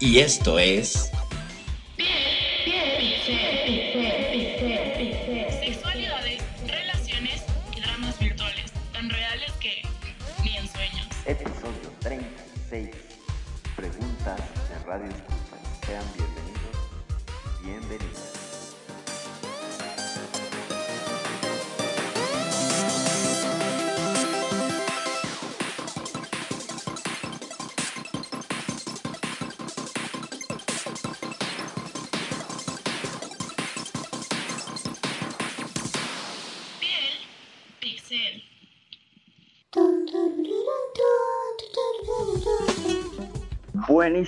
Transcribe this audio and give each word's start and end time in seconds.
Y 0.00 0.18
esto 0.18 0.58
es... 0.58 1.10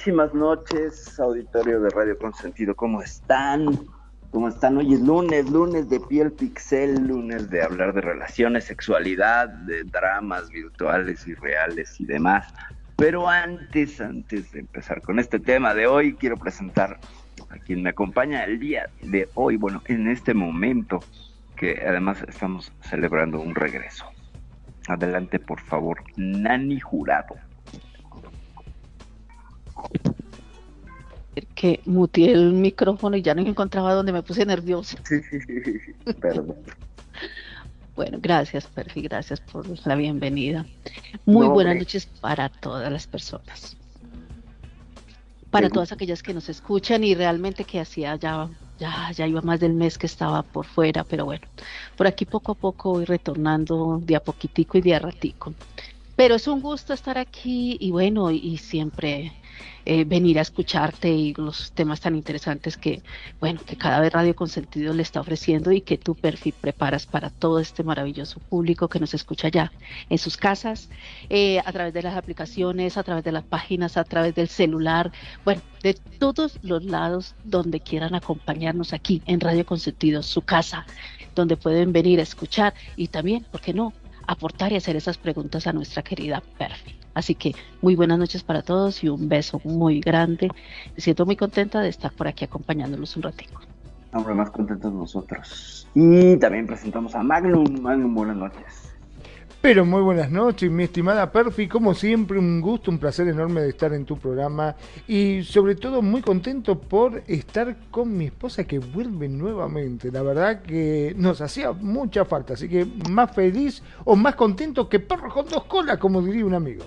Buenísimas 0.04 0.34
noches, 0.34 1.20
auditorio 1.20 1.80
de 1.80 1.88
Radio 1.90 2.18
Consentido. 2.18 2.74
¿Cómo 2.74 3.02
están? 3.02 3.86
¿Cómo 4.32 4.48
están? 4.48 4.78
Hoy 4.78 4.94
es 4.94 5.00
lunes, 5.00 5.48
lunes 5.48 5.88
de 5.88 6.00
piel 6.00 6.32
pixel, 6.32 7.06
lunes 7.06 7.48
de 7.50 7.62
hablar 7.62 7.92
de 7.92 8.00
relaciones, 8.00 8.64
sexualidad, 8.64 9.48
de 9.48 9.84
dramas 9.84 10.50
virtuales 10.50 11.28
y 11.28 11.34
reales 11.34 12.00
y 12.00 12.04
demás. 12.04 12.52
Pero 12.96 13.28
antes, 13.28 14.00
antes 14.00 14.50
de 14.50 14.58
empezar 14.58 15.02
con 15.02 15.20
este 15.20 15.38
tema 15.38 15.72
de 15.72 15.86
hoy, 15.86 16.14
quiero 16.14 16.36
presentar 16.36 16.98
a 17.50 17.58
quien 17.58 17.84
me 17.84 17.90
acompaña 17.90 18.42
el 18.42 18.58
día 18.58 18.90
de 19.02 19.28
hoy, 19.34 19.56
bueno, 19.56 19.82
en 19.84 20.08
este 20.08 20.34
momento, 20.34 20.98
que 21.54 21.80
además 21.86 22.24
estamos 22.26 22.72
celebrando 22.80 23.40
un 23.40 23.54
regreso. 23.54 24.04
Adelante, 24.88 25.38
por 25.38 25.60
favor, 25.60 26.02
Nani 26.16 26.80
Jurado. 26.80 27.36
Que 31.54 31.80
muteé 31.86 32.32
el 32.32 32.52
micrófono 32.52 33.16
y 33.16 33.22
ya 33.22 33.34
no 33.34 33.40
encontraba 33.42 33.94
donde 33.94 34.12
me 34.12 34.22
puse 34.22 34.44
nerviosa. 34.44 34.98
Sí, 35.08 35.20
sí, 35.30 35.40
sí, 35.40 36.12
perdón. 36.20 36.56
Bueno, 37.94 38.18
gracias, 38.22 38.66
Perfi, 38.68 39.02
gracias 39.02 39.38
por 39.40 39.66
la 39.86 39.94
bienvenida. 39.96 40.64
Muy 41.26 41.46
No, 41.46 41.52
buenas 41.52 41.72
hombre. 41.72 41.84
noches 41.84 42.06
para 42.06 42.48
todas 42.48 42.90
las 42.90 43.06
personas. 43.06 43.76
Para 45.50 45.68
todas 45.68 45.92
aquellas 45.92 46.22
que 46.22 46.32
nos 46.32 46.48
escuchan 46.48 47.04
y 47.04 47.14
realmente 47.14 47.64
que 47.64 47.80
hacía 47.80 48.16
ya, 48.16 48.48
ya, 48.78 49.10
ya 49.14 49.26
iba 49.26 49.42
más 49.42 49.60
del 49.60 49.74
mes 49.74 49.98
que 49.98 50.06
estaba 50.06 50.42
por 50.42 50.64
fuera, 50.64 51.04
pero 51.04 51.26
bueno, 51.26 51.46
por 51.94 52.06
aquí 52.06 52.24
poco 52.24 52.52
a 52.52 52.54
poco 52.54 52.92
voy 52.92 53.04
retornando 53.04 54.00
de 54.02 54.16
a 54.16 54.20
poquitico 54.20 54.78
y 54.78 54.80
de 54.80 54.94
a 54.94 54.98
ratico. 54.98 55.52
Pero 56.16 56.36
es 56.36 56.48
un 56.48 56.62
gusto 56.62 56.94
estar 56.94 57.18
aquí 57.18 57.76
y 57.78 57.90
bueno, 57.90 58.30
y, 58.30 58.38
y 58.38 58.56
siempre 58.56 59.32
eh, 59.84 60.04
venir 60.04 60.38
a 60.38 60.42
escucharte 60.42 61.10
y 61.10 61.34
los 61.34 61.72
temas 61.72 62.00
tan 62.00 62.14
interesantes 62.14 62.76
que, 62.76 63.02
bueno, 63.40 63.60
que 63.66 63.76
cada 63.76 64.00
vez 64.00 64.12
Radio 64.12 64.36
Consentido 64.36 64.94
le 64.94 65.02
está 65.02 65.20
ofreciendo 65.20 65.72
y 65.72 65.80
que 65.80 65.98
tu 65.98 66.14
perfil 66.14 66.54
preparas 66.60 67.06
para 67.06 67.30
todo 67.30 67.58
este 67.58 67.82
maravilloso 67.82 68.40
público 68.40 68.88
que 68.88 69.00
nos 69.00 69.14
escucha 69.14 69.48
ya 69.48 69.72
en 70.08 70.18
sus 70.18 70.36
casas, 70.36 70.88
eh, 71.30 71.58
a 71.64 71.72
través 71.72 71.92
de 71.94 72.02
las 72.02 72.16
aplicaciones, 72.16 72.96
a 72.96 73.02
través 73.02 73.24
de 73.24 73.32
las 73.32 73.44
páginas, 73.44 73.96
a 73.96 74.04
través 74.04 74.34
del 74.34 74.48
celular, 74.48 75.10
bueno, 75.44 75.62
de 75.82 75.94
todos 75.94 76.58
los 76.62 76.84
lados 76.84 77.34
donde 77.44 77.80
quieran 77.80 78.14
acompañarnos 78.14 78.92
aquí 78.92 79.22
en 79.26 79.40
Radio 79.40 79.66
Consentido, 79.66 80.22
su 80.22 80.42
casa, 80.42 80.86
donde 81.34 81.56
pueden 81.56 81.92
venir 81.92 82.20
a 82.20 82.22
escuchar 82.22 82.74
y 82.96 83.08
también, 83.08 83.44
¿por 83.50 83.60
qué 83.60 83.72
no?, 83.74 83.92
aportar 84.26 84.72
y 84.72 84.76
hacer 84.76 84.94
esas 84.96 85.18
preguntas 85.18 85.66
a 85.66 85.72
nuestra 85.72 86.02
querida 86.02 86.42
Perfi. 86.58 87.01
Así 87.14 87.34
que 87.34 87.54
muy 87.80 87.96
buenas 87.96 88.18
noches 88.18 88.42
para 88.42 88.62
todos 88.62 89.02
y 89.04 89.08
un 89.08 89.28
beso 89.28 89.60
muy 89.64 90.00
grande. 90.00 90.48
Me 90.94 91.00
siento 91.00 91.26
muy 91.26 91.36
contenta 91.36 91.80
de 91.80 91.88
estar 91.88 92.12
por 92.12 92.28
aquí 92.28 92.44
acompañándolos 92.44 93.16
un 93.16 93.22
ratico. 93.22 93.60
Hombre, 94.12 94.34
más 94.34 94.50
contentos 94.50 94.92
nosotros. 94.92 95.88
Y 95.94 96.36
también 96.36 96.66
presentamos 96.66 97.14
a 97.14 97.22
Magnum. 97.22 97.80
Magnum, 97.80 98.14
buenas 98.14 98.36
noches. 98.36 98.92
Pero 99.62 99.86
muy 99.86 100.02
buenas 100.02 100.28
noches, 100.28 100.68
mi 100.72 100.82
estimada 100.82 101.30
Perfi. 101.30 101.68
Como 101.68 101.94
siempre, 101.94 102.36
un 102.36 102.60
gusto, 102.60 102.90
un 102.90 102.98
placer 102.98 103.28
enorme 103.28 103.60
de 103.60 103.68
estar 103.68 103.92
en 103.94 104.04
tu 104.04 104.18
programa. 104.18 104.74
Y 105.06 105.44
sobre 105.44 105.76
todo, 105.76 106.02
muy 106.02 106.20
contento 106.20 106.80
por 106.80 107.22
estar 107.28 107.76
con 107.92 108.16
mi 108.16 108.24
esposa 108.24 108.64
que 108.64 108.80
vuelve 108.80 109.28
nuevamente. 109.28 110.10
La 110.10 110.22
verdad 110.22 110.62
que 110.62 111.14
nos 111.16 111.40
hacía 111.40 111.70
mucha 111.72 112.24
falta. 112.24 112.54
Así 112.54 112.68
que 112.68 112.86
más 113.08 113.32
feliz 113.34 113.84
o 114.04 114.16
más 114.16 114.34
contento 114.34 114.88
que 114.88 114.98
perro 114.98 115.32
con 115.32 115.46
dos 115.46 115.64
colas, 115.64 115.98
como 115.98 116.20
diría 116.20 116.44
un 116.44 116.54
amigo. 116.54 116.84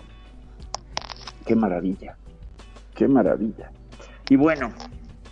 Qué 1.45 1.55
maravilla. 1.55 2.17
Qué 2.95 3.07
maravilla. 3.07 3.71
Y 4.29 4.35
bueno, 4.35 4.71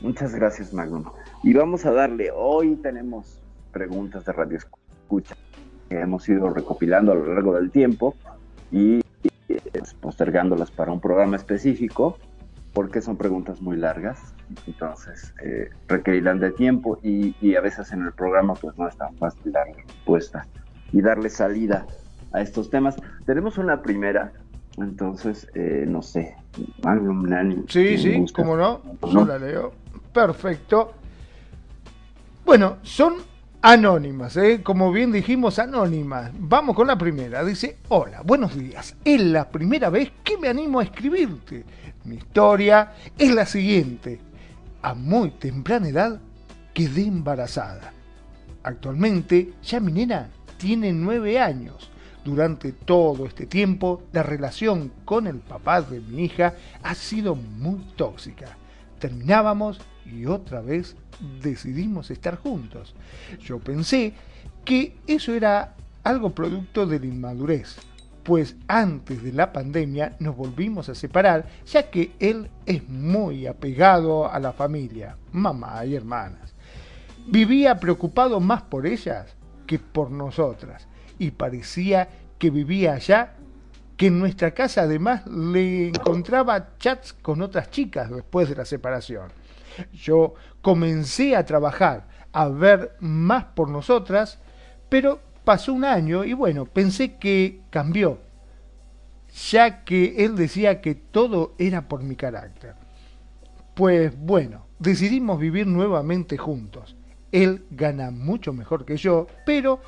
muchas 0.01 0.35
gracias, 0.35 0.74
Magnum. 0.74 1.06
Y 1.44 1.53
vamos 1.53 1.85
a 1.85 1.91
darle, 1.91 2.29
hoy 2.31 2.75
tenemos 2.78 3.40
preguntas 3.72 4.25
de 4.25 4.34
Radio 4.34 4.57
Escucha 4.57 5.35
que 5.90 6.00
hemos 6.00 6.28
ido 6.29 6.50
recopilando 6.50 7.12
a 7.12 7.16
lo 7.16 7.34
largo 7.34 7.56
del 7.56 7.72
tiempo 7.72 8.16
y 8.72 9.01
eh, 9.50 9.62
postergándolas 10.00 10.72
para 10.72 10.91
un 10.91 11.01
programa 11.01 11.35
específico 11.35 12.18
porque 12.74 13.01
son 13.01 13.18
preguntas 13.18 13.62
muy 13.62 13.78
largas, 13.78 14.34
entonces 14.66 15.34
eh, 15.44 15.69
requerirán 15.88 16.40
de 16.40 16.51
tiempo 16.51 17.00
y, 17.03 17.35
y 17.40 17.56
a 17.56 17.62
veces 17.62 17.91
en 17.91 18.01
el 18.01 18.13
programa 18.13 18.56
pues 18.56 18.78
no 18.78 18.88
es 18.88 18.97
tan 18.97 19.16
fácil 19.18 19.51
darle 19.51 19.84
respuesta 19.88 20.47
y 20.91 21.01
darle 21.01 21.30
salida 21.30 21.85
a 22.31 22.41
estos 22.41 22.69
temas. 22.69 22.95
Tenemos 23.25 23.57
una 23.57 23.81
primera, 23.81 24.34
entonces 24.78 25.47
eh, 25.56 25.85
no 25.88 26.01
sé, 26.01 26.35
Magnum 26.84 27.23
Nani. 27.23 27.63
Sí, 27.67 27.95
¿quién 27.97 28.28
sí, 28.28 28.34
cómo 28.34 28.56
no. 28.56 28.81
Yo 29.01 29.13
¿No? 29.13 29.25
la 29.25 29.38
leo. 29.38 29.73
Perfecto. 30.13 30.94
Bueno, 32.45 32.78
son 32.81 33.16
anónimas, 33.62 34.35
¿eh? 34.35 34.62
como 34.62 34.91
bien 34.91 35.12
dijimos, 35.12 35.57
anónimas. 35.57 36.31
Vamos 36.38 36.75
con 36.75 36.88
la 36.88 36.97
primera. 36.97 37.44
Dice, 37.44 37.78
hola, 37.88 38.22
buenos 38.23 38.57
días. 38.57 38.95
Es 39.06 39.22
la 39.22 39.50
primera 39.50 39.89
vez 39.89 40.12
que 40.23 40.38
me 40.38 40.50
animo 40.50 40.79
a 40.79 40.83
escribirte. 40.83 41.63
Mi 42.03 42.17
historia 42.17 42.91
es 43.17 43.33
la 43.33 43.45
siguiente. 43.45 44.19
A 44.81 44.94
muy 44.94 45.31
temprana 45.31 45.88
edad 45.88 46.19
quedé 46.73 47.06
embarazada. 47.06 47.94
Actualmente 48.63 49.53
ya 49.63 49.79
mi 49.79 49.94
nena 49.94 50.29
tiene 50.57 50.92
nueve 50.92 51.39
años. 51.39 51.89
Durante 52.23 52.71
todo 52.71 53.25
este 53.25 53.45
tiempo, 53.45 54.03
la 54.13 54.23
relación 54.23 54.93
con 55.03 55.27
el 55.27 55.39
papá 55.39 55.81
de 55.81 55.99
mi 55.99 56.23
hija 56.23 56.53
ha 56.81 56.95
sido 56.95 57.35
muy 57.35 57.79
tóxica. 57.97 58.57
Terminábamos 58.97 59.81
y 60.05 60.25
otra 60.25 60.61
vez 60.61 60.95
decidimos 61.41 62.11
estar 62.11 62.37
juntos. 62.37 62.95
Yo 63.41 63.59
pensé 63.59 64.13
que 64.63 64.95
eso 65.05 65.33
era 65.33 65.75
algo 66.03 66.29
producto 66.29 66.85
de 66.85 66.99
la 66.99 67.07
inmadurez, 67.07 67.75
pues 68.23 68.55
antes 68.69 69.21
de 69.21 69.33
la 69.33 69.51
pandemia 69.51 70.15
nos 70.19 70.37
volvimos 70.37 70.87
a 70.87 70.95
separar, 70.95 71.45
ya 71.65 71.89
que 71.89 72.13
él 72.19 72.49
es 72.65 72.87
muy 72.87 73.47
apegado 73.47 74.31
a 74.31 74.39
la 74.39 74.53
familia, 74.53 75.17
mamá 75.33 75.85
y 75.85 75.95
hermanas. 75.95 76.53
Vivía 77.27 77.81
preocupado 77.81 78.39
más 78.39 78.61
por 78.61 78.87
ellas 78.87 79.35
que 79.67 79.77
por 79.77 80.09
nosotras 80.09 80.87
y 81.23 81.31
parecía 81.31 82.09
que 82.37 82.49
vivía 82.49 82.93
allá, 82.93 83.35
que 83.95 84.07
en 84.07 84.19
nuestra 84.19 84.51
casa 84.51 84.81
además 84.81 85.25
le 85.27 85.87
encontraba 85.89 86.77
chats 86.77 87.13
con 87.13 87.41
otras 87.41 87.69
chicas 87.71 88.09
después 88.09 88.49
de 88.49 88.55
la 88.55 88.65
separación. 88.65 89.29
Yo 89.93 90.33
comencé 90.61 91.35
a 91.35 91.45
trabajar, 91.45 92.07
a 92.31 92.47
ver 92.49 92.95
más 92.99 93.45
por 93.45 93.69
nosotras, 93.69 94.39
pero 94.89 95.21
pasó 95.43 95.73
un 95.73 95.85
año 95.85 96.23
y 96.23 96.33
bueno, 96.33 96.65
pensé 96.65 97.17
que 97.17 97.61
cambió. 97.69 98.19
ya 99.51 99.83
que 99.83 100.23
él 100.23 100.35
decía 100.35 100.79
que 100.79 100.93
todo 100.93 101.55
era 101.57 101.87
por 101.87 102.03
mi 102.03 102.15
carácter. 102.15 102.75
Pues 103.73 104.15
bueno, 104.15 104.67
decidimos 104.77 105.39
vivir 105.39 105.65
nuevamente 105.65 106.37
juntos. 106.37 106.95
Él 107.31 107.65
gana 107.71 108.11
mucho 108.11 108.53
mejor 108.53 108.85
que 108.85 108.95
yo, 108.95 109.25
pero 109.43 109.81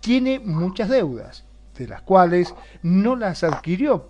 tiene 0.00 0.38
muchas 0.38 0.88
deudas, 0.88 1.44
de 1.76 1.88
las 1.88 2.02
cuales 2.02 2.54
no 2.82 3.16
las 3.16 3.44
adquirió 3.44 4.08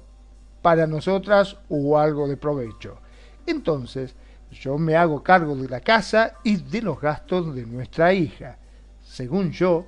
para 0.63 0.87
nosotras 0.87 1.57
o 1.69 1.99
algo 1.99 2.29
de 2.29 2.37
provecho. 2.37 2.99
Entonces, 3.47 4.15
yo 4.51 4.79
me 4.79 4.97
hago 4.97 5.23
cargo 5.23 5.55
de 5.57 5.69
la 5.69 5.81
casa 5.81 6.35
y 6.43 6.57
de 6.57 6.83
los 6.83 7.01
gastos 7.01 7.55
de 7.55 7.67
nuestra 7.67 8.13
hija, 8.13 8.59
según 9.03 9.53
yo, 9.53 9.85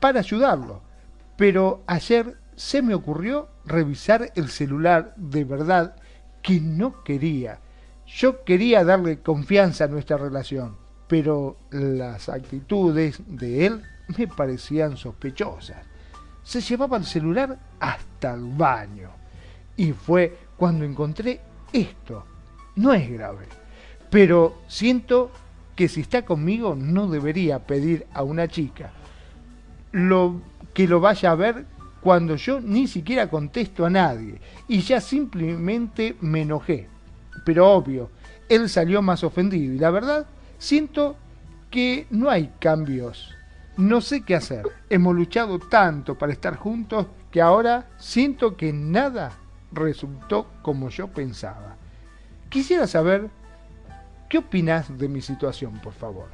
para 0.00 0.20
ayudarlo. 0.20 0.82
Pero 1.36 1.82
ayer 1.86 2.36
se 2.56 2.82
me 2.82 2.94
ocurrió 2.94 3.48
revisar 3.64 4.32
el 4.34 4.48
celular 4.48 5.14
de 5.16 5.44
verdad 5.44 5.96
que 6.42 6.60
no 6.60 7.02
quería. 7.04 7.60
Yo 8.06 8.44
quería 8.44 8.84
darle 8.84 9.20
confianza 9.20 9.84
a 9.84 9.88
nuestra 9.88 10.16
relación, 10.16 10.76
pero 11.06 11.56
las 11.70 12.28
actitudes 12.28 13.20
de 13.26 13.66
él 13.66 13.82
me 14.08 14.26
parecían 14.28 14.96
sospechosas. 14.96 15.78
Se 16.42 16.60
llevaba 16.60 16.96
el 16.96 17.04
celular 17.04 17.58
hasta 17.80 18.34
el 18.34 18.44
baño. 18.44 19.10
Y 19.76 19.92
fue 19.92 20.36
cuando 20.56 20.84
encontré 20.84 21.40
esto. 21.72 22.24
No 22.76 22.92
es 22.92 23.10
grave, 23.10 23.46
pero 24.10 24.62
siento 24.66 25.30
que 25.76 25.88
si 25.88 26.00
está 26.00 26.24
conmigo 26.24 26.74
no 26.74 27.08
debería 27.08 27.58
pedir 27.60 28.06
a 28.12 28.22
una 28.22 28.48
chica 28.48 28.92
lo, 29.92 30.40
que 30.72 30.88
lo 30.88 31.00
vaya 31.00 31.32
a 31.32 31.34
ver 31.34 31.66
cuando 32.00 32.36
yo 32.36 32.60
ni 32.60 32.86
siquiera 32.86 33.28
contesto 33.28 33.84
a 33.84 33.90
nadie 33.90 34.40
y 34.68 34.80
ya 34.80 35.00
simplemente 35.00 36.16
me 36.20 36.42
enojé. 36.42 36.88
Pero 37.44 37.70
obvio, 37.70 38.10
él 38.48 38.68
salió 38.70 39.02
más 39.02 39.22
ofendido 39.22 39.74
y 39.74 39.78
la 39.78 39.90
verdad 39.90 40.26
Siento 40.62 41.16
que 41.72 42.06
no 42.10 42.30
hay 42.30 42.52
cambios. 42.60 43.31
No 43.76 44.00
sé 44.00 44.22
qué 44.22 44.34
hacer. 44.34 44.64
Hemos 44.90 45.14
luchado 45.14 45.58
tanto 45.58 46.16
para 46.16 46.32
estar 46.32 46.56
juntos 46.56 47.06
que 47.30 47.40
ahora 47.40 47.86
siento 47.96 48.56
que 48.56 48.72
nada 48.72 49.32
resultó 49.72 50.46
como 50.60 50.90
yo 50.90 51.08
pensaba. 51.08 51.76
Quisiera 52.50 52.86
saber 52.86 53.30
qué 54.28 54.38
opinas 54.38 54.98
de 54.98 55.08
mi 55.08 55.22
situación, 55.22 55.78
por 55.80 55.94
favor. 55.94 56.28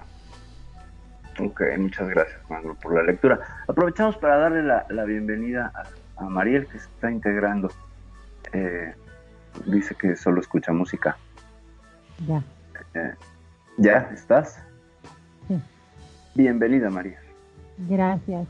Ok, 1.38 1.62
muchas 1.78 2.08
gracias, 2.08 2.40
Manuel, 2.50 2.76
por 2.82 2.94
la 2.94 3.04
lectura. 3.04 3.38
Aprovechamos 3.68 4.16
para 4.16 4.36
darle 4.38 4.62
la, 4.64 5.04
bienvenida 5.04 5.72
a, 6.16 6.24
Mariel, 6.24 6.66
que 6.66 6.80
se 6.80 6.86
está 6.86 7.12
integrando. 7.12 7.70
Eh, 8.52 8.92
dice 9.66 9.94
que 9.94 10.16
solo 10.16 10.40
escucha 10.40 10.72
música. 10.72 11.16
Ya. 12.26 12.42
Eh, 12.94 13.14
¿Ya 13.76 14.10
estás? 14.12 14.60
Sí. 15.46 15.62
Bienvenida, 16.34 16.90
María. 16.90 17.20
Gracias. 17.78 18.46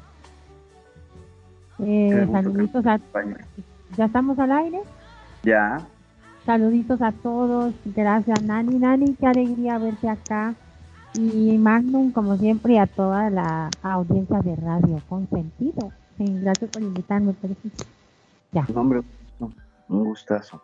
Eh, 1.81 2.29
saluditos 2.31 2.87
a... 2.87 3.01
¿Ya 3.97 4.05
estamos 4.05 4.39
al 4.39 4.53
aire? 4.53 4.81
Ya. 5.43 5.79
Saluditos 6.45 7.01
a 7.03 7.13
todos. 7.13 7.75
Gracias, 7.85 8.43
Nani. 8.43 8.79
Nani, 8.79 9.15
qué 9.15 9.27
alegría 9.27 9.79
verte 9.79 10.09
acá. 10.09 10.55
Y 11.15 11.57
Magnum, 11.59 12.13
como 12.13 12.37
siempre, 12.37 12.79
a 12.79 12.87
toda 12.87 13.31
la 13.31 13.71
audiencia 13.83 14.41
de 14.41 14.57
Radio 14.57 15.01
Consentido. 15.09 15.93
Sí, 16.17 16.25
gracias 16.41 16.71
por 16.71 16.83
invitarme. 16.83 17.35
Ya. 18.53 18.65
Un 18.69 18.77
hombre, 18.77 19.01
un 19.89 20.05
gustazo. 20.05 20.63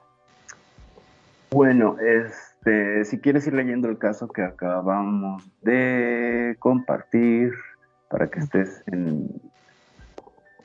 Bueno, 1.50 1.96
es 1.98 2.54
este, 2.64 3.04
si 3.04 3.18
quieres 3.18 3.46
ir 3.46 3.52
leyendo 3.52 3.88
el 3.88 3.98
caso 3.98 4.28
que 4.28 4.42
acabamos 4.42 5.42
de 5.60 6.56
compartir 6.58 7.52
para 8.08 8.28
que 8.28 8.40
estés 8.40 8.82
en, 8.86 9.28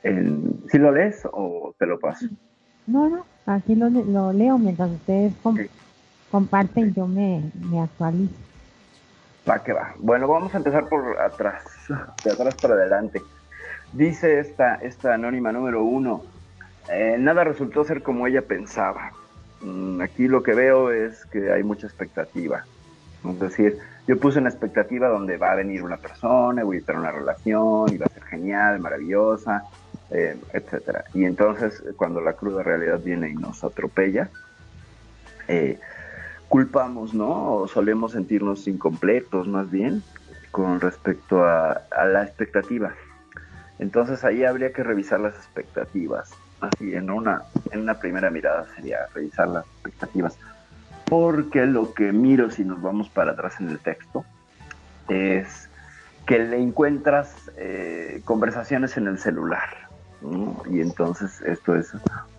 en 0.04 0.64
¿sí 0.70 0.78
lo 0.78 0.92
lees 0.92 1.28
o 1.32 1.74
te 1.78 1.86
lo 1.86 2.00
paso? 2.00 2.28
No, 2.88 3.10
no, 3.10 3.26
aquí 3.46 3.76
lo, 3.76 4.34
leo 4.34 4.58
mientras 4.58 4.92
ustedes 4.92 5.34
comparten, 6.32 6.94
yo 6.94 7.08
me, 7.08 7.44
me 7.70 7.82
actualizo. 7.82 8.34
Va 9.50 9.64
que 9.64 9.74
va. 9.74 9.94
Bueno, 10.00 10.28
vamos 10.28 10.54
a 10.54 10.58
empezar 10.58 10.88
por 10.88 11.20
atrás, 11.20 11.64
de 12.24 12.32
atrás 12.32 12.56
para 12.62 12.76
adelante. 12.76 13.22
Dice 13.94 14.40
esta, 14.40 14.76
esta 14.76 15.16
anónima 15.16 15.52
número 15.52 15.84
uno, 15.84 16.24
eh, 16.92 17.18
nada 17.20 17.44
resultó 17.44 17.84
ser 17.84 18.04
como 18.04 18.28
ella 18.28 18.42
pensaba. 18.44 19.12
Mm, 19.62 20.02
aquí 20.02 20.28
lo 20.28 20.44
que 20.44 20.54
veo 20.54 20.92
es 20.92 21.26
que 21.26 21.52
hay 21.52 21.64
mucha 21.64 21.88
expectativa. 21.88 22.66
Es 23.28 23.40
decir, 23.40 23.78
yo 24.10 24.18
puse 24.18 24.40
una 24.40 24.50
expectativa 24.50 25.08
donde 25.08 25.38
va 25.38 25.52
a 25.52 25.56
venir 25.56 25.84
una 25.84 25.98
persona, 25.98 26.64
voy 26.64 26.78
a 26.78 26.82
tener 26.82 27.00
una 27.00 27.12
relación, 27.12 27.94
y 27.94 27.98
va 28.00 28.08
a 28.08 28.10
ser 28.10 28.24
genial, 28.24 28.80
maravillosa, 28.80 29.66
eh, 30.10 30.36
etcétera. 30.52 31.04
Y 31.14 31.26
entonces, 31.26 31.84
cuando 31.96 32.20
la 32.20 32.34
cruda 32.34 32.64
realidad 32.64 33.00
viene 33.04 33.30
y 33.30 33.36
nos 33.36 33.64
atropella, 33.64 34.32
eh, 35.48 35.80
culpamos, 36.48 37.14
¿no? 37.14 37.54
O 37.54 37.68
solemos 37.68 38.14
sentirnos 38.14 38.68
incompletos, 38.68 39.48
más 39.48 39.70
bien, 39.70 40.02
con 40.50 40.82
respecto 40.82 41.44
a, 41.44 41.74
a 41.92 42.06
la 42.06 42.24
expectativa. 42.24 42.96
Entonces 43.78 44.24
ahí 44.24 44.44
habría 44.44 44.74
que 44.74 44.82
revisar 44.82 45.20
las 45.20 45.36
expectativas 45.36 46.32
así 46.62 46.96
en 46.96 47.12
una, 47.12 47.44
en 47.72 47.82
una 47.82 48.00
primera 48.00 48.32
mirada 48.32 48.66
sería 48.76 49.06
revisar 49.14 49.48
las 49.50 49.66
expectativas. 49.66 50.36
Porque 51.10 51.66
lo 51.66 51.94
que 51.94 52.12
miro 52.12 52.50
si 52.52 52.64
nos 52.64 52.82
vamos 52.82 53.10
para 53.10 53.32
atrás 53.32 53.60
en 53.60 53.70
el 53.70 53.80
texto 53.80 54.24
es 55.08 55.70
que 56.26 56.40
le 56.40 56.62
encuentras 56.62 57.34
eh, 57.58 58.22
conversaciones 58.26 58.96
en 58.98 59.08
el 59.08 59.18
celular. 59.18 59.90
Y 60.70 60.82
entonces 60.82 61.42
esto 61.42 61.76
es 61.76 61.92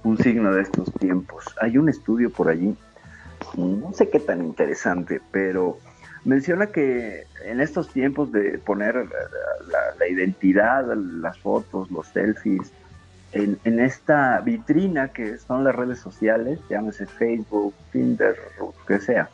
un 0.05 0.19
signo 0.19 0.53
de 0.55 0.63
estos 0.63 0.93
tiempos. 0.95 1.45
Hay 1.61 1.79
un 1.79 1.89
estudio 1.89 2.31
por 2.31 2.49
allí, 2.49 2.77
no 3.57 3.93
sé 3.95 4.11
qué 4.11 4.21
tan 4.21 4.45
interesante, 4.45 5.21
pero 5.33 5.79
menciona 6.25 6.67
que 6.67 7.25
en 7.45 7.61
estos 7.61 7.89
tiempos 7.89 8.31
de 8.33 8.59
poner 8.59 8.95
la, 8.95 9.79
la 9.99 10.09
identidad, 10.09 10.85
las 10.95 11.39
fotos, 11.39 11.91
los 11.91 12.07
selfies, 12.09 12.71
en, 13.33 13.81
esta 13.81 14.41
vitrina 14.41 15.09
que 15.09 15.39
son 15.39 15.65
las 15.65 15.75
redes 15.75 16.01
sociales, 16.01 16.59
llámese 16.69 17.07
Facebook, 17.07 17.75
Tinder, 17.93 18.37
o 18.61 18.75
que 18.87 18.99
sea, 18.99 19.31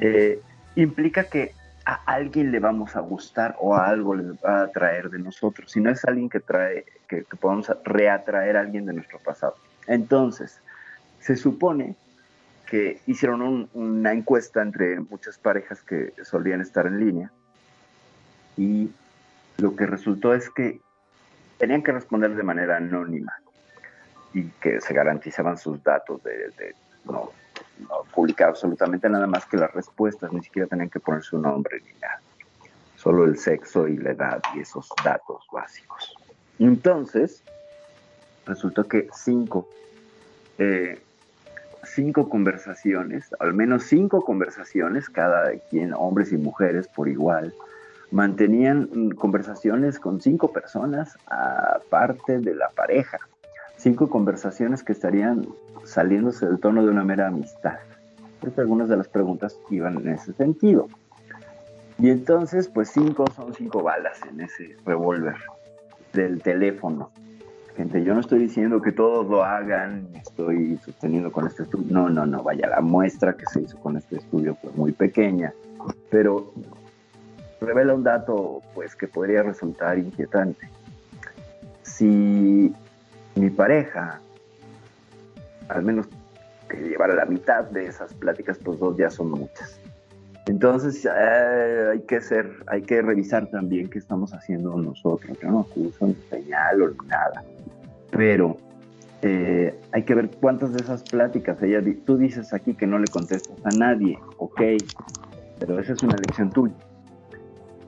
eh, 0.00 0.40
implica 0.74 1.24
que 1.24 1.52
a 1.86 2.00
alguien 2.06 2.50
le 2.50 2.58
vamos 2.58 2.96
a 2.96 3.00
gustar 3.00 3.56
o 3.60 3.74
a 3.74 3.86
algo 3.86 4.14
le 4.14 4.32
va 4.44 4.60
a 4.60 4.62
atraer 4.64 5.10
de 5.10 5.18
nosotros. 5.18 5.70
Si 5.70 5.80
no 5.80 5.90
es 5.90 6.04
alguien 6.04 6.28
que 6.28 6.40
trae, 6.40 6.84
que, 7.06 7.24
podamos 7.40 7.70
reatraer 7.84 8.56
a 8.56 8.60
alguien 8.60 8.86
de 8.86 8.94
nuestro 8.94 9.18
pasado. 9.18 9.54
Entonces, 9.86 10.60
se 11.20 11.36
supone 11.36 11.94
que 12.66 13.00
hicieron 13.06 13.68
una 13.74 14.12
encuesta 14.12 14.62
entre 14.62 14.98
muchas 14.98 15.38
parejas 15.38 15.82
que 15.82 16.12
solían 16.24 16.62
estar 16.62 16.86
en 16.86 16.98
línea 16.98 17.30
y 18.56 18.90
lo 19.58 19.76
que 19.76 19.86
resultó 19.86 20.34
es 20.34 20.48
que 20.48 20.80
tenían 21.58 21.82
que 21.82 21.92
responder 21.92 22.34
de 22.34 22.42
manera 22.42 22.76
anónima 22.76 23.32
y 24.32 24.48
que 24.60 24.80
se 24.80 24.94
garantizaban 24.94 25.56
sus 25.56 25.82
datos 25.82 26.22
de, 26.24 26.74
no, 27.04 27.30
publicar 28.12 28.50
absolutamente 28.50 29.08
nada 29.08 29.26
más 29.26 29.46
que 29.46 29.56
las 29.56 29.72
respuestas, 29.72 30.32
ni 30.32 30.42
siquiera 30.42 30.68
tenían 30.68 30.90
que 30.90 31.00
poner 31.00 31.22
su 31.22 31.38
nombre 31.38 31.80
ni 31.80 31.92
nada, 32.00 32.20
solo 32.96 33.24
el 33.24 33.38
sexo 33.38 33.86
y 33.88 33.96
la 33.96 34.10
edad 34.10 34.42
y 34.54 34.60
esos 34.60 34.88
datos 35.04 35.46
básicos. 35.52 36.14
Entonces, 36.58 37.42
resultó 38.46 38.86
que 38.88 39.08
cinco, 39.12 39.68
eh, 40.58 41.00
cinco 41.84 42.28
conversaciones, 42.28 43.30
al 43.38 43.54
menos 43.54 43.84
cinco 43.84 44.24
conversaciones, 44.24 45.08
cada 45.08 45.52
quien, 45.70 45.92
hombres 45.94 46.32
y 46.32 46.36
mujeres 46.36 46.88
por 46.88 47.08
igual, 47.08 47.54
mantenían 48.14 49.10
conversaciones 49.10 49.98
con 49.98 50.20
cinco 50.20 50.52
personas 50.52 51.18
aparte 51.26 52.38
de 52.38 52.54
la 52.54 52.68
pareja. 52.68 53.18
Cinco 53.76 54.08
conversaciones 54.08 54.84
que 54.84 54.92
estarían 54.92 55.48
saliéndose 55.82 56.46
del 56.46 56.60
tono 56.60 56.84
de 56.84 56.90
una 56.92 57.02
mera 57.02 57.26
amistad. 57.26 57.74
Porque 58.40 58.60
algunas 58.60 58.88
de 58.88 58.96
las 58.98 59.08
preguntas 59.08 59.58
iban 59.68 59.96
en 59.96 60.10
ese 60.10 60.32
sentido. 60.32 60.88
Y 61.98 62.08
entonces, 62.10 62.68
pues 62.68 62.90
cinco 62.90 63.24
son 63.34 63.52
cinco 63.52 63.82
balas 63.82 64.20
en 64.30 64.40
ese 64.40 64.76
revólver 64.86 65.34
del 66.12 66.40
teléfono. 66.40 67.10
Gente, 67.76 68.04
yo 68.04 68.14
no 68.14 68.20
estoy 68.20 68.38
diciendo 68.38 68.80
que 68.80 68.92
todos 68.92 69.26
lo 69.28 69.42
hagan, 69.42 70.06
estoy 70.14 70.78
sosteniendo 70.84 71.32
con 71.32 71.48
este 71.48 71.64
estudio. 71.64 71.86
No, 71.90 72.08
no, 72.08 72.24
no, 72.26 72.44
vaya, 72.44 72.68
la 72.68 72.80
muestra 72.80 73.36
que 73.36 73.46
se 73.46 73.62
hizo 73.62 73.76
con 73.80 73.96
este 73.96 74.18
estudio 74.18 74.54
fue 74.54 74.70
muy 74.76 74.92
pequeña. 74.92 75.52
Pero 76.10 76.52
revela 77.60 77.94
un 77.94 78.02
dato 78.02 78.62
pues 78.74 78.94
que 78.96 79.08
podría 79.08 79.42
resultar 79.42 79.98
inquietante. 79.98 80.68
Si 81.82 82.74
mi 83.34 83.50
pareja 83.50 84.20
al 85.68 85.82
menos 85.82 86.06
que 86.68 86.76
llevar 86.76 87.10
a 87.10 87.14
la 87.14 87.24
mitad 87.24 87.64
de 87.64 87.86
esas 87.86 88.12
pláticas, 88.14 88.58
pues 88.58 88.78
dos 88.78 88.96
ya 88.96 89.10
son 89.10 89.30
muchas. 89.30 89.80
Entonces 90.46 91.06
eh, 91.06 91.88
hay 91.92 92.00
que 92.00 92.20
hay 92.66 92.82
que 92.82 93.00
revisar 93.00 93.46
también 93.48 93.88
qué 93.88 93.98
estamos 93.98 94.34
haciendo 94.34 94.76
nosotros. 94.76 95.36
No 95.42 95.60
acuso 95.60 96.06
ni 96.06 96.14
nada, 97.08 97.42
pero 98.10 98.56
eh, 99.22 99.74
hay 99.92 100.02
que 100.02 100.14
ver 100.14 100.30
cuántas 100.40 100.74
de 100.74 100.82
esas 100.82 101.02
pláticas 101.02 101.62
ella, 101.62 101.82
tú 102.04 102.18
dices 102.18 102.52
aquí 102.52 102.74
que 102.74 102.86
no 102.86 102.98
le 102.98 103.06
contestas 103.06 103.56
a 103.64 103.70
nadie, 103.70 104.18
ok, 104.36 104.60
pero 105.58 105.78
esa 105.78 105.94
es 105.94 106.02
una 106.02 106.14
elección 106.14 106.50
tuya. 106.50 106.74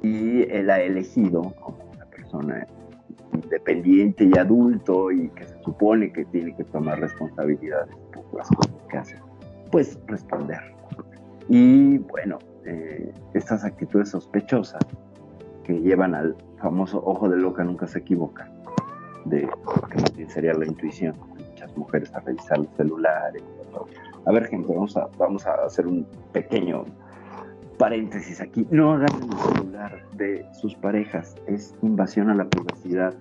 Y 0.03 0.43
él 0.51 0.71
ha 0.71 0.81
elegido 0.81 1.55
como 1.61 1.79
una 1.95 2.05
persona 2.07 2.67
independiente 3.33 4.25
y 4.25 4.39
adulto 4.39 5.11
y 5.11 5.29
que 5.31 5.45
se 5.45 5.63
supone 5.63 6.13
que 6.13 6.25
tiene 6.27 6.55
que 6.55 6.65
tomar 6.65 7.01
responsabilidades 7.01 7.95
por 8.13 8.25
las 8.35 8.49
cosas 8.49 8.75
que 8.89 8.97
hace, 8.97 9.17
pues 9.71 9.99
responder. 10.07 10.61
Y 11.49 11.99
bueno, 11.99 12.39
eh, 12.65 13.13
estas 13.35 13.65
actitudes 13.65 14.11
sospechosas 14.11 14.83
que 15.65 15.75
llevan 15.81 16.15
al 16.15 16.37
famoso 16.59 17.03
ojo 17.05 17.29
de 17.29 17.37
loca 17.37 17.63
nunca 17.65 17.87
se 17.87 17.99
equivoca, 17.99 18.51
de 19.25 19.49
que 20.17 20.29
sería 20.29 20.55
la 20.55 20.67
intuición 20.67 21.15
de 21.37 21.45
muchas 21.45 21.77
mujeres 21.77 22.13
a 22.15 22.21
revisar 22.21 22.59
los 22.59 22.69
celulares. 22.77 23.43
A 24.25 24.33
ver, 24.33 24.47
gente, 24.47 24.73
vamos 24.73 24.97
a, 24.97 25.09
vamos 25.19 25.47
a 25.47 25.55
hacer 25.65 25.87
un 25.87 26.07
pequeño 26.33 26.85
paréntesis 27.79 28.41
aquí. 28.41 28.67
No 28.71 28.93
agarren 28.93 29.31
el 29.31 29.39
celular 29.39 30.03
de 30.17 30.47
sus 30.53 30.75
parejas, 30.75 31.37
es 31.47 31.75
invasión 31.83 32.31
a 32.31 32.35
la 32.35 32.49
privacidad 32.49 33.15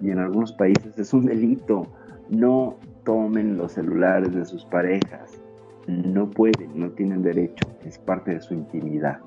y 0.00 0.10
en 0.10 0.18
algunos 0.18 0.52
países 0.52 0.98
es 0.98 1.12
un 1.12 1.26
delito. 1.26 1.86
No 2.30 2.76
tomen 3.04 3.56
los 3.56 3.72
celulares 3.72 4.34
de 4.34 4.44
sus 4.44 4.64
parejas. 4.64 5.40
No 5.86 6.30
pueden, 6.30 6.78
no 6.78 6.90
tienen 6.90 7.22
derecho. 7.22 7.66
Es 7.84 7.98
parte 7.98 8.32
de 8.32 8.40
su 8.40 8.54
intimidad. 8.54 9.18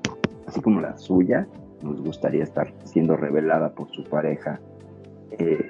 Así 0.46 0.60
como 0.60 0.80
la 0.80 0.96
suya, 0.96 1.46
nos 1.82 2.00
gustaría 2.00 2.42
estar 2.42 2.72
siendo 2.84 3.16
revelada 3.16 3.70
por 3.72 3.90
su 3.90 4.04
pareja. 4.04 4.60
Eh, 5.32 5.68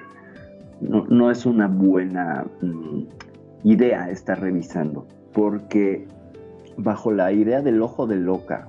no, 0.81 1.29
es 1.29 1.45
una 1.45 1.67
buena 1.67 2.45
mm, 2.61 3.01
idea 3.63 4.09
estar 4.09 4.39
revisando, 4.39 5.05
porque 5.33 6.07
bajo 6.79 7.11
la 7.11 7.31
idea 7.31 7.61
del 7.61 7.81
ojo 7.81 8.07
de 8.07 8.15
loca, 8.15 8.67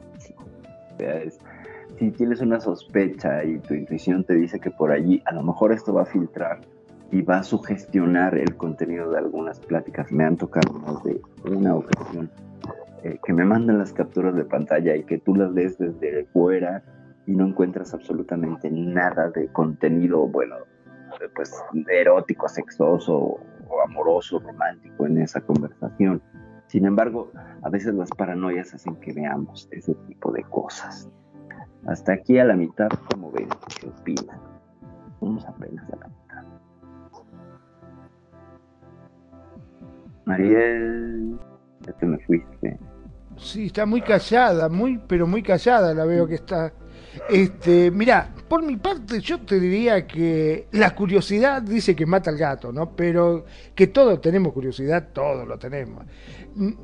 si 1.99 2.11
tienes 2.13 2.41
una 2.41 2.61
sospecha 2.61 3.45
y 3.45 3.59
tu 3.59 3.75
intuición 3.75 4.25
te 4.25 4.35
dice 4.35 4.61
que 4.61 4.71
por 4.71 4.91
allí 4.91 5.23
a 5.27 5.33
lo 5.33 5.43
mejor 5.43 5.73
esto 5.73 5.95
va 5.95 6.03
a 6.03 6.07
filtrar 6.07 6.61
y 7.11 7.23
va 7.23 7.39
a 7.39 7.43
sugestionar 7.43 8.37
el 8.37 8.57
contenido 8.57 9.11
de 9.11 9.19
algunas 9.19 9.59
pláticas. 9.61 10.11
Me 10.13 10.25
han 10.25 10.37
tocado 10.37 10.73
más 10.75 11.03
de 11.03 11.21
una 11.51 11.75
ocasión 11.75 12.31
eh, 13.03 13.19
que 13.25 13.33
me 13.33 13.45
mandan 13.45 13.79
las 13.79 13.93
capturas 13.93 14.35
de 14.35 14.45
pantalla 14.45 14.95
y 14.97 15.05
que 15.05 15.19
tú 15.19 15.35
las 15.35 15.53
ves 15.53 15.79
desde 15.79 16.25
fuera 16.27 16.83
y 17.27 17.33
no 17.33 17.47
encuentras 17.47 17.95
absolutamente 17.95 18.71
nada 18.71 19.31
de 19.31 19.49
contenido, 19.49 20.27
bueno, 20.27 20.57
pues 21.35 21.53
erótico, 21.89 22.49
sexoso 22.49 23.39
o 23.69 23.83
amoroso, 23.85 24.39
romántico 24.39 25.07
en 25.07 25.19
esa 25.19 25.41
conversación. 25.41 26.23
Sin 26.71 26.87
embargo, 26.87 27.33
a 27.63 27.69
veces 27.69 27.95
las 27.95 28.11
paranoias 28.11 28.73
hacen 28.73 28.95
que 29.01 29.13
veamos 29.13 29.69
ese 29.73 29.93
tipo 30.07 30.31
de 30.31 30.45
cosas. 30.45 31.11
Hasta 31.85 32.13
aquí 32.13 32.39
a 32.39 32.45
la 32.45 32.55
mitad, 32.55 32.89
como 33.11 33.33
ven? 33.33 33.49
¿Qué 33.81 33.89
opinan? 33.89 34.41
Vamos 35.21 35.45
apenas 35.47 35.85
a 35.93 35.97
la 35.97 36.07
mitad. 36.07 36.45
Mariel, 40.27 41.41
ya 41.81 41.93
te 41.95 42.07
me 42.07 42.19
fuiste. 42.19 42.79
Sí, 43.37 43.67
está 43.67 43.85
muy 43.85 44.01
callada, 44.01 44.69
muy, 44.69 44.97
pero 45.09 45.27
muy 45.27 45.43
callada 45.43 45.93
la 45.93 46.05
veo 46.05 46.29
que 46.29 46.37
está. 46.37 46.73
Este, 47.29 47.91
mira, 47.91 48.33
por 48.49 48.63
mi 48.65 48.77
parte 48.77 49.21
yo 49.21 49.41
te 49.41 49.59
diría 49.59 50.07
que 50.07 50.67
la 50.73 50.95
curiosidad 50.95 51.63
dice 51.63 51.97
que 51.97 52.07
mata 52.07 52.31
al 52.31 52.37
gato, 52.37 52.73
¿no? 52.73 52.95
Pero 52.95 53.45
que 53.75 53.89
todos 53.89 54.21
tenemos 54.21 54.53
curiosidad, 54.53 55.09
todos 55.13 55.47
lo 55.47 55.59
tenemos. 55.59 56.05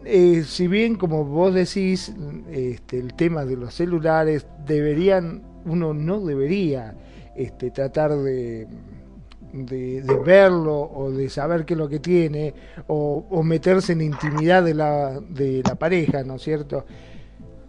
Eh, 0.04 0.44
si 0.46 0.68
bien 0.68 0.96
como 0.96 1.24
vos 1.24 1.54
decís, 1.54 2.12
este, 2.50 2.98
el 2.98 3.14
tema 3.14 3.44
de 3.44 3.56
los 3.56 3.74
celulares 3.74 4.46
deberían, 4.64 5.42
uno 5.64 5.94
no 5.94 6.20
debería 6.20 6.94
este, 7.34 7.70
tratar 7.70 8.16
de, 8.16 8.66
verlo 10.24 10.80
o 10.80 11.10
de 11.10 11.30
saber 11.30 11.64
qué 11.64 11.74
es 11.74 11.78
lo 11.78 11.88
que 11.88 11.98
tiene 11.98 12.52
o, 12.88 13.42
meterse 13.42 13.92
en 13.92 14.02
intimidad 14.02 14.62
de 14.64 14.74
la 14.74 15.74
pareja, 15.78 16.24
¿no 16.24 16.34
es 16.34 16.42
cierto? 16.42 16.84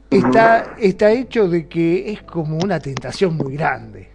Está, 0.10 0.76
está 0.80 1.12
hecho 1.12 1.50
de 1.50 1.68
que 1.68 2.12
es 2.12 2.22
como 2.24 2.58
una 2.58 2.80
tentación 2.80 3.36
muy 3.36 3.58
grande, 3.58 4.10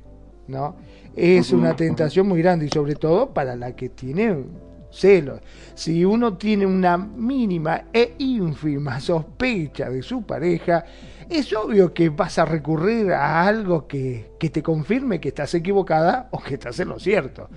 ¿no? 0.48 0.76
Es 1.14 1.52
una 1.52 1.76
tentación 1.76 2.26
muy 2.26 2.40
grande 2.40 2.66
y 2.66 2.68
sobre 2.70 2.94
todo 2.94 3.34
para 3.34 3.54
la 3.54 3.76
que 3.76 3.90
tiene 3.90 4.44
celos. 4.90 5.40
Si 5.74 6.04
uno 6.04 6.36
tiene 6.38 6.64
una 6.64 6.96
mínima 6.96 7.84
e 7.92 8.14
ínfima 8.18 9.00
sospecha 9.00 9.90
de 9.90 10.02
su 10.02 10.22
pareja, 10.22 10.84
es 11.28 11.52
obvio 11.52 11.92
que 11.92 12.08
vas 12.08 12.38
a 12.38 12.44
recurrir 12.44 13.12
a 13.12 13.46
algo 13.46 13.86
que, 13.86 14.32
te 14.38 14.62
confirme 14.62 15.20
que 15.20 15.28
estás 15.28 15.54
equivocada 15.54 16.28
o 16.30 16.42
que 16.42 16.54
estás 16.54 16.78
en 16.80 16.88
lo 16.88 16.98
cierto. 16.98 17.48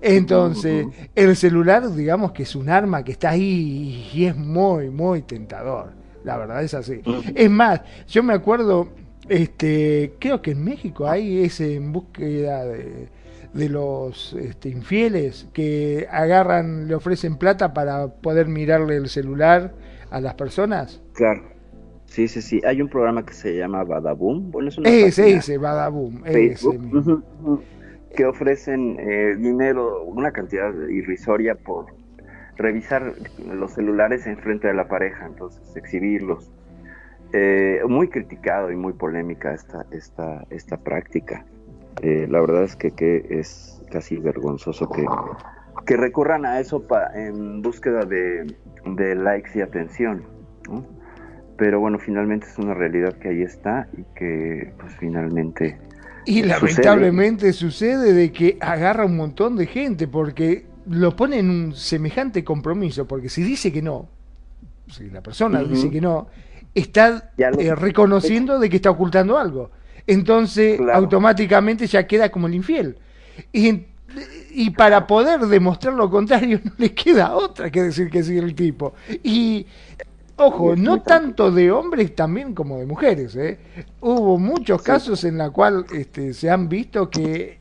Entonces, 0.00 0.86
el 1.14 1.36
celular, 1.36 1.92
digamos 1.92 2.32
que 2.32 2.44
es 2.44 2.54
un 2.54 2.70
arma 2.70 3.02
que 3.02 3.12
está 3.12 3.30
ahí 3.30 4.08
y 4.14 4.24
es 4.26 4.36
muy, 4.36 4.90
muy 4.90 5.22
tentador. 5.22 5.92
La 6.28 6.36
verdad 6.36 6.62
es 6.62 6.74
así. 6.74 7.00
Es 7.34 7.48
más, 7.48 7.80
yo 8.06 8.22
me 8.22 8.34
acuerdo, 8.34 8.90
este, 9.30 10.12
creo 10.18 10.42
que 10.42 10.50
en 10.50 10.62
México 10.62 11.08
hay 11.08 11.42
ese 11.42 11.74
en 11.76 11.90
búsqueda 11.90 12.66
de, 12.66 13.08
de 13.54 13.68
los 13.70 14.34
este, 14.34 14.68
infieles 14.68 15.48
que 15.54 16.06
agarran, 16.10 16.86
le 16.86 16.94
ofrecen 16.94 17.38
plata 17.38 17.72
para 17.72 18.08
poder 18.08 18.46
mirarle 18.46 18.96
el 18.96 19.08
celular 19.08 19.72
a 20.10 20.20
las 20.20 20.34
personas. 20.34 21.00
Claro. 21.14 21.44
Sí, 22.04 22.28
sí, 22.28 22.42
sí. 22.42 22.60
Hay 22.66 22.82
un 22.82 22.90
programa 22.90 23.24
que 23.24 23.32
se 23.32 23.56
llama 23.56 23.84
Badaboom. 23.84 24.50
Bueno, 24.50 24.68
es 24.68 24.78
ese, 24.84 25.30
ese, 25.32 25.56
Badaboom. 25.56 26.26
Ese 26.26 26.78
que 28.14 28.26
ofrecen 28.26 28.98
eh, 29.00 29.34
dinero, 29.38 30.04
una 30.04 30.30
cantidad 30.32 30.74
irrisoria 30.88 31.54
por 31.54 31.86
revisar 32.58 33.14
los 33.46 33.72
celulares 33.72 34.26
en 34.26 34.36
frente 34.36 34.68
de 34.68 34.74
la 34.74 34.88
pareja, 34.88 35.26
entonces 35.26 35.76
exhibirlos. 35.76 36.50
Eh, 37.32 37.80
muy 37.86 38.08
criticado 38.08 38.70
y 38.72 38.76
muy 38.76 38.94
polémica 38.94 39.54
esta, 39.54 39.86
esta, 39.90 40.44
esta 40.50 40.76
práctica. 40.78 41.44
Eh, 42.02 42.26
la 42.28 42.40
verdad 42.40 42.64
es 42.64 42.76
que, 42.76 43.26
es 43.30 43.82
casi 43.90 44.16
vergonzoso 44.16 44.88
que, 44.90 45.04
que 45.86 45.96
recurran 45.96 46.46
a 46.46 46.58
eso 46.58 46.84
en 47.14 47.62
búsqueda 47.62 48.04
de, 48.04 48.54
likes 49.14 49.50
y 49.54 49.60
atención. 49.60 50.24
Pero 51.56 51.80
bueno, 51.80 51.98
finalmente 51.98 52.46
es 52.46 52.58
una 52.58 52.74
realidad 52.74 53.14
que 53.14 53.28
ahí 53.28 53.42
está 53.42 53.88
y 53.96 54.02
que 54.14 54.72
pues 54.78 54.94
finalmente... 54.96 55.78
Y 56.24 56.42
lamentablemente 56.42 57.52
sucede 57.52 58.12
de 58.12 58.32
que 58.32 58.58
agarra 58.60 59.06
un 59.06 59.16
montón 59.16 59.56
de 59.56 59.66
gente 59.66 60.06
porque 60.06 60.67
lo 60.88 61.14
pone 61.14 61.38
en 61.38 61.50
un 61.50 61.74
semejante 61.74 62.44
compromiso, 62.44 63.06
porque 63.06 63.28
si 63.28 63.42
dice 63.42 63.72
que 63.72 63.82
no, 63.82 64.08
si 64.90 65.10
la 65.10 65.22
persona 65.22 65.62
dice 65.62 65.90
que 65.90 66.00
no, 66.00 66.28
está 66.74 67.32
eh, 67.36 67.74
reconociendo 67.74 68.58
de 68.58 68.70
que 68.70 68.76
está 68.76 68.90
ocultando 68.90 69.38
algo 69.38 69.70
entonces 70.08 70.80
automáticamente 70.92 71.86
ya 71.86 72.06
queda 72.06 72.30
como 72.30 72.48
el 72.48 72.54
infiel. 72.54 72.96
Y, 73.52 73.84
y, 74.50 74.70
para 74.70 75.06
poder 75.06 75.40
demostrar 75.40 75.94
lo 75.94 76.10
contrario 76.10 76.60
no 76.64 76.72
le 76.78 76.92
queda 76.92 77.36
otra 77.36 77.70
que 77.70 77.84
decir 77.84 78.10
que 78.10 78.24
sí 78.24 78.36
el 78.38 78.54
tipo. 78.54 78.94
Y 79.22 79.66
ojo, 80.36 80.74
no 80.74 81.02
tanto 81.02 81.52
de 81.52 81.70
hombres 81.70 82.16
también 82.16 82.54
como 82.54 82.78
de 82.78 82.86
mujeres. 82.86 83.36
¿eh? 83.36 83.58
Hubo 84.00 84.38
muchos 84.38 84.80
casos 84.82 85.22
en 85.24 85.36
los 85.36 85.50
cuales 85.50 85.84
este, 85.92 86.32
se 86.32 86.50
han 86.50 86.70
visto 86.70 87.10
que 87.10 87.58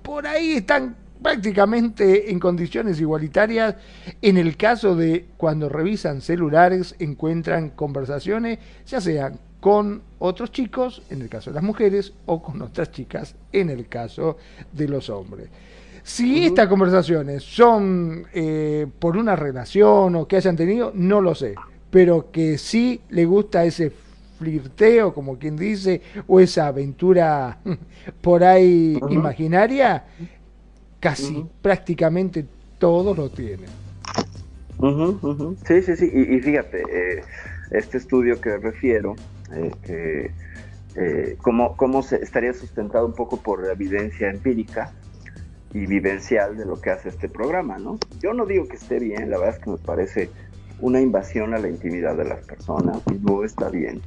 por 0.00 0.28
ahí 0.28 0.52
están 0.52 0.94
prácticamente 1.22 2.30
en 2.30 2.38
condiciones 2.38 3.00
igualitarias. 3.00 3.76
En 4.22 4.36
el 4.36 4.56
caso 4.56 4.96
de 4.96 5.26
cuando 5.36 5.68
revisan 5.68 6.20
celulares 6.20 6.94
encuentran 6.98 7.70
conversaciones 7.70 8.58
ya 8.86 9.00
sean 9.00 9.38
con 9.60 10.02
otros 10.18 10.50
chicos, 10.50 11.02
en 11.10 11.22
el 11.22 11.28
caso 11.28 11.50
de 11.50 11.54
las 11.54 11.64
mujeres, 11.64 12.14
o 12.26 12.42
con 12.42 12.60
otras 12.62 12.90
chicas, 12.90 13.34
en 13.52 13.70
el 13.70 13.88
caso 13.88 14.38
de 14.72 14.88
los 14.88 15.10
hombres. 15.10 15.48
Si 16.02 16.46
estas 16.46 16.66
conversaciones 16.66 17.42
son 17.42 18.26
eh, 18.32 18.86
por 18.98 19.18
una 19.18 19.36
relación 19.36 20.16
o 20.16 20.26
que 20.26 20.36
hayan 20.36 20.56
tenido, 20.56 20.92
no 20.94 21.20
lo 21.20 21.34
sé, 21.34 21.54
pero 21.90 22.30
que 22.30 22.56
sí 22.56 23.02
le 23.10 23.26
gusta 23.26 23.64
ese 23.64 23.92
flirteo, 24.38 25.12
como 25.12 25.38
quien 25.38 25.56
dice, 25.56 26.00
o 26.26 26.40
esa 26.40 26.68
aventura 26.68 27.58
por 28.22 28.42
ahí 28.42 28.98
imaginaria, 29.10 30.04
casi 31.00 31.46
prácticamente 31.62 32.46
todos 32.78 33.16
lo 33.16 33.30
tienen. 33.30 33.68
Sí, 35.66 35.82
sí, 35.82 35.96
sí. 35.96 36.10
Y, 36.12 36.40
fíjate, 36.40 36.82
eh, 36.90 37.22
este 37.70 37.98
estudio 37.98 38.40
que 38.40 38.56
refiero, 38.58 39.16
eh, 39.52 40.32
eh, 40.96 41.36
cómo, 41.42 41.76
cómo 41.76 42.02
se, 42.02 42.16
estaría 42.16 42.52
sustentado 42.52 43.06
un 43.06 43.14
poco 43.14 43.36
por 43.38 43.62
la 43.64 43.72
evidencia 43.72 44.30
empírica 44.30 44.92
y 45.72 45.86
vivencial 45.86 46.56
de 46.56 46.64
lo 46.64 46.80
que 46.80 46.90
hace 46.90 47.10
este 47.10 47.28
programa, 47.28 47.78
¿no? 47.78 47.98
Yo 48.20 48.34
no 48.34 48.46
digo 48.46 48.66
que 48.66 48.76
esté 48.76 48.98
bien, 48.98 49.30
la 49.30 49.38
verdad 49.38 49.56
es 49.56 49.62
que 49.62 49.70
me 49.70 49.78
parece 49.78 50.30
una 50.80 51.00
invasión 51.00 51.54
a 51.54 51.58
la 51.58 51.68
intimidad 51.68 52.16
de 52.16 52.24
las 52.24 52.44
personas 52.44 52.98
y 53.10 53.14
no 53.14 53.44
está 53.44 53.68
bien. 53.68 54.00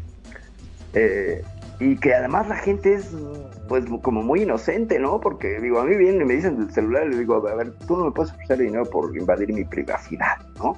Eh, 0.93 1.43
y 1.79 1.97
que 1.97 2.13
además 2.13 2.47
la 2.47 2.55
gente 2.55 2.93
es 2.93 3.11
pues 3.67 3.85
como 4.01 4.21
muy 4.21 4.43
inocente, 4.43 4.99
¿no? 4.99 5.19
Porque 5.19 5.59
digo, 5.59 5.79
a 5.79 5.85
mí 5.85 5.95
vienen 5.95 6.21
y 6.21 6.25
me 6.25 6.33
dicen 6.35 6.57
del 6.57 6.71
celular 6.71 7.07
le 7.07 7.17
digo, 7.17 7.35
a 7.47 7.55
ver, 7.55 7.73
tú 7.87 7.97
no 7.97 8.05
me 8.05 8.11
puedes 8.11 8.31
ofrecer 8.31 8.59
dinero 8.59 8.85
por 8.85 9.15
invadir 9.15 9.53
mi 9.53 9.63
privacidad, 9.63 10.37
¿no? 10.57 10.77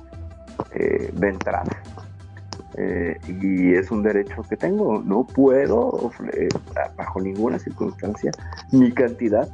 Eh, 0.74 1.12
de 1.14 1.30
entrada. 1.30 1.72
Eh, 2.78 3.18
y 3.28 3.74
es 3.74 3.90
un 3.90 4.04
derecho 4.04 4.44
que 4.50 4.58
tengo, 4.58 5.02
no 5.02 5.26
puedo, 5.26 6.12
bajo 6.98 7.22
ninguna 7.22 7.58
circunstancia, 7.58 8.32
ni 8.72 8.92
cantidad, 8.92 9.48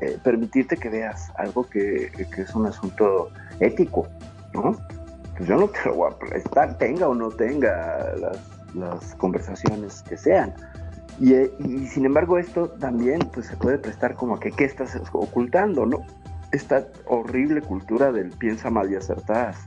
eh, 0.00 0.18
permitirte 0.22 0.76
que 0.76 0.88
veas 0.88 1.30
algo 1.36 1.68
que, 1.68 2.10
es 2.36 2.54
un 2.54 2.66
asunto 2.66 3.30
ético, 3.60 4.08
¿no? 4.54 4.76
Pues 5.36 5.48
yo 5.48 5.56
no 5.56 5.68
te 5.68 5.78
lo 5.84 5.94
voy 5.94 6.12
a 6.12 6.18
prestar, 6.18 6.78
tenga 6.78 7.08
o 7.08 7.14
no 7.14 7.28
tenga 7.30 8.12
las, 8.74 9.14
conversaciones 9.16 10.02
que 10.02 10.16
sean. 10.16 10.54
Eh, 11.22 11.54
y, 11.60 11.86
sin 11.86 12.04
embargo 12.04 12.38
esto 12.38 12.68
también 12.68 13.20
pues 13.32 13.46
se 13.46 13.56
puede 13.56 13.78
prestar 13.78 14.14
como 14.14 14.34
a 14.34 14.40
que 14.40 14.50
qué 14.50 14.64
estás 14.64 15.00
ocultando, 15.12 15.86
¿no? 15.86 16.04
Esta 16.50 16.86
horrible 17.06 17.62
cultura 17.62 18.12
del 18.12 18.30
piensa 18.30 18.70
mal 18.70 18.90
y 18.90 18.96
acertadas. 18.96 19.58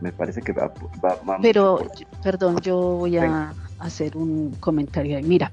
Me 0.00 0.12
parece 0.12 0.42
que 0.42 0.52
va, 0.52 0.72
va, 1.04 1.38
Pero, 1.40 1.78
perdón, 2.22 2.58
yo 2.60 2.76
voy 2.76 3.18
a 3.18 3.52
hacer 3.78 4.16
un 4.16 4.52
comentario 4.58 5.16
ahí. 5.16 5.22
Mira, 5.22 5.52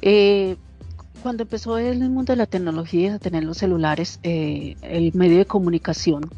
eh, 0.00 0.56
cuando 1.22 1.42
empezó 1.42 1.78
el 1.78 1.98
mundo 2.10 2.32
de 2.32 2.36
la 2.36 2.46
tecnología, 2.46 3.16
a 3.16 3.18
tener 3.18 3.44
los 3.44 3.58
celulares, 3.58 4.20
eh, 4.22 4.76
el 4.82 5.12
medio 5.14 5.38
de 5.38 5.44
comunicación, 5.44 6.30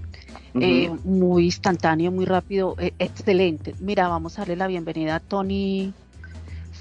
eh, 0.54 0.90
muy 1.04 1.46
instantáneo, 1.46 2.10
muy 2.10 2.24
rápido, 2.24 2.74
eh, 2.78 2.92
excelente. 2.98 3.74
Mira, 3.80 4.08
vamos 4.08 4.38
a 4.38 4.42
darle 4.42 4.56
la 4.56 4.66
bienvenida 4.66 5.16
a 5.16 5.20
Tony 5.20 5.94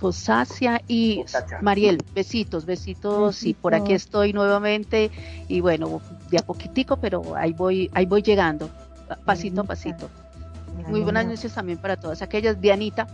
Fosacia 0.02 0.82
y 0.88 1.24
Mariel, 1.62 2.00
besitos, 2.16 2.66
besitos, 2.66 3.44
y 3.44 3.54
por 3.54 3.76
aquí 3.76 3.94
estoy 3.94 4.34
nuevamente, 4.34 5.12
y 5.48 5.62
bueno, 5.62 6.02
de 6.32 6.40
a 6.40 6.42
poquitico, 6.42 6.98
pero 6.98 7.36
ahí 7.36 7.54
voy, 7.54 7.88
ahí 7.94 8.08
voy 8.08 8.24
llegando, 8.24 8.68
pasito 9.26 9.62
a 9.62 9.64
pasito. 9.64 10.10
Muy 10.88 11.02
buenas 11.02 11.28
noches 11.28 11.54
también 11.54 11.78
para 11.78 11.98
todas 11.98 12.24
aquellas. 12.24 12.60
Dianita, 12.60 13.06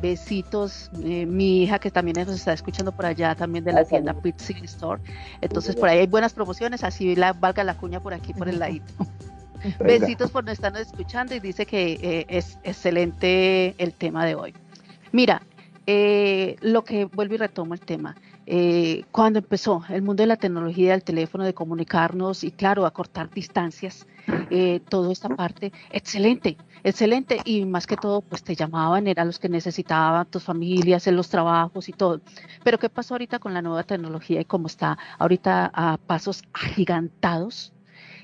besitos, 0.00 0.90
eh, 1.04 1.26
mi 1.26 1.64
hija 1.64 1.78
que 1.78 1.90
también 1.90 2.16
nos 2.26 2.36
está 2.36 2.54
escuchando 2.54 2.92
por 2.92 3.04
allá 3.04 3.34
también 3.34 3.62
de 3.64 3.74
la 3.74 3.84
tienda 3.84 4.14
Pizza 4.14 4.54
Store. 4.62 5.02
Entonces 5.42 5.76
por 5.76 5.90
ahí 5.90 5.98
hay 5.98 6.06
buenas 6.06 6.32
promociones, 6.32 6.82
así 6.82 7.14
la, 7.14 7.34
valga 7.34 7.62
la 7.62 7.76
cuña 7.76 8.00
por 8.00 8.14
aquí 8.14 8.32
por 8.32 8.48
el 8.48 8.58
ladito. 8.58 8.90
Besitos 9.80 10.30
por 10.30 10.44
no 10.44 10.50
estarnos 10.50 10.80
escuchando 10.80 11.34
y 11.34 11.40
dice 11.40 11.66
que 11.66 11.98
eh, 12.00 12.26
es 12.30 12.58
excelente 12.62 13.74
el 13.76 13.92
tema 13.92 14.24
de 14.24 14.34
hoy. 14.34 14.54
Mira, 15.12 15.42
eh, 15.86 16.56
lo 16.60 16.84
que 16.84 17.04
vuelvo 17.04 17.34
y 17.34 17.38
retomo 17.38 17.74
el 17.74 17.80
tema. 17.80 18.16
cuando 19.10 19.40
empezó 19.40 19.82
el 19.88 20.02
mundo 20.02 20.22
de 20.22 20.28
la 20.28 20.36
tecnología, 20.36 20.92
del 20.92 21.02
teléfono, 21.02 21.44
de 21.44 21.54
comunicarnos 21.54 22.44
y 22.44 22.52
claro, 22.52 22.86
acortar 22.86 23.30
distancias, 23.30 24.06
toda 24.88 25.12
esta 25.12 25.28
parte, 25.28 25.72
excelente 25.90 26.56
excelente 26.86 27.40
y 27.44 27.64
más 27.64 27.86
que 27.86 27.96
todo 27.96 28.20
pues 28.20 28.44
te 28.44 28.54
llamaban, 28.54 29.08
eran 29.08 29.26
los 29.26 29.40
que 29.40 29.48
necesitaban 29.48 30.26
tus 30.26 30.44
familias 30.44 31.06
en 31.08 31.16
los 31.16 31.28
trabajos 31.28 31.88
y 31.88 31.92
todo. 31.92 32.20
Pero 32.62 32.78
¿qué 32.78 32.88
pasó 32.88 33.14
ahorita 33.14 33.40
con 33.40 33.54
la 33.54 33.60
nueva 33.62 33.82
tecnología 33.82 34.40
y 34.40 34.44
cómo 34.44 34.68
está 34.68 34.96
ahorita 35.18 35.70
a 35.74 35.96
pasos 35.98 36.44
agigantados? 36.52 37.72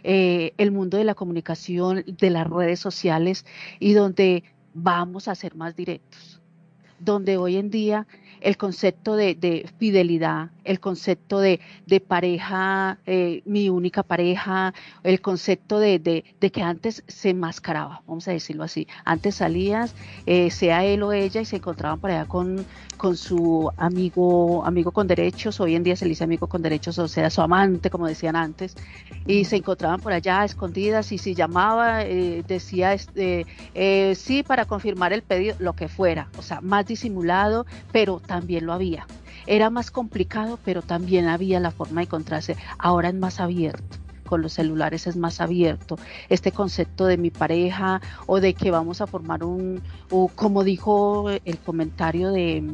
Eh, 0.05 0.53
el 0.59 0.73
mundo 0.73 0.97
de 0.97 1.05
la 1.05 1.15
comunicación, 1.15 2.05
de 2.07 2.31
las 2.31 2.49
redes 2.49 2.81
sociales 2.81 3.45
y 3.79 3.95
donde 3.95 4.45
vamos 4.75 5.29
a 5.29 5.35
ser 5.35 5.55
más 5.55 5.77
directos, 5.77 6.41
donde 7.05 7.37
hoy 7.37 7.57
en 7.57 7.71
día 7.71 8.07
el 8.41 8.57
concepto 8.57 9.15
de, 9.17 9.69
fidelidad, 9.79 10.51
el 10.65 10.81
concepto 10.81 11.39
de, 11.41 11.61
pareja, 12.07 12.99
eh, 13.07 13.43
mi 13.45 13.69
única 13.69 14.03
pareja, 14.03 14.75
el 15.03 15.21
concepto 15.21 15.79
de, 15.79 16.25
que 16.41 16.63
antes 16.63 17.05
se 17.07 17.35
mascaraba, 17.35 18.03
vamos 18.07 18.29
a 18.29 18.33
decirlo 18.33 18.65
así. 18.65 18.87
Antes 19.05 19.37
salías, 19.37 19.95
eh, 20.27 20.51
sea 20.51 20.85
él 20.85 21.03
o 21.03 21.13
ella, 21.13 21.41
y 21.41 21.45
se 21.45 21.57
encontraban 21.57 21.99
allá 22.05 22.27
con, 22.27 22.65
con 22.97 23.17
su 23.17 23.71
amigo, 23.77 24.65
amigo 24.65 24.91
con 24.91 25.07
derechos, 25.07 25.61
hoy 25.61 25.75
en 25.75 25.83
día 25.83 25.97
se 25.97 26.05
le 26.05 26.11
dice 26.11 26.25
amigo 26.25 26.47
con 26.47 26.63
derechos, 26.63 26.99
o 26.99 27.09
sea, 27.09 27.31
su 27.31 27.41
amante, 27.43 27.91
como 27.91 28.07
decían 28.07 28.37
antes, 28.37 28.75
y 29.27 29.45
se 29.45 29.57
encontraban 29.57 30.01
por 30.01 30.13
allá 30.13 30.45
escondidas 30.45 31.13
y 31.13 31.19
si 31.19 31.35
llamaba, 31.35 32.03
eh, 32.05 32.45
decía 32.47 32.93
este, 32.93 33.47
sí 34.15 34.43
para 34.43 34.65
confirmar 34.65 35.13
el 35.13 35.23
pedido, 35.23 35.57
lo 35.59 35.75
que 35.75 35.89
fuera, 35.89 36.29
o 36.39 36.43
sea, 36.43 36.61
más 36.61 36.87
disimulado, 36.87 37.67
pero 37.93 38.21
también 38.21 38.67
lo 38.67 38.73
había. 38.73 39.07
Era 39.47 39.71
más 39.71 39.91
complicado, 39.91 40.59
pero 40.65 40.83
también 40.83 41.29
había 41.29 41.61
la 41.61 41.71
forma 41.71 42.01
de 42.01 42.07
encontrarse. 42.07 42.57
Ahora 42.79 43.09
es 43.09 43.15
más 43.15 43.41
abierto 43.41 43.99
con 44.33 44.41
los 44.41 44.55
celulares 44.55 45.07
es 45.07 45.15
más 45.15 45.43
abierto. 45.43 45.99
Este 46.31 46.53
concepto 46.53 47.05
de 47.05 47.19
mi 47.19 47.31
pareja 47.31 48.01
o 48.25 48.41
de 48.41 48.55
que 48.55 48.71
vamos 48.71 49.03
a 49.03 49.07
formar 49.07 49.45
un, 49.45 49.83
o 50.11 50.29
como 50.29 50.65
dijo 50.65 51.29
el 51.29 51.59
comentario 51.59 52.31
de, 52.31 52.65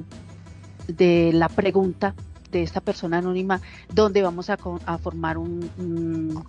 de 0.86 1.32
la 1.34 1.48
pregunta 1.48 2.14
de 2.52 2.62
esta 2.62 2.80
persona 2.80 3.18
anónima, 3.18 3.60
donde 3.92 4.22
vamos 4.22 4.50
a, 4.50 4.56
formar 4.98 5.36
un, 5.36 5.68
un 5.78 6.44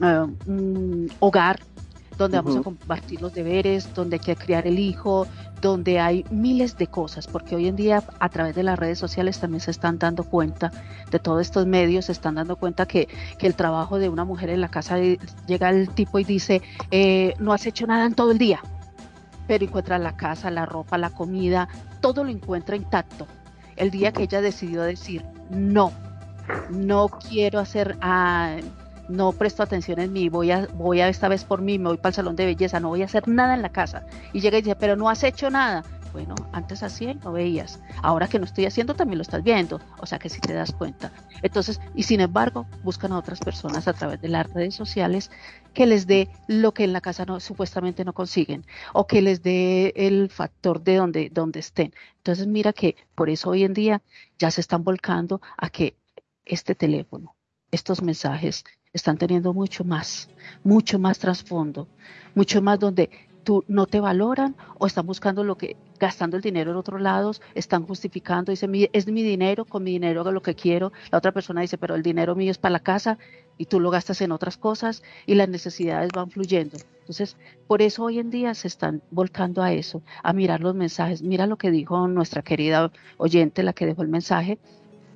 eh, 0.00 1.14
hogar 1.18 1.60
donde 2.20 2.36
vamos 2.36 2.56
a 2.56 2.62
compartir 2.62 3.22
los 3.22 3.32
deberes, 3.32 3.94
donde 3.94 4.16
hay 4.16 4.20
que 4.20 4.36
criar 4.36 4.66
el 4.66 4.78
hijo, 4.78 5.26
donde 5.62 5.98
hay 6.00 6.24
miles 6.30 6.76
de 6.76 6.86
cosas, 6.86 7.26
porque 7.26 7.56
hoy 7.56 7.66
en 7.66 7.76
día 7.76 8.04
a 8.18 8.28
través 8.28 8.54
de 8.54 8.62
las 8.62 8.78
redes 8.78 8.98
sociales 8.98 9.40
también 9.40 9.60
se 9.60 9.70
están 9.70 9.98
dando 9.98 10.24
cuenta, 10.24 10.70
de 11.10 11.18
todos 11.18 11.40
estos 11.40 11.66
medios 11.66 12.06
se 12.06 12.12
están 12.12 12.34
dando 12.34 12.56
cuenta 12.56 12.84
que, 12.86 13.08
que 13.38 13.46
el 13.46 13.54
trabajo 13.54 13.98
de 13.98 14.10
una 14.10 14.24
mujer 14.24 14.50
en 14.50 14.60
la 14.60 14.68
casa 14.68 14.98
llega 14.98 15.70
el 15.70 15.88
tipo 15.90 16.18
y 16.18 16.24
dice, 16.24 16.60
eh, 16.90 17.34
no 17.38 17.54
has 17.54 17.64
hecho 17.64 17.86
nada 17.86 18.04
en 18.04 18.14
todo 18.14 18.32
el 18.32 18.38
día, 18.38 18.60
pero 19.46 19.64
encuentra 19.64 19.98
la 19.98 20.16
casa, 20.16 20.50
la 20.50 20.66
ropa, 20.66 20.98
la 20.98 21.10
comida, 21.10 21.68
todo 22.00 22.22
lo 22.22 22.30
encuentra 22.30 22.76
intacto. 22.76 23.26
El 23.76 23.90
día 23.90 24.12
que 24.12 24.24
ella 24.24 24.42
decidió 24.42 24.82
decir, 24.82 25.24
no, 25.48 25.90
no 26.68 27.08
quiero 27.08 27.58
hacer... 27.60 27.96
Ah, 28.02 28.58
no 29.10 29.32
presto 29.32 29.62
atención 29.62 29.98
en 29.98 30.12
mí, 30.12 30.28
voy 30.28 30.50
a, 30.50 30.66
voy 30.74 31.00
a 31.00 31.08
esta 31.08 31.28
vez 31.28 31.44
por 31.44 31.60
mí, 31.60 31.78
me 31.78 31.88
voy 31.88 31.96
para 31.96 32.10
el 32.10 32.14
salón 32.14 32.36
de 32.36 32.46
belleza, 32.46 32.80
no 32.80 32.88
voy 32.88 33.02
a 33.02 33.06
hacer 33.06 33.28
nada 33.28 33.54
en 33.54 33.62
la 33.62 33.70
casa. 33.70 34.06
Y 34.32 34.40
llega 34.40 34.58
y 34.58 34.62
dice, 34.62 34.76
pero 34.76 34.96
no 34.96 35.08
has 35.08 35.22
hecho 35.24 35.50
nada. 35.50 35.84
Bueno, 36.12 36.34
antes 36.52 36.82
así 36.82 37.14
no 37.22 37.32
veías. 37.32 37.78
Ahora 38.02 38.26
que 38.26 38.38
no 38.38 38.44
estoy 38.44 38.66
haciendo 38.66 38.94
también 38.94 39.18
lo 39.18 39.22
estás 39.22 39.44
viendo. 39.44 39.80
O 39.98 40.06
sea 40.06 40.18
que 40.18 40.28
si 40.28 40.40
te 40.40 40.52
das 40.52 40.72
cuenta. 40.72 41.12
Entonces, 41.42 41.80
y 41.94 42.02
sin 42.02 42.20
embargo, 42.20 42.66
buscan 42.82 43.12
a 43.12 43.18
otras 43.18 43.38
personas 43.38 43.86
a 43.86 43.92
través 43.92 44.20
de 44.20 44.28
las 44.28 44.52
redes 44.52 44.74
sociales 44.74 45.30
que 45.72 45.86
les 45.86 46.06
dé 46.08 46.28
lo 46.48 46.74
que 46.74 46.82
en 46.84 46.92
la 46.92 47.00
casa 47.00 47.24
no, 47.26 47.38
supuestamente 47.38 48.04
no 48.04 48.12
consiguen 48.12 48.66
o 48.92 49.06
que 49.06 49.22
les 49.22 49.42
dé 49.42 49.92
el 49.94 50.30
factor 50.30 50.82
de 50.82 50.96
donde, 50.96 51.30
donde 51.30 51.60
estén. 51.60 51.94
Entonces, 52.16 52.48
mira 52.48 52.72
que 52.72 52.96
por 53.14 53.30
eso 53.30 53.50
hoy 53.50 53.62
en 53.62 53.74
día 53.74 54.02
ya 54.38 54.50
se 54.50 54.60
están 54.60 54.82
volcando 54.82 55.40
a 55.56 55.70
que 55.70 55.96
este 56.44 56.74
teléfono, 56.74 57.36
estos 57.70 58.02
mensajes, 58.02 58.64
están 58.92 59.18
teniendo 59.18 59.52
mucho 59.52 59.84
más, 59.84 60.28
mucho 60.64 60.98
más 60.98 61.18
trasfondo, 61.18 61.88
mucho 62.34 62.60
más 62.60 62.78
donde 62.78 63.10
tú 63.44 63.64
no 63.68 63.86
te 63.86 64.00
valoran 64.00 64.56
o 64.78 64.86
están 64.86 65.06
buscando 65.06 65.44
lo 65.44 65.56
que, 65.56 65.76
gastando 65.98 66.36
el 66.36 66.42
dinero 66.42 66.72
en 66.72 66.76
otros 66.76 67.00
lados, 67.00 67.40
están 67.54 67.86
justificando, 67.86 68.50
dice, 68.50 68.68
es 68.92 69.06
mi 69.06 69.22
dinero, 69.22 69.64
con 69.64 69.82
mi 69.82 69.92
dinero 69.92 70.20
hago 70.20 70.32
lo 70.32 70.42
que 70.42 70.54
quiero, 70.54 70.92
la 71.10 71.18
otra 71.18 71.32
persona 71.32 71.60
dice, 71.60 71.78
pero 71.78 71.94
el 71.94 72.02
dinero 72.02 72.34
mío 72.34 72.50
es 72.50 72.58
para 72.58 72.72
la 72.72 72.80
casa 72.80 73.18
y 73.56 73.66
tú 73.66 73.80
lo 73.80 73.90
gastas 73.90 74.20
en 74.20 74.32
otras 74.32 74.56
cosas 74.56 75.02
y 75.26 75.34
las 75.34 75.48
necesidades 75.48 76.10
van 76.14 76.30
fluyendo. 76.30 76.76
Entonces, 77.00 77.36
por 77.66 77.82
eso 77.82 78.04
hoy 78.04 78.18
en 78.18 78.30
día 78.30 78.54
se 78.54 78.68
están 78.68 79.02
volcando 79.10 79.62
a 79.62 79.72
eso, 79.72 80.02
a 80.22 80.32
mirar 80.32 80.60
los 80.60 80.74
mensajes. 80.74 81.22
Mira 81.22 81.46
lo 81.46 81.58
que 81.58 81.70
dijo 81.70 82.08
nuestra 82.08 82.42
querida 82.42 82.92
oyente, 83.18 83.62
la 83.62 83.72
que 83.72 83.86
dejó 83.86 84.02
el 84.02 84.08
mensaje, 84.08 84.58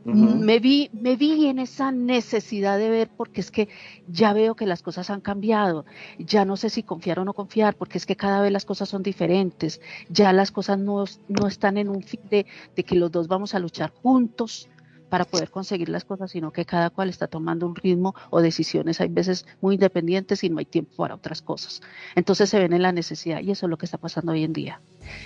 me, 0.04 0.58
vi, 0.58 0.90
me 0.92 1.16
vi 1.16 1.46
en 1.46 1.58
esa 1.58 1.90
necesidad 1.90 2.78
de 2.78 2.90
ver 2.90 3.10
porque 3.16 3.40
es 3.40 3.50
que 3.50 3.68
ya 4.08 4.32
veo 4.32 4.54
que 4.54 4.66
las 4.66 4.82
cosas 4.82 5.10
han 5.10 5.20
cambiado, 5.20 5.84
ya 6.18 6.44
no 6.44 6.56
sé 6.56 6.70
si 6.70 6.82
confiar 6.82 7.18
o 7.20 7.24
no 7.24 7.32
confiar, 7.32 7.74
porque 7.74 7.98
es 7.98 8.06
que 8.06 8.16
cada 8.16 8.40
vez 8.40 8.52
las 8.52 8.64
cosas 8.64 8.88
son 8.88 9.02
diferentes, 9.02 9.80
ya 10.08 10.32
las 10.32 10.50
cosas 10.52 10.78
no, 10.78 11.04
no 11.28 11.46
están 11.46 11.78
en 11.78 11.88
un 11.88 12.02
fin 12.02 12.20
de, 12.30 12.46
de 12.76 12.84
que 12.84 12.96
los 12.96 13.10
dos 13.10 13.28
vamos 13.28 13.54
a 13.54 13.58
luchar 13.58 13.92
juntos 14.02 14.68
para 15.08 15.24
poder 15.24 15.50
conseguir 15.50 15.88
las 15.90 16.04
cosas, 16.04 16.32
sino 16.32 16.50
que 16.50 16.64
cada 16.64 16.90
cual 16.90 17.08
está 17.08 17.28
tomando 17.28 17.66
un 17.66 17.76
ritmo 17.76 18.14
o 18.30 18.40
decisiones, 18.40 19.00
hay 19.00 19.08
veces 19.08 19.46
muy 19.60 19.74
independientes 19.74 20.42
y 20.42 20.50
no 20.50 20.58
hay 20.58 20.64
tiempo 20.64 20.96
para 20.96 21.14
otras 21.14 21.40
cosas. 21.40 21.82
Entonces 22.14 22.50
se 22.50 22.58
ven 22.58 22.72
en 22.72 22.82
la 22.82 22.92
necesidad 22.92 23.40
y 23.40 23.50
eso 23.52 23.66
es 23.66 23.70
lo 23.70 23.78
que 23.78 23.86
está 23.86 23.98
pasando 23.98 24.32
hoy 24.32 24.42
en 24.42 24.52
día. 24.52 24.80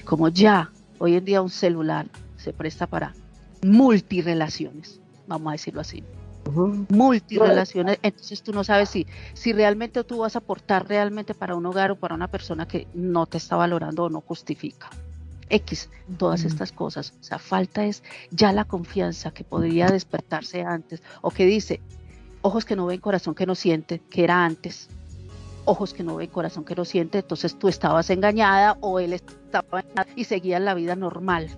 Como 0.05 0.29
ya 0.29 0.71
hoy 0.99 1.15
en 1.15 1.25
día 1.25 1.41
un 1.41 1.51
celular 1.51 2.07
se 2.37 2.53
presta 2.53 2.87
para 2.87 3.15
multirelaciones, 3.63 5.01
vamos 5.27 5.51
a 5.51 5.53
decirlo 5.53 5.81
así. 5.81 6.03
Multirelaciones, 6.89 7.99
entonces 8.03 8.43
tú 8.43 8.53
no 8.53 8.65
sabes 8.65 8.89
si, 8.89 9.07
si 9.35 9.53
realmente 9.53 10.03
tú 10.05 10.19
vas 10.19 10.35
a 10.35 10.39
aportar 10.39 10.89
realmente 10.89 11.35
para 11.35 11.55
un 11.55 11.67
hogar 11.67 11.91
o 11.91 11.97
para 11.97 12.15
una 12.15 12.29
persona 12.29 12.67
que 12.67 12.87
no 12.95 13.27
te 13.27 13.37
está 13.37 13.57
valorando 13.57 14.05
o 14.05 14.11
no 14.11 14.21
justifica. 14.23 14.89
X, 15.51 15.89
todas 16.19 16.45
estas 16.45 16.73
cosas. 16.73 17.15
O 17.21 17.25
sea, 17.25 17.39
falta 17.39 17.85
es 17.85 18.03
ya 18.31 18.53
la 18.53 18.65
confianza 18.65 19.31
que 19.31 19.45
podría 19.45 19.89
despertarse 19.89 20.63
antes 20.63 21.03
o 21.23 21.31
que 21.31 21.47
dice, 21.47 21.81
ojos 22.43 22.65
que 22.65 22.77
no 22.77 22.87
ven, 22.87 23.01
corazón 23.01 23.35
que 23.35 23.47
no 23.47 23.55
siente, 23.55 24.01
que 24.11 24.25
era 24.25 24.45
antes. 24.45 24.89
Ojos 25.65 25.93
que 25.93 26.03
no 26.03 26.17
ven, 26.17 26.29
corazón 26.29 26.65
que 26.65 26.75
no 26.75 26.85
siente, 26.85 27.19
entonces 27.19 27.59
tú 27.59 27.69
estabas 27.69 28.09
engañada 28.11 28.79
o 28.81 29.01
él 29.01 29.13
estaba 29.13 29.81
engañada 29.81 30.09
y 30.17 30.25
seguían 30.25 30.65
la 30.65 30.75
vida 30.75 30.97
normal. 30.97 31.51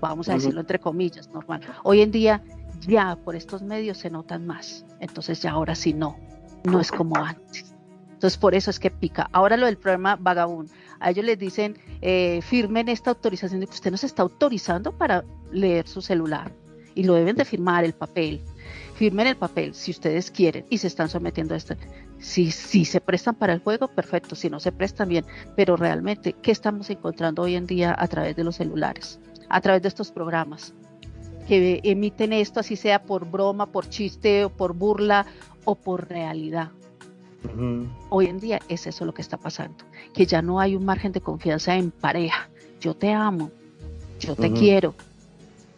Vamos 0.00 0.28
a 0.28 0.34
decirlo 0.34 0.60
entre 0.60 0.78
comillas, 0.78 1.28
normal. 1.30 1.60
Hoy 1.82 2.00
en 2.00 2.10
día 2.10 2.42
ya 2.80 3.16
por 3.16 3.36
estos 3.36 3.62
medios 3.62 3.98
se 3.98 4.10
notan 4.10 4.46
más. 4.46 4.84
Entonces 5.00 5.40
ya 5.42 5.52
ahora 5.52 5.74
sí 5.74 5.92
no, 5.92 6.18
no 6.64 6.80
es 6.80 6.90
como 6.90 7.16
antes. 7.16 7.74
Entonces 8.12 8.38
por 8.38 8.54
eso 8.54 8.70
es 8.70 8.78
que 8.78 8.90
pica. 8.90 9.28
Ahora 9.32 9.56
lo 9.56 9.66
del 9.66 9.78
programa 9.78 10.16
vagabundo 10.16 10.72
a 11.00 11.10
ellos 11.10 11.24
les 11.24 11.38
dicen, 11.38 11.78
eh, 12.02 12.40
firmen 12.42 12.88
esta 12.88 13.10
autorización 13.10 13.60
de 13.60 13.66
que 13.66 13.72
usted 13.72 13.90
nos 13.90 14.04
está 14.04 14.22
autorizando 14.22 14.92
para 14.92 15.24
leer 15.50 15.88
su 15.88 16.02
celular 16.02 16.52
y 16.94 17.04
lo 17.04 17.14
deben 17.14 17.36
de 17.36 17.44
firmar 17.44 17.84
el 17.84 17.94
papel. 17.94 18.40
Firmen 18.94 19.26
el 19.26 19.36
papel 19.36 19.74
si 19.74 19.90
ustedes 19.90 20.30
quieren 20.30 20.66
y 20.68 20.76
se 20.76 20.86
están 20.86 21.08
sometiendo 21.08 21.54
a 21.54 21.56
esto. 21.56 21.74
Si, 22.18 22.50
si 22.50 22.84
se 22.84 23.00
prestan 23.00 23.34
para 23.34 23.54
el 23.54 23.60
juego, 23.60 23.88
perfecto. 23.88 24.36
Si 24.36 24.50
no 24.50 24.60
se 24.60 24.72
prestan 24.72 25.08
bien, 25.08 25.24
pero 25.56 25.76
realmente, 25.76 26.34
¿qué 26.34 26.52
estamos 26.52 26.90
encontrando 26.90 27.42
hoy 27.42 27.54
en 27.54 27.66
día 27.66 27.96
a 27.98 28.06
través 28.08 28.36
de 28.36 28.44
los 28.44 28.56
celulares? 28.56 29.18
A 29.50 29.60
través 29.60 29.82
de 29.82 29.88
estos 29.88 30.10
programas 30.10 30.72
que 31.46 31.80
emiten 31.82 32.32
esto, 32.32 32.60
así 32.60 32.76
sea 32.76 33.02
por 33.02 33.28
broma, 33.28 33.66
por 33.66 33.88
chiste 33.88 34.44
o 34.44 34.50
por 34.50 34.72
burla 34.72 35.26
o 35.64 35.74
por 35.74 36.08
realidad. 36.08 36.70
Hoy 38.10 38.26
en 38.26 38.38
día 38.38 38.60
es 38.68 38.86
eso 38.86 39.04
lo 39.04 39.12
que 39.12 39.22
está 39.22 39.36
pasando, 39.36 39.84
que 40.14 40.26
ya 40.26 40.40
no 40.40 40.60
hay 40.60 40.76
un 40.76 40.84
margen 40.84 41.10
de 41.10 41.20
confianza 41.20 41.74
en 41.74 41.90
pareja. 41.90 42.48
Yo 42.80 42.94
te 42.94 43.12
amo, 43.12 43.50
yo 44.20 44.36
te 44.36 44.52
quiero, 44.52 44.94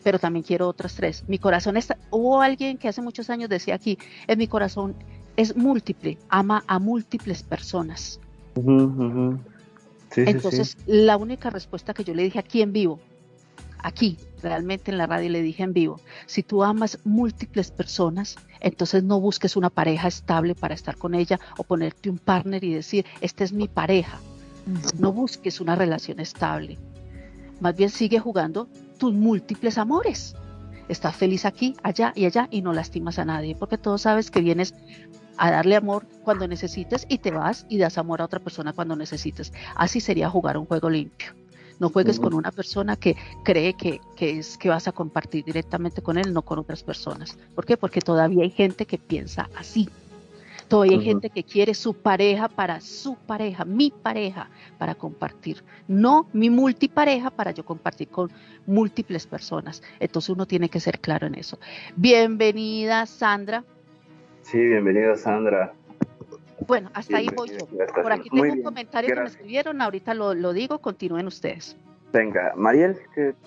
pero 0.02 0.18
también 0.18 0.44
quiero 0.44 0.68
otras 0.68 0.94
tres. 0.94 1.24
Mi 1.26 1.38
corazón 1.38 1.78
está, 1.78 1.96
hubo 2.10 2.42
alguien 2.42 2.76
que 2.76 2.88
hace 2.88 3.00
muchos 3.00 3.30
años 3.30 3.48
decía 3.48 3.76
aquí, 3.76 3.98
en 4.26 4.38
mi 4.38 4.48
corazón 4.48 4.94
es 5.36 5.56
múltiple, 5.56 6.18
ama 6.28 6.62
a 6.66 6.78
múltiples 6.78 7.42
personas. 7.42 8.20
Entonces, 10.16 10.76
la 10.86 11.16
única 11.16 11.48
respuesta 11.48 11.94
que 11.94 12.04
yo 12.04 12.12
le 12.14 12.24
dije 12.24 12.38
aquí 12.38 12.60
en 12.60 12.72
vivo, 12.74 13.00
aquí, 13.82 14.18
realmente 14.42 14.90
en 14.90 14.98
la 14.98 15.06
radio 15.06 15.30
le 15.30 15.42
dije 15.42 15.62
en 15.62 15.72
vivo, 15.72 16.00
si 16.26 16.42
tú 16.42 16.62
amas 16.62 16.98
múltiples 17.04 17.70
personas, 17.70 18.36
entonces 18.60 19.04
no 19.04 19.20
busques 19.20 19.56
una 19.56 19.70
pareja 19.70 20.08
estable 20.08 20.54
para 20.54 20.74
estar 20.74 20.96
con 20.96 21.14
ella 21.14 21.38
o 21.56 21.64
ponerte 21.64 22.10
un 22.10 22.18
partner 22.18 22.62
y 22.64 22.74
decir, 22.74 23.06
esta 23.20 23.44
es 23.44 23.52
mi 23.52 23.68
pareja. 23.68 24.20
No 24.98 25.12
busques 25.12 25.60
una 25.60 25.74
relación 25.74 26.20
estable. 26.20 26.78
Más 27.60 27.76
bien 27.76 27.90
sigue 27.90 28.18
jugando 28.18 28.68
tus 28.98 29.12
múltiples 29.12 29.78
amores. 29.78 30.34
Estás 30.88 31.16
feliz 31.16 31.44
aquí, 31.44 31.74
allá 31.82 32.12
y 32.14 32.26
allá 32.26 32.48
y 32.50 32.62
no 32.62 32.72
lastimas 32.72 33.18
a 33.18 33.24
nadie, 33.24 33.56
porque 33.56 33.78
todos 33.78 34.02
sabes 34.02 34.30
que 34.30 34.40
vienes 34.40 34.74
a 35.36 35.50
darle 35.50 35.76
amor 35.76 36.06
cuando 36.24 36.46
necesites 36.46 37.06
y 37.08 37.18
te 37.18 37.30
vas 37.30 37.66
y 37.68 37.78
das 37.78 37.98
amor 37.98 38.20
a 38.20 38.26
otra 38.26 38.40
persona 38.40 38.72
cuando 38.72 38.96
necesites. 38.96 39.52
Así 39.74 40.00
sería 40.00 40.28
jugar 40.30 40.56
un 40.56 40.66
juego 40.66 40.90
limpio. 40.90 41.41
No 41.78 41.88
juegues 41.88 42.20
con 42.20 42.34
una 42.34 42.50
persona 42.50 42.96
que 42.96 43.16
cree 43.44 43.74
que, 43.74 44.00
es 44.18 44.56
que 44.56 44.68
vas 44.68 44.88
a 44.88 44.92
compartir 44.92 45.44
directamente 45.44 46.02
con 46.02 46.18
él, 46.18 46.32
no 46.32 46.42
con 46.42 46.58
otras 46.58 46.82
personas. 46.82 47.38
¿Por 47.54 47.66
qué? 47.66 47.76
Porque 47.76 48.00
todavía 48.00 48.44
hay 48.44 48.50
gente 48.50 48.86
que 48.86 48.98
piensa 48.98 49.48
así. 49.56 49.88
Todavía 50.68 50.96
hay 50.96 51.04
gente 51.04 51.28
que 51.28 51.44
quiere 51.44 51.74
su 51.74 51.92
pareja 51.92 52.48
para 52.48 52.80
su 52.80 53.16
pareja, 53.16 53.64
mi 53.64 53.90
pareja, 53.90 54.48
para 54.78 54.94
compartir. 54.94 55.62
No 55.86 56.28
mi 56.32 56.48
multipareja 56.48 57.30
para 57.30 57.50
yo 57.50 57.64
compartir 57.64 58.08
con 58.08 58.30
múltiples 58.66 59.26
personas. 59.26 59.82
Entonces 60.00 60.30
uno 60.30 60.46
tiene 60.46 60.70
que 60.70 60.80
ser 60.80 60.98
claro 60.98 61.26
en 61.26 61.34
eso. 61.34 61.58
Bienvenida, 61.96 63.04
Sandra. 63.04 63.64
Sí, 64.42 64.58
bienvenida, 64.58 65.16
Sandra. 65.16 65.74
Bueno, 66.66 66.90
hasta 66.94 67.18
ahí 67.18 67.28
voy 67.34 67.50
yo. 67.50 67.66
Por 68.02 68.12
aquí 68.12 68.28
tengo 68.30 68.52
un 68.52 68.62
comentario 68.62 69.14
que 69.14 69.20
me 69.20 69.26
escribieron, 69.26 69.80
ahorita 69.80 70.14
lo, 70.14 70.52
digo, 70.52 70.78
continúen 70.78 71.26
ustedes. 71.26 71.76
Venga, 72.12 72.52
Mariel. 72.56 72.96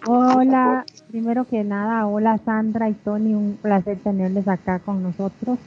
Hola, 0.07 0.85
primero 1.09 1.45
que 1.45 1.63
nada, 1.63 2.07
hola 2.07 2.39
Sandra 2.39 2.89
y 2.89 2.93
Tony, 2.93 3.35
un 3.35 3.57
placer 3.61 3.99
tenerles 3.99 4.47
acá 4.47 4.79
con 4.79 5.03
nosotros. 5.03 5.59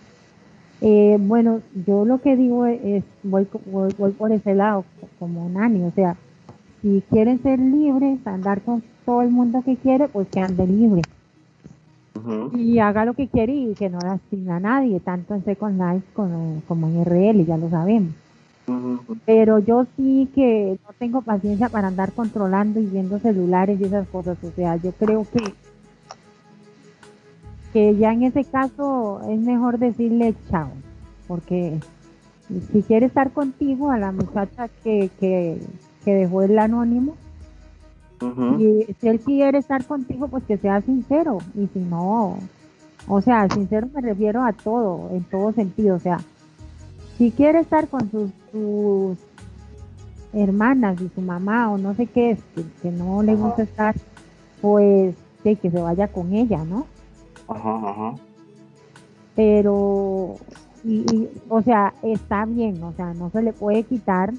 Eh, 0.80 1.16
bueno, 1.20 1.60
yo 1.86 2.04
lo 2.04 2.20
que 2.20 2.36
digo 2.36 2.66
es, 2.66 3.04
voy, 3.22 3.48
voy, 3.66 4.12
por 4.12 4.32
ese 4.32 4.54
lado, 4.54 4.84
como 5.18 5.48
Nani, 5.48 5.84
o 5.84 5.92
sea, 5.92 6.16
si 6.82 7.02
quieren 7.10 7.42
ser 7.42 7.58
libres, 7.58 8.18
andar 8.26 8.62
con 8.62 8.82
todo 9.04 9.22
el 9.22 9.30
mundo 9.30 9.62
que 9.64 9.76
quiere, 9.76 10.08
pues 10.08 10.28
que 10.28 10.40
ande 10.40 10.66
libre 10.66 11.02
y 12.54 12.78
haga 12.78 13.04
lo 13.04 13.14
que 13.14 13.28
quiere 13.28 13.54
y 13.54 13.74
que 13.74 13.88
no 13.88 13.98
lastime 13.98 14.52
a 14.52 14.60
nadie, 14.60 15.00
tanto 15.00 15.34
en 15.34 15.44
Second 15.44 15.80
Life 15.80 16.06
como, 16.14 16.62
como 16.66 16.88
en 16.88 17.04
RL, 17.04 17.44
ya 17.44 17.56
lo 17.56 17.70
sabemos. 17.70 18.12
Pero 19.24 19.58
yo 19.60 19.86
sí 19.96 20.28
que 20.34 20.78
no 20.86 20.92
tengo 20.98 21.22
paciencia 21.22 21.68
para 21.70 21.88
andar 21.88 22.12
controlando 22.12 22.80
y 22.80 22.86
viendo 22.86 23.18
celulares 23.18 23.80
y 23.80 23.84
esas 23.84 24.06
cosas. 24.08 24.36
O 24.42 24.50
sea, 24.50 24.76
yo 24.76 24.92
creo 24.92 25.26
que 25.32 25.54
que 27.72 27.96
ya 27.96 28.12
en 28.12 28.22
ese 28.22 28.44
caso 28.44 29.20
es 29.28 29.38
mejor 29.40 29.78
decirle 29.78 30.34
chao, 30.50 30.70
porque 31.26 31.78
si 32.72 32.82
quiere 32.82 33.06
estar 33.06 33.30
contigo 33.30 33.90
a 33.90 33.98
la 33.98 34.10
muchacha 34.10 34.68
que, 34.82 35.10
que, 35.20 35.60
que 36.04 36.14
dejó 36.14 36.42
el 36.42 36.58
anónimo, 36.58 37.14
y 38.58 38.94
si 39.00 39.08
él 39.08 39.20
quiere 39.20 39.58
estar 39.58 39.84
contigo, 39.84 40.28
pues 40.28 40.44
que 40.44 40.56
sea 40.56 40.80
sincero. 40.80 41.38
Y 41.54 41.68
si 41.72 41.78
no, 41.78 42.38
o 43.06 43.20
sea, 43.20 43.48
sincero 43.48 43.88
me 43.94 44.00
refiero 44.00 44.42
a 44.44 44.52
todo, 44.52 45.10
en 45.12 45.24
todo 45.24 45.52
sentido. 45.52 45.96
O 45.96 46.00
sea, 46.00 46.18
si 47.16 47.30
quiere 47.30 47.60
estar 47.60 47.88
con 47.88 48.10
sus, 48.10 49.18
hermanas 50.32 51.00
y 51.00 51.08
su 51.14 51.22
mamá 51.22 51.70
o 51.70 51.78
no 51.78 51.94
sé 51.94 52.06
qué 52.06 52.32
es, 52.32 52.38
que, 52.82 52.90
no 52.90 53.22
le 53.22 53.34
gusta 53.34 53.62
estar, 53.62 53.94
pues 54.60 55.14
que, 55.42 55.56
que 55.56 55.70
se 55.70 55.80
vaya 55.80 56.08
con 56.08 56.34
ella, 56.34 56.64
¿no? 56.64 56.86
Ajá, 57.48 57.90
ajá. 57.90 58.14
Pero, 59.34 60.36
y, 60.84 61.28
o 61.48 61.62
sea, 61.62 61.94
está 62.02 62.44
bien, 62.44 62.82
o 62.82 62.92
sea, 62.92 63.14
no 63.14 63.30
se 63.30 63.42
le 63.42 63.52
puede 63.52 63.84
quitar 63.84 64.34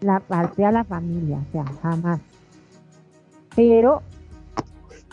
la 0.00 0.20
parte 0.20 0.64
a 0.64 0.70
la 0.70 0.84
familia, 0.84 1.38
o 1.48 1.52
sea, 1.52 1.64
jamás 1.82 2.20
pero 3.56 4.02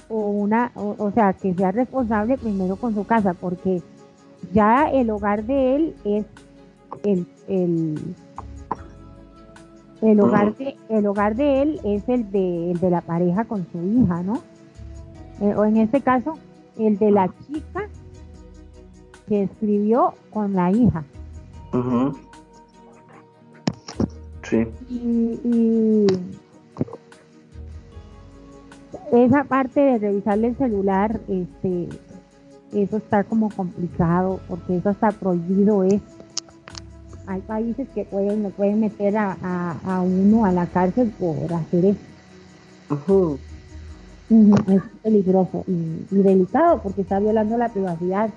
o 0.10 0.18
una, 0.18 0.72
o, 0.76 1.10
sea, 1.12 1.34
que 1.34 1.56
sea 1.56 1.72
responsable 1.72 2.38
primero 2.38 2.76
con 2.76 2.94
su 2.94 3.06
casa, 3.06 3.34
porque 3.34 3.82
ya 4.54 4.92
el 4.92 5.10
hogar 5.10 5.44
de 5.46 5.76
él 5.76 5.96
es 6.04 6.26
el, 7.04 7.26
el, 7.48 8.16
el 10.02 10.20
hogar 10.20 10.56
de, 10.56 10.76
el 10.90 11.08
hogar 11.08 11.36
de 11.36 11.62
él 11.64 11.80
es 11.84 12.08
el 12.10 12.30
de, 12.30 12.72
el 12.72 12.80
de 12.80 12.90
la 12.92 13.02
pareja 13.02 13.46
con 13.46 13.66
su 13.72 13.82
hija, 13.82 14.22
¿no? 14.22 14.42
Eh, 15.42 15.56
o 15.56 15.66
en 15.66 15.78
este 15.78 16.02
caso, 16.02 16.38
el 16.78 17.00
de 17.00 17.10
la 17.10 17.34
chica 17.48 17.90
que 19.28 19.44
escribió 19.44 20.14
con 20.32 20.54
la 20.54 20.70
hija. 20.70 21.04
Sí. 24.44 24.68
y 24.90 26.06
esa 29.14 29.44
parte 29.44 29.80
de 29.80 30.00
revisarle 30.00 30.48
el 30.48 30.58
celular, 30.58 31.20
este, 31.28 31.88
eso 32.74 32.98
está 32.98 33.24
como 33.24 33.50
complicado, 33.50 34.40
porque 34.48 34.78
eso 34.78 34.90
está 34.90 35.12
prohibido 35.12 35.84
es. 35.84 36.02
Hay 37.28 37.42
países 37.42 37.88
que 37.90 38.06
pueden, 38.06 38.52
pueden 38.52 38.80
meter 38.80 39.16
a, 39.18 40.02
uno 40.04 40.46
a 40.46 40.52
la 40.52 40.66
cárcel 40.66 41.14
por 41.18 41.54
hacer 41.54 41.86
eso. 41.86 43.38
Es 44.68 44.82
peligroso 45.04 45.64
y, 45.68 46.06
delicado 46.10 46.82
porque 46.82 47.02
está 47.02 47.20
violando 47.20 47.58
la 47.58 47.70
privacidad. 47.70 48.30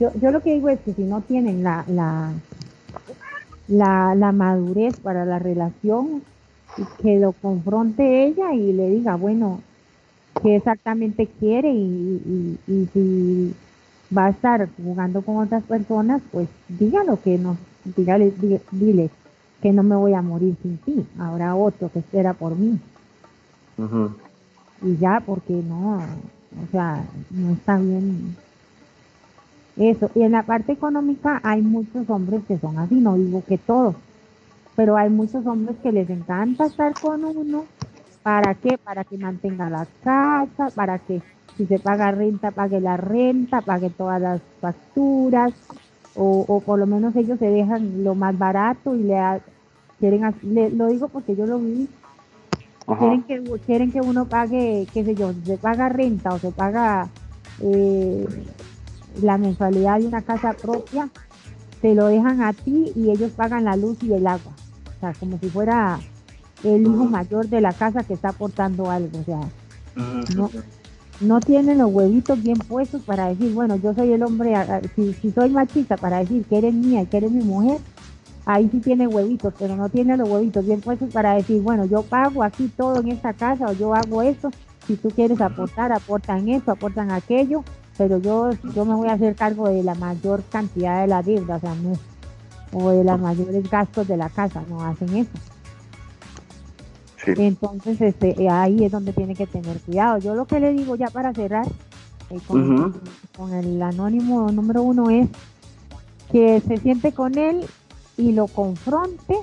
Yo, 0.00 0.10
yo 0.20 0.30
lo 0.32 0.42
que 0.42 0.54
digo 0.54 0.68
es 0.68 0.80
que 0.80 0.92
si 0.92 1.04
no 1.04 1.20
tienen 1.20 1.62
la, 1.62 1.84
la, 1.86 2.32
la, 3.68 4.14
la 4.16 4.32
madurez 4.32 4.98
para 4.98 5.24
la 5.24 5.38
relación, 5.38 6.22
que 7.02 7.18
lo 7.18 7.32
confronte 7.32 8.26
ella 8.26 8.52
y 8.54 8.72
le 8.72 8.90
diga, 8.90 9.16
bueno, 9.16 9.60
qué 10.42 10.56
exactamente 10.56 11.26
quiere 11.38 11.72
y, 11.72 12.58
y, 12.66 12.88
si 12.92 13.54
va 14.16 14.26
a 14.26 14.30
estar 14.30 14.68
jugando 14.76 15.22
con 15.22 15.38
otras 15.38 15.62
personas, 15.64 16.22
pues 16.32 16.48
dígalo 16.68 17.20
que 17.22 17.38
no, 17.38 17.56
dígale, 17.96 18.32
dile, 18.72 19.10
que 19.62 19.72
no 19.72 19.82
me 19.82 19.96
voy 19.96 20.14
a 20.14 20.22
morir 20.22 20.56
sin 20.62 20.78
ti, 20.78 21.06
habrá 21.18 21.54
otro 21.54 21.90
que 21.90 22.00
espera 22.00 22.34
por 22.34 22.56
mí. 22.56 22.78
Y 24.82 24.96
ya, 24.98 25.22
porque 25.24 25.52
no, 25.52 25.96
o 25.96 26.70
sea, 26.70 27.04
no 27.30 27.52
está 27.52 27.78
bien 27.78 28.36
eso. 29.76 30.10
Y 30.14 30.22
en 30.22 30.32
la 30.32 30.42
parte 30.42 30.72
económica 30.72 31.40
hay 31.42 31.62
muchos 31.62 32.08
hombres 32.08 32.42
que 32.46 32.58
son 32.58 32.78
así, 32.78 32.94
no 32.94 33.16
digo 33.16 33.42
que 33.46 33.58
todos, 33.58 33.96
pero 34.76 34.96
hay 34.96 35.10
muchos 35.10 35.46
hombres 35.46 35.76
que 35.82 35.92
les 35.92 36.08
encanta 36.10 36.66
estar 36.66 36.94
con 36.94 37.24
uno. 37.24 37.64
¿Para 38.22 38.54
qué? 38.54 38.78
Para 38.78 39.04
que 39.04 39.18
mantenga 39.18 39.68
la 39.68 39.86
casa, 40.02 40.70
para 40.74 40.98
que 40.98 41.20
si 41.56 41.66
se 41.66 41.78
paga 41.78 42.10
renta, 42.10 42.50
pague 42.50 42.80
la 42.80 42.96
renta, 42.96 43.60
pague 43.60 43.90
todas 43.90 44.20
las 44.20 44.40
facturas, 44.60 45.52
o, 46.16 46.44
o 46.48 46.60
por 46.60 46.78
lo 46.78 46.86
menos 46.86 47.14
ellos 47.16 47.38
se 47.38 47.46
dejan 47.46 48.02
lo 48.02 48.14
más 48.14 48.36
barato 48.38 48.94
y 48.94 49.02
le 49.02 49.16
quieren, 49.98 50.34
le, 50.42 50.70
lo 50.70 50.88
digo 50.88 51.08
porque 51.08 51.36
yo 51.36 51.46
lo 51.46 51.58
vi, 51.58 51.88
quieren 52.98 53.22
que, 53.22 53.42
quieren 53.66 53.92
que 53.92 54.00
uno 54.00 54.26
pague, 54.26 54.86
qué 54.92 55.04
sé 55.04 55.14
yo, 55.14 55.32
se 55.44 55.56
paga 55.56 55.88
renta 55.88 56.34
o 56.34 56.38
se 56.38 56.50
paga 56.50 57.08
eh, 57.60 58.26
la 59.22 59.38
mensualidad 59.38 60.00
de 60.00 60.06
una 60.06 60.22
casa 60.22 60.52
propia, 60.52 61.08
te 61.80 61.94
lo 61.94 62.06
dejan 62.06 62.42
a 62.42 62.52
ti 62.52 62.92
y 62.94 63.10
ellos 63.10 63.32
pagan 63.32 63.64
la 63.64 63.76
luz 63.76 64.02
y 64.02 64.12
el 64.12 64.26
agua. 64.26 64.52
Sea, 65.04 65.20
como 65.20 65.38
si 65.38 65.50
fuera 65.50 65.98
el 66.62 66.82
hijo 66.82 67.04
mayor 67.04 67.48
de 67.48 67.60
la 67.60 67.72
casa 67.72 68.04
que 68.04 68.14
está 68.14 68.30
aportando 68.30 68.90
algo. 68.90 69.18
O 69.18 69.24
sea, 69.24 69.40
no, 70.34 70.50
no 71.20 71.40
tienen 71.40 71.78
los 71.78 71.92
huevitos 71.92 72.42
bien 72.42 72.56
puestos 72.56 73.02
para 73.02 73.28
decir, 73.28 73.52
bueno, 73.52 73.76
yo 73.76 73.92
soy 73.94 74.12
el 74.12 74.22
hombre, 74.22 74.54
si, 74.96 75.12
si 75.14 75.30
soy 75.30 75.50
machista, 75.50 75.96
para 75.96 76.18
decir 76.18 76.44
que 76.44 76.58
eres 76.58 76.74
mía 76.74 77.02
y 77.02 77.06
que 77.06 77.18
eres 77.18 77.32
mi 77.32 77.44
mujer, 77.44 77.78
ahí 78.46 78.68
sí 78.70 78.80
tiene 78.80 79.06
huevitos, 79.06 79.52
pero 79.58 79.76
no 79.76 79.88
tiene 79.88 80.16
los 80.16 80.28
huevitos 80.28 80.64
bien 80.64 80.80
puestos 80.80 81.12
para 81.12 81.34
decir, 81.34 81.60
bueno, 81.62 81.84
yo 81.84 82.02
pago 82.02 82.42
aquí 82.42 82.70
todo 82.74 83.00
en 83.00 83.08
esta 83.08 83.32
casa 83.32 83.66
o 83.66 83.72
yo 83.72 83.94
hago 83.94 84.22
esto, 84.22 84.50
si 84.86 84.96
tú 84.96 85.10
quieres 85.10 85.40
aportar, 85.40 85.92
aportan 85.92 86.48
esto, 86.48 86.72
aportan 86.72 87.10
aquello, 87.10 87.62
pero 87.96 88.18
yo, 88.18 88.50
yo 88.74 88.84
me 88.84 88.94
voy 88.94 89.08
a 89.08 89.12
hacer 89.12 89.34
cargo 89.34 89.68
de 89.68 89.82
la 89.82 89.94
mayor 89.94 90.42
cantidad 90.50 91.02
de 91.02 91.08
la 91.08 91.22
deuda, 91.22 91.56
o 91.56 91.60
sea, 91.60 91.74
no, 91.74 91.92
o 92.74 92.90
de 92.90 93.04
los 93.04 93.20
mayores 93.20 93.70
gastos 93.70 94.06
de 94.08 94.16
la 94.16 94.28
casa, 94.28 94.62
no 94.68 94.84
hacen 94.84 95.16
eso. 95.16 95.30
Entonces, 97.26 98.00
este, 98.00 98.42
eh, 98.42 98.50
ahí 98.50 98.84
es 98.84 98.92
donde 98.92 99.12
tiene 99.12 99.34
que 99.34 99.46
tener 99.46 99.80
cuidado. 99.80 100.18
Yo 100.18 100.34
lo 100.34 100.44
que 100.44 100.60
le 100.60 100.72
digo 100.72 100.94
ya 100.96 101.06
para 101.06 101.32
cerrar 101.32 101.66
eh, 102.30 102.38
con, 102.46 103.00
con, 103.36 103.54
el 103.54 103.80
anónimo 103.80 104.50
número 104.50 104.82
uno 104.82 105.08
es 105.08 105.28
que 106.30 106.60
se 106.60 106.76
siente 106.78 107.12
con 107.12 107.38
él 107.38 107.64
y 108.16 108.32
lo 108.32 108.46
confronte, 108.46 109.36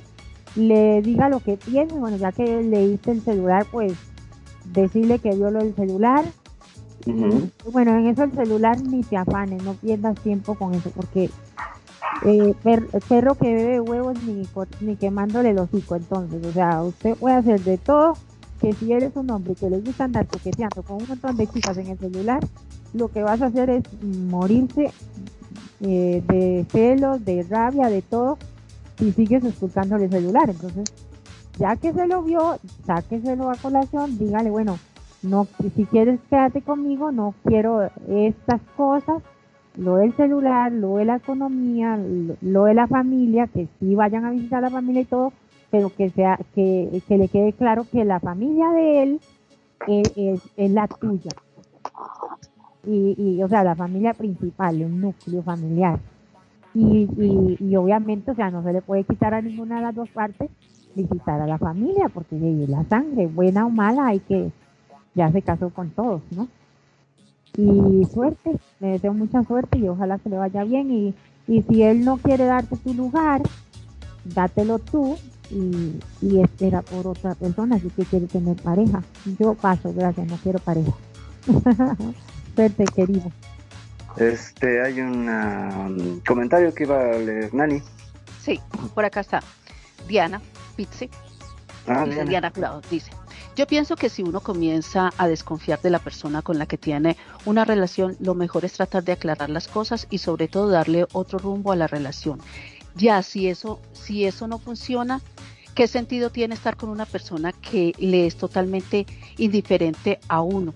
le 0.55 1.01
diga 1.01 1.29
lo 1.29 1.39
que 1.39 1.57
tiene, 1.57 1.93
bueno, 1.93 2.17
ya 2.17 2.31
que 2.31 2.61
le 2.61 2.87
diste 2.87 3.11
el 3.11 3.21
celular, 3.21 3.65
pues 3.71 3.93
decirle 4.65 5.19
que 5.19 5.35
vio 5.35 5.49
lo 5.49 5.59
del 5.59 5.73
celular, 5.73 6.25
bueno, 7.71 7.97
en 7.97 8.07
eso 8.07 8.23
el 8.23 8.31
celular 8.31 8.79
ni 8.81 9.01
te 9.01 9.17
afanes, 9.17 9.63
no 9.63 9.73
pierdas 9.73 10.19
tiempo 10.21 10.55
con 10.55 10.73
eso, 10.73 10.91
porque 10.91 11.29
eh, 12.25 12.53
perro 13.07 13.35
que 13.35 13.53
bebe 13.53 13.79
huevos 13.79 14.17
ni, 14.81 14.95
quemándole 14.95 15.51
el 15.51 15.59
hocico, 15.59 15.95
entonces, 15.95 16.45
o 16.45 16.51
sea, 16.51 16.83
usted 16.83 17.15
puede 17.15 17.35
hacer 17.35 17.61
de 17.61 17.77
todo, 17.77 18.13
que 18.59 18.73
si 18.73 18.93
eres 18.93 19.15
un 19.15 19.29
hombre 19.31 19.55
que 19.55 19.69
le 19.69 19.79
gusta 19.79 20.03
andar 20.03 20.27
coqueteando 20.27 20.83
con 20.83 21.01
un 21.01 21.07
montón 21.07 21.35
de 21.35 21.47
chicas 21.47 21.77
en 21.77 21.87
el 21.87 21.97
celular, 21.97 22.45
lo 22.93 23.07
que 23.07 23.23
vas 23.23 23.41
a 23.41 23.47
hacer 23.47 23.69
es 23.69 23.83
morirse 24.03 24.91
eh, 25.81 26.23
de 26.27 26.65
celos, 26.69 27.25
de 27.25 27.43
rabia, 27.49 27.87
de 27.87 28.01
todo, 28.01 28.37
si 28.97 29.11
sigues 29.13 29.43
escuchándole 29.43 30.05
el 30.05 30.11
celular. 30.11 30.49
Entonces, 30.49 30.93
ya 31.57 31.75
que 31.75 31.91
se 31.91 32.07
lo 32.07 32.21
vio, 32.23 32.59
sáqueselo 32.85 33.49
a 33.49 33.55
colación, 33.55 34.17
dígale, 34.17 34.51
bueno, 34.51 34.77
no, 35.23 35.47
si 35.75 35.85
quieres 35.85 36.19
quédate 36.29 36.61
conmigo, 36.61 37.11
no 37.11 37.33
quiero 37.43 37.89
estas 38.07 38.61
cosas, 38.75 39.21
lo 39.77 39.95
del 39.95 40.15
celular, 40.15 40.71
lo 40.71 40.97
de 40.97 41.05
la 41.05 41.17
economía, 41.17 41.97
lo, 42.41 42.65
de 42.65 42.73
la 42.73 42.87
familia, 42.87 43.47
que 43.47 43.67
sí 43.79 43.95
vayan 43.95 44.25
a 44.25 44.31
visitar 44.31 44.59
a 44.59 44.61
la 44.61 44.69
familia 44.69 45.01
y 45.01 45.05
todo, 45.05 45.33
pero 45.69 45.89
que 45.89 46.09
sea, 46.09 46.37
que, 46.53 47.01
le 47.07 47.27
quede 47.27 47.53
claro 47.53 47.85
que 47.91 48.03
la 48.03 48.19
familia 48.19 48.69
de 48.71 49.03
él 49.03 49.19
es, 49.87 50.71
la 50.71 50.87
tuya. 50.87 51.31
Y, 52.85 53.15
y, 53.17 53.43
o 53.43 53.47
sea, 53.47 53.63
la 53.63 53.75
familia 53.75 54.13
principal, 54.13 54.81
un 54.81 55.01
núcleo 55.01 55.43
familiar. 55.43 55.99
Y, 56.73 57.07
y, 57.17 57.57
y, 57.59 57.75
obviamente, 57.75 58.31
o 58.31 58.35
sea, 58.35 58.49
no 58.49 58.63
se 58.63 58.73
le 58.73 58.81
puede 58.81 59.03
quitar 59.03 59.33
a 59.33 59.41
ninguna 59.41 59.75
de 59.77 59.81
las 59.83 59.95
dos 59.95 60.09
partes 60.09 60.49
visitar 60.95 61.39
a 61.39 61.47
la 61.47 61.57
familia, 61.57 62.09
porque 62.09 62.35
la 62.67 62.83
sangre, 62.85 63.27
buena 63.27 63.65
o 63.65 63.69
mala, 63.69 64.07
hay 64.07 64.19
que, 64.19 64.51
ya 65.15 65.31
se 65.31 65.41
casó 65.41 65.69
con 65.69 65.89
todos, 65.91 66.21
¿no? 66.35 66.47
Y 67.57 68.05
suerte, 68.13 68.57
le 68.79 68.87
deseo 68.87 69.13
mucha 69.13 69.43
suerte 69.43 69.77
y 69.77 69.87
ojalá 69.87 70.17
que 70.19 70.29
le 70.29 70.37
vaya 70.37 70.63
bien. 70.63 70.91
Y, 70.91 71.15
y 71.47 71.61
si 71.63 71.83
él 71.83 72.05
no 72.05 72.17
quiere 72.17 72.45
darte 72.45 72.77
tu 72.77 72.93
lugar, 72.93 73.41
dátelo 74.23 74.79
tú 74.79 75.17
y, 75.49 75.99
y 76.21 76.41
espera 76.41 76.81
por 76.81 77.07
otra 77.07 77.35
persona 77.35 77.79
si 77.79 77.89
que 77.89 78.05
quiere 78.05 78.27
tener 78.27 78.55
pareja. 78.57 79.03
Yo 79.39 79.53
paso, 79.53 79.93
gracias, 79.93 80.27
no 80.27 80.37
quiero 80.37 80.59
pareja. 80.59 80.93
suerte, 82.55 82.85
querido. 82.95 83.31
Este, 84.17 84.81
hay 84.83 84.99
un 85.01 85.29
um, 85.29 86.19
comentario 86.27 86.73
que 86.73 86.83
iba 86.83 86.99
a 86.99 87.17
leer 87.17 87.53
Nani. 87.53 87.81
Sí, 88.41 88.59
por 88.93 89.05
acá 89.05 89.21
está. 89.21 89.41
Diana 90.07 90.41
Pizzi. 90.75 91.09
Ah, 91.87 92.05
dice 92.05 92.25
Diana, 92.25 92.51
Diana 92.53 92.81
dice, 92.89 93.11
yo 93.55 93.67
pienso 93.67 93.95
que 93.95 94.09
si 94.09 94.23
uno 94.23 94.39
comienza 94.39 95.11
a 95.17 95.27
desconfiar 95.27 95.81
de 95.81 95.89
la 95.89 95.99
persona 95.99 96.41
con 96.41 96.57
la 96.57 96.65
que 96.65 96.77
tiene 96.77 97.17
una 97.45 97.65
relación, 97.65 98.15
lo 98.19 98.33
mejor 98.33 98.65
es 98.65 98.73
tratar 98.73 99.03
de 99.03 99.11
aclarar 99.11 99.49
las 99.49 99.67
cosas 99.67 100.07
y 100.09 100.19
sobre 100.19 100.47
todo 100.47 100.69
darle 100.69 101.05
otro 101.11 101.37
rumbo 101.37 101.71
a 101.71 101.75
la 101.75 101.87
relación. 101.87 102.39
Ya 102.95 103.21
si 103.23 103.47
eso, 103.47 103.79
si 103.93 104.25
eso 104.25 104.47
no 104.47 104.57
funciona, 104.57 105.21
¿qué 105.75 105.87
sentido 105.87 106.29
tiene 106.29 106.55
estar 106.55 106.77
con 106.77 106.89
una 106.89 107.05
persona 107.05 107.51
que 107.51 107.93
le 107.97 108.25
es 108.25 108.37
totalmente 108.37 109.05
indiferente 109.37 110.19
a 110.27 110.41
uno? 110.41 110.73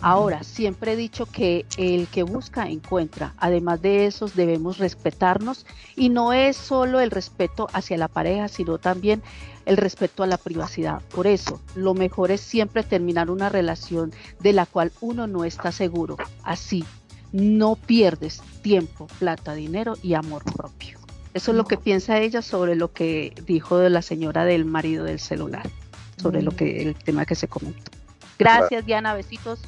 Ahora, 0.00 0.42
siempre 0.42 0.92
he 0.92 0.96
dicho 0.96 1.24
que 1.24 1.64
el 1.78 2.08
que 2.08 2.24
busca 2.24 2.68
encuentra. 2.68 3.32
Además 3.38 3.80
de 3.80 4.04
eso, 4.04 4.26
debemos 4.34 4.76
respetarnos 4.76 5.64
y 5.96 6.10
no 6.10 6.34
es 6.34 6.58
solo 6.58 7.00
el 7.00 7.10
respeto 7.10 7.68
hacia 7.72 7.96
la 7.96 8.08
pareja, 8.08 8.48
sino 8.48 8.76
también 8.76 9.22
el 9.66 9.76
respeto 9.76 10.22
a 10.22 10.26
la 10.26 10.36
privacidad. 10.36 11.00
Por 11.14 11.26
eso, 11.26 11.60
lo 11.74 11.94
mejor 11.94 12.30
es 12.30 12.40
siempre 12.40 12.82
terminar 12.82 13.30
una 13.30 13.48
relación 13.48 14.12
de 14.40 14.52
la 14.52 14.66
cual 14.66 14.92
uno 15.00 15.26
no 15.26 15.44
está 15.44 15.72
seguro. 15.72 16.16
Así, 16.42 16.84
no 17.32 17.76
pierdes 17.76 18.42
tiempo, 18.62 19.08
plata, 19.18 19.54
dinero 19.54 19.94
y 20.02 20.14
amor 20.14 20.44
propio. 20.44 20.98
Eso 21.34 21.50
es 21.50 21.56
lo 21.56 21.64
que 21.64 21.76
piensa 21.76 22.18
ella 22.18 22.42
sobre 22.42 22.76
lo 22.76 22.92
que 22.92 23.34
dijo 23.44 23.78
de 23.78 23.90
la 23.90 24.02
señora 24.02 24.44
del 24.44 24.64
marido 24.64 25.04
del 25.04 25.18
celular, 25.18 25.68
sobre 26.16 26.42
lo 26.42 26.52
que 26.52 26.82
el 26.82 26.94
tema 26.94 27.26
que 27.26 27.34
se 27.34 27.48
comentó. 27.48 27.90
Gracias, 28.38 28.86
Diana, 28.86 29.14
besitos 29.14 29.60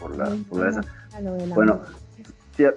por 0.00 0.16
la, 0.16 0.36
Bueno, 1.54 1.80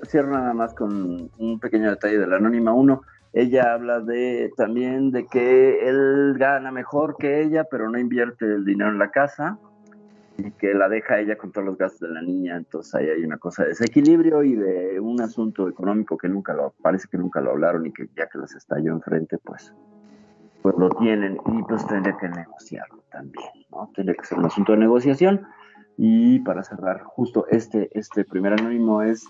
cierro 0.07 0.31
nada 0.31 0.53
más 0.53 0.73
con 0.73 1.29
un 1.37 1.59
pequeño 1.59 1.89
detalle 1.89 2.19
de 2.19 2.27
la 2.27 2.37
Anónima 2.37 2.73
1. 2.73 3.01
Ella 3.33 3.73
habla 3.73 3.99
de 3.99 4.53
también 4.55 5.09
de 5.11 5.25
que 5.25 5.89
él 5.89 6.35
gana 6.37 6.71
mejor 6.71 7.17
que 7.17 7.41
ella, 7.41 7.63
pero 7.63 7.89
no 7.89 7.97
invierte 7.97 8.45
el 8.45 8.63
dinero 8.63 8.91
en 8.91 8.99
la 8.99 9.09
casa 9.09 9.57
y 10.37 10.51
que 10.51 10.73
la 10.73 10.87
deja 10.87 11.19
ella 11.19 11.35
con 11.35 11.51
todos 11.51 11.65
los 11.65 11.77
gastos 11.77 12.07
de 12.07 12.13
la 12.13 12.21
niña. 12.21 12.57
Entonces 12.57 12.93
ahí 12.93 13.09
hay 13.09 13.23
una 13.23 13.37
cosa 13.37 13.63
de 13.63 13.69
desequilibrio 13.69 14.43
y 14.43 14.55
de 14.55 14.99
un 14.99 15.19
asunto 15.19 15.67
económico 15.67 16.15
que 16.15 16.29
nunca 16.29 16.53
lo, 16.53 16.75
parece 16.81 17.07
que 17.09 17.17
nunca 17.17 17.41
lo 17.41 17.51
hablaron 17.51 17.87
y 17.87 17.91
que 17.91 18.07
ya 18.15 18.27
que 18.27 18.37
les 18.37 18.53
estalló 18.53 18.91
enfrente, 18.91 19.39
pues, 19.39 19.73
pues 20.61 20.75
lo 20.77 20.89
tienen 20.89 21.37
y 21.45 21.63
pues 21.63 21.85
tendría 21.87 22.15
que 22.17 22.29
negociarlo 22.29 23.03
también, 23.11 23.49
¿no? 23.71 23.89
Tendría 23.95 24.15
que 24.15 24.25
ser 24.25 24.37
un 24.37 24.45
asunto 24.45 24.73
de 24.73 24.77
negociación. 24.77 25.41
Y 25.97 26.39
para 26.39 26.63
cerrar, 26.63 27.01
justo 27.03 27.45
este, 27.49 27.89
este 27.97 28.25
primer 28.25 28.53
anónimo 28.53 29.01
es, 29.03 29.27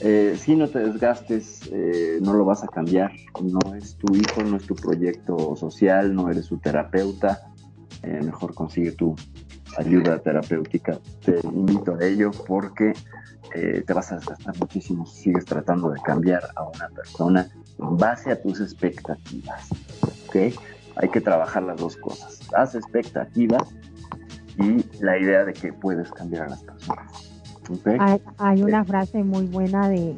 eh, 0.00 0.36
si 0.38 0.54
no 0.54 0.68
te 0.68 0.78
desgastes, 0.78 1.68
eh, 1.72 2.18
no 2.20 2.32
lo 2.34 2.44
vas 2.44 2.62
a 2.62 2.68
cambiar, 2.68 3.10
no 3.42 3.74
es 3.74 3.96
tu 3.96 4.14
hijo, 4.14 4.44
no 4.44 4.56
es 4.56 4.64
tu 4.64 4.76
proyecto 4.76 5.56
social, 5.56 6.14
no 6.14 6.30
eres 6.30 6.46
su 6.46 6.58
terapeuta, 6.58 7.52
eh, 8.02 8.20
mejor 8.22 8.54
consigue 8.54 8.92
tu 8.92 9.16
ayuda 9.76 10.20
terapéutica, 10.20 10.98
te 11.24 11.40
invito 11.42 11.96
a 11.96 12.04
ello 12.04 12.30
porque 12.46 12.92
te 13.50 13.94
vas 13.94 14.12
a 14.12 14.16
desgastar 14.16 14.54
muchísimo 14.58 15.06
si 15.06 15.22
sigues 15.22 15.46
tratando 15.46 15.90
de 15.90 15.98
cambiar 16.02 16.42
a 16.54 16.64
una 16.64 16.88
persona 16.90 17.48
en 17.78 17.96
base 17.96 18.30
a 18.30 18.42
tus 18.42 18.60
expectativas, 18.60 19.68
¿ok? 20.26 20.54
Hay 20.96 21.08
que 21.08 21.20
trabajar 21.22 21.62
las 21.62 21.78
dos 21.78 21.96
cosas, 21.96 22.40
las 22.52 22.74
expectativas 22.74 23.62
y 24.58 24.84
la 25.02 25.18
idea 25.18 25.46
de 25.46 25.54
que 25.54 25.72
puedes 25.72 26.10
cambiar 26.12 26.42
a 26.44 26.48
las 26.50 26.62
personas. 26.62 27.27
Hay, 28.38 28.62
una 28.62 28.84
frase 28.84 29.22
muy 29.22 29.46
buena 29.46 29.88
de, 29.88 30.14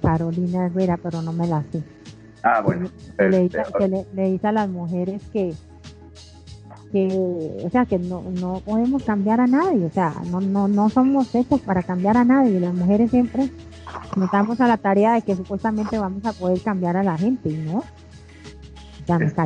Carolina 0.00 0.66
Herrera, 0.66 0.98
pero 1.02 1.22
no 1.22 1.32
me 1.32 1.46
la 1.46 1.62
sé. 1.72 1.82
Ah, 2.42 2.60
bueno. 2.60 2.88
Que, 3.16 3.28
le, 3.28 4.30
dice, 4.30 4.46
a 4.46 4.52
las 4.52 4.68
mujeres 4.68 5.22
que, 5.32 5.54
que 6.90 7.60
o 7.64 7.70
sea, 7.70 7.86
que 7.86 7.98
no, 7.98 8.22
no 8.40 8.60
podemos 8.64 9.02
cambiar 9.04 9.40
a 9.40 9.46
nadie, 9.46 9.86
o 9.86 9.90
sea, 9.90 10.14
no, 10.30 10.40
no, 10.40 10.68
no 10.68 10.88
somos 10.88 11.34
hechos 11.34 11.60
para 11.60 11.82
cambiar 11.82 12.16
a 12.16 12.24
nadie. 12.24 12.60
Las 12.60 12.74
mujeres 12.74 13.10
siempre 13.10 13.50
nos 14.16 14.30
damos 14.30 14.60
a 14.60 14.68
la 14.68 14.76
tarea 14.76 15.14
de 15.14 15.22
que 15.22 15.36
supuestamente 15.36 15.98
vamos 15.98 16.24
a 16.24 16.32
poder 16.32 16.60
cambiar 16.60 16.96
a 16.96 17.02
la 17.02 17.16
gente 17.16 17.48
y 17.48 17.56
no. 17.56 17.82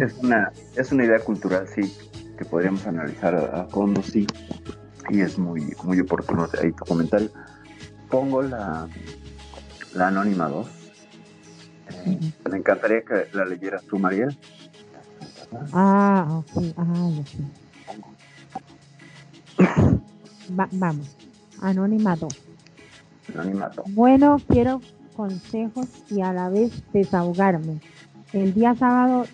es, 0.00 0.14
una, 0.22 0.52
es 0.74 0.92
una 0.92 1.04
idea 1.04 1.18
cultural, 1.20 1.66
sí, 1.68 1.92
que 2.38 2.44
podríamos 2.44 2.86
analizar 2.86 3.34
a, 3.34 3.62
a 3.62 3.64
fondo, 3.64 4.02
sí 4.02 4.26
y 5.08 5.20
es 5.20 5.38
muy, 5.38 5.74
muy 5.82 6.00
oportuno 6.00 6.48
ahí 6.62 6.72
tu 6.72 6.84
comentario. 6.84 7.30
Pongo 8.10 8.42
la, 8.42 8.88
la 9.94 10.08
Anónima 10.08 10.48
2. 10.48 10.66
Eh, 12.06 12.32
me 12.50 12.58
encantaría 12.58 13.02
que 13.02 13.28
la 13.32 13.44
leyeras 13.44 13.84
tú, 13.84 13.98
Mariel. 13.98 14.36
Ah, 15.72 16.26
ok. 16.30 16.62
Ah, 16.76 17.10
vamos. 20.72 21.16
Anónima 21.60 22.16
2. 22.16 22.32
Anónima 23.34 23.68
2. 23.68 23.94
Bueno, 23.94 24.36
quiero 24.48 24.80
consejos 25.16 25.86
y 26.10 26.20
a 26.20 26.32
la 26.32 26.48
vez 26.48 26.72
desahogarme. 26.92 27.80
El 28.32 28.52
día 28.54 28.74
sábado 28.74 29.24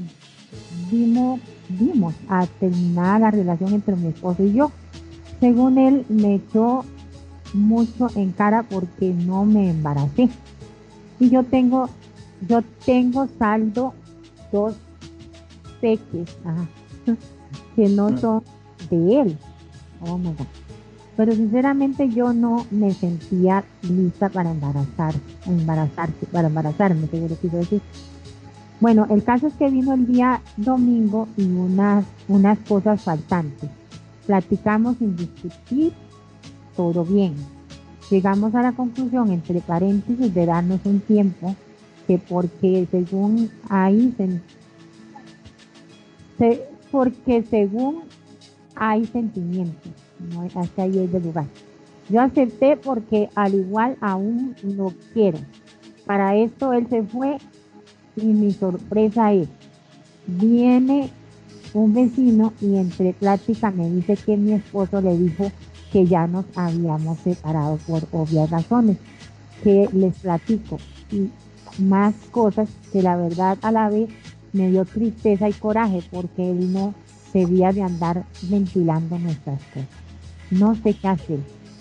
vimos, 0.91 1.41
vimos 1.69 2.15
a 2.29 2.47
terminar 2.47 3.21
la 3.21 3.31
relación 3.31 3.73
entre 3.73 3.97
mi 3.97 4.09
esposo 4.09 4.45
y 4.45 4.53
yo 4.53 4.71
según 5.43 5.77
él, 5.77 6.07
me 6.09 6.37
echó 6.37 6.85
mucho 7.53 8.07
en 8.15 8.31
cara 8.31 8.63
porque 8.63 9.13
no 9.13 9.45
me 9.45 9.71
embaracé. 9.71 10.29
Y 11.19 11.31
yo 11.31 11.43
tengo, 11.43 11.89
yo 12.49 12.63
tengo 12.87 13.27
saldo 13.41 13.93
dos 14.53 14.77
peques 15.81 16.31
que 17.77 17.89
no 17.89 18.11
mm. 18.11 18.19
son 18.19 18.45
de 18.89 19.21
él. 19.21 19.39
Oh 20.07 20.17
my 20.17 20.29
God. 20.29 20.47
Pero 21.17 21.33
sinceramente 21.33 22.09
yo 22.09 22.33
no 22.33 22.65
me 22.71 22.93
sentía 22.93 23.65
lista 23.83 24.29
para 24.29 24.53
embarazar, 24.53 25.13
embarazarse, 25.45 26.25
para 26.27 26.47
embarazarme, 26.47 27.09
seguro 27.09 27.35
quiero 27.41 27.59
decir. 27.59 27.83
Bueno, 28.79 29.09
el 29.11 29.25
caso 29.25 29.49
es 29.49 29.55
que 29.55 29.69
vino 29.69 29.93
el 29.93 30.07
día 30.07 30.41
domingo 30.57 31.27
y 31.37 31.43
unas, 31.43 32.05
unas 32.29 32.61
cosas 32.61 33.03
faltantes. 33.03 33.82
Platicamos 34.33 34.97
sin 34.97 35.15
discutir, 35.15 35.93
todo 36.75 37.05
bien. 37.05 37.35
Llegamos 38.11 38.55
a 38.55 38.63
la 38.63 38.73
conclusión, 38.73 39.31
entre 39.31 39.61
paréntesis, 39.61 40.33
de 40.33 40.47
darnos 40.47 40.81
un 40.87 41.01
tiempo, 41.01 41.55
que 42.07 42.17
porque 42.17 42.89
según 42.91 43.51
ahí 43.69 44.15
se, 46.39 46.67
porque 46.91 47.43
según 47.43 48.05
hay 48.75 49.05
sentimientos, 49.05 49.93
no 50.33 50.49
hasta 50.59 50.85
ahí 50.85 50.99
es 50.99 51.13
de 51.13 51.21
lugar. 51.21 51.45
Yo 52.09 52.23
acepté 52.23 52.79
porque 52.79 53.29
al 53.35 53.53
igual 53.53 53.99
aún 54.01 54.57
lo 54.63 54.95
quiero. 55.13 55.41
Para 56.07 56.37
esto 56.37 56.73
él 56.73 56.87
se 56.89 57.03
fue 57.03 57.37
y 58.17 58.25
mi 58.25 58.51
sorpresa 58.51 59.35
es, 59.35 59.49
viene 60.27 61.11
un 61.75 61.95
vecino 61.95 62.53
y 62.61 62.77
entre 62.77 63.13
plática 63.15 63.71
me 63.71 63.89
dice 63.91 64.17
que 64.17 64.37
mi 64.37 64.53
esposo 64.53 65.01
le 65.01 65.17
dijo 65.17 65.51
que 65.93 66.07
ya 66.07 66.27
nos 66.27 66.45
habíamos 66.55 67.19
separado 67.19 67.79
por 67.87 68.03
obvias 68.13 68.51
razones, 68.51 68.97
que 69.63 69.89
les 69.93 70.15
platico 70.19 70.79
y 71.11 71.31
más 71.79 72.15
cosas 72.31 72.69
que 72.93 73.03
la 73.03 73.17
verdad 73.17 73.59
a 73.63 73.73
la 73.73 73.89
vez 73.89 74.11
me 74.53 74.71
dio 74.71 74.85
tristeza 74.85 75.49
y 75.49 75.53
coraje 75.53 76.03
porque 76.11 76.51
él 76.51 76.73
no 76.73 76.95
debía 77.33 77.73
de 77.73 77.83
andar 77.83 78.25
ventilando 78.43 79.19
nuestras 79.19 79.61
cosas. 79.73 79.89
No 80.51 80.75
sé 80.75 80.95
qué 80.95 81.09
hacer. 81.09 81.39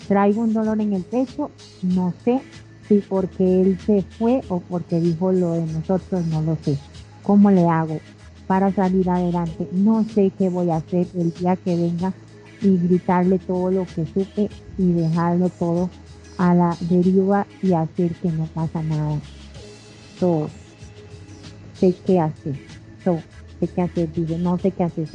Traigo 0.08 0.42
un 0.42 0.54
dolor 0.54 0.80
en 0.80 0.94
el 0.94 1.02
pecho, 1.02 1.50
no 1.82 2.14
sé 2.24 2.40
si 2.88 2.98
porque 3.00 3.62
él 3.62 3.78
se 3.84 4.02
fue 4.02 4.40
o 4.48 4.60
porque 4.60 5.00
dijo 5.00 5.32
lo 5.32 5.52
de 5.52 5.66
nosotros, 5.66 6.24
no 6.26 6.42
lo 6.42 6.56
sé. 6.64 6.78
¿Cómo 7.22 7.50
le 7.50 7.68
hago? 7.68 8.00
Para 8.52 8.70
salir 8.70 9.08
adelante. 9.08 9.66
No 9.72 10.04
sé 10.04 10.30
qué 10.36 10.50
voy 10.50 10.68
a 10.68 10.76
hacer 10.76 11.06
el 11.14 11.32
día 11.32 11.56
que 11.56 11.74
venga 11.74 12.12
y 12.60 12.76
gritarle 12.86 13.38
todo 13.38 13.70
lo 13.70 13.86
que 13.86 14.04
supe 14.04 14.50
y 14.76 14.92
dejarlo 14.92 15.48
todo 15.48 15.88
a 16.36 16.54
la 16.54 16.76
deriva 16.80 17.46
y 17.62 17.72
hacer 17.72 18.12
que 18.16 18.30
no 18.30 18.44
pasa 18.48 18.82
nada. 18.82 19.18
So, 20.20 20.50
sé 21.80 21.94
qué 22.04 22.20
hacer. 22.20 22.60
So, 23.02 23.22
sé 23.58 23.68
qué 23.68 23.80
hacer, 23.80 24.10
no 24.38 24.58
sé 24.58 24.70
qué 24.70 24.84
hacer. 24.84 25.08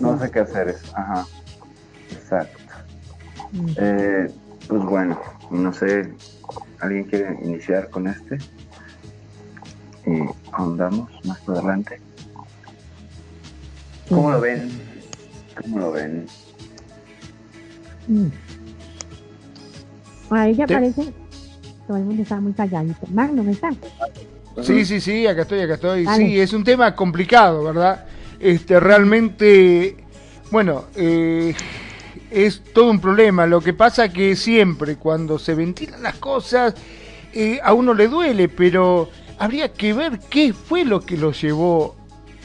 no 0.00 0.18
sé 0.18 0.30
qué 0.30 0.38
hacer, 0.38 0.74
ajá. 0.94 1.26
Exacto. 2.10 2.58
Mm. 3.52 3.68
Eh, 3.76 4.30
pues 4.66 4.82
bueno, 4.82 5.20
no 5.50 5.74
sé, 5.74 6.10
¿alguien 6.80 7.04
quiere 7.04 7.38
iniciar 7.44 7.90
con 7.90 8.08
este? 8.08 8.38
Y 10.06 10.22
ahondamos 10.52 11.10
más 11.26 11.46
adelante. 11.46 12.07
¿Cómo 14.08 14.30
lo 14.30 14.40
ven? 14.40 14.70
¿Cómo 15.62 15.78
lo 15.78 15.92
ven? 15.92 16.26
Mm. 18.06 18.28
A 20.30 20.48
ella 20.48 20.66
parece 20.66 21.12
todo 21.88 21.96
el 21.96 22.04
mundo 22.04 22.22
está 22.22 22.38
muy 22.38 22.52
calladito. 22.52 23.06
Magno, 23.10 23.42
¿me 23.42 23.52
está? 23.52 23.70
Sí, 24.62 24.84
sí, 24.84 25.00
sí, 25.00 25.26
acá 25.26 25.42
estoy, 25.42 25.60
acá 25.60 25.74
estoy. 25.74 26.06
Sí, 26.16 26.38
es 26.38 26.52
un 26.52 26.62
tema 26.62 26.94
complicado, 26.94 27.64
¿verdad? 27.64 28.04
Este, 28.38 28.78
realmente, 28.78 29.96
bueno, 30.50 30.84
eh, 30.94 31.54
es 32.30 32.62
todo 32.74 32.90
un 32.90 33.00
problema. 33.00 33.46
Lo 33.46 33.60
que 33.62 33.72
pasa 33.72 34.10
que 34.10 34.36
siempre 34.36 34.96
cuando 34.96 35.38
se 35.38 35.54
ventilan 35.54 36.02
las 36.02 36.16
cosas, 36.16 36.74
eh, 37.32 37.58
a 37.62 37.72
uno 37.72 37.94
le 37.94 38.08
duele, 38.08 38.48
pero 38.50 39.08
habría 39.38 39.72
que 39.72 39.94
ver 39.94 40.18
qué 40.28 40.52
fue 40.52 40.84
lo 40.84 41.00
que 41.00 41.16
lo 41.16 41.32
llevó 41.32 41.96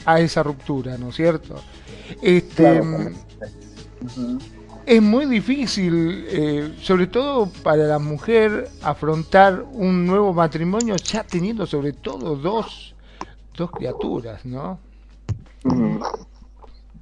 a 0.04 0.20
esa 0.20 0.42
ruptura, 0.42 0.98
¿no 0.98 1.08
es 1.10 1.16
cierto? 1.16 1.56
Este, 2.22 2.80
Es 4.86 5.00
muy 5.00 5.24
difícil, 5.26 6.26
eh, 6.28 6.74
sobre 6.80 7.06
todo 7.06 7.46
para 7.62 7.84
la 7.84 7.98
mujer, 7.98 8.68
afrontar 8.82 9.64
un 9.72 10.04
nuevo 10.06 10.34
matrimonio 10.34 10.96
ya 10.96 11.24
teniendo 11.24 11.66
sobre 11.66 11.92
todo 11.94 12.36
dos, 12.36 12.94
dos 13.56 13.70
criaturas, 13.70 14.44
¿no? 14.44 14.78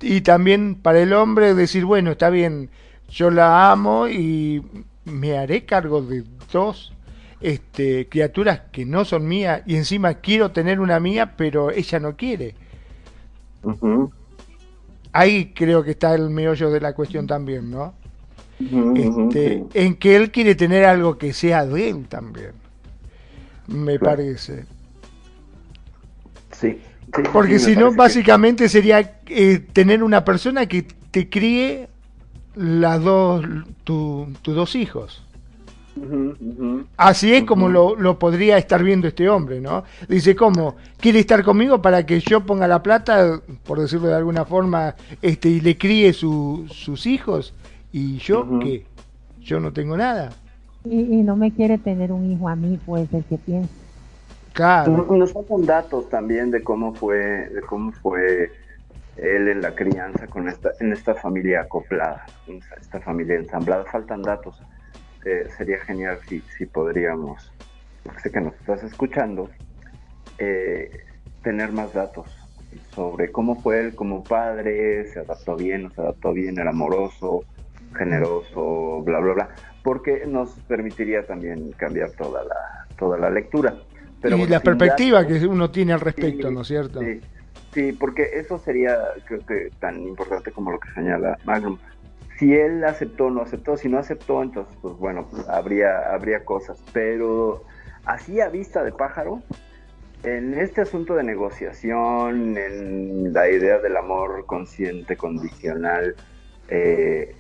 Y 0.01 0.21
también 0.23 0.77
para 0.77 1.01
el 1.01 1.13
hombre 1.13 1.55
decir, 1.55 1.85
bueno, 1.85 2.13
está 2.13 2.31
bien, 2.31 2.71
yo 3.09 3.31
la 3.31 3.71
amo 3.73 4.09
y 4.09 4.63
me 5.05 5.37
haré 5.39 5.65
cargo 5.65 6.03
de 6.03 6.25
dos 6.53 6.93
este, 7.41 8.09
criaturas 8.09 8.63
que 8.73 8.85
no 8.85 9.05
son 9.05 9.27
mías 9.27 9.63
y 9.67 9.77
encima 9.77 10.15
quiero 10.15 10.53
tener 10.53 10.81
una 10.81 11.01
mía, 11.01 11.35
pero 11.37 11.71
ella 11.71 11.99
no 12.01 12.17
quiere. 12.17 12.55
Ahí 15.13 15.53
creo 15.55 15.83
que 15.83 15.93
está 15.93 16.15
el 16.15 16.31
meollo 16.31 16.71
de 16.71 16.81
la 16.81 16.95
cuestión 16.95 17.27
también, 17.27 17.71
¿no? 17.71 17.95
este, 18.61 19.65
En 19.75 19.97
que 19.97 20.17
él 20.17 20.31
quiere 20.31 20.55
tener 20.55 20.85
algo 20.85 21.19
que 21.19 21.33
sea 21.33 21.67
de 21.67 21.91
él 21.91 22.07
también, 22.09 22.53
me 23.67 23.99
parece. 23.99 24.67
Sí. 26.53 26.81
Porque 27.33 27.59
si 27.59 27.77
no, 27.77 27.93
básicamente 27.93 28.69
sería 28.69 29.19
eh, 29.27 29.59
tener 29.73 30.03
una 30.03 30.25
persona 30.25 30.67
que 30.67 30.87
te 31.11 31.29
críe 31.29 31.89
las 32.55 33.03
dos, 33.03 33.45
tus 33.85 34.29
dos 34.43 34.75
hijos. 34.77 35.23
Así 36.97 37.35
es 37.35 37.45
como 37.45 37.69
lo, 37.69 38.19
podría 38.19 38.57
estar 38.57 38.83
viendo 38.83 39.09
este 39.09 39.29
hombre, 39.29 39.61
¿no? 39.61 39.85
Dice, 40.09 40.35
¿cómo? 40.35 40.77
¿Quiere 40.99 41.19
estar 41.19 41.43
conmigo 41.45 41.83
para 41.83 42.07
que 42.07 42.21
yo 42.21 42.45
ponga 42.47 42.67
la 42.67 42.83
plata, 42.83 43.41
por 43.65 43.81
decirlo 43.81 44.09
de 44.09 44.15
alguna 44.15 44.45
forma, 44.45 44.95
este, 45.21 45.49
y 45.49 45.61
le 45.61 45.77
críe 45.77 46.13
sus 46.13 47.07
hijos? 47.07 47.55
¿Y 47.93 48.17
yo 48.19 48.59
qué? 48.61 48.85
Yo 49.41 49.61
no 49.61 49.73
tengo 49.73 49.97
nada. 49.97 50.31
Y, 50.85 51.23
no 51.23 51.37
me 51.37 51.53
quiere 51.53 51.79
tener 51.79 52.11
un 52.11 52.33
hijo 52.33 52.49
a 52.49 52.57
mí, 52.57 52.79
pues, 52.85 53.13
el 53.13 53.25
que 53.25 53.37
piensa. 53.37 53.73
Claro. 54.53 55.07
Nos 55.11 55.33
faltan 55.33 55.65
datos 55.65 56.09
también 56.09 56.51
de 56.51 56.63
cómo 56.63 56.95
fue, 56.95 57.17
de 57.49 57.61
cómo 57.63 57.93
fue 57.93 58.51
él 59.17 59.49
en 59.49 59.63
la 59.63 59.75
crianza 59.75 60.27
con 60.27 60.49
esta, 60.49 60.71
en 60.81 60.93
esta 60.93 61.15
familia 61.15 61.63
acoplada, 61.63 62.27
esta 62.81 63.01
familia 63.01 63.37
ensamblada. 63.37 63.85
Faltan 63.85 64.23
datos 64.23 64.61
eh, 65.25 65.47
sería 65.57 65.79
genial 65.79 66.19
si, 66.29 66.41
si 66.57 66.67
podríamos, 66.67 67.53
sé 68.23 68.31
que 68.31 68.41
nos 68.41 68.55
estás 68.55 68.83
escuchando, 68.83 69.51
eh, 70.39 70.91
tener 71.43 71.73
más 71.73 71.93
datos 71.93 72.27
sobre 72.95 73.31
cómo 73.31 73.61
fue 73.61 73.81
él 73.81 73.95
como 73.95 74.25
padre, 74.25 75.07
se 75.07 75.21
adaptó 75.21 75.57
bien, 75.57 75.85
no 75.85 75.91
se 75.91 76.01
adaptó 76.01 76.33
bien, 76.33 76.59
era 76.59 76.71
amoroso, 76.71 77.45
generoso, 77.97 79.03
bla, 79.03 79.19
bla, 79.21 79.35
bla, 79.35 79.49
porque 79.83 80.25
nos 80.27 80.51
permitiría 80.69 81.27
también 81.27 81.73
cambiar 81.73 82.11
toda 82.13 82.43
la, 82.45 82.87
toda 82.97 83.19
la 83.19 83.31
lectura. 83.31 83.75
Pero 84.21 84.37
y 84.37 84.47
la 84.47 84.61
perspectiva 84.61 85.27
que 85.27 85.47
uno 85.47 85.71
tiene 85.71 85.93
al 85.93 86.01
respecto, 86.01 86.51
¿no 86.51 86.63
es 86.63 86.69
cierto? 86.69 87.01
Sí, 87.01 87.21
sí, 87.73 87.93
porque 87.93 88.31
eso 88.35 88.59
sería, 88.59 88.97
creo 89.27 89.45
que, 89.45 89.71
tan 89.81 90.01
importante 90.01 90.53
como 90.53 90.71
lo 90.71 90.79
que 90.79 90.89
señala 90.95 91.37
Magnum. 91.45 91.79
Si 92.39 92.55
él 92.55 92.85
aceptó 92.85 93.27
o 93.27 93.31
no 93.31 93.43
aceptó, 93.43 93.77
si 93.77 93.89
no 93.89 93.99
aceptó, 93.99 94.43
entonces, 94.43 94.77
pues 94.81 94.97
bueno, 94.97 95.29
habría, 95.49 96.13
habría 96.13 96.45
cosas. 96.45 96.83
Pero 96.93 97.65
así 98.05 98.41
a 98.41 98.49
vista 98.49 98.83
de 98.83 98.93
pájaro, 98.93 99.43
en 100.23 100.55
este 100.55 100.81
asunto 100.81 101.15
de 101.15 101.25
negociación, 101.25 102.57
en 102.57 103.33
la 103.33 103.49
idea 103.51 103.79
del 103.79 103.97
amor 103.97 104.47
consciente, 104.47 105.17
condicional, 105.17 106.15
eh, 106.69 107.35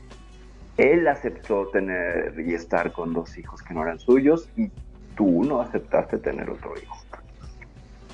él 0.76 1.06
aceptó 1.06 1.68
tener 1.68 2.34
y 2.38 2.54
estar 2.54 2.92
con 2.92 3.12
dos 3.12 3.36
hijos 3.38 3.62
que 3.62 3.74
no 3.74 3.82
eran 3.82 3.98
suyos 3.98 4.48
y 4.56 4.70
tú 5.16 5.44
no 5.44 5.60
aceptaste 5.60 6.18
tener 6.18 6.50
otro 6.50 6.74
hijo. 6.80 6.96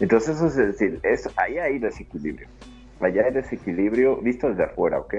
Entonces 0.01 0.37
eso 0.37 0.47
es 0.47 0.57
decir, 0.57 1.01
es, 1.03 1.29
ahí 1.37 1.59
hay 1.59 1.79
desequilibrio. 1.79 2.49
Allá 3.01 3.25
hay 3.27 3.33
desequilibrio 3.33 4.17
visto 4.17 4.49
desde 4.49 4.65
afuera, 4.65 4.99
¿ok? 4.99 5.15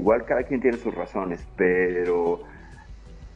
Igual 0.00 0.24
cada 0.24 0.44
quien 0.44 0.62
tiene 0.62 0.78
sus 0.78 0.94
razones, 0.94 1.46
pero 1.58 2.40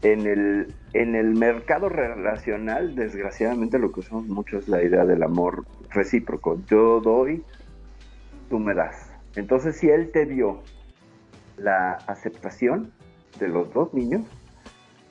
en 0.00 0.26
el, 0.26 0.74
en 0.94 1.14
el 1.14 1.34
mercado 1.34 1.90
relacional, 1.90 2.94
desgraciadamente 2.94 3.78
lo 3.78 3.92
que 3.92 4.00
usamos 4.00 4.26
mucho 4.28 4.56
es 4.56 4.66
la 4.66 4.82
idea 4.82 5.04
del 5.04 5.22
amor 5.22 5.66
recíproco. 5.90 6.58
Yo 6.66 7.02
doy, 7.02 7.44
tú 8.48 8.58
me 8.58 8.72
das. 8.72 9.12
Entonces 9.36 9.76
si 9.76 9.90
él 9.90 10.10
te 10.10 10.24
dio 10.24 10.62
la 11.58 11.98
aceptación 12.06 12.90
de 13.38 13.48
los 13.48 13.70
dos 13.74 13.92
niños, 13.92 14.22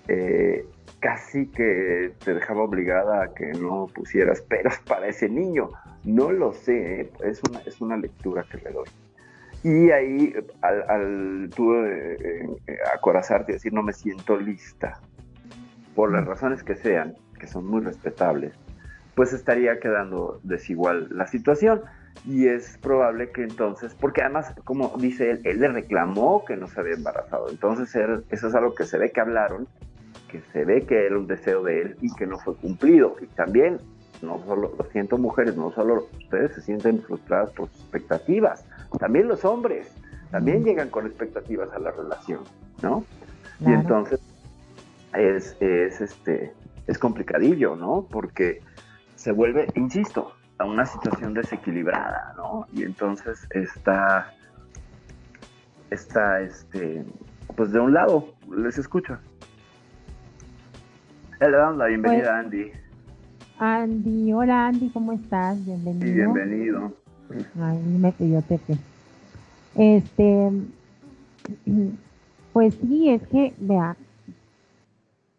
eh, 0.07 0.65
casi 1.01 1.45
que 1.51 2.13
te 2.25 2.33
dejaba 2.33 2.63
obligada 2.63 3.25
a 3.25 3.33
que 3.35 3.51
no 3.51 3.85
pusieras 3.93 4.41
peras 4.41 4.79
para 4.87 5.07
ese 5.07 5.29
niño. 5.29 5.69
No 6.03 6.31
lo 6.31 6.51
sé, 6.51 7.01
¿eh? 7.01 7.11
es, 7.23 7.43
una, 7.47 7.59
es 7.59 7.79
una 7.79 7.95
lectura 7.95 8.43
que 8.51 8.57
le 8.57 8.71
doy. 8.71 8.89
Y 9.63 9.91
ahí, 9.91 10.33
al, 10.61 10.89
al 10.89 11.49
tú 11.55 11.73
eh, 11.73 12.47
eh, 12.67 12.77
acorazarte 12.93 13.53
y 13.53 13.55
decir, 13.55 13.73
no 13.73 13.81
me 13.81 13.93
siento 13.93 14.37
lista, 14.37 14.99
por 15.95 16.11
las 16.11 16.25
razones 16.25 16.63
que 16.63 16.75
sean, 16.75 17.15
que 17.39 17.47
son 17.47 17.65
muy 17.65 17.81
respetables, 17.81 18.53
pues 19.15 19.31
estaría 19.31 19.79
quedando 19.79 20.39
desigual 20.43 21.07
la 21.11 21.27
situación. 21.27 21.81
Y 22.25 22.47
es 22.47 22.77
probable 22.77 23.31
que 23.31 23.43
entonces, 23.43 23.95
porque 23.95 24.21
además, 24.21 24.53
como 24.65 24.93
dice 24.97 25.31
él, 25.31 25.41
él 25.45 25.59
le 25.59 25.67
reclamó 25.69 26.45
que 26.45 26.55
no 26.55 26.67
se 26.67 26.79
había 26.79 26.93
embarazado. 26.93 27.49
Entonces, 27.49 27.95
eso 28.29 28.47
es 28.47 28.55
algo 28.55 28.75
que 28.75 28.85
se 28.85 28.97
ve 28.97 29.11
que 29.11 29.21
hablaron 29.21 29.67
que 30.33 30.41
se 30.51 30.65
ve 30.65 30.81
que 30.81 31.05
era 31.05 31.15
un 31.15 31.27
deseo 31.27 31.61
de 31.63 31.81
él 31.81 31.95
y 32.01 32.11
que 32.15 32.25
no 32.25 32.39
fue 32.39 32.55
cumplido. 32.55 33.15
Y 33.21 33.27
también, 33.27 33.77
no 34.23 34.43
solo, 34.45 34.73
lo 34.75 34.83
siento 34.85 35.19
mujeres, 35.19 35.55
no 35.55 35.71
solo 35.71 36.07
ustedes 36.17 36.55
se 36.55 36.61
sienten 36.61 37.03
frustradas 37.03 37.51
por 37.51 37.69
sus 37.69 37.81
expectativas, 37.81 38.65
también 38.99 39.27
los 39.27 39.43
hombres, 39.45 39.93
también 40.31 40.63
llegan 40.63 40.89
con 40.89 41.05
expectativas 41.05 41.71
a 41.73 41.79
la 41.79 41.91
relación, 41.91 42.41
¿no? 42.81 43.03
Y 43.59 43.71
entonces 43.71 44.19
es, 45.13 45.55
es, 45.59 46.01
este, 46.01 46.53
es 46.87 46.97
complicadillo, 46.97 47.75
¿no? 47.75 48.07
Porque 48.09 48.61
se 49.15 49.31
vuelve, 49.31 49.67
insisto, 49.75 50.33
a 50.57 50.65
una 50.65 50.85
situación 50.85 51.33
desequilibrada, 51.33 52.33
¿no? 52.35 52.67
Y 52.73 52.83
entonces 52.83 53.47
está, 53.51 54.33
está, 55.89 56.41
este, 56.41 57.05
pues 57.55 57.71
de 57.71 57.79
un 57.79 57.93
lado, 57.93 58.33
les 58.55 58.77
escucho. 58.77 59.17
Le 61.39 61.51
damos 61.51 61.77
la 61.77 61.85
bienvenida 61.87 62.37
a 62.37 62.39
Andy. 62.39 62.71
Andy, 63.59 64.33
hola 64.33 64.67
Andy, 64.67 64.89
¿cómo 64.91 65.13
estás? 65.13 65.63
Bienvenido. 65.65 66.05
Sí, 66.05 66.13
bienvenido. 66.13 67.02
Ay, 67.59 67.77
me 67.99 68.11
pidió 68.11 68.41
Tepe. 68.41 68.77
Este, 69.75 70.51
pues 72.51 72.73
sí, 72.81 73.09
es 73.09 73.21
que, 73.27 73.53
vea, 73.57 73.95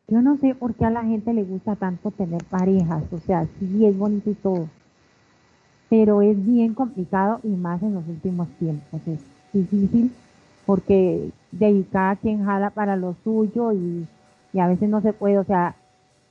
yo 0.09 0.21
no 0.21 0.37
sé 0.39 0.55
por 0.55 0.75
qué 0.75 0.85
a 0.85 0.91
la 0.91 1.05
gente 1.05 1.33
le 1.33 1.45
gusta 1.45 1.77
tanto 1.77 2.11
tener 2.11 2.43
parejas, 2.45 3.05
o 3.13 3.19
sea, 3.21 3.47
sí 3.59 3.87
es 3.87 3.97
bonito 3.97 4.31
y 4.31 4.35
todo, 4.35 4.69
pero 5.89 6.21
es 6.23 6.45
bien 6.45 6.75
complicado 6.75 7.41
y 7.43 7.49
más 7.49 7.83
en 7.83 7.95
los 7.95 8.07
últimos 8.09 8.49
tiempos, 8.59 9.01
es 9.07 9.21
difícil 9.53 10.13
porque 10.67 11.31
de 11.53 11.85
cada 11.91 12.17
quien 12.17 12.45
jala 12.45 12.71
para 12.71 12.97
lo 12.97 13.15
suyo 13.23 13.73
y, 13.73 14.07
y 14.53 14.59
a 14.59 14.67
veces 14.67 14.89
no 14.89 15.01
se 15.01 15.13
puede, 15.13 15.39
o 15.39 15.45
sea, 15.45 15.77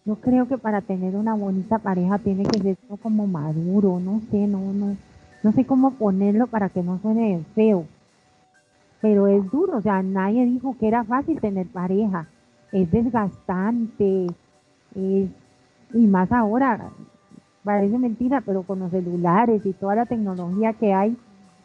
yo 0.05 0.15
creo 0.15 0.47
que 0.47 0.57
para 0.57 0.81
tener 0.81 1.15
una 1.15 1.33
bonita 1.33 1.79
pareja 1.79 2.17
tiene 2.19 2.43
que 2.43 2.59
ser 2.59 2.77
como 3.01 3.25
maduro, 3.25 3.99
no 3.99 4.21
sé, 4.29 4.47
no, 4.47 4.73
no, 4.73 4.97
no 5.43 5.51
sé 5.51 5.65
cómo 5.65 5.91
ponerlo 5.91 6.47
para 6.47 6.69
que 6.69 6.81
no 6.81 6.99
suene 6.99 7.43
feo. 7.53 7.85
Pero 9.01 9.27
es 9.27 9.49
duro, 9.51 9.77
o 9.77 9.81
sea, 9.81 10.01
nadie 10.01 10.45
dijo 10.45 10.77
que 10.79 10.87
era 10.87 11.03
fácil 11.03 11.39
tener 11.39 11.67
pareja. 11.67 12.27
Es 12.71 12.89
desgastante, 12.89 14.27
y 14.95 15.29
más 15.93 16.31
ahora, 16.31 16.89
parece 17.63 17.97
mentira, 17.97 18.41
pero 18.41 18.63
con 18.63 18.79
los 18.79 18.91
celulares 18.91 19.65
y 19.65 19.73
toda 19.73 19.95
la 19.95 20.05
tecnología 20.05 20.73
que 20.73 20.93
hay, 20.93 21.17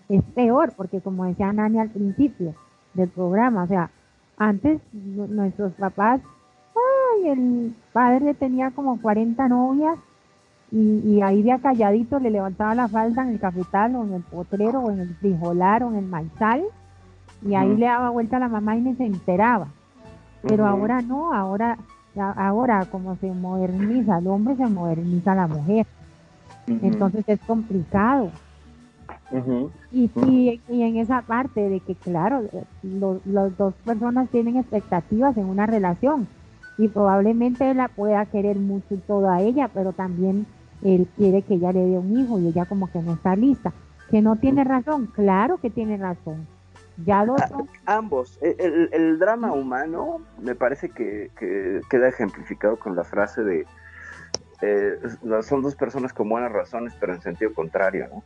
es 0.08 0.22
peor, 0.34 0.72
porque 0.76 1.00
como 1.00 1.24
decía 1.24 1.52
Nani 1.52 1.78
al 1.78 1.90
principio 1.90 2.54
del 2.94 3.08
programa, 3.08 3.64
o 3.64 3.66
sea, 3.66 3.90
antes 4.36 4.80
nuestros 4.92 5.72
papás 5.74 6.20
y 7.22 7.28
el 7.28 7.74
padre 7.92 8.34
tenía 8.34 8.70
como 8.70 9.00
40 9.00 9.48
novias 9.48 9.98
y, 10.70 11.22
ahí 11.22 11.42
de 11.42 11.58
calladito 11.60 12.18
le 12.18 12.30
levantaba 12.30 12.74
la 12.74 12.88
falda 12.88 13.22
en 13.22 13.30
el 13.30 13.40
cafetal 13.40 13.96
o 13.96 14.04
en 14.04 14.14
el 14.14 14.22
potrero 14.22 14.80
o 14.80 14.90
en 14.90 15.00
el 15.00 15.14
frijolar 15.16 15.82
o 15.82 15.88
en 15.88 15.96
el 15.96 16.06
maizal 16.06 16.62
y 17.42 17.54
ahí 17.54 17.74
le 17.76 17.86
daba 17.86 18.10
vuelta 18.10 18.36
a 18.36 18.40
la 18.40 18.48
mamá 18.48 18.76
y 18.76 18.82
ni 18.82 18.94
se 18.94 19.06
enteraba. 19.06 19.68
Pero 20.42 20.66
ahora 20.66 21.00
no, 21.00 21.32
ahora, 21.32 21.78
ahora 22.16 22.84
como 22.86 23.16
se 23.16 23.30
moderniza 23.32 24.18
el 24.18 24.26
hombre, 24.26 24.56
se 24.56 24.66
moderniza 24.66 25.34
la 25.34 25.46
mujer. 25.46 25.86
Entonces 26.66 27.24
es 27.26 27.40
complicado. 27.40 28.30
y, 29.90 30.10
y, 30.68 30.82
en 30.82 30.96
esa 30.96 31.22
parte 31.22 31.68
de 31.68 31.80
que, 31.80 31.94
claro, 31.94 32.42
las 32.82 33.56
dos 33.56 33.74
personas 33.84 34.28
tienen 34.28 34.56
expectativas 34.56 35.36
en 35.36 35.46
una 35.46 35.66
relación 35.66 36.26
y 36.76 36.88
probablemente 36.88 37.72
la 37.74 37.88
pueda 37.88 38.24
querer 38.26 38.56
mucho 38.56 38.94
y 38.94 38.98
todo 38.98 39.30
a 39.30 39.40
ella, 39.40 39.68
pero 39.72 39.92
también 39.92 40.46
él 40.82 41.08
quiere 41.16 41.42
que 41.42 41.54
ella 41.54 41.72
le 41.72 41.80
dé 41.80 41.98
un 41.98 42.16
hijo 42.18 42.38
y 42.38 42.48
ella 42.48 42.66
como 42.66 42.90
que 42.90 43.00
no 43.00 43.14
está 43.14 43.36
lista. 43.36 43.72
Que 44.10 44.22
no 44.22 44.36
tiene 44.36 44.64
razón, 44.64 45.06
claro 45.06 45.58
que 45.58 45.70
tiene 45.70 45.96
razón. 45.96 46.46
Ya 47.04 47.24
los 47.24 47.40
ah, 47.40 47.64
ambos. 47.86 48.38
El, 48.42 49.18
drama 49.18 49.52
humano 49.52 50.20
me 50.40 50.54
parece 50.54 50.90
que, 50.90 51.30
queda 51.88 52.08
ejemplificado 52.08 52.78
con 52.78 52.96
la 52.96 53.04
frase 53.04 53.42
de 53.44 53.66
eh, 54.60 54.98
son 55.42 55.62
dos 55.62 55.76
personas 55.76 56.12
con 56.12 56.28
buenas 56.28 56.50
razones, 56.50 56.94
pero 56.98 57.14
en 57.14 57.20
sentido 57.20 57.52
contrario, 57.54 58.08
¿no? 58.10 58.24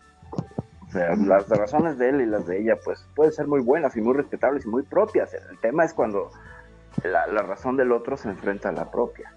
O 0.86 0.90
sea, 0.90 1.14
las 1.16 1.48
razones 1.48 1.98
de 1.98 2.11
él 2.11 2.20
y 2.20 2.26
las 2.26 2.46
de 2.46 2.61
ella, 2.61 2.78
pues 2.82 3.07
pueden 3.14 3.32
ser 3.32 3.46
muy 3.46 3.61
buenas 3.61 3.96
y 3.96 4.00
muy 4.00 4.14
respetables 4.14 4.64
y 4.64 4.68
muy 4.68 4.82
propias. 4.82 5.34
El 5.34 5.59
tema 5.59 5.84
es 5.84 5.92
cuando 5.92 6.30
la, 7.03 7.26
razón 7.42 7.76
del 7.76 7.92
otro 7.92 8.16
se 8.16 8.28
enfrenta 8.28 8.68
a 8.68 8.72
la 8.72 8.90
propia. 8.90 9.32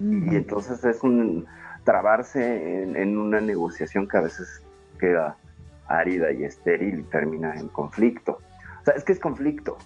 Y 0.00 0.34
entonces 0.34 0.82
es 0.84 1.02
un 1.02 1.46
trabarse 1.90 2.84
en, 2.84 3.18
una 3.18 3.40
negociación 3.40 4.06
que 4.06 4.16
a 4.16 4.20
veces 4.20 4.62
queda 5.00 5.36
árida 5.88 6.30
y 6.30 6.44
estéril 6.44 7.00
y 7.00 7.02
termina 7.02 7.52
en 7.56 7.66
conflicto. 7.66 8.38
O 8.80 8.84
sea, 8.84 8.94
es 8.94 9.02
que 9.02 9.10
es 9.10 9.18
conflicto. 9.18 9.76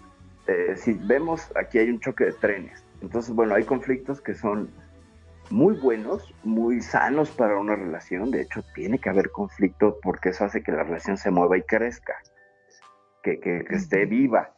Eh, 0.46 0.74
si 0.76 0.92
vemos, 0.92 1.50
aquí 1.56 1.78
hay 1.78 1.88
un 1.88 2.00
choque 2.00 2.26
de 2.26 2.32
trenes. 2.32 2.84
Entonces, 3.00 3.34
bueno, 3.34 3.54
hay 3.54 3.64
conflictos 3.64 4.20
que 4.20 4.34
son 4.34 4.68
muy 5.48 5.78
buenos, 5.78 6.34
muy 6.42 6.82
sanos 6.82 7.30
para 7.30 7.58
una 7.58 7.74
relación. 7.74 8.30
De 8.30 8.42
hecho, 8.42 8.62
tiene 8.74 8.98
que 8.98 9.08
haber 9.08 9.30
conflicto 9.30 9.98
porque 10.02 10.28
eso 10.28 10.44
hace 10.44 10.62
que 10.62 10.72
la 10.72 10.82
relación 10.82 11.16
se 11.16 11.30
mueva 11.30 11.56
y 11.56 11.62
crezca, 11.62 12.16
que, 13.22 13.40
que 13.40 13.64
esté 13.70 14.04
viva 14.04 14.52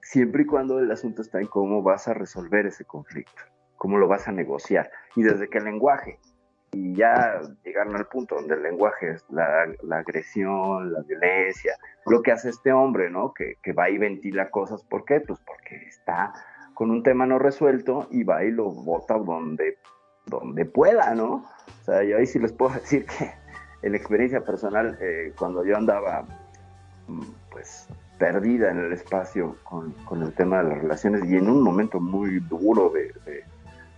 siempre 0.00 0.44
y 0.44 0.46
cuando 0.46 0.78
el 0.78 0.90
asunto 0.90 1.20
está 1.20 1.40
en 1.40 1.46
cómo 1.46 1.82
vas 1.82 2.08
a 2.08 2.14
resolver 2.14 2.64
ese 2.64 2.86
conflicto, 2.86 3.42
cómo 3.76 3.98
lo 3.98 4.08
vas 4.08 4.28
a 4.28 4.32
negociar. 4.32 4.90
Y 5.14 5.24
desde 5.24 5.50
que 5.50 5.58
el 5.58 5.64
lenguaje, 5.64 6.18
y 6.72 6.94
ya 6.94 7.40
llegaron 7.64 7.96
al 7.96 8.06
punto 8.06 8.34
donde 8.34 8.54
el 8.54 8.62
lenguaje 8.62 9.10
es 9.10 9.24
la, 9.30 9.66
agresión, 9.96 10.92
la 10.92 11.00
violencia, 11.02 11.74
lo 12.06 12.22
que 12.22 12.32
hace 12.32 12.50
este 12.50 12.72
hombre, 12.72 13.10
¿no? 13.10 13.32
Que, 13.32 13.56
va 13.72 13.90
y 13.90 13.98
ventila 13.98 14.50
cosas, 14.50 14.82
¿por 14.84 15.04
qué? 15.04 15.20
Pues 15.20 15.38
porque 15.40 15.76
está 15.86 16.32
con 16.74 16.90
un 16.90 17.02
tema 17.02 17.26
no 17.26 17.38
resuelto 17.38 18.06
y 18.10 18.24
va 18.24 18.44
y 18.44 18.50
lo 18.50 18.70
bota 18.70 19.14
donde, 19.14 19.78
donde 20.26 20.64
pueda, 20.66 21.14
¿no? 21.14 21.46
O 21.80 21.84
sea, 21.84 22.02
yo 22.02 22.18
ahí 22.18 22.26
sí 22.26 22.38
les 22.38 22.52
puedo 22.52 22.74
decir 22.80 23.06
que 23.06 23.32
en 23.82 23.94
experiencia 23.94 24.40
personal, 24.42 24.98
eh, 25.00 25.32
cuando 25.38 25.64
yo 25.64 25.76
andaba, 25.76 26.26
mm, 27.06 27.22
pues, 27.50 27.88
perdida 28.18 28.70
en 28.70 28.78
el 28.78 28.92
espacio 28.92 29.56
con, 29.64 29.92
con, 30.04 30.22
el 30.22 30.32
tema 30.32 30.62
de 30.62 30.70
las 30.70 30.78
relaciones 30.78 31.24
y 31.26 31.36
en 31.36 31.48
un 31.48 31.62
momento 31.62 32.00
muy 32.00 32.40
duro 32.40 32.90
de, 32.90 33.12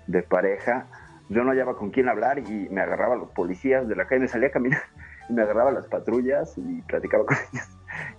de, 0.06 0.22
pareja, 0.22 0.86
yo 1.28 1.44
no 1.44 1.50
hallaba 1.50 1.76
con 1.76 1.90
quién 1.90 2.08
hablar 2.08 2.38
y 2.38 2.68
me 2.70 2.80
agarraba 2.80 3.14
a 3.14 3.18
los 3.18 3.30
policías 3.30 3.86
de 3.88 3.96
la 3.96 4.06
calle, 4.06 4.22
me 4.22 4.28
salía 4.28 4.48
a 4.48 4.52
caminar 4.52 4.82
y 5.28 5.32
me 5.32 5.42
agarraba 5.42 5.70
a 5.70 5.74
las 5.74 5.86
patrullas 5.86 6.56
y 6.56 6.82
platicaba 6.82 7.26
con 7.26 7.36
ellos. 7.52 7.68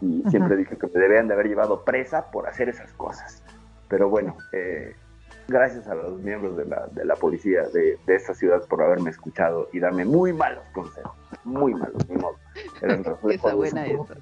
Y 0.01 0.29
siempre 0.29 0.55
dije 0.57 0.77
que 0.77 0.87
me 0.87 0.99
debían 0.99 1.27
de 1.27 1.33
haber 1.33 1.47
llevado 1.47 1.83
presa 1.83 2.31
por 2.31 2.47
hacer 2.47 2.69
esas 2.69 2.91
cosas. 2.93 3.43
Pero 3.87 4.09
bueno, 4.09 4.35
eh, 4.51 4.95
gracias 5.47 5.87
a 5.87 5.95
los 5.95 6.21
miembros 6.21 6.57
de 6.57 6.65
la, 6.65 6.87
de 6.87 7.05
la 7.05 7.15
policía 7.15 7.63
de, 7.73 7.97
de, 8.05 8.15
esta 8.15 8.33
ciudad 8.33 8.61
por 8.67 8.81
haberme 8.81 9.09
escuchado 9.09 9.69
y 9.73 9.79
darme 9.79 10.05
muy 10.05 10.33
malos 10.33 10.63
consejos, 10.73 11.15
muy 11.43 11.73
malos, 11.73 12.07
ni 12.09 12.17
modo. 12.17 12.35
Eran 12.81 12.99
Esa 13.29 13.55
buena 13.55 13.87
esa. 13.87 14.15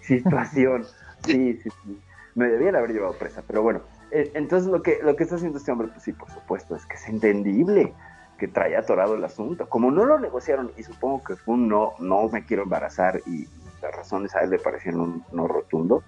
situación. 0.00 0.84
Sí, 1.24 1.60
sí, 1.62 1.70
sí. 1.84 2.00
Me 2.34 2.48
debían 2.48 2.74
haber 2.74 2.92
llevado 2.92 3.12
presa, 3.14 3.42
pero 3.46 3.62
bueno. 3.62 3.82
Eh, 4.10 4.30
entonces 4.34 4.70
lo 4.70 4.82
que, 4.82 4.98
lo 5.02 5.16
que 5.16 5.22
está 5.22 5.36
haciendo 5.36 5.58
este 5.58 5.70
hombre, 5.70 5.88
pues 5.88 6.02
sí, 6.02 6.12
por 6.12 6.30
supuesto, 6.30 6.74
es 6.76 6.84
que 6.86 6.96
es 6.96 7.08
entendible 7.08 7.94
que 8.42 8.48
traía 8.48 8.80
atorado 8.80 9.14
el 9.14 9.22
asunto. 9.22 9.68
Como 9.68 9.92
no 9.92 10.04
lo 10.04 10.18
negociaron, 10.18 10.72
y 10.76 10.82
supongo 10.82 11.22
que 11.22 11.36
fue 11.36 11.54
un 11.54 11.68
no, 11.68 11.92
no 12.00 12.28
me 12.28 12.44
quiero 12.44 12.64
embarazar, 12.64 13.20
y 13.24 13.46
las 13.80 13.94
razones 13.94 14.34
a 14.34 14.40
él 14.40 14.50
le 14.50 14.58
parecían 14.58 14.98
un 14.98 15.24
no 15.30 15.46
rotundo, 15.46 16.02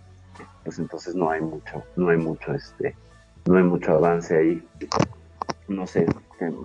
pues 0.64 0.80
entonces 0.80 1.14
no 1.14 1.30
hay 1.30 1.40
mucho, 1.40 1.84
no 1.94 2.08
hay 2.08 2.16
mucho, 2.16 2.52
este, 2.52 2.96
no 3.44 3.56
hay 3.56 3.62
mucho 3.62 3.92
avance 3.92 4.36
ahí. 4.36 4.68
No 5.68 5.86
sé, 5.86 6.06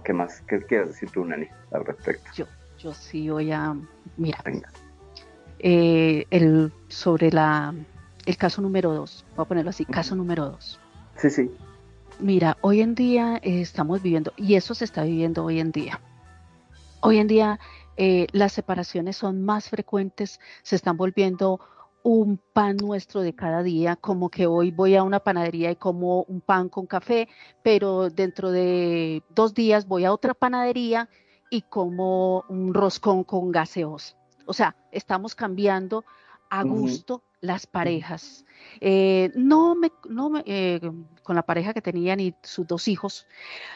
¿qué, 0.03 0.11
más? 0.11 0.41
¿Qué 0.47 0.59
quieres 0.63 0.87
decir 0.87 1.11
tú, 1.11 1.23
Nani, 1.23 1.47
al 1.71 1.85
respecto? 1.85 2.31
Yo, 2.33 2.45
yo 2.79 2.91
sí 2.91 3.29
voy 3.29 3.51
a, 3.51 3.75
mira, 4.17 4.39
eh, 5.59 6.25
el, 6.31 6.73
sobre 6.87 7.29
la 7.29 7.75
el 8.25 8.37
caso 8.37 8.63
número 8.63 8.91
dos, 8.91 9.23
voy 9.35 9.45
a 9.45 9.47
ponerlo 9.47 9.69
así, 9.69 9.85
caso 9.85 10.15
número 10.15 10.47
dos. 10.49 10.79
Sí, 11.17 11.29
sí. 11.29 11.51
Mira, 12.19 12.57
hoy 12.59 12.81
en 12.81 12.95
día 12.95 13.39
eh, 13.41 13.61
estamos 13.61 14.01
viviendo, 14.01 14.33
y 14.35 14.55
eso 14.55 14.75
se 14.75 14.83
está 14.83 15.03
viviendo 15.03 15.45
hoy 15.45 15.61
en 15.61 15.71
día. 15.71 16.01
Hoy 16.99 17.17
en 17.17 17.27
día 17.27 17.61
eh, 17.95 18.27
las 18.33 18.51
separaciones 18.51 19.15
son 19.15 19.41
más 19.41 19.69
frecuentes, 19.69 20.41
se 20.61 20.75
están 20.75 20.97
volviendo 20.97 21.61
un 22.03 22.37
pan 22.51 22.75
nuestro 22.75 23.21
de 23.21 23.33
cada 23.33 23.63
día, 23.63 23.95
como 23.95 24.29
que 24.29 24.47
hoy 24.47 24.69
voy 24.69 24.97
a 24.97 25.03
una 25.03 25.21
panadería 25.21 25.71
y 25.71 25.77
como 25.77 26.23
un 26.23 26.41
pan 26.41 26.67
con 26.67 26.87
café, 26.87 27.29
pero 27.63 28.09
dentro 28.09 28.51
de 28.51 29.23
dos 29.29 29.53
días 29.53 29.87
voy 29.87 30.03
a 30.03 30.11
otra 30.11 30.33
panadería 30.33 31.07
y 31.49 31.61
como 31.61 32.43
un 32.49 32.73
roscón 32.73 33.23
con 33.23 33.49
gaseosa. 33.49 34.17
O 34.45 34.51
sea, 34.51 34.75
estamos 34.91 35.35
cambiando 35.35 36.03
a 36.49 36.63
gusto 36.63 37.23
las 37.41 37.67
parejas. 37.67 38.45
Eh, 38.81 39.31
no 39.35 39.75
me, 39.75 39.91
no 40.09 40.29
me 40.29 40.43
eh, 40.45 40.79
con 41.23 41.35
la 41.35 41.43
pareja 41.43 41.73
que 41.73 41.81
tenían 41.81 42.19
y 42.19 42.35
sus 42.43 42.67
dos 42.67 42.87
hijos, 42.87 43.27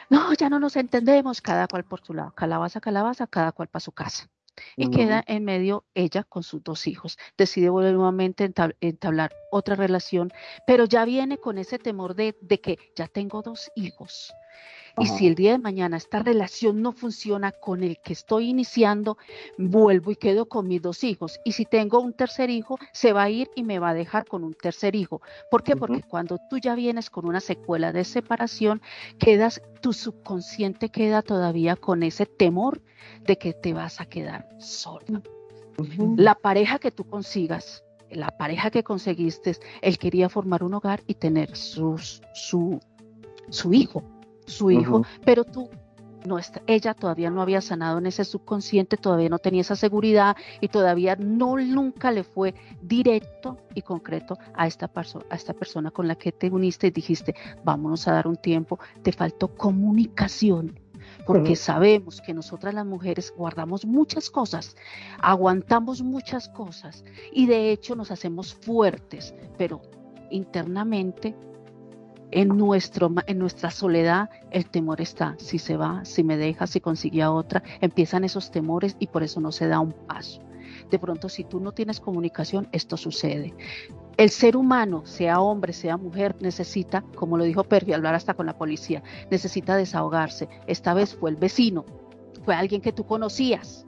no, 0.09 0.33
ya 0.33 0.49
no 0.49 0.59
nos 0.59 0.75
entendemos, 0.75 1.41
cada 1.41 1.67
cual 1.67 1.85
por 1.85 2.01
su 2.01 2.13
lado, 2.13 2.33
calabaza, 2.35 2.81
calabaza, 2.81 3.27
cada 3.27 3.51
cual 3.51 3.69
para 3.69 3.81
su 3.81 3.91
casa. 3.91 4.29
Y 4.75 4.91
queda 4.91 5.23
en 5.25 5.45
medio 5.45 5.83
ella 5.95 6.23
con 6.23 6.43
sus 6.43 6.63
dos 6.63 6.85
hijos. 6.85 7.17
Decide 7.35 7.69
volver 7.69 7.95
nuevamente 7.95 8.43
a 8.43 8.69
entablar 8.81 9.33
otra 9.51 9.75
relación, 9.75 10.31
pero 10.67 10.85
ya 10.85 11.05
viene 11.05 11.39
con 11.39 11.57
ese 11.57 11.79
temor 11.79 12.13
de, 12.13 12.37
de 12.39 12.61
que 12.61 12.77
ya 12.95 13.07
tengo 13.07 13.41
dos 13.41 13.71
hijos 13.75 14.31
y 14.99 15.07
si 15.07 15.25
el 15.25 15.33
día 15.33 15.53
de 15.53 15.57
mañana 15.57 15.97
esta 15.97 16.19
relación 16.19 16.81
no 16.81 16.91
funciona 16.91 17.51
con 17.51 17.83
el 17.83 17.97
que 17.97 18.13
estoy 18.13 18.49
iniciando, 18.49 19.17
vuelvo 19.57 20.11
y 20.11 20.15
quedo 20.15 20.47
con 20.47 20.67
mis 20.67 20.81
dos 20.81 21.03
hijos. 21.03 21.39
Y 21.43 21.53
si 21.53 21.65
tengo 21.65 21.99
un 21.99 22.13
tercer 22.13 22.51
hijo, 22.51 22.77
se 22.91 23.11
va 23.11 23.23
a 23.23 23.29
ir 23.29 23.49
y 23.55 23.63
me 23.63 23.79
va 23.79 23.89
a 23.89 23.93
dejar 23.95 24.25
con 24.25 24.43
un 24.43 24.53
tercer 24.53 24.95
hijo. 24.95 25.21
¿Por 25.49 25.63
qué? 25.63 25.75
Porque 25.75 26.03
cuando 26.03 26.37
tú 26.49 26.59
ya 26.59 26.75
vienes 26.75 27.09
con 27.09 27.25
una 27.25 27.39
secuela 27.39 27.91
de 27.91 28.03
separación, 28.03 28.81
quedas, 29.17 29.61
tu 29.81 29.93
subconsciente 29.93 30.89
queda 30.89 31.23
todavía 31.23 31.75
con 31.75 32.03
ese 32.03 32.27
temor 32.27 32.79
de 33.23 33.37
que 33.37 33.53
te 33.53 33.73
vas 33.73 33.99
a 33.99 34.05
quedar 34.05 34.47
sola. 34.59 35.23
La 36.17 36.35
pareja 36.35 36.77
que 36.77 36.91
tú 36.91 37.03
consigas, 37.05 37.83
la 38.11 38.29
pareja 38.37 38.69
que 38.69 38.83
conseguiste, 38.83 39.57
él 39.81 39.97
quería 39.97 40.29
formar 40.29 40.63
un 40.63 40.75
hogar 40.75 41.01
y 41.07 41.15
tener 41.15 41.55
su, 41.55 41.99
su 42.35 43.73
hijo 43.73 44.03
su 44.45 44.71
hijo, 44.71 45.05
pero 45.23 45.43
tú 45.43 45.69
no 46.25 46.37
está, 46.37 46.61
ella 46.67 46.93
todavía 46.93 47.29
no 47.29 47.41
había 47.41 47.61
sanado 47.61 47.97
en 47.97 48.05
ese 48.05 48.23
subconsciente, 48.23 48.97
todavía 48.97 49.29
no 49.29 49.39
tenía 49.39 49.61
esa 49.61 49.75
seguridad 49.75 50.35
y 50.61 50.67
todavía 50.67 51.15
no 51.15 51.57
nunca 51.57 52.11
le 52.11 52.23
fue 52.23 52.53
directo 52.81 53.57
y 53.73 53.81
concreto 53.81 54.37
a 54.53 54.67
esta, 54.67 54.89
a 55.29 55.35
esta 55.35 55.53
persona 55.53 55.91
con 55.91 56.07
la 56.07 56.15
que 56.15 56.31
te 56.31 56.49
uniste 56.49 56.87
y 56.87 56.91
dijiste, 56.91 57.35
vámonos 57.63 58.07
a 58.07 58.13
dar 58.13 58.27
un 58.27 58.37
tiempo, 58.37 58.79
te 59.01 59.11
faltó 59.11 59.53
comunicación. 59.55 60.79
Porque 61.25 61.57
sabemos 61.57 62.21
que 62.21 62.33
nosotras 62.33 62.73
las 62.73 62.85
mujeres 62.85 63.33
guardamos 63.35 63.85
muchas 63.85 64.29
cosas, 64.29 64.75
aguantamos 65.19 66.01
muchas 66.01 66.47
cosas 66.49 67.03
y 67.31 67.45
de 67.45 67.71
hecho 67.71 67.95
nos 67.95 68.09
hacemos 68.09 68.53
fuertes, 68.53 69.35
pero 69.57 69.81
internamente 70.31 71.35
en, 72.33 72.49
nuestro, 72.49 73.13
en 73.27 73.37
nuestra 73.37 73.69
soledad 73.69 74.29
el 74.51 74.65
temor 74.65 75.01
está, 75.01 75.35
si 75.37 75.59
se 75.59 75.77
va, 75.77 76.03
si 76.03 76.23
me 76.23 76.35
deja, 76.35 76.65
si 76.65 76.79
consigue 76.79 77.21
a 77.21 77.31
otra, 77.31 77.63
empiezan 77.79 78.23
esos 78.23 78.49
temores 78.49 78.95
y 78.99 79.07
por 79.07 79.23
eso 79.23 79.39
no 79.39 79.51
se 79.51 79.67
da 79.67 79.79
un 79.79 79.93
paso. 79.93 80.41
De 80.89 80.97
pronto, 80.99 81.29
si 81.29 81.43
tú 81.43 81.59
no 81.59 81.71
tienes 81.71 81.99
comunicación, 81.99 82.67
esto 82.71 82.97
sucede. 82.97 83.53
El 84.17 84.31
ser 84.31 84.57
humano, 84.57 85.05
sea 85.05 85.41
hombre, 85.41 85.73
sea 85.73 85.97
mujer, 85.97 86.35
necesita, 86.39 87.03
como 87.15 87.37
lo 87.37 87.43
dijo 87.43 87.63
Perfi, 87.63 87.93
hablar 87.93 88.15
hasta 88.15 88.33
con 88.33 88.47
la 88.47 88.57
policía, 88.57 89.03
necesita 89.29 89.75
desahogarse. 89.75 90.49
Esta 90.67 90.93
vez 90.93 91.15
fue 91.15 91.29
el 91.29 91.35
vecino, 91.35 91.85
fue 92.43 92.55
alguien 92.55 92.81
que 92.81 92.91
tú 92.91 93.05
conocías, 93.05 93.85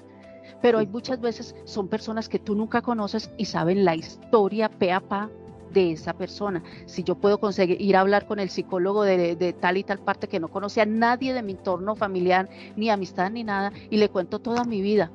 pero 0.62 0.80
hay 0.80 0.88
muchas 0.88 1.20
veces 1.20 1.56
son 1.66 1.88
personas 1.88 2.30
que 2.30 2.40
tú 2.40 2.56
nunca 2.56 2.82
conoces 2.82 3.32
y 3.38 3.46
saben 3.46 3.86
la 3.86 3.96
historia 3.96 4.70
pe 4.70 4.92
a 4.92 5.00
pa 5.00 5.30
de 5.76 5.92
esa 5.92 6.14
persona. 6.14 6.64
Si 6.88 7.04
yo 7.04 7.16
puedo 7.16 7.38
conseguir 7.38 7.80
ir 7.80 7.96
a 7.96 8.00
hablar 8.00 8.26
con 8.26 8.40
el 8.40 8.50
psicólogo 8.50 9.04
de, 9.04 9.56
tal 9.60 9.78
y 9.78 9.84
tal 9.84 10.00
parte 10.00 10.28
que 10.28 10.40
no 10.40 10.48
conoce 10.48 10.82
a 10.82 10.86
nadie 10.86 11.34
de 11.34 11.44
mi 11.44 11.52
entorno 11.52 11.96
familiar, 11.96 12.50
ni 12.76 12.90
amistad, 12.90 13.30
ni 13.30 13.44
nada, 13.44 13.72
y 13.92 13.98
le 13.98 14.10
cuento 14.10 14.40
toda 14.40 14.64
mi 14.64 14.82
vida, 14.82 15.12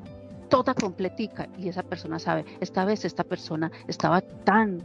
toda 0.48 0.74
completica, 0.74 1.48
y 1.58 1.68
esa 1.68 1.82
persona 1.82 2.18
sabe, 2.18 2.44
esta 2.60 2.84
vez 2.84 3.04
esta 3.04 3.24
persona 3.24 3.72
estaba 3.88 4.20
tan, 4.20 4.82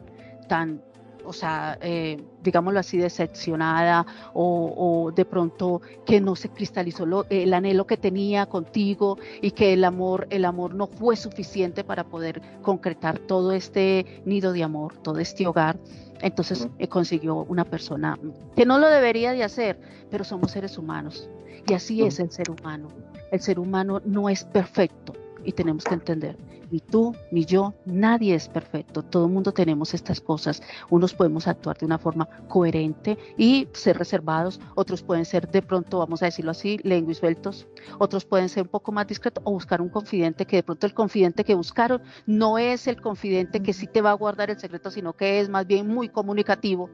tan 0.48 0.82
o 1.26 1.34
sea, 1.34 1.78
eh, 1.82 2.24
digámoslo 2.42 2.80
así, 2.80 2.98
decepcionada 2.98 4.06
o, 4.34 5.12
de 5.16 5.26
pronto 5.26 5.82
que 6.06 6.22
no 6.22 6.36
se 6.36 6.50
cristalizó 6.50 7.26
el 7.30 7.54
anhelo 7.54 7.86
que 7.88 7.98
tenía 7.98 8.46
contigo 8.46 9.18
y 9.42 9.52
que 9.52 9.74
el 9.74 9.84
amor, 9.84 10.28
el 10.30 10.46
amor 10.46 10.76
no 10.76 10.88
fue 10.88 11.16
suficiente 11.16 11.84
para 11.84 12.06
poder 12.06 12.42
concretar 12.62 13.20
todo 13.20 13.52
este 13.52 14.22
nido 14.26 14.54
de 14.54 14.64
amor, 14.64 14.96
todo 14.98 15.20
este 15.20 15.48
hogar. 15.48 15.78
Entonces 16.22 16.68
eh, 16.80 16.88
consiguió 16.88 17.46
una 17.50 17.66
persona 17.66 18.18
que 18.56 18.66
no 18.66 18.78
lo 18.80 18.88
debería 18.88 19.34
de 19.34 19.44
hacer, 19.44 19.80
pero 20.10 20.24
somos 20.24 20.52
seres 20.52 20.78
humanos 20.78 21.30
y 21.68 21.74
así 21.74 22.04
es 22.04 22.20
el 22.20 22.32
ser 22.32 22.50
humano. 22.50 22.90
El 23.32 23.42
ser 23.42 23.60
humano 23.60 24.02
no 24.06 24.30
es 24.30 24.44
perfecto 24.44 25.14
y 25.44 25.52
tenemos 25.52 25.84
que 25.84 25.94
entender 25.94 26.38
ni 26.72 26.80
tú, 26.80 27.16
ni 27.32 27.46
yo, 27.46 27.74
nadie 27.86 28.36
es 28.36 28.48
perfecto. 28.48 29.04
Todo 29.04 29.26
el 29.26 29.32
mundo 29.32 29.52
tenemos 29.52 29.94
estas 29.94 30.22
cosas. 30.22 30.62
Unos 30.90 31.14
podemos 31.14 31.48
actuar 31.48 31.78
de 31.78 31.86
una 31.86 31.98
forma 31.98 32.28
coherente 32.48 33.18
y 33.38 33.68
ser 33.74 33.98
reservados, 33.98 34.60
otros 34.76 35.04
pueden 35.04 35.26
ser 35.26 35.50
de 35.50 35.62
pronto, 35.62 36.00
vamos 36.00 36.22
a 36.22 36.26
decirlo 36.26 36.52
así, 36.52 36.80
lenguis 36.84 37.18
sueltos, 37.18 37.68
otros 38.00 38.26
pueden 38.26 38.50
ser 38.50 38.64
un 38.64 38.70
poco 38.70 38.92
más 38.92 39.08
discretos 39.08 39.44
o 39.46 39.52
buscar 39.52 39.82
un 39.82 39.90
confidente 39.90 40.46
que 40.46 40.58
de 40.58 40.64
pronto 40.64 40.88
el 40.88 40.94
confidente 40.94 41.44
que 41.44 41.56
buscaron 41.56 42.02
no 42.26 42.58
es 42.58 42.88
el 42.88 43.02
confidente 43.02 43.62
que 43.62 43.74
sí 43.74 43.88
te 43.88 44.02
va 44.02 44.12
a 44.12 44.14
guardar 44.14 44.50
el 44.50 44.60
secreto, 44.60 44.92
sino 44.92 45.14
que 45.14 45.40
es 45.40 45.50
más 45.50 45.68
bien 45.68 45.88
muy 45.88 46.10
comunicativo. 46.10 46.90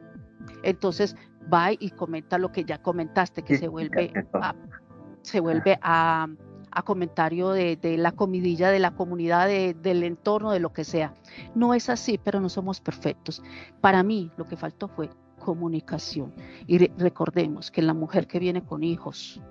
Entonces 0.64 1.16
va 1.52 1.72
y 1.72 1.92
comenta 1.92 2.38
lo 2.38 2.52
que 2.52 2.64
ya 2.64 2.82
comentaste, 2.82 3.44
que 3.44 3.58
se 3.58 3.68
vuelve 3.68 4.12
se 5.22 5.40
vuelve 5.40 5.78
a 5.82 6.28
a 6.72 6.82
comentario 6.84 7.50
de, 7.50 7.78
la 7.98 8.12
comidilla 8.12 8.70
de 8.70 8.80
la 8.80 8.92
comunidad, 8.92 9.48
del 9.48 10.04
entorno, 10.04 10.52
de 10.52 10.60
lo 10.60 10.74
que 10.74 10.84
sea. 10.84 11.14
No 11.56 11.74
es 11.74 11.90
así, 11.90 12.18
pero 12.18 12.40
no 12.40 12.50
somos 12.50 12.80
perfectos. 12.80 13.44
Para 13.82 14.04
mí 14.04 14.32
lo 14.38 14.46
que 14.46 14.58
faltó 14.58 14.88
fue 14.88 15.10
comunicación. 15.40 16.34
Y 16.68 16.78
recordemos 16.78 17.72
que 17.72 17.82
la 17.82 17.94
mujer 17.94 18.28
que 18.28 18.40
viene 18.40 18.64
con 18.64 18.84
hijos 18.84 19.42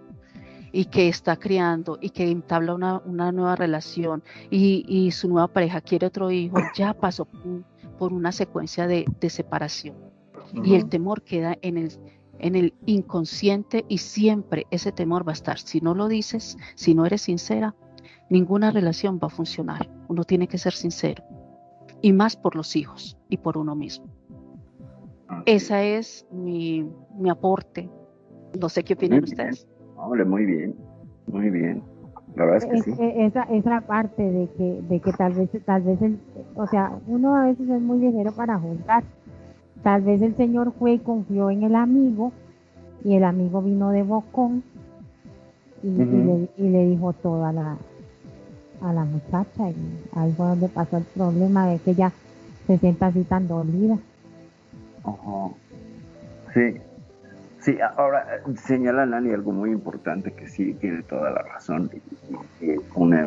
y 0.73 0.87
que 0.87 1.09
está 1.09 1.37
criando 1.37 1.99
y 2.01 2.11
que 2.11 2.31
entabla 2.31 2.75
una, 3.05 3.33
nueva 3.33 3.57
relación 3.57 4.23
y, 4.51 5.11
su 5.11 5.29
nueva 5.29 5.49
pareja 5.49 5.81
quiere 5.81 6.07
otro 6.07 6.31
hijo, 6.31 6.57
ya 6.75 6.95
pasó 6.95 7.27
por 7.99 8.13
una 8.13 8.33
secuencia 8.33 8.87
de, 8.87 9.07
separación. 9.29 9.97
Y 10.65 10.75
el 10.75 10.89
temor 10.89 11.23
queda 11.23 11.57
en 11.63 11.77
el 11.77 11.93
en 12.41 12.57
el 12.57 12.75
inconsciente 12.87 13.85
y 13.89 13.99
siempre 13.99 14.67
ese 14.71 14.93
temor 14.93 15.27
va 15.27 15.33
a 15.33 15.35
estar. 15.35 15.59
Si 15.59 15.81
no 15.81 15.95
lo 15.95 16.09
dices, 16.09 16.57
si 16.75 16.95
no 16.95 17.07
eres 17.07 17.23
sincera, 17.23 17.75
ninguna 18.29 18.71
relación 18.71 19.19
va 19.23 19.27
a 19.27 19.31
funcionar. 19.31 19.89
Uno 20.09 20.25
tiene 20.25 20.49
que 20.49 20.59
ser 20.59 20.73
sincero. 20.73 21.23
Y 22.03 22.13
más 22.13 22.37
por 22.37 22.57
los 22.57 22.77
hijos 22.77 23.19
y 23.29 23.37
por 23.37 23.59
uno 23.59 23.75
mismo. 23.75 24.07
Esa 25.47 25.83
es 25.83 26.27
mi, 26.31 26.91
mi 27.19 27.31
aporte. 27.31 27.89
No 28.59 28.69
sé 28.69 28.83
qué 28.83 28.95
opinan 28.95 29.25
ustedes. 29.25 29.69
Hombre, 29.97 30.25
muy 30.25 30.45
bien, 30.45 30.75
muy 31.27 31.51
bien. 31.51 31.83
La 32.37 32.45
verdad 32.45 32.73
es 32.75 32.85
que 32.85 32.93
sí. 32.93 32.97
Esa, 32.99 33.43
esa 33.45 33.81
parte 33.83 34.23
de 34.23 34.49
que, 34.57 34.83
de 34.89 35.01
que 35.01 35.13
tal 35.13 35.33
vez, 35.35 35.51
tal 35.65 35.83
vez, 35.83 36.01
el, 36.01 36.19
o 36.55 36.67
sea, 36.67 36.99
uno 37.07 37.37
a 37.37 37.47
veces 37.47 37.69
es 37.69 37.81
muy 37.81 37.99
ligero 37.99 38.33
para 38.33 38.59
juzgar. 38.59 39.05
Tal 39.83 40.03
vez 40.03 40.21
el 40.23 40.37
señor 40.37 40.73
fue 40.79 40.93
y 40.93 40.99
confió 40.99 41.51
en 41.51 41.63
el 41.63 41.75
amigo 41.75 42.33
y 43.05 43.15
el 43.15 43.25
amigo 43.25 43.63
vino 43.63 43.91
de 43.91 44.03
bocón 44.03 44.63
y, 45.83 45.89
le, 45.89 46.87
dijo 46.87 47.15
todo 47.15 47.45
a 47.47 47.53
la, 47.53 47.79
a 48.83 48.93
la 48.93 49.05
muchacha 49.05 49.71
y 49.71 49.77
ahí 50.13 50.33
fue 50.37 50.47
donde 50.47 50.69
pasó 50.69 50.99
el 50.99 51.05
problema 51.05 51.67
de 51.67 51.79
que 51.79 51.93
ella 51.93 52.13
se 52.67 52.77
sienta 52.79 53.07
así 53.07 53.23
tan 53.25 53.49
dolida. 53.49 53.97
Sí, 56.53 56.77
Sí, 57.61 57.77
ahora 57.97 58.41
señala 58.57 59.05
Nani 59.05 59.33
algo 59.33 59.53
muy 59.53 59.71
importante 59.71 60.33
que 60.33 60.49
sí 60.49 60.73
tiene 60.75 61.03
toda 61.03 61.31
la 61.31 61.43
razón 61.43 61.91
y, 62.61 62.79
pone 62.95 63.21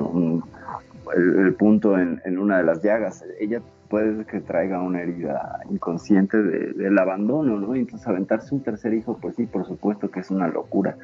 el, 1.15 1.53
punto 1.53 1.99
en, 1.99 2.39
una 2.39 2.57
de 2.57 2.63
las 2.63 2.81
llagas. 2.81 3.23
Ella 3.39 3.61
puede 3.93 4.25
que 4.25 4.39
traiga 4.39 4.81
una 4.81 5.03
herida 5.03 5.59
inconsciente 5.69 6.41
del 6.41 6.97
abandono, 6.97 7.59
¿no? 7.59 7.75
entonces 7.75 8.07
aventarse 8.07 8.55
un 8.55 8.63
tercer 8.63 8.91
hijo, 8.95 9.19
pues 9.21 9.35
sí, 9.35 9.45
por 9.45 9.67
supuesto 9.67 10.09
que 10.09 10.21
es 10.21 10.31
una 10.31 10.47
locura 10.47 10.97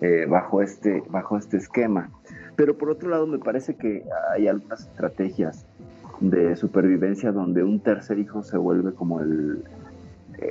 eh, 0.00 0.24
bajo, 0.26 0.62
este, 0.62 1.02
bajo 1.10 1.36
este 1.36 1.58
esquema. 1.58 2.08
Pero 2.56 2.78
por 2.78 2.88
otro 2.88 3.10
lado 3.10 3.26
me 3.26 3.38
parece 3.38 3.74
que 3.74 4.06
hay 4.32 4.48
algunas 4.48 4.80
estrategias 4.80 5.66
de 6.20 6.56
supervivencia 6.56 7.32
donde 7.32 7.64
un 7.64 7.80
tercer 7.80 8.18
hijo 8.18 8.42
se 8.42 8.56
vuelve 8.56 8.94
como 8.94 9.20
el, 9.20 9.62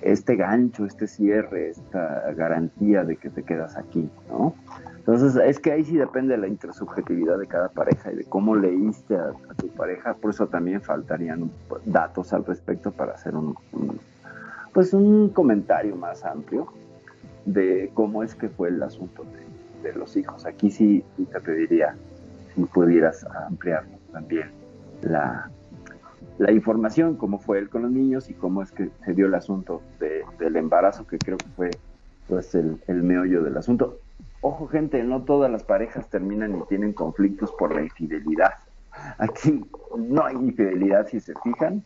este 0.04 0.36
gancho, 0.36 0.86
este 0.86 1.08
cierre, 1.08 1.72
esta 1.72 2.32
garantía 2.34 3.04
de 3.06 3.16
que 3.16 3.32
te 3.32 3.42
quedas 3.42 3.76
aquí, 3.76 4.08
¿no? 4.30 4.54
Entonces, 5.02 5.36
es 5.36 5.60
que 5.60 5.72
ahí 5.72 5.84
sí 5.84 5.98
depende 5.98 6.36
de 6.36 6.42
la 6.42 6.48
intersubjetividad 6.48 7.40
de 7.40 7.48
cada 7.48 7.70
pareja 7.70 8.12
y 8.12 8.18
de 8.18 8.24
cómo 8.26 8.56
leíste 8.56 9.16
a, 9.16 9.34
tu 9.58 9.68
pareja, 9.70 10.14
por 10.14 10.30
eso 10.30 10.48
también 10.48 10.80
faltarían 10.80 11.50
datos 11.86 12.34
al 12.34 12.46
respecto 12.46 12.92
para 12.92 13.14
hacer 13.14 13.36
un, 13.36 13.58
pues 14.74 14.94
un 14.94 15.30
comentario 15.30 15.96
más 15.96 16.24
amplio 16.24 16.68
de 17.46 17.90
cómo 17.96 18.22
es 18.22 18.36
que 18.36 18.48
fue 18.48 18.70
el 18.70 18.84
asunto 18.84 19.24
de, 19.24 19.90
de 19.90 19.98
los 19.98 20.16
hijos. 20.16 20.46
Aquí 20.46 20.70
sí 20.70 21.04
te 21.32 21.40
pediría 21.40 21.96
si 22.54 22.64
pudieras 22.66 23.26
ampliar 23.48 23.86
también 24.12 24.52
la, 25.02 25.50
la 26.38 26.52
información, 26.52 27.16
cómo 27.16 27.40
fue 27.40 27.60
él 27.60 27.70
con 27.70 27.84
los 27.84 27.92
niños 27.92 28.30
y 28.30 28.34
cómo 28.34 28.62
es 28.62 28.72
que 28.72 28.90
se 29.04 29.14
dio 29.14 29.26
el 29.26 29.36
asunto 29.36 29.82
del 30.00 30.56
embarazo, 30.56 31.08
que 31.08 31.18
creo 31.18 31.38
que 31.38 31.50
fue 31.56 31.70
pues 32.28 32.56
el, 32.56 32.80
meollo 32.88 33.44
del 33.44 33.58
asunto. 33.58 34.00
Ojo 34.44 34.68
gente, 34.68 35.04
no 35.04 35.22
todas 35.22 35.52
las 35.52 35.64
parejas 35.64 36.10
terminan 36.10 36.58
y 36.58 36.62
tienen 36.68 36.94
conflictos 36.94 37.52
por 37.60 37.76
la 37.76 37.84
infidelidad. 37.84 38.54
Aquí 39.20 39.64
no 39.96 40.26
hay 40.26 40.36
infidelidad 40.36 41.08
si 41.08 41.20
se 41.20 41.34
fijan, 41.44 41.84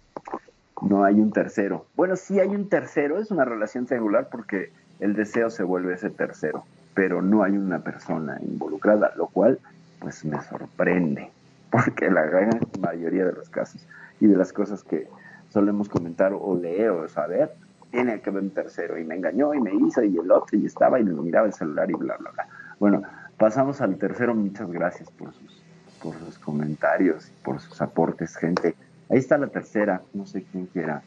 no 0.81 1.03
hay 1.03 1.15
un 1.15 1.33
tercero. 1.33 1.85
Bueno, 1.95 2.15
sí 2.15 2.39
hay 2.39 2.49
un 2.49 2.69
tercero, 2.69 3.19
es 3.19 3.29
una 3.29 3.43
relación 3.43 3.87
singular 3.87 4.29
porque 4.31 4.71
el 5.01 5.15
deseo 5.15 5.49
se 5.49 5.63
vuelve 5.63 5.95
ese 5.95 6.09
tercero, 6.09 6.63
pero 6.93 7.21
no 7.21 7.43
hay 7.43 7.57
una 7.57 7.79
persona 7.79 8.37
involucrada, 8.41 9.13
lo 9.17 9.27
cual 9.27 9.59
pues 9.99 10.23
me 10.23 10.41
sorprende, 10.41 11.31
porque 11.69 12.09
la 12.09 12.23
gran 12.23 12.59
mayoría 12.79 13.25
de 13.25 13.33
los 13.33 13.49
casos 13.49 13.85
y 14.21 14.27
de 14.27 14.37
las 14.37 14.53
cosas 14.53 14.81
que 14.83 15.09
solemos 15.49 15.89
comentar 15.89 16.31
o 16.33 16.55
leer 16.55 16.91
o 16.91 17.07
saber, 17.09 17.53
tiene 17.95 18.19
que 18.19 18.29
haber 18.29 18.43
un 18.43 18.49
tercero 18.49 18.99
y 18.99 19.05
me 19.05 19.15
engañó 19.15 19.53
y 19.53 19.61
me 19.61 19.73
hizo 19.73 20.03
y 20.03 20.17
el 20.17 20.29
otro 20.29 20.57
y 20.57 20.65
estaba 20.65 20.99
y 20.99 21.03
me 21.05 21.13
miraba 21.13 21.47
el 21.47 21.53
celular 21.53 21.89
y 21.89 21.93
bla, 21.93 22.17
bla, 22.17 22.29
bla. 22.31 22.47
Bueno, 22.77 23.03
pasamos 23.37 23.79
al 23.79 23.95
tercero. 23.95 24.35
Muchas 24.35 24.69
gracias 24.69 25.09
por 25.11 25.33
sus, 25.33 25.63
por 26.03 26.13
sus 26.15 26.37
comentarios 26.37 27.29
y 27.29 27.43
por 27.45 27.61
sus 27.61 27.81
aportes, 27.81 28.35
gente. 28.35 28.75
Ahí 29.09 29.19
está 29.19 29.37
la 29.37 29.47
tercera. 29.47 30.01
No 30.13 30.25
sé 30.25 30.43
quién 30.51 30.65
quiera 30.65 31.03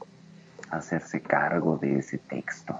hacerse 0.70 1.20
cargo 1.20 1.76
de 1.76 1.98
ese 1.98 2.16
texto. 2.16 2.74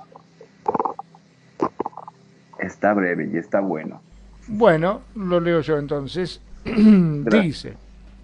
Está 2.58 2.94
breve 2.94 3.28
y 3.30 3.36
está 3.36 3.60
bueno. 3.60 4.00
Bueno, 4.46 5.02
lo 5.16 5.38
leo 5.38 5.60
yo 5.60 5.76
entonces. 5.76 6.40
Dice, 6.64 7.74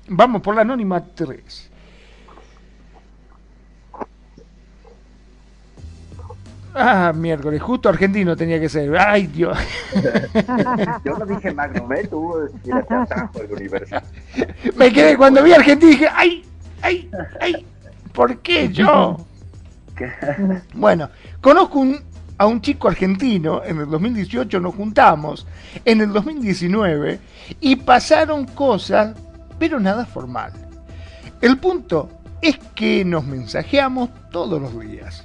vamos 0.08 0.40
por 0.40 0.54
la 0.54 0.62
anónima 0.62 1.04
3. 1.04 1.72
Ah, 6.74 7.12
miércoles, 7.14 7.62
justo 7.62 7.88
argentino 7.88 8.36
tenía 8.36 8.58
que 8.58 8.68
ser. 8.68 8.96
Ay, 8.98 9.28
Dios. 9.28 9.56
Yo 11.04 11.16
no 11.16 11.24
dije 11.24 11.52
Magno, 11.52 11.88
¿eh? 11.94 12.08
Tú 12.08 12.34
atrajo 12.72 13.40
el 13.40 13.52
universo. 13.52 13.96
Me 14.76 14.92
quedé 14.92 15.16
cuando 15.16 15.42
vi 15.42 15.52
a 15.52 15.56
Argentina 15.56 15.92
y 15.92 15.94
dije, 15.94 16.08
ay, 16.12 16.44
ay, 16.82 17.10
ay, 17.40 17.66
¿por 18.12 18.38
qué 18.38 18.68
yo? 18.70 19.24
Bueno, 20.74 21.10
conozco 21.40 21.84
a 22.38 22.46
un 22.46 22.60
chico 22.60 22.88
argentino, 22.88 23.62
en 23.64 23.78
el 23.78 23.88
2018 23.88 24.58
nos 24.58 24.74
juntamos, 24.74 25.46
en 25.84 26.00
el 26.00 26.12
2019, 26.12 27.20
y 27.60 27.76
pasaron 27.76 28.46
cosas, 28.46 29.14
pero 29.60 29.78
nada 29.78 30.04
formal. 30.04 30.52
El 31.40 31.58
punto 31.58 32.10
es 32.42 32.58
que 32.74 33.04
nos 33.04 33.24
mensajeamos 33.24 34.10
todos 34.32 34.60
los 34.60 34.80
días. 34.80 35.24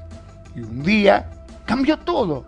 Y 0.55 0.61
un 0.61 0.83
día 0.83 1.27
cambió 1.69 1.99
todo. 1.99 2.45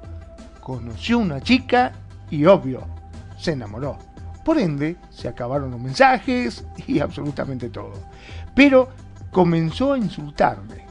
Conoció 0.62 1.20
una 1.20 1.40
chica 1.42 1.92
y 2.32 2.48
obvio, 2.48 2.88
se 3.38 3.52
enamoró. 3.52 4.00
Por 4.44 4.58
ende, 4.58 4.98
se 5.12 5.28
acabaron 5.28 5.70
los 5.70 5.80
mensajes 5.80 6.66
y 6.88 7.00
absolutamente 7.00 7.70
todo. 7.70 7.94
Pero 8.56 8.90
comenzó 9.30 9.94
a 9.94 10.00
insultarme. 10.00 10.88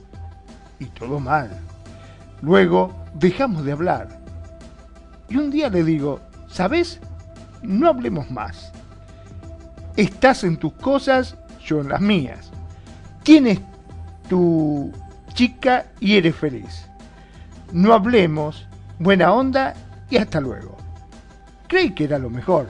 Y 0.78 0.84
todo 0.84 1.18
mal. 1.18 1.50
Luego 2.40 2.94
dejamos 3.14 3.64
de 3.64 3.72
hablar. 3.72 4.20
Y 5.28 5.36
un 5.36 5.50
día 5.50 5.68
le 5.68 5.82
digo, 5.82 6.20
¿sabes? 6.46 7.00
No 7.62 7.88
hablemos 7.88 8.30
más. 8.30 8.70
Estás 9.96 10.44
en 10.44 10.56
tus 10.56 10.74
cosas, 10.74 11.36
yo 11.64 11.80
en 11.80 11.88
las 11.88 12.00
mías. 12.00 12.52
Tienes 13.24 13.58
tu 14.28 14.92
chica 15.34 15.86
y 15.98 16.14
eres 16.14 16.36
feliz 16.36 16.89
no 17.72 17.94
hablemos, 17.94 18.66
buena 18.98 19.32
onda 19.32 19.74
y 20.10 20.16
hasta 20.16 20.40
luego. 20.40 20.76
Creí 21.68 21.94
que 21.94 22.04
era 22.04 22.18
lo 22.18 22.30
mejor, 22.30 22.68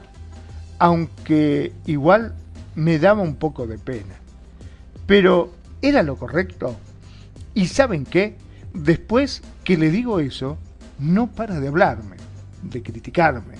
aunque 0.79 1.73
igual 1.87 2.35
me 2.75 2.99
daba 2.99 3.23
un 3.23 3.37
poco 3.37 3.67
de 3.67 3.79
pena. 3.79 4.15
Pero 5.07 5.53
era 5.83 6.03
lo 6.03 6.17
correcto. 6.17 6.77
¿Y 7.55 7.67
saben 7.67 8.05
qué? 8.05 8.37
Después 8.75 9.43
que 9.65 9.77
le 9.77 9.91
digo 9.91 10.21
eso, 10.21 10.59
no 10.99 11.29
para 11.29 11.59
de 11.59 11.69
hablarme, 11.69 12.17
de 12.63 12.83
criticarme, 12.83 13.55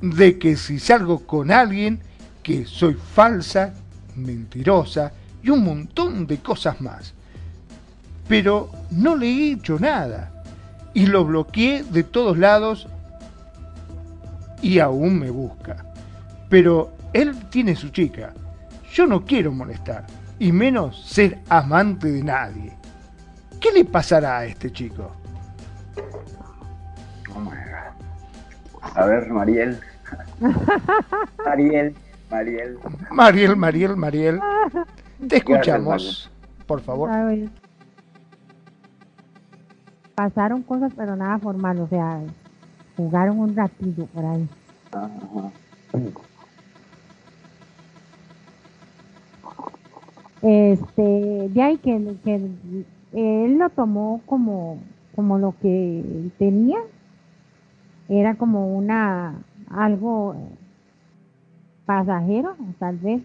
de 0.00 0.38
que 0.38 0.56
si 0.56 0.78
salgo 0.78 1.20
con 1.26 1.50
alguien, 1.50 2.00
que 2.42 2.64
soy 2.64 2.94
falsa, 2.94 3.74
mentirosa 4.16 5.12
y 5.42 5.50
un 5.50 5.64
montón 5.64 6.26
de 6.26 6.38
cosas 6.38 6.80
más. 6.80 7.12
Pero 8.26 8.70
no 8.90 9.16
le 9.16 9.26
he 9.26 9.52
hecho 9.52 9.78
nada 9.78 10.37
y 10.94 11.06
lo 11.06 11.24
bloqueé 11.24 11.82
de 11.84 12.02
todos 12.02 12.38
lados 12.38 12.88
y 14.62 14.78
aún 14.78 15.18
me 15.18 15.30
busca. 15.30 15.84
Pero 16.48 16.92
él 17.12 17.34
tiene 17.50 17.76
su 17.76 17.90
chica. 17.90 18.32
Yo 18.92 19.06
no 19.06 19.24
quiero 19.24 19.52
molestar, 19.52 20.06
y 20.38 20.50
menos 20.50 21.04
ser 21.04 21.38
amante 21.48 22.10
de 22.10 22.22
nadie. 22.22 22.72
¿Qué 23.60 23.70
le 23.72 23.84
pasará 23.84 24.38
a 24.38 24.46
este 24.46 24.72
chico? 24.72 25.12
Oh 27.34 27.52
a 28.94 29.06
ver, 29.06 29.28
Mariel. 29.30 29.78
Mariel, 31.44 31.94
Mariel. 32.30 32.78
Mariel, 33.10 33.56
Mariel, 33.56 33.96
Mariel. 33.96 34.40
Te 35.28 35.36
escuchamos, 35.36 36.30
por 36.66 36.80
favor 36.80 37.10
pasaron 40.18 40.64
cosas, 40.64 40.92
pero 40.96 41.14
nada 41.14 41.38
formal, 41.38 41.78
o 41.78 41.86
sea, 41.86 42.20
jugaron 42.96 43.38
un 43.38 43.54
ratillo 43.54 44.06
por 44.06 44.24
ahí. 44.24 44.48
Este, 50.42 51.48
de 51.50 51.62
ahí 51.62 51.78
que, 51.78 52.16
que 52.24 52.50
él 53.12 53.58
lo 53.58 53.70
tomó 53.70 54.20
como, 54.26 54.80
como 55.14 55.38
lo 55.38 55.54
que 55.62 56.32
tenía, 56.36 56.78
era 58.08 58.34
como 58.34 58.76
una, 58.76 59.36
algo 59.70 60.34
pasajero, 61.86 62.56
tal 62.80 62.96
vez, 62.96 63.22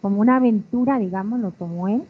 como 0.00 0.22
una 0.22 0.36
aventura, 0.36 0.98
digamos, 0.98 1.40
lo 1.40 1.50
tomó 1.50 1.88
él. 1.88 2.04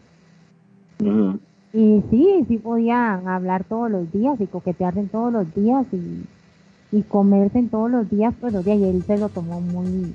Y 1.72 2.02
sí, 2.10 2.44
sí 2.48 2.58
podían 2.58 3.26
hablar 3.28 3.64
todos 3.64 3.90
los 3.90 4.12
días 4.12 4.38
y 4.40 4.46
coquetearse 4.46 5.04
todos 5.04 5.32
los 5.32 5.54
días 5.54 5.86
y, 5.92 6.26
y 6.92 7.02
comerse 7.02 7.62
todos 7.64 7.90
los 7.90 8.10
días, 8.10 8.34
pero 8.40 8.62
de 8.62 8.90
él 8.90 9.02
se 9.06 9.16
lo 9.16 9.30
tomó 9.30 9.60
muy, 9.60 10.14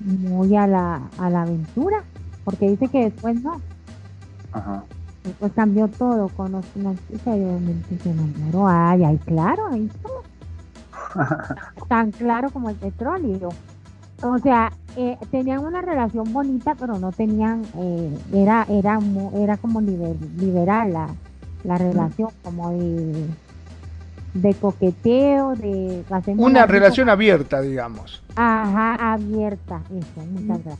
muy 0.00 0.56
a 0.56 0.66
la, 0.66 1.02
a 1.18 1.30
la 1.30 1.42
aventura, 1.42 2.02
porque 2.44 2.70
dice 2.70 2.88
que 2.88 3.04
después 3.04 3.40
no. 3.42 3.60
Ajá. 4.52 4.84
Después 5.22 5.52
cambió 5.52 5.88
todo, 5.88 6.28
conoció 6.28 6.82
una 6.82 6.94
chica 7.08 7.36
y 7.36 7.40
obviamente 7.44 7.98
se 7.98 8.10
enamoró. 8.10 8.68
Ay, 8.68 9.04
ay, 9.04 9.18
claro, 9.24 9.68
ahí 9.68 9.86
está. 9.86 10.10
Tan 11.88 12.10
claro 12.10 12.50
como 12.50 12.70
el 12.70 12.76
petróleo. 12.76 13.50
O 14.22 14.38
sea, 14.38 14.72
eh, 14.96 15.18
tenían 15.30 15.60
una 15.60 15.82
relación 15.82 16.32
bonita, 16.32 16.74
pero 16.78 16.98
no 16.98 17.12
tenían, 17.12 17.62
eh, 17.76 18.16
era, 18.32 18.66
era, 18.70 18.98
era 19.34 19.56
como 19.56 19.80
liber- 19.80 20.16
liberal 20.38 20.92
la, 20.92 21.08
la 21.64 21.78
relación, 21.78 22.30
como 22.42 22.70
de, 22.70 23.26
de 24.34 24.54
coqueteo, 24.54 25.54
de 25.56 26.04
Una 26.38 26.60
la- 26.60 26.66
relación 26.66 27.08
abierta, 27.08 27.60
digamos. 27.60 28.22
Ajá, 28.36 29.12
abierta, 29.14 29.82
eso, 29.90 30.26
muchas 30.30 30.64
gracias. 30.64 30.78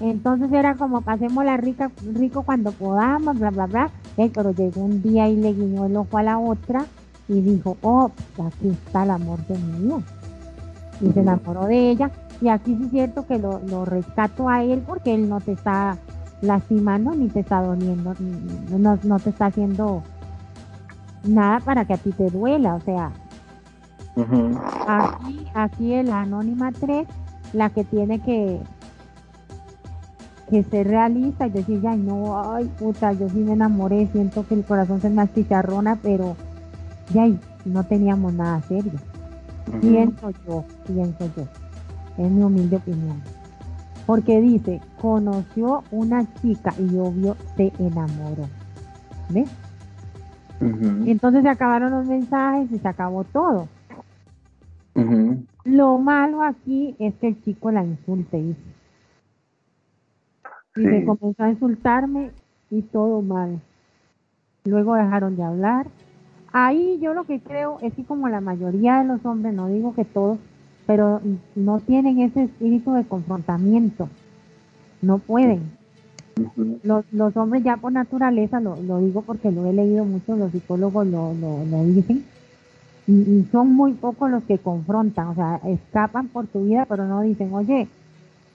Entonces 0.00 0.52
era 0.52 0.74
como 0.74 1.00
pasemos 1.00 1.42
la 1.44 1.56
rica, 1.56 1.90
rico 2.14 2.42
cuando 2.42 2.72
podamos, 2.72 3.38
bla, 3.38 3.50
bla, 3.50 3.66
bla. 3.66 3.90
Eh, 4.18 4.30
pero 4.34 4.50
llegó 4.52 4.82
un 4.82 5.00
día 5.02 5.26
y 5.28 5.36
le 5.36 5.54
guiñó 5.54 5.86
el 5.86 5.96
ojo 5.96 6.18
a 6.18 6.22
la 6.22 6.38
otra 6.38 6.84
y 7.28 7.40
dijo, 7.40 7.78
oh, 7.80 8.10
aquí 8.46 8.68
está 8.68 9.04
el 9.04 9.10
amor 9.10 9.38
de 9.46 9.56
mi 9.58 9.84
vida. 9.84 9.98
Y 11.00 11.12
se 11.12 11.20
enamoró 11.20 11.64
de 11.64 11.90
ella. 11.90 12.10
Y 12.40 12.48
aquí 12.48 12.76
sí 12.76 12.84
es 12.84 12.90
cierto 12.90 13.26
que 13.26 13.38
lo, 13.38 13.60
lo 13.60 13.84
rescato 13.84 14.48
a 14.48 14.62
él 14.62 14.82
porque 14.86 15.14
él 15.14 15.28
no 15.28 15.40
te 15.40 15.52
está 15.52 15.96
lastimando 16.42 17.14
ni 17.14 17.28
te 17.28 17.40
está 17.40 17.62
doliendo, 17.62 18.12
ni- 18.18 18.78
no, 18.78 18.98
no 19.02 19.18
te 19.18 19.30
está 19.30 19.46
haciendo 19.46 20.02
nada 21.24 21.60
para 21.60 21.84
que 21.86 21.94
a 21.94 21.98
ti 21.98 22.12
te 22.12 22.30
duela. 22.30 22.74
O 22.74 22.80
sea, 22.80 23.10
Ujú. 24.16 24.58
Aquí, 24.88 25.46
aquí 25.54 25.92
en 25.94 26.06
la 26.08 26.22
Anónima 26.22 26.72
3, 26.72 27.06
la 27.52 27.68
que 27.70 27.84
tiene 27.84 28.18
que, 28.20 28.60
que 30.50 30.62
ser 30.64 30.86
realista 30.88 31.46
y 31.46 31.50
decir, 31.50 31.80
ya 31.82 31.96
no, 31.96 32.40
ay, 32.52 32.64
puta, 32.78 33.12
yo 33.12 33.28
sí 33.28 33.38
me 33.38 33.52
enamoré, 33.52 34.06
siento 34.12 34.46
que 34.46 34.54
el 34.54 34.64
corazón 34.64 35.00
se 35.00 35.10
me 35.10 35.22
achicharrona, 35.22 35.96
pero 36.02 36.36
ya 37.12 37.26
no 37.64 37.84
teníamos 37.84 38.32
nada 38.34 38.62
serio. 38.62 38.92
Pienso 39.80 40.30
yo, 40.46 40.64
pienso 40.86 41.26
yo, 41.36 41.44
es 42.18 42.30
mi 42.30 42.42
humilde 42.42 42.76
opinión. 42.76 43.20
Porque 44.06 44.40
dice, 44.40 44.80
conoció 45.00 45.82
una 45.90 46.24
chica 46.40 46.72
y 46.78 46.96
obvio 46.96 47.36
se 47.56 47.72
enamoró. 47.78 48.48
¿Ves? 49.30 49.50
Ujú. 50.60 51.04
Entonces 51.06 51.42
se 51.42 51.48
acabaron 51.48 51.90
los 51.90 52.06
mensajes 52.06 52.70
y 52.70 52.78
se 52.78 52.88
acabó 52.88 53.24
todo. 53.24 53.68
Lo 55.64 55.98
malo 55.98 56.42
aquí 56.42 56.94
es 56.98 57.14
que 57.16 57.28
el 57.28 57.42
chico 57.42 57.70
la 57.70 57.84
insulte, 57.84 58.36
dice. 58.40 58.60
Y 60.76 60.80
Sí. 60.82 60.88
se 60.88 61.04
comenzó 61.04 61.42
a 61.42 61.50
insultarme 61.50 62.30
y 62.70 62.82
todo 62.82 63.20
mal. 63.22 63.60
Luego 64.64 64.94
dejaron 64.94 65.36
de 65.36 65.42
hablar. 65.42 65.88
Ahí 66.52 66.98
yo 67.00 67.12
lo 67.14 67.24
que 67.24 67.40
creo 67.40 67.78
es 67.82 67.92
que 67.94 68.04
como 68.04 68.28
la 68.28 68.40
mayoría 68.40 68.98
de 69.00 69.04
los 69.06 69.24
hombres, 69.26 69.54
no 69.54 69.66
digo 69.68 69.94
que 69.94 70.04
todos, 70.04 70.38
pero 70.86 71.20
no 71.54 71.80
tienen 71.80 72.20
ese 72.20 72.44
espíritu 72.44 72.92
de 72.92 73.04
confrontamiento. 73.04 74.08
No 75.02 75.18
pueden. 75.18 75.62
Los, 76.82 77.04
los 77.12 77.36
hombres 77.36 77.64
ya 77.64 77.76
por 77.78 77.92
naturaleza, 77.92 78.60
lo, 78.60 78.76
lo 78.82 78.98
digo 78.98 79.22
porque 79.22 79.50
lo 79.50 79.66
he 79.66 79.72
leído 79.72 80.04
mucho, 80.04 80.36
los 80.36 80.52
psicólogos 80.52 81.06
lo, 81.06 81.32
lo, 81.34 81.64
lo 81.64 81.84
dicen, 81.84 82.24
y, 83.06 83.12
y 83.12 83.48
son 83.50 83.72
muy 83.72 83.92
pocos 83.94 84.30
los 84.30 84.42
que 84.44 84.58
confrontan, 84.58 85.28
o 85.28 85.34
sea, 85.34 85.60
escapan 85.64 86.28
por 86.28 86.46
tu 86.46 86.64
vida, 86.64 86.84
pero 86.86 87.06
no 87.06 87.22
dicen, 87.22 87.54
oye, 87.54 87.88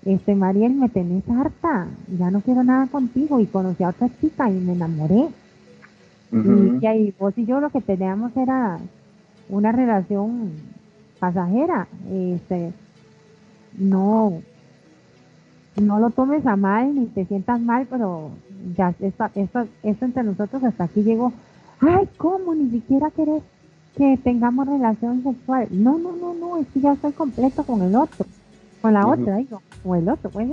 este 0.05 0.35
Mariel, 0.35 0.75
me 0.75 0.89
tenés 0.89 1.27
harta, 1.27 1.87
ya 2.19 2.29
no 2.29 2.41
quiero 2.41 2.63
nada 2.63 2.85
contigo, 2.87 3.39
y 3.39 3.47
conocí 3.47 3.83
a 3.83 3.89
otra 3.89 4.09
chica 4.19 4.49
y 4.49 4.59
me 4.59 4.73
enamoré. 4.73 5.29
Y, 6.31 6.83
y 6.83 6.85
ahí 6.85 7.13
vos 7.19 7.33
y 7.35 7.45
yo 7.45 7.59
lo 7.59 7.71
que 7.71 7.81
teníamos 7.81 8.35
era 8.37 8.77
una 9.49 9.71
relación 9.71 10.51
pasajera, 11.21 11.87
este, 12.11 12.73
no, 13.77 14.41
no 15.75 15.99
lo 15.99 16.09
tomes 16.09 16.43
a 16.47 16.55
mal 16.55 16.95
ni 16.95 17.05
te 17.05 17.25
sientas 17.25 17.61
mal, 17.61 17.85
pero 17.87 18.31
ya 18.75 18.95
esto, 18.99 19.25
esto, 19.35 19.67
esto 19.83 20.05
entre 20.05 20.23
nosotros 20.23 20.63
hasta 20.63 20.85
aquí 20.85 21.03
llegó. 21.03 21.31
Ay, 21.79 22.09
¿cómo? 22.17 22.55
Ni 22.55 22.71
siquiera 22.71 23.11
querés 23.11 23.43
que 23.95 24.17
tengamos 24.17 24.67
relación 24.67 25.21
sexual. 25.21 25.67
No, 25.69 25.99
no, 25.99 26.11
no, 26.13 26.33
no, 26.33 26.57
es 26.57 26.65
que 26.73 26.81
ya 26.81 26.93
estoy 26.93 27.11
completo 27.11 27.63
con 27.63 27.83
el 27.83 27.95
otro, 27.95 28.25
con 28.81 28.93
la 28.93 29.05
otra, 29.05 29.37
digo, 29.37 29.61
o 29.85 29.95
el 29.95 30.09
otro, 30.09 30.31
pues. 30.31 30.49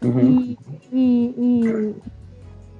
Ujú. 0.00 0.20
y, 0.20 0.58
y, 0.90 1.34
y, 1.36 1.94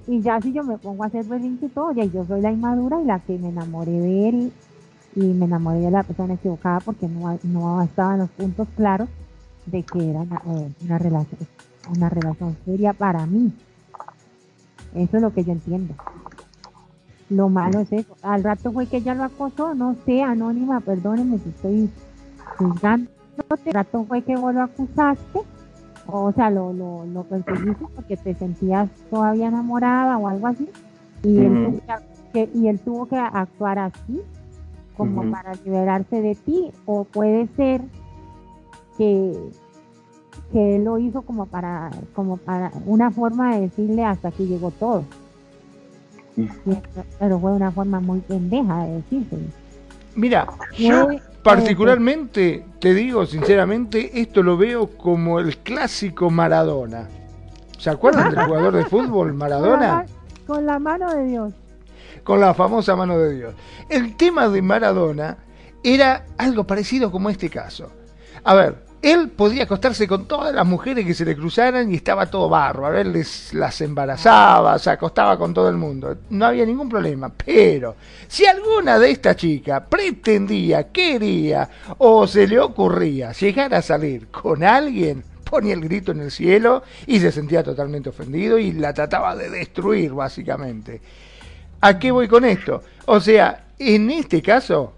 y 0.08 0.22
ya 0.22 0.40
si 0.40 0.52
yo 0.54 0.64
me 0.64 0.78
pongo 0.78 1.04
a 1.04 1.08
hacer 1.08 1.26
berrinche 1.26 1.66
y 1.66 1.68
todo, 1.68 1.92
ya 1.92 2.04
yo 2.04 2.24
soy 2.24 2.40
la 2.40 2.50
inmadura 2.50 3.02
y 3.02 3.04
la 3.04 3.18
que 3.20 3.38
me 3.38 3.50
enamoré 3.50 3.92
de 3.92 4.28
él 4.30 4.52
y, 5.14 5.20
me 5.20 5.46
enamoré 5.46 5.80
de 5.80 5.90
la 5.90 6.02
persona 6.02 6.34
equivocada 6.34 6.80
porque 6.80 7.08
no, 7.08 7.38
no 7.42 7.82
estaban 7.82 8.20
los 8.20 8.30
puntos 8.30 8.68
claros 8.76 9.08
de 9.66 9.82
que 9.82 10.10
era 10.10 10.20
una, 10.20 10.42
eh, 10.46 10.72
una 10.84 10.98
relación 10.98 11.40
una 11.90 12.08
relación 12.08 12.56
seria 12.64 12.92
para 12.92 13.26
mí. 13.26 13.52
Eso 14.94 15.16
es 15.16 15.22
lo 15.22 15.34
que 15.34 15.42
yo 15.42 15.52
entiendo. 15.52 15.94
Lo 17.28 17.48
malo 17.48 17.80
es 17.80 17.92
eso. 17.92 18.16
Al 18.22 18.44
rato 18.44 18.70
fue 18.70 18.86
que 18.86 18.98
ella 18.98 19.14
lo 19.14 19.24
acosó, 19.24 19.74
no 19.74 19.96
sé, 20.06 20.22
anónima, 20.22 20.78
perdónenme 20.80 21.38
si 21.38 21.48
estoy 21.48 21.90
juzgando. 22.56 23.10
Al 23.48 23.72
rato 23.72 24.04
fue 24.04 24.22
que 24.22 24.36
vos 24.36 24.54
lo 24.54 24.62
acusaste 24.62 25.40
o 26.06 26.32
sea, 26.32 26.50
lo, 26.50 26.72
lo, 26.72 27.06
lo 27.06 27.24
perseguiste 27.24 27.84
porque 27.94 28.16
te 28.16 28.34
sentías 28.34 28.88
todavía 29.10 29.48
enamorada 29.48 30.18
o 30.18 30.28
algo 30.28 30.46
así, 30.48 30.68
y, 31.22 31.38
él, 31.38 31.82
que, 32.32 32.50
y 32.54 32.68
él 32.68 32.80
tuvo 32.80 33.06
que 33.06 33.16
actuar 33.16 33.78
así, 33.78 34.20
como 35.07 35.30
para 35.30 35.53
liberarse 35.64 36.20
de 36.20 36.34
ti, 36.34 36.70
o 36.86 37.05
puede 37.05 37.48
ser 37.57 37.80
que, 38.98 39.32
que 40.53 40.76
él 40.76 40.84
lo 40.84 40.98
hizo 40.98 41.22
como 41.22 41.46
para, 41.46 41.90
como 42.14 42.36
para 42.36 42.70
una 42.86 43.11
forma 43.11 43.55
de 43.55 43.62
decirle 43.62 44.05
hasta 44.05 44.28
aquí 44.28 44.46
llegó 44.46 44.70
todo. 44.70 45.05
Pero 47.18 47.38
fue 47.38 47.53
una 47.53 47.70
forma 47.70 48.00
muy 48.00 48.20
pendeja 48.20 48.84
de 48.84 48.92
decirse. 48.94 49.36
Mira, 50.14 50.46
yo 50.78 51.09
particularmente, 51.42 52.64
te 52.80 52.94
digo 52.94 53.26
sinceramente, 53.26 54.20
esto 54.20 54.42
lo 54.42 54.57
veo 54.57 54.86
como 54.96 55.38
el 55.40 55.57
clásico 55.59 56.30
Maradona. 56.30 57.09
¿Se 57.78 57.90
acuerdan 57.90 58.30
del 58.34 58.44
jugador 58.44 58.76
de 58.76 58.84
fútbol 58.84 59.28
Con 59.30 59.38
la, 59.38 59.44
Maradona? 59.59 59.92
ma- 59.94 60.05
con 60.46 60.66
la 60.66 60.78
mano 60.78 61.12
de 61.14 61.24
Dios. 61.24 61.53
Con 62.24 62.40
la 62.40 62.54
famosa 62.54 62.96
mano 62.96 63.18
de 63.18 63.34
Dios. 63.34 63.54
El 63.88 64.16
tema 64.16 64.48
de 64.48 64.62
Maradona 64.62 65.38
era 65.82 66.26
algo 66.38 66.64
parecido 66.64 67.10
como 67.10 67.30
este 67.30 67.50
caso. 67.50 67.90
A 68.44 68.54
ver, 68.54 68.76
él 69.02 69.30
podía 69.30 69.64
acostarse 69.64 70.06
con 70.06 70.26
todas 70.26 70.54
las 70.54 70.64
mujeres 70.64 71.04
que 71.04 71.14
se 71.14 71.24
le 71.24 71.34
cruzaran 71.34 71.90
y 71.90 71.96
estaba 71.96 72.26
todo 72.26 72.48
bárbaro. 72.48 72.96
Él 72.96 73.12
les, 73.12 73.52
las 73.52 73.80
embarazaba, 73.80 74.78
se 74.78 74.90
acostaba 74.90 75.36
con 75.36 75.52
todo 75.52 75.68
el 75.68 75.76
mundo. 75.76 76.18
No 76.30 76.46
había 76.46 76.64
ningún 76.64 76.88
problema. 76.88 77.28
Pero 77.28 77.96
si 78.28 78.46
alguna 78.46 79.00
de 79.00 79.10
estas 79.10 79.36
chicas 79.36 79.82
pretendía, 79.88 80.92
quería 80.92 81.68
o 81.98 82.28
se 82.28 82.46
le 82.46 82.60
ocurría 82.60 83.32
llegar 83.32 83.74
a 83.74 83.82
salir 83.82 84.28
con 84.28 84.62
alguien, 84.62 85.24
ponía 85.42 85.74
el 85.74 85.80
grito 85.80 86.12
en 86.12 86.20
el 86.20 86.30
cielo 86.30 86.84
y 87.04 87.18
se 87.18 87.32
sentía 87.32 87.64
totalmente 87.64 88.10
ofendido 88.10 88.56
y 88.56 88.70
la 88.70 88.94
trataba 88.94 89.34
de 89.34 89.50
destruir 89.50 90.12
básicamente. 90.12 91.00
¿A 91.84 91.98
qué 91.98 92.12
voy 92.12 92.28
con 92.28 92.44
esto? 92.44 92.80
O 93.06 93.18
sea, 93.18 93.64
en 93.76 94.08
este 94.12 94.40
caso, 94.40 94.92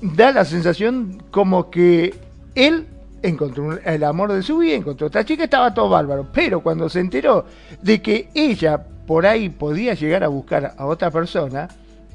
da 0.00 0.30
la 0.30 0.44
sensación 0.44 1.20
como 1.32 1.70
que 1.70 2.14
él 2.54 2.86
encontró 3.20 3.76
el 3.80 4.04
amor 4.04 4.32
de 4.32 4.42
su 4.42 4.58
vida, 4.58 4.76
encontró 4.76 5.08
otra 5.08 5.24
chica, 5.24 5.42
estaba 5.42 5.74
todo 5.74 5.88
bárbaro. 5.88 6.28
Pero 6.32 6.62
cuando 6.62 6.88
se 6.88 7.00
enteró 7.00 7.46
de 7.82 8.00
que 8.00 8.28
ella 8.32 8.80
por 9.08 9.26
ahí 9.26 9.48
podía 9.48 9.94
llegar 9.94 10.22
a 10.22 10.28
buscar 10.28 10.76
a 10.78 10.86
otra 10.86 11.10
persona, 11.10 11.68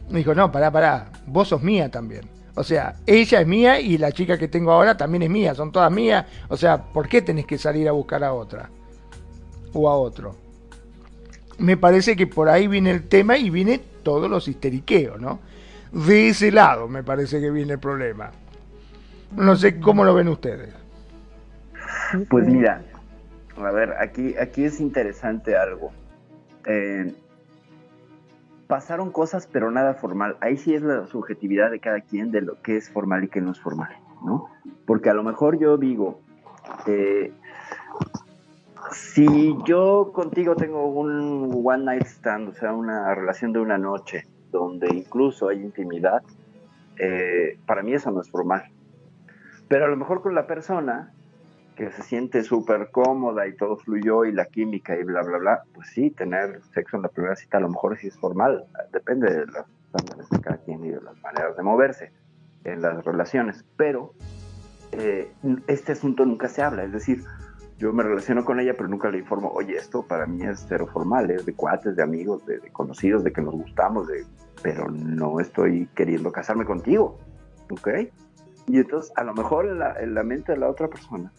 dijo, 0.09 0.33
no, 0.33 0.49
pará, 0.49 0.71
pará, 0.71 1.11
vos 1.27 1.49
sos 1.49 1.61
mía 1.61 1.91
también. 1.91 2.21
O 2.55 2.63
sea, 2.63 2.95
ella 3.05 3.41
es 3.41 3.47
mía 3.47 3.81
y 3.81 3.97
la 3.97 4.13
chica 4.13 4.37
que 4.37 4.47
tengo 4.47 4.71
ahora 4.71 4.95
también 4.95 5.23
es 5.23 5.29
mía, 5.29 5.53
son 5.53 5.73
todas 5.73 5.91
mías. 5.91 6.25
O 6.47 6.55
sea, 6.55 6.81
¿por 6.81 7.09
qué 7.09 7.21
tenés 7.21 7.45
que 7.45 7.57
salir 7.57 7.89
a 7.89 7.91
buscar 7.91 8.23
a 8.23 8.31
otra? 8.31 8.69
O 9.73 9.89
a 9.89 9.97
otro. 9.97 10.48
Me 11.59 11.77
parece 11.77 12.15
que 12.15 12.27
por 12.27 12.49
ahí 12.49 12.67
viene 12.67 12.91
el 12.91 13.07
tema 13.07 13.37
y 13.37 13.49
viene 13.49 13.79
todos 14.03 14.29
los 14.29 14.47
histeriqueos, 14.47 15.19
¿no? 15.19 15.39
De 15.91 16.29
ese 16.29 16.51
lado 16.51 16.87
me 16.87 17.03
parece 17.03 17.39
que 17.39 17.51
viene 17.51 17.73
el 17.73 17.79
problema. 17.79 18.31
No 19.35 19.55
sé 19.55 19.79
cómo 19.79 20.03
lo 20.03 20.13
ven 20.13 20.27
ustedes. 20.27 20.73
Pues 22.29 22.47
mira, 22.47 22.81
a 23.57 23.71
ver, 23.71 23.93
aquí, 23.99 24.35
aquí 24.37 24.63
es 24.63 24.79
interesante 24.79 25.55
algo. 25.55 25.91
Eh, 26.65 27.13
pasaron 28.67 29.11
cosas, 29.11 29.47
pero 29.51 29.71
nada 29.71 29.95
formal. 29.95 30.37
Ahí 30.41 30.57
sí 30.57 30.73
es 30.73 30.81
la 30.81 31.07
subjetividad 31.07 31.71
de 31.71 31.79
cada 31.79 32.01
quien 32.01 32.31
de 32.31 32.41
lo 32.41 32.61
que 32.61 32.77
es 32.77 32.89
formal 32.89 33.23
y 33.23 33.27
que 33.27 33.41
no 33.41 33.51
es 33.51 33.59
formal, 33.59 33.95
¿no? 34.23 34.47
Porque 34.85 35.09
a 35.09 35.13
lo 35.13 35.23
mejor 35.23 35.59
yo 35.59 35.77
digo, 35.77 36.21
eh, 36.87 37.31
si 38.91 39.55
yo 39.65 40.11
contigo 40.13 40.55
tengo 40.55 40.87
un 40.87 41.61
one 41.63 41.85
night 41.85 42.05
stand, 42.05 42.49
o 42.49 42.53
sea, 42.53 42.73
una 42.73 43.13
relación 43.15 43.53
de 43.53 43.59
una 43.59 43.77
noche, 43.77 44.25
donde 44.51 44.87
incluso 44.93 45.49
hay 45.49 45.61
intimidad, 45.61 46.23
eh, 46.97 47.57
para 47.65 47.83
mí 47.83 47.93
eso 47.93 48.11
no 48.11 48.21
es 48.21 48.29
formal. 48.29 48.63
Pero 49.67 49.85
a 49.85 49.87
lo 49.87 49.97
mejor 49.97 50.21
con 50.21 50.35
la 50.35 50.47
persona 50.47 51.13
que 51.75 51.91
se 51.91 52.03
siente 52.03 52.43
súper 52.43 52.89
cómoda 52.91 53.47
y 53.47 53.55
todo 53.55 53.77
fluyó 53.77 54.25
y 54.25 54.33
la 54.33 54.45
química 54.45 54.97
y 54.97 55.03
bla, 55.03 55.21
bla, 55.21 55.37
bla, 55.37 55.63
pues 55.73 55.87
sí, 55.89 56.09
tener 56.09 56.61
sexo 56.73 56.97
en 56.97 57.03
la 57.03 57.07
primera 57.07 57.37
cita 57.37 57.57
a 57.57 57.61
lo 57.61 57.69
mejor 57.69 57.97
sí 57.97 58.07
es 58.07 58.17
formal, 58.17 58.65
depende 58.91 59.33
de 59.33 59.45
los 59.45 59.65
estándares 59.85 60.29
de 60.29 60.41
cada 60.41 60.57
quien 60.57 60.83
y 60.83 60.89
de 60.89 61.01
las 61.01 61.17
maneras 61.21 61.55
de 61.55 61.63
moverse 61.63 62.11
en 62.65 62.81
las 62.81 63.05
relaciones, 63.05 63.63
pero 63.77 64.13
eh, 64.91 65.31
este 65.67 65.93
asunto 65.93 66.25
nunca 66.25 66.49
se 66.49 66.61
habla, 66.61 66.83
es 66.83 66.91
decir, 66.91 67.23
yo 67.79 67.93
me 67.93 68.03
relaciono 68.03 68.43
con 68.43 68.59
ella, 68.59 68.73
pero 68.75 68.89
nunca 68.89 69.09
le 69.09 69.19
informo, 69.19 69.49
oye, 69.53 69.77
esto 69.77 70.03
para 70.03 70.25
mí 70.25 70.43
es 70.43 70.65
cero 70.67 70.85
formal, 70.91 71.31
es 71.31 71.45
de 71.45 71.53
cuates, 71.53 71.95
de 71.95 72.03
amigos, 72.03 72.45
de, 72.45 72.59
conocidos, 72.71 73.23
de 73.23 73.31
que 73.31 73.41
nos 73.41 73.53
gustamos, 73.53 74.05
de, 74.07 74.25
pero 74.61 74.91
no 74.91 75.39
estoy 75.39 75.87
queriendo 75.95 76.29
casarme 76.29 76.65
contigo, 76.65 77.17
¿ok? 77.71 77.87
Y 78.67 78.77
entonces, 78.77 79.13
a 79.15 79.23
lo 79.23 79.33
mejor 79.33 79.65
en 79.65 79.79
la, 79.79 79.93
en 79.97 80.13
la 80.13 80.23
mente 80.23 80.51
de 80.51 80.57
la 80.57 80.69
otra 80.69 80.89
persona, 80.89 81.31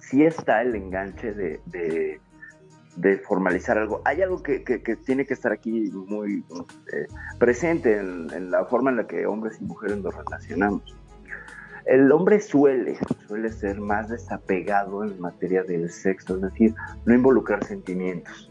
sí 0.00 0.24
está 0.24 0.60
el 0.60 0.74
enganche 0.74 1.32
de, 1.32 2.20
formalizar 3.24 3.78
algo. 3.78 4.02
Hay 4.04 4.22
algo 4.22 4.42
que, 4.42 4.58
tiene 5.06 5.24
que 5.24 5.34
estar 5.34 5.52
aquí 5.52 5.90
muy 5.92 6.44
eh, 6.92 7.06
presente 7.38 7.96
en, 7.98 8.50
la 8.50 8.64
forma 8.64 8.90
en 8.90 8.96
la 8.96 9.06
que 9.06 9.24
hombres 9.24 9.60
y 9.60 9.64
mujeres 9.64 9.98
nos 9.98 10.14
relacionamos. 10.16 10.96
El 11.86 12.10
hombre 12.12 12.40
suele, 12.40 12.98
suele 13.26 13.50
ser 13.50 13.80
más 13.80 14.08
desapegado 14.08 15.04
en 15.04 15.20
materia 15.20 15.62
del 15.62 15.90
sexo, 15.90 16.36
es 16.36 16.42
decir, 16.42 16.74
no 17.04 17.14
involucrar 17.14 17.64
sentimientos. 17.64 18.50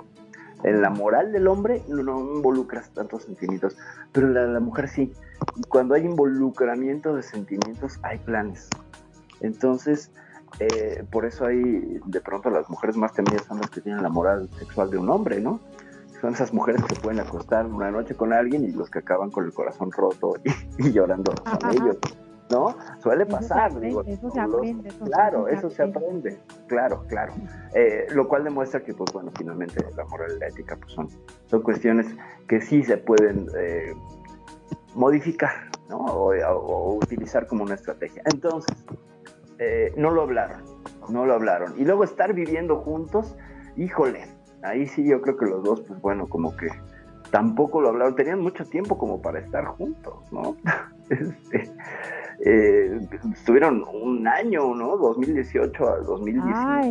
En 0.64 0.82
la 0.82 0.90
moral 0.90 1.32
del 1.32 1.48
hombre 1.48 1.82
no, 1.90 2.20
involucras 2.36 2.90
tantos 2.94 3.24
sentimientos, 3.24 3.76
pero 4.12 4.30
la, 4.30 4.46
la 4.46 4.60
mujer 4.60 4.88
sí. 4.88 5.12
Y 5.56 5.64
cuando 5.64 5.96
hay 5.96 6.06
involucramiento 6.06 7.16
de 7.16 7.24
sentimientos, 7.24 8.00
hay 8.04 8.20
planes. 8.20 8.70
Entonces, 9.42 10.12
eh, 10.60 11.04
por 11.12 11.26
eso 11.26 11.46
hay, 11.46 12.00
de 12.06 12.22
pronto, 12.22 12.50
las 12.50 12.70
mujeres 12.70 12.96
más 12.96 13.14
temidas 13.14 13.44
son 13.46 13.60
las 13.60 13.70
que 13.70 13.82
tienen 13.82 14.04
la 14.04 14.10
moral 14.10 14.50
sexual 14.60 14.90
de 14.92 14.98
un 14.98 15.10
hombre, 15.10 15.42
¿no? 15.42 15.60
Son 16.22 16.34
esas 16.34 16.54
mujeres 16.54 16.84
que 16.84 16.96
pueden 16.96 17.20
acostar 17.20 17.66
una 17.66 17.92
noche 17.92 18.16
con 18.16 18.32
alguien 18.32 18.64
y 18.64 18.72
los 18.72 18.90
que 18.90 19.00
acaban 19.00 19.32
con 19.32 19.46
el 19.46 19.54
corazón 19.54 19.92
roto 19.92 20.36
y, 20.78 20.92
llorando 20.92 21.34
con 21.34 21.72
ellos, 21.72 21.98
¿no? 22.50 22.76
Suele 23.02 23.26
pasar, 23.26 23.80
digo. 23.80 24.04
Eso 24.06 24.30
se 24.30 24.39
aprende. 24.39 24.89
claro, 25.06 25.48
eso 25.48 25.70
se 25.70 25.84
aprende, 25.84 26.38
claro, 26.68 27.06
claro. 27.08 27.34
Eh, 27.74 28.08
lo 28.12 28.28
cual 28.28 28.44
demuestra 28.44 28.82
que, 28.84 28.94
pues 28.94 29.12
bueno, 29.14 29.32
finalmente 29.38 29.86
la 29.96 30.06
moral 30.06 30.34
y 30.36 30.39
la 30.39 30.48
ética 30.48 30.76
pues 30.76 30.94
son, 30.94 31.10
son 31.46 31.62
cuestiones 31.62 32.08
que 32.48 32.62
sí 32.62 32.84
se 32.84 32.98
pueden 32.98 33.48
eh, 33.58 33.94
modificar, 34.96 35.72
¿no? 35.89 35.98
o 35.98 36.96
utilizar 36.96 37.48
como 37.48 37.64
una 37.64 37.76
estrategia. 37.76 38.22
Entonces, 38.26 38.76
eh, 39.60 39.94
no 39.96 40.12
lo 40.12 40.24
hablaron, 40.24 40.62
no 41.10 41.26
lo 41.26 41.34
hablaron. 41.34 41.74
Y 41.78 41.86
luego 41.86 42.04
estar 42.04 42.34
viviendo 42.34 42.78
juntos, 42.78 43.36
híjole, 43.78 44.28
ahí 44.64 44.88
sí 44.88 45.06
yo 45.08 45.22
creo 45.22 45.38
que 45.38 45.46
los 45.46 45.64
dos, 45.64 45.82
pues 45.82 46.02
bueno, 46.02 46.28
como 46.28 46.56
que 46.58 46.68
tampoco 47.32 47.82
lo 47.82 47.89
hablaron, 47.89 48.16
tenían 48.16 48.39
mucho 48.39 48.66
tiempo 48.66 48.98
como 48.98 49.22
para 49.22 49.39
estar 49.39 49.66
juntos, 49.66 50.16
¿no? 50.32 50.56
Este, 51.10 51.70
eh, 52.40 53.00
estuvieron 53.34 53.84
un 53.94 54.28
año, 54.28 54.74
¿no? 54.76 54.98
2018 54.98 55.90
al 55.90 56.06
2019. 56.06 56.54
Ah, 56.56 56.82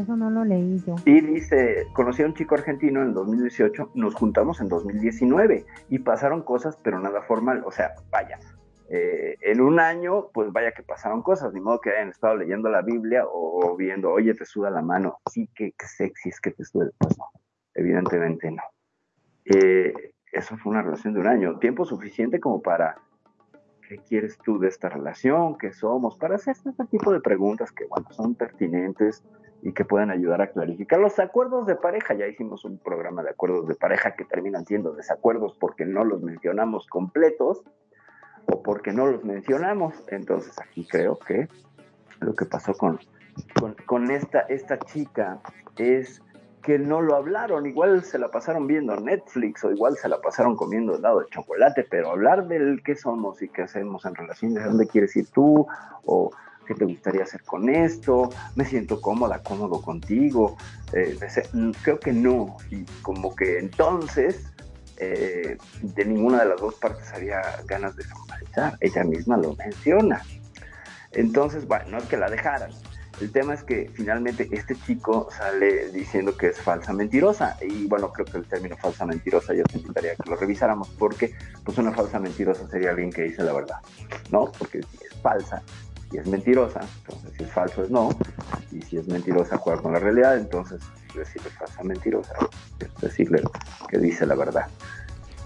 eso 0.00 0.16
no 0.16 0.30
lo 0.30 0.44
leí 0.44 0.82
yo. 0.86 0.94
Y 1.04 1.20
dice, 1.20 1.86
conocí 1.92 2.22
a 2.22 2.26
un 2.26 2.34
chico 2.34 2.54
argentino 2.54 3.02
en 3.02 3.14
2018, 3.14 3.92
nos 3.94 4.14
juntamos 4.14 4.60
en 4.60 4.68
2019 4.68 5.64
y 5.88 5.98
pasaron 5.98 6.42
cosas, 6.42 6.78
pero 6.82 6.98
nada 7.00 7.22
formal, 7.22 7.62
o 7.64 7.70
sea, 7.70 7.94
vaya, 8.10 8.38
eh, 8.90 9.36
en 9.42 9.60
un 9.60 9.80
año, 9.80 10.28
pues 10.32 10.50
vaya 10.50 10.72
que 10.72 10.82
pasaron 10.82 11.22
cosas, 11.22 11.52
ni 11.52 11.60
modo 11.60 11.80
que 11.80 11.90
hayan 11.90 12.08
estado 12.08 12.36
leyendo 12.36 12.70
la 12.70 12.80
Biblia 12.80 13.24
o, 13.26 13.76
viendo, 13.76 14.10
oye, 14.10 14.32
te 14.34 14.46
suda 14.46 14.70
la 14.70 14.80
mano, 14.80 15.18
sí, 15.30 15.48
que, 15.54 15.74
sexy 15.78 16.30
es 16.30 16.40
que 16.40 16.52
te 16.52 16.64
suda, 16.64 16.90
pues 16.96 17.18
no, 17.18 17.26
evidentemente 17.74 18.50
no. 18.50 18.62
Eh, 19.44 19.92
eso 20.32 20.56
fue 20.56 20.72
una 20.72 20.82
relación 20.82 21.12
de 21.12 21.20
un 21.20 21.26
año, 21.26 21.58
tiempo 21.58 21.84
suficiente 21.84 22.40
como 22.40 22.62
para, 22.62 22.96
¿qué 23.88 23.98
quieres 23.98 24.38
tú 24.38 24.58
de 24.58 24.68
esta 24.68 24.90
relación? 24.90 25.56
¿Qué 25.56 25.72
somos? 25.72 26.16
Para 26.16 26.34
hacer 26.34 26.54
este 26.64 26.84
tipo 26.90 27.10
de 27.10 27.20
preguntas 27.20 27.72
que, 27.72 27.86
bueno, 27.86 28.06
son 28.10 28.34
pertinentes 28.34 29.24
y 29.62 29.72
que 29.72 29.84
pueden 29.84 30.10
ayudar 30.10 30.42
a 30.42 30.50
clarificar 30.50 31.00
los 31.00 31.18
acuerdos 31.18 31.66
de 31.66 31.74
pareja. 31.74 32.14
Ya 32.14 32.26
hicimos 32.26 32.64
un 32.64 32.78
programa 32.78 33.22
de 33.22 33.30
acuerdos 33.30 33.66
de 33.66 33.74
pareja 33.74 34.14
que 34.14 34.24
terminan 34.24 34.66
siendo 34.66 34.92
desacuerdos 34.92 35.56
porque 35.58 35.86
no 35.86 36.04
los 36.04 36.22
mencionamos 36.22 36.86
completos 36.86 37.64
o 38.46 38.62
porque 38.62 38.92
no 38.92 39.06
los 39.06 39.24
mencionamos. 39.24 39.94
Entonces 40.08 40.58
aquí 40.60 40.86
creo 40.86 41.18
que 41.18 41.48
lo 42.20 42.34
que 42.34 42.44
pasó 42.44 42.74
con, 42.74 43.00
con, 43.86 44.10
esta, 44.10 44.40
esta 44.40 44.78
chica 44.78 45.40
es 45.78 46.22
que 46.68 46.78
no 46.78 47.00
lo 47.00 47.16
hablaron, 47.16 47.64
igual 47.64 48.04
se 48.04 48.18
la 48.18 48.30
pasaron 48.30 48.66
viendo 48.66 48.94
Netflix 48.94 49.64
o 49.64 49.72
igual 49.72 49.96
se 49.96 50.06
la 50.06 50.20
pasaron 50.20 50.54
comiendo 50.54 50.94
helado 50.94 51.20
de 51.20 51.26
chocolate, 51.30 51.86
pero 51.88 52.10
hablar 52.10 52.46
del 52.46 52.82
qué 52.84 52.94
somos 52.94 53.40
y 53.40 53.48
qué 53.48 53.62
hacemos 53.62 54.04
en 54.04 54.14
relación 54.14 54.52
de 54.52 54.64
dónde 54.64 54.86
quieres 54.86 55.16
ir 55.16 55.28
tú 55.28 55.66
o 56.04 56.30
qué 56.66 56.74
te 56.74 56.84
gustaría 56.84 57.22
hacer 57.22 57.42
con 57.44 57.70
esto, 57.70 58.28
me 58.54 58.66
siento 58.66 59.00
cómoda, 59.00 59.42
cómodo 59.42 59.80
contigo, 59.80 60.58
eh, 60.92 61.18
creo 61.80 61.98
que 61.98 62.12
no, 62.12 62.58
y 62.70 62.84
como 63.00 63.34
que 63.34 63.60
entonces 63.60 64.52
eh, 64.98 65.56
de 65.80 66.04
ninguna 66.04 66.40
de 66.40 66.50
las 66.50 66.60
dos 66.60 66.74
partes 66.74 67.10
había 67.14 67.40
ganas 67.64 67.96
de 67.96 68.04
formalizar. 68.04 68.76
Ella 68.82 69.04
misma 69.04 69.38
lo 69.38 69.54
menciona. 69.54 70.22
Entonces, 71.12 71.66
bueno, 71.66 71.86
no 71.92 71.96
es 71.96 72.04
que 72.04 72.18
la 72.18 72.28
dejaran. 72.28 72.72
El 73.20 73.32
tema 73.32 73.54
es 73.54 73.62
que 73.64 73.90
finalmente 73.92 74.48
este 74.52 74.76
chico 74.76 75.28
sale 75.30 75.90
diciendo 75.90 76.36
que 76.36 76.48
es 76.48 76.60
falsa 76.60 76.92
mentirosa. 76.92 77.56
Y 77.60 77.86
bueno, 77.86 78.12
creo 78.12 78.26
que 78.26 78.38
el 78.38 78.44
término 78.44 78.76
falsa 78.76 79.04
mentirosa 79.06 79.54
yo 79.54 79.64
te 79.64 79.78
invitaría 79.78 80.14
que 80.14 80.30
lo 80.30 80.36
revisáramos 80.36 80.88
porque 80.98 81.34
pues 81.64 81.78
una 81.78 81.92
falsa 81.92 82.18
mentirosa 82.20 82.68
sería 82.68 82.90
alguien 82.90 83.10
que 83.10 83.22
dice 83.22 83.42
la 83.42 83.52
verdad, 83.52 83.78
¿no? 84.30 84.52
Porque 84.58 84.82
si 84.82 85.04
es 85.04 85.14
falsa 85.20 85.62
y 86.12 86.18
es 86.18 86.26
mentirosa, 86.26 86.80
entonces 86.98 87.32
si 87.36 87.44
es 87.44 87.52
falso 87.52 87.82
es 87.82 87.90
no. 87.90 88.10
Y 88.70 88.82
si 88.82 88.98
es 88.98 89.08
mentirosa 89.08 89.58
juega 89.58 89.82
con 89.82 89.92
la 89.92 89.98
realidad, 89.98 90.38
entonces 90.38 90.80
decirle 91.14 91.50
falsa 91.50 91.82
mentirosa 91.82 92.34
es 92.78 92.94
decirle 93.00 93.42
que 93.88 93.98
dice 93.98 94.26
la 94.26 94.34
verdad. 94.34 94.68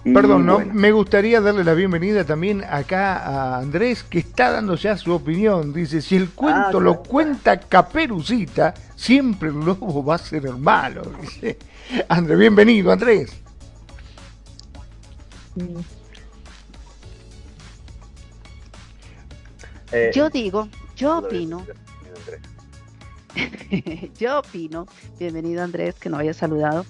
Perdón, 0.03 0.45
no, 0.45 0.59
me 0.59 0.91
gustaría 0.91 1.39
darle 1.39 1.63
la 1.63 1.73
bienvenida 1.73 2.25
también 2.25 2.61
acá 2.69 3.17
a 3.19 3.59
Andrés, 3.59 4.03
que 4.03 4.19
está 4.19 4.51
dando 4.51 4.75
ya 4.75 4.97
su 4.97 5.13
opinión. 5.13 5.71
Dice, 5.71 6.01
si 6.01 6.17
el 6.17 6.31
cuento 6.31 6.77
ah, 6.77 6.81
lo 6.81 7.01
cuenta 7.01 7.57
Caperucita, 7.57 8.73
siempre 8.97 9.47
el 9.47 9.59
lobo 9.61 10.03
va 10.03 10.15
a 10.15 10.17
ser 10.17 10.45
el 10.45 10.57
malo. 10.57 11.03
Dice, 11.21 11.57
Andrés, 12.09 12.37
bienvenido, 12.37 12.91
Andrés. 12.91 13.31
Eh, 19.93 20.11
yo 20.13 20.29
digo, 20.29 20.67
yo 20.97 21.19
opino. 21.19 21.65
yo 24.19 24.39
opino, 24.39 24.85
bienvenido 25.17 25.63
Andrés, 25.63 25.95
que 25.95 26.09
no 26.09 26.17
haya 26.17 26.33
saludado. 26.33 26.85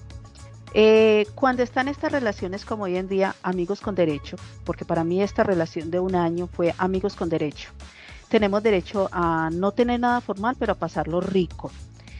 Eh, 0.74 1.28
cuando 1.36 1.62
están 1.62 1.88
estas 1.88 2.12
relaciones 2.12 2.66
como 2.66 2.86
hoy 2.86 2.98
en 2.98 3.08
día, 3.08 3.36
amigos 3.44 3.80
con 3.80 3.94
derecho, 3.94 4.38
porque 4.64 4.86
para 4.86 5.04
mí 5.04 5.22
esta 5.22 5.44
relación 5.44 5.92
de 5.92 6.00
un 6.00 6.16
año 6.16 6.48
fue 6.48 6.74
amigos 6.78 7.16
con 7.16 7.30
derecho. 7.30 7.70
Tenemos 8.28 8.64
derecho 8.64 9.08
a 9.12 9.52
no 9.54 9.72
tener 9.72 10.00
nada 10.00 10.20
formal, 10.22 10.56
pero 10.58 10.74
a 10.74 10.76
pasarlo 10.76 11.22
rico. 11.22 11.72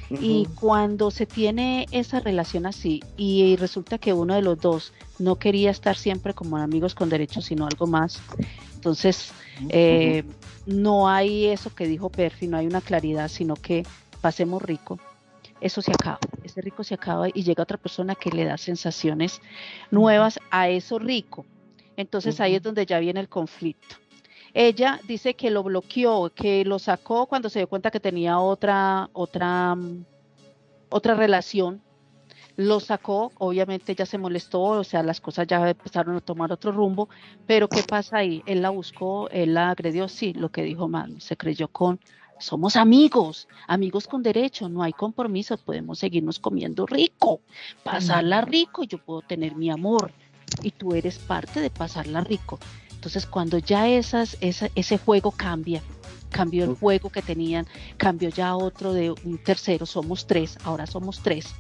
Y 0.10 0.46
cuando 0.54 1.10
se 1.10 1.26
tiene 1.26 1.88
esa 1.90 2.20
relación 2.20 2.68
así 2.68 3.02
y 3.18 3.56
resulta 3.56 3.98
que 3.98 4.14
uno 4.14 4.36
de 4.36 4.44
los 4.44 4.60
dos 4.60 4.94
no 5.18 5.38
quería 5.38 5.72
estar 5.72 5.96
siempre 5.96 6.36
como 6.36 6.58
amigos 6.58 6.94
con 6.94 7.10
derecho, 7.10 7.42
sino 7.42 7.66
algo 7.66 7.88
más, 7.88 8.22
entonces 8.76 9.32
eh, 9.70 10.24
no 10.68 11.10
hay 11.10 11.48
eso 11.48 11.74
que 11.74 11.88
dijo 11.88 12.12
Perfi, 12.12 12.46
no 12.46 12.58
hay 12.58 12.68
una 12.68 12.82
claridad, 12.82 13.28
sino 13.28 13.56
que 13.56 13.88
pasemos 14.22 14.62
rico 14.62 15.00
eso 15.64 15.82
se 15.82 15.92
acaba, 15.92 16.20
ese 16.44 16.62
rico 16.62 16.84
se 16.84 16.94
acaba 16.94 17.30
y 17.30 17.44
llega 17.44 17.64
otra 17.64 17.78
persona 17.78 18.16
que 18.16 18.30
le 18.32 18.44
da 18.46 18.58
sensaciones 18.58 19.42
nuevas 19.92 20.38
a 20.52 20.68
eso 20.70 21.00
rico. 21.00 21.46
Entonces 21.96 22.40
ahí 22.42 22.56
es 22.56 22.62
donde 22.62 22.86
ya 22.86 23.00
viene 23.00 23.20
el 23.22 23.30
conflicto. 23.30 23.96
Ella 24.54 25.00
dice 25.08 25.36
que 25.36 25.50
lo 25.50 25.64
bloqueó, 25.64 26.32
que 26.36 26.66
lo 26.66 26.80
sacó 26.80 27.28
cuando 27.28 27.50
se 27.50 27.60
dio 27.60 27.68
cuenta 27.70 27.92
que 27.92 28.00
tenía 28.00 28.40
otra, 28.40 29.10
otra, 29.14 29.76
otra 30.90 31.16
relación. 31.16 31.82
lo 32.56 32.80
sacó, 32.80 33.32
obviamente 33.38 33.94
ella 33.94 34.06
se 34.06 34.18
molestó, 34.18 34.62
o 34.62 34.84
sea, 34.84 35.02
las 35.04 35.20
cosas 35.22 35.48
ya 35.48 35.68
empezaron 35.70 36.16
a 36.16 36.22
tomar 36.22 36.52
otro 36.52 36.72
rumbo, 36.72 37.10
pero 37.48 37.68
¿qué 37.68 37.84
pasa 37.84 38.18
ahí? 38.18 38.44
Él 38.46 38.62
la 38.62 38.70
buscó, 38.70 39.30
él 39.30 39.56
la 39.56 39.70
agredió, 39.72 40.08
sí, 40.08 40.34
lo 40.34 40.50
que 40.50 40.64
dijo 40.64 40.88
Manu, 40.88 41.20
se 41.20 41.36
creyó 41.38 41.68
con, 41.68 42.00
somos 42.44 42.76
amigos, 42.76 43.48
amigos 43.68 44.08
con 44.08 44.22
derecho, 44.22 44.70
no 44.70 44.84
hay 44.84 44.94
compromiso, 44.94 45.58
podemos 45.58 46.00
seguirnos 46.00 46.40
comiendo 46.40 46.86
rico, 46.86 47.42
pasarla 47.84 48.42
rico, 48.42 48.84
yo 48.84 48.98
puedo 48.98 49.22
tener 49.22 49.56
mi 49.56 49.70
amor 49.70 50.12
y 50.62 50.72
tú 50.72 50.94
eres 50.94 51.18
parte 51.18 51.62
de 51.62 51.70
pasarla 51.70 52.22
rico. 52.22 52.60
Entonces, 52.92 53.26
cuando 53.26 53.58
ya 53.58 53.88
esas, 53.88 54.38
ese 54.42 54.98
juego 54.98 55.32
cambia, 55.32 55.82
cambió 56.30 56.64
el 56.64 56.76
juego 56.76 57.10
que 57.10 57.22
tenían, 57.22 57.68
cambió 57.98 58.30
ya 58.30 58.56
otro 58.56 58.94
de 58.94 59.12
un 59.12 59.38
tercero, 59.44 59.86
somos 59.86 60.28
tres, 60.28 60.58
ahora 60.64 60.86
somos 60.86 61.22
tres 61.22 61.54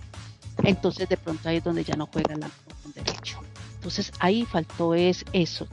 entonces 0.64 1.10
de 1.10 1.18
pronto 1.18 1.50
ahí 1.50 1.58
es 1.58 1.64
donde 1.64 1.84
ya 1.84 1.96
no 1.96 2.08
juega 2.12 2.36
la 2.36 2.50
con 2.82 2.94
derecho. 2.94 3.40
Entonces 3.76 4.12
ahí 4.20 4.46
faltó 4.46 4.94
es 4.94 5.26
eso. 5.34 5.68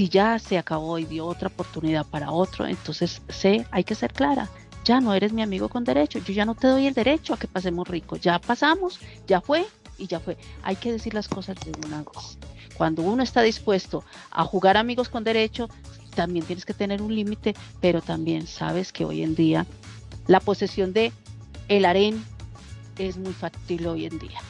Si 0.00 0.08
ya 0.08 0.38
se 0.38 0.56
acabó 0.56 0.98
y 0.98 1.04
dio 1.04 1.26
otra 1.26 1.48
oportunidad 1.48 2.06
para 2.06 2.30
otro, 2.30 2.66
entonces 2.66 3.20
sé, 3.28 3.66
hay 3.70 3.84
que 3.84 3.94
ser 3.94 4.14
clara. 4.14 4.48
Ya 4.82 4.98
no 4.98 5.12
eres 5.12 5.34
mi 5.34 5.42
amigo 5.42 5.68
con 5.68 5.84
derecho, 5.84 6.20
yo 6.20 6.32
ya 6.32 6.46
no 6.46 6.54
te 6.54 6.68
doy 6.68 6.86
el 6.86 6.94
derecho 6.94 7.34
a 7.34 7.38
que 7.38 7.46
pasemos 7.46 7.86
rico. 7.86 8.16
Ya 8.16 8.38
pasamos, 8.38 8.98
ya 9.26 9.42
fue 9.42 9.66
y 9.98 10.06
ya 10.06 10.18
fue. 10.18 10.38
Hay 10.62 10.76
que 10.76 10.90
decir 10.90 11.12
las 11.12 11.28
cosas 11.28 11.56
de 11.60 11.72
una 11.86 11.98
vez. 11.98 12.38
Cuando 12.78 13.02
uno 13.02 13.22
está 13.22 13.42
dispuesto 13.42 14.02
a 14.30 14.42
jugar 14.44 14.78
amigos 14.78 15.10
con 15.10 15.22
derecho, 15.22 15.68
también 16.14 16.46
tienes 16.46 16.64
que 16.64 16.72
tener 16.72 17.02
un 17.02 17.14
límite, 17.14 17.54
pero 17.82 18.00
también 18.00 18.46
sabes 18.46 18.94
que 18.94 19.04
hoy 19.04 19.22
en 19.22 19.34
día 19.34 19.66
la 20.26 20.40
posesión 20.40 20.94
de 20.94 21.12
el 21.68 21.84
harén 21.84 22.24
es 22.96 23.18
muy 23.18 23.34
fácil 23.34 23.86
hoy 23.86 24.06
en 24.06 24.18
día. 24.18 24.40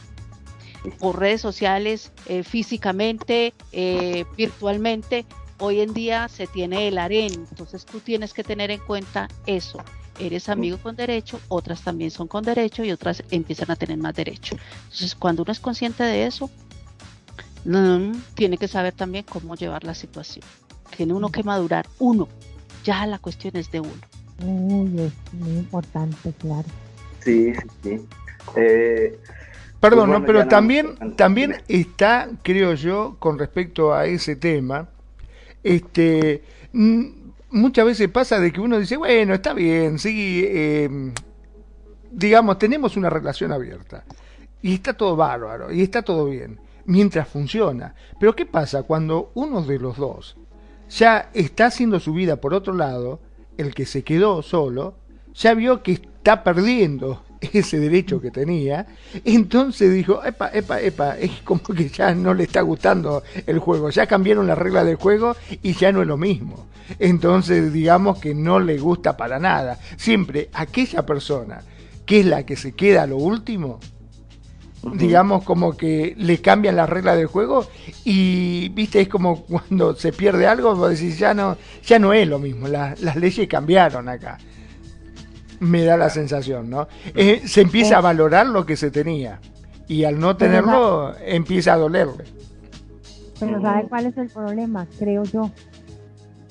Por 1.00 1.18
redes 1.18 1.40
sociales, 1.40 2.12
eh, 2.26 2.44
físicamente, 2.44 3.52
eh, 3.72 4.24
virtualmente, 4.36 5.26
hoy 5.60 5.80
en 5.80 5.94
día 5.94 6.28
se 6.28 6.46
tiene 6.46 6.88
el 6.88 6.98
harén, 6.98 7.32
entonces 7.32 7.84
tú 7.84 8.00
tienes 8.00 8.32
que 8.32 8.42
tener 8.42 8.70
en 8.70 8.80
cuenta 8.80 9.28
eso. 9.46 9.78
Eres 10.18 10.48
amigo 10.48 10.76
con 10.78 10.96
derecho, 10.96 11.40
otras 11.48 11.82
también 11.82 12.10
son 12.10 12.28
con 12.28 12.44
derecho 12.44 12.84
y 12.84 12.92
otras 12.92 13.22
empiezan 13.30 13.70
a 13.70 13.76
tener 13.76 13.96
más 13.96 14.14
derecho. 14.14 14.56
Entonces, 14.84 15.14
cuando 15.14 15.42
uno 15.42 15.52
es 15.52 15.60
consciente 15.60 16.02
de 16.02 16.26
eso, 16.26 16.50
mm, 17.64 18.12
tiene 18.34 18.58
que 18.58 18.68
saber 18.68 18.92
también 18.92 19.24
cómo 19.24 19.54
llevar 19.54 19.84
la 19.84 19.94
situación. 19.94 20.44
Tiene 20.94 21.14
uno 21.14 21.30
que 21.30 21.42
madurar, 21.42 21.86
uno. 21.98 22.28
Ya 22.84 23.06
la 23.06 23.18
cuestión 23.18 23.56
es 23.56 23.70
de 23.70 23.80
uno. 23.80 24.00
Es 24.40 25.32
muy 25.32 25.52
importante, 25.58 26.34
claro. 26.38 26.68
Sí, 27.20 27.54
sí, 27.54 27.68
sí. 27.82 28.00
Eh, 28.56 29.18
Perdón, 29.80 30.10
pues 30.10 30.22
pero 30.26 30.46
también, 30.46 31.16
también 31.16 31.62
está, 31.66 32.28
creo 32.42 32.74
yo, 32.74 33.16
con 33.18 33.38
respecto 33.38 33.94
a 33.94 34.04
ese 34.04 34.36
tema, 34.36 34.88
este, 35.62 36.42
muchas 37.50 37.84
veces 37.84 38.08
pasa 38.08 38.38
de 38.38 38.52
que 38.52 38.60
uno 38.60 38.78
dice, 38.78 38.96
bueno, 38.96 39.34
está 39.34 39.52
bien, 39.52 39.98
sí, 39.98 40.44
em, 40.48 41.12
digamos, 42.10 42.58
tenemos 42.58 42.96
una 42.96 43.10
relación 43.10 43.52
abierta 43.52 44.04
y 44.62 44.74
está 44.74 44.94
todo 44.94 45.16
bárbaro 45.16 45.72
y 45.72 45.82
está 45.82 46.02
todo 46.02 46.26
bien, 46.26 46.60
mientras 46.84 47.28
funciona. 47.28 47.94
Pero 48.18 48.34
¿qué 48.34 48.46
pasa 48.46 48.82
cuando 48.82 49.30
uno 49.34 49.62
de 49.62 49.78
los 49.78 49.96
dos 49.96 50.36
ya 50.88 51.30
está 51.34 51.66
haciendo 51.66 52.00
su 52.00 52.12
vida 52.12 52.36
por 52.36 52.54
otro 52.54 52.74
lado, 52.74 53.20
el 53.56 53.74
que 53.74 53.86
se 53.86 54.02
quedó 54.02 54.42
solo, 54.42 54.94
ya 55.34 55.54
vio 55.54 55.82
que 55.82 55.92
está 55.92 56.42
perdiendo 56.42 57.22
ese 57.52 57.78
derecho 57.78 58.20
que 58.20 58.30
tenía, 58.30 58.86
entonces 59.24 59.92
dijo, 59.92 60.24
epa, 60.24 60.50
epa, 60.52 60.80
epa, 60.80 61.18
es 61.18 61.30
como 61.42 61.62
que 61.62 61.88
ya 61.88 62.14
no 62.14 62.34
le 62.34 62.44
está 62.44 62.60
gustando 62.60 63.22
el 63.46 63.58
juego, 63.58 63.90
ya 63.90 64.06
cambiaron 64.06 64.46
las 64.46 64.58
reglas 64.58 64.84
del 64.86 64.96
juego 64.96 65.34
y 65.62 65.72
ya 65.72 65.92
no 65.92 66.02
es 66.02 66.08
lo 66.08 66.16
mismo. 66.16 66.66
Entonces 66.98 67.72
digamos 67.72 68.18
que 68.18 68.34
no 68.34 68.58
le 68.58 68.78
gusta 68.78 69.16
para 69.16 69.38
nada. 69.38 69.78
Siempre 69.96 70.50
aquella 70.52 71.06
persona 71.06 71.62
que 72.04 72.20
es 72.20 72.26
la 72.26 72.44
que 72.44 72.56
se 72.56 72.72
queda 72.72 73.04
a 73.04 73.06
lo 73.06 73.16
último, 73.16 73.78
digamos 74.94 75.44
como 75.44 75.76
que 75.76 76.14
le 76.16 76.40
cambian 76.40 76.76
las 76.76 76.88
reglas 76.88 77.16
del 77.16 77.26
juego 77.26 77.66
y 78.04 78.68
viste 78.70 79.00
es 79.00 79.08
como 79.08 79.42
cuando 79.44 79.94
se 79.94 80.12
pierde 80.12 80.46
algo 80.46 80.74
vos 80.74 80.90
decís 80.90 81.18
ya 81.18 81.34
no 81.34 81.58
ya 81.84 81.98
no 81.98 82.14
es 82.14 82.26
lo 82.26 82.38
mismo 82.38 82.66
las 82.66 83.14
leyes 83.16 83.46
cambiaron 83.46 84.08
acá 84.08 84.38
me 85.60 85.84
da 85.84 85.96
la 85.96 86.10
sensación, 86.10 86.68
¿no? 86.70 86.88
Eh, 87.14 87.42
se 87.46 87.60
empieza 87.60 87.98
a 87.98 88.00
valorar 88.00 88.46
lo 88.46 88.66
que 88.66 88.76
se 88.76 88.90
tenía 88.90 89.40
y 89.86 90.04
al 90.04 90.18
no 90.18 90.36
tenerlo 90.36 91.14
empieza 91.24 91.74
a 91.74 91.76
dolerle. 91.76 92.24
Pero 93.38 93.60
¿sabe 93.60 93.88
cuál 93.88 94.06
es 94.06 94.16
el 94.18 94.28
problema? 94.28 94.86
Creo 94.98 95.24
yo. 95.24 95.50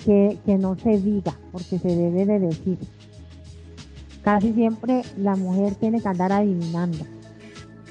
Que, 0.06 0.38
que 0.46 0.58
no 0.58 0.78
se 0.78 0.98
diga, 0.98 1.34
porque 1.52 1.78
se 1.78 1.90
debe 1.90 2.26
de 2.26 2.40
decir. 2.40 2.78
Casi 4.24 4.54
siempre 4.54 5.02
la 5.18 5.36
mujer 5.36 5.76
tiene 5.76 6.02
que 6.02 6.08
andar 6.08 6.32
adivinando. 6.32 7.06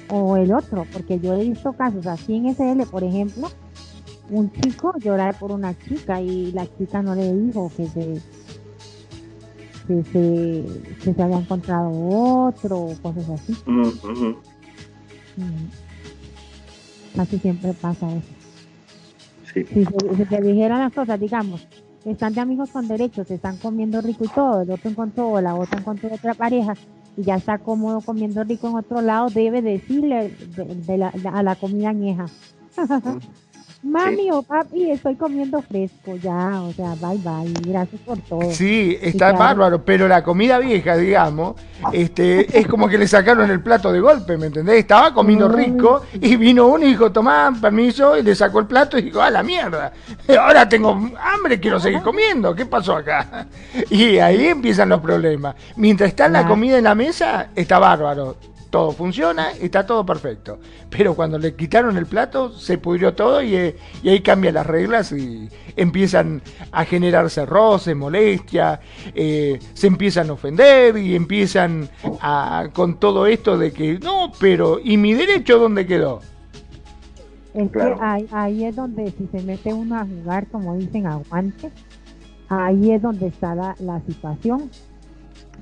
O 0.09 0.35
el 0.37 0.51
otro, 0.51 0.87
porque 0.91 1.19
yo 1.19 1.35
he 1.35 1.47
visto 1.47 1.73
casos 1.73 2.07
así 2.07 2.35
en 2.35 2.55
SL, 2.55 2.89
por 2.89 3.03
ejemplo, 3.03 3.47
un 4.29 4.51
chico 4.51 4.93
llorar 4.97 5.37
por 5.37 5.51
una 5.51 5.77
chica 5.77 6.19
y 6.19 6.51
la 6.51 6.65
chica 6.77 7.03
no 7.03 7.13
le 7.13 7.31
dijo 7.33 7.71
que 7.75 7.87
se 7.87 8.21
que 9.89 10.03
se, 10.03 10.65
que 11.03 11.13
se 11.15 11.23
había 11.23 11.39
encontrado 11.39 11.89
otro, 11.91 12.89
cosas 13.01 13.27
así. 13.31 13.57
Casi 17.15 17.39
siempre 17.39 17.73
pasa 17.73 18.07
eso. 18.13 18.27
Si, 19.51 19.65
se, 19.65 20.41
dijeran 20.41 20.79
las 20.81 20.93
cosas, 20.93 21.19
digamos, 21.19 21.67
están 22.05 22.35
de 22.35 22.41
amigos 22.41 22.69
con 22.69 22.87
derechos, 22.87 23.27
se 23.27 23.33
están 23.33 23.57
comiendo 23.57 23.99
rico 24.01 24.25
y 24.25 24.27
todo, 24.27 24.61
el 24.61 24.69
otro 24.69 24.91
encontró 24.91 25.29
o 25.29 25.41
la 25.41 25.55
otra 25.55 25.79
encontró 25.79 26.13
otra 26.13 26.35
pareja 26.35 26.75
y 27.17 27.23
ya 27.23 27.37
está 27.37 27.57
cómodo 27.57 28.01
comiendo 28.01 28.43
rico 28.43 28.69
en 28.69 28.75
otro 28.75 29.01
lado, 29.01 29.31
debe 29.31 29.63
decirle 29.63 30.35
a 31.33 31.41
la 31.41 31.55
comida 31.55 31.89
añeja. 31.89 32.27
Mami 33.81 34.29
o 34.29 34.41
papi, 34.41 34.91
estoy 34.91 35.15
comiendo 35.15 35.61
fresco 35.61 36.17
ya, 36.17 36.61
o 36.61 36.73
sea, 36.73 36.95
bye 36.95 37.17
bye, 37.17 37.53
gracias 37.61 38.01
por 38.01 38.17
todo. 38.19 38.51
Sí, 38.51 38.97
está 39.01 39.31
bárbaro, 39.31 39.85
pero 39.85 40.05
la 40.05 40.21
comida 40.21 40.59
vieja, 40.59 40.97
digamos, 40.97 41.55
este, 41.93 42.59
es 42.59 42.67
como 42.67 42.89
que 42.89 42.97
le 42.97 43.07
sacaron 43.07 43.49
el 43.49 43.61
plato 43.61 43.93
de 43.93 44.01
golpe, 44.01 44.37
¿me 44.37 44.47
entendés? 44.47 44.79
Estaba 44.79 45.13
comiendo 45.13 45.47
rico 45.47 46.01
y 46.13 46.35
vino 46.35 46.67
uno 46.67 46.83
y 46.83 46.89
dijo, 46.89 47.09
tomá, 47.13 47.53
permiso, 47.61 48.17
y 48.17 48.21
le 48.21 48.35
sacó 48.35 48.59
el 48.59 48.65
plato 48.65 48.97
y 48.97 49.03
dijo, 49.03 49.21
a 49.21 49.29
la 49.29 49.43
mierda, 49.43 49.93
ahora 50.39 50.67
tengo 50.67 50.89
hambre, 51.21 51.57
quiero 51.61 51.79
seguir 51.79 52.01
comiendo, 52.01 52.53
¿qué 52.53 52.65
pasó 52.65 52.97
acá? 52.97 53.47
Y 53.89 54.17
ahí 54.17 54.47
empiezan 54.47 54.89
los 54.89 54.99
problemas. 54.99 55.55
Mientras 55.77 56.09
está 56.09 56.27
la 56.27 56.45
comida 56.45 56.77
en 56.77 56.83
la 56.83 56.95
mesa, 56.95 57.47
está 57.55 57.79
bárbaro 57.79 58.35
todo 58.69 58.91
funciona, 58.91 59.51
está 59.51 59.85
todo 59.85 60.05
perfecto. 60.05 60.59
Pero 60.89 61.15
cuando 61.15 61.37
le 61.37 61.55
quitaron 61.55 61.97
el 61.97 62.05
plato, 62.05 62.51
se 62.51 62.77
pudrió 62.77 63.13
todo 63.13 63.41
y, 63.41 63.55
eh, 63.55 63.75
ahí 64.03 64.21
cambian 64.21 64.55
las 64.55 64.67
reglas 64.67 65.11
y 65.11 65.49
empiezan 65.75 66.41
a 66.71 66.85
generarse 66.85 67.45
roces, 67.45 67.95
molestia, 67.95 68.79
eh, 69.15 69.59
se 69.73 69.87
empiezan 69.87 70.29
a 70.29 70.33
ofender 70.33 70.97
y 70.97 71.15
empiezan 71.15 71.89
a, 72.21 72.69
con 72.73 72.99
todo 72.99 73.25
esto 73.25 73.57
de 73.57 73.71
que, 73.71 73.99
no, 73.99 74.31
pero 74.39 74.79
¿y 74.83 74.97
mi 74.97 75.13
derecho 75.13 75.59
dónde 75.59 75.85
quedó? 75.85 76.21
Es 77.53 77.71
que 77.71 77.95
ahí, 78.31 78.63
es 78.63 78.75
donde 78.75 79.11
si 79.11 79.27
se 79.31 79.41
mete 79.41 79.73
uno 79.73 79.97
a 79.97 80.05
jugar, 80.05 80.47
como 80.47 80.75
dicen, 80.77 81.07
aguante, 81.07 81.71
ahí 82.47 82.91
es 82.91 83.01
donde 83.01 83.27
está 83.27 83.55
la, 83.55 83.75
la 83.79 83.99
situación 84.01 84.69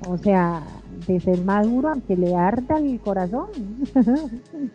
o 0.06 0.16
sea, 0.18 0.62
de 1.06 1.20
ser 1.20 1.42
maduro 1.44 1.90
aunque 1.90 2.16
le 2.16 2.34
arda 2.34 2.78
el 2.78 3.00
corazón. 3.00 3.48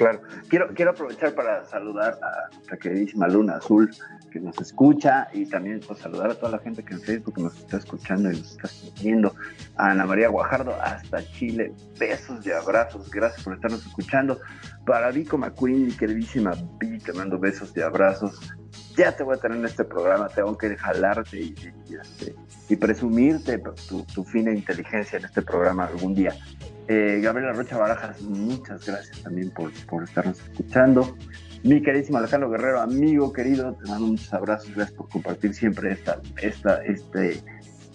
Claro, 0.00 0.22
quiero, 0.48 0.72
quiero 0.72 0.92
aprovechar 0.92 1.34
para 1.34 1.62
saludar 1.66 2.18
a 2.22 2.54
nuestra 2.54 2.78
queridísima 2.78 3.28
Luna 3.28 3.56
Azul 3.56 3.90
que 4.30 4.40
nos 4.40 4.58
escucha 4.58 5.28
y 5.34 5.44
también 5.44 5.80
pues, 5.86 5.98
saludar 5.98 6.30
a 6.30 6.34
toda 6.34 6.52
la 6.52 6.58
gente 6.60 6.82
que 6.82 6.94
en 6.94 7.02
Facebook 7.02 7.38
nos 7.38 7.58
está 7.58 7.76
escuchando 7.76 8.30
y 8.30 8.38
nos 8.38 8.52
está 8.52 8.68
siguiendo. 8.68 9.34
A 9.76 9.90
Ana 9.90 10.06
María 10.06 10.28
Guajardo 10.28 10.74
hasta 10.80 11.22
Chile, 11.32 11.74
besos 11.98 12.46
y 12.46 12.50
abrazos, 12.50 13.10
gracias 13.10 13.42
por 13.44 13.52
estarnos 13.52 13.84
escuchando. 13.84 14.40
Para 14.86 15.10
Vico 15.10 15.36
McQueen, 15.36 15.84
mi 15.86 15.92
queridísima 15.92 16.52
Vi, 16.78 16.98
te 16.98 17.12
mando 17.12 17.38
besos 17.38 17.76
y 17.76 17.82
abrazos. 17.82 18.40
Ya 18.96 19.14
te 19.14 19.22
voy 19.22 19.36
a 19.36 19.40
tener 19.40 19.58
en 19.58 19.66
este 19.66 19.84
programa, 19.84 20.28
tengo 20.28 20.56
que 20.56 20.76
jalarte 20.76 21.38
y, 21.38 21.54
y, 21.90 21.94
este, 21.94 22.34
y 22.70 22.76
presumirte 22.76 23.60
tu, 23.88 24.24
fina 24.24 24.52
inteligencia 24.52 25.18
en 25.18 25.24
este 25.24 25.42
programa 25.42 25.86
algún 25.86 26.14
día. 26.14 26.34
Eh, 26.86 27.20
Gabriela 27.22 27.52
Rocha 27.52 27.76
Barajas, 27.76 28.22
muchas 28.22 28.86
gracias 28.86 29.22
también 29.22 29.50
por, 29.50 29.72
por 29.86 30.04
estarnos 30.04 30.38
escuchando. 30.40 31.16
Mi 31.64 31.82
queridísimo 31.82 32.18
Alejandro 32.18 32.48
Guerrero, 32.48 32.80
amigo 32.80 33.32
querido, 33.32 33.74
te 33.74 33.88
mando 33.88 34.06
muchos 34.06 34.32
abrazos, 34.32 34.74
gracias 34.74 34.96
por 34.96 35.08
compartir 35.08 35.52
siempre 35.52 35.92
esta, 35.92 36.20
esta, 36.40 36.82
este, 36.84 37.42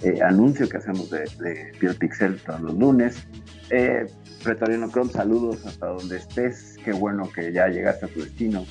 eh, 0.03 0.21
anuncio 0.21 0.67
que 0.67 0.77
hacemos 0.77 1.09
de, 1.09 1.19
de 1.19 1.71
Piel 1.79 1.95
Pixel 1.95 2.37
todos 2.41 2.61
los 2.61 2.75
lunes. 2.75 3.25
Eh, 3.69 4.05
Pretoriano 4.43 4.89
Chrome, 4.89 5.11
saludos 5.11 5.65
hasta 5.65 5.87
donde 5.87 6.17
estés. 6.17 6.75
Qué 6.83 6.91
bueno 6.91 7.29
que 7.33 7.51
ya 7.51 7.67
llegaste 7.67 8.05
a 8.05 8.09
tu 8.09 8.19
destino. 8.19 8.65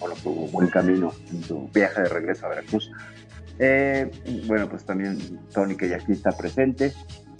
Bueno, 0.00 0.14
tu 0.22 0.32
buen 0.48 0.68
camino 0.68 1.12
en 1.30 1.40
tu 1.42 1.68
viaje 1.68 2.02
de 2.02 2.08
regreso 2.08 2.46
a 2.46 2.50
Veracruz. 2.50 2.90
Eh, 3.58 4.10
bueno, 4.46 4.68
pues 4.68 4.84
también 4.84 5.18
Tony, 5.52 5.76
que 5.76 5.88
ya 5.88 5.96
aquí 5.96 6.12
está 6.12 6.32
presente. 6.32 6.92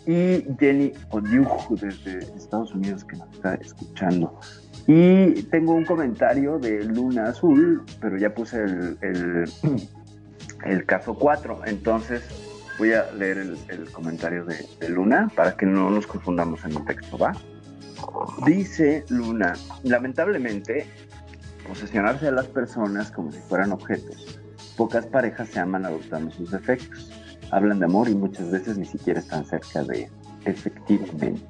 Y 0.06 0.44
Jenny 0.58 0.92
Odiuj 1.10 1.68
desde 1.80 2.18
Estados 2.36 2.72
Unidos, 2.74 3.04
que 3.04 3.16
nos 3.16 3.32
está 3.32 3.54
escuchando. 3.54 4.38
Y 4.86 5.42
tengo 5.44 5.74
un 5.74 5.84
comentario 5.84 6.58
de 6.58 6.84
Luna 6.84 7.24
Azul, 7.24 7.84
pero 8.00 8.16
ya 8.16 8.32
puse 8.32 8.62
el, 8.62 8.98
el, 9.02 9.44
el 10.64 10.86
caso 10.86 11.14
4. 11.14 11.62
Entonces 11.66 12.22
voy 12.78 12.92
a 12.92 13.10
leer 13.12 13.38
el, 13.38 13.58
el 13.68 13.90
comentario 13.90 14.44
de, 14.44 14.64
de, 14.78 14.88
Luna 14.88 15.28
para 15.34 15.56
que 15.56 15.66
no 15.66 15.90
nos 15.90 16.06
confundamos 16.06 16.64
en 16.64 16.72
el 16.72 16.84
texto, 16.84 17.18
¿va? 17.18 17.32
Dice 18.46 19.04
Luna, 19.08 19.54
lamentablemente, 19.82 20.86
posesionarse 21.66 22.28
a 22.28 22.30
las 22.30 22.46
personas 22.46 23.10
como 23.10 23.32
si 23.32 23.40
fueran 23.40 23.72
objetos. 23.72 24.38
Pocas 24.76 25.06
parejas 25.06 25.48
se 25.48 25.60
aman 25.60 25.86
adoptando 25.86 26.30
sus 26.30 26.50
defectos. 26.50 27.10
Hablan 27.50 27.78
de 27.78 27.86
amor 27.86 28.08
y 28.08 28.14
muchas 28.14 28.50
veces 28.50 28.76
ni 28.76 28.86
siquiera 28.86 29.20
están 29.20 29.44
cerca 29.44 29.82
de 29.84 30.10
efectivamente. 30.44 31.42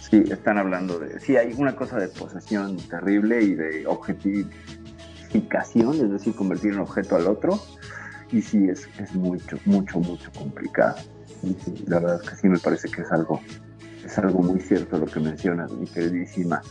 Sí, 0.00 0.22
están 0.30 0.58
hablando 0.58 0.98
de... 0.98 1.18
Sí, 1.20 1.36
hay 1.36 1.52
una 1.56 1.74
cosa 1.74 1.98
de 1.98 2.08
posesión 2.08 2.76
terrible 2.76 3.42
y 3.42 3.54
de 3.54 3.86
objetificación, 3.86 5.94
es 5.94 6.10
decir, 6.10 6.34
convertir 6.34 6.74
un 6.74 6.80
objeto 6.80 7.16
al 7.16 7.26
otro. 7.26 7.58
Y 8.30 8.40
sí, 8.40 8.68
es, 8.68 8.88
es 8.98 9.14
mucho, 9.14 9.58
mucho, 9.64 9.98
mucho 9.98 10.30
complicado. 10.32 10.96
Y 11.42 11.54
sí, 11.54 11.84
la 11.88 11.98
verdad 11.98 12.20
es 12.22 12.30
que 12.30 12.36
sí 12.36 12.48
me 12.48 12.58
parece 12.58 12.88
que 12.88 13.02
es 13.02 13.10
algo, 13.10 13.40
es 14.04 14.18
algo 14.18 14.40
muy 14.40 14.60
cierto 14.60 14.98
lo 14.98 15.06
que 15.06 15.20
mencionas, 15.20 15.72
mi 15.72 15.86
queridísima, 15.86 16.62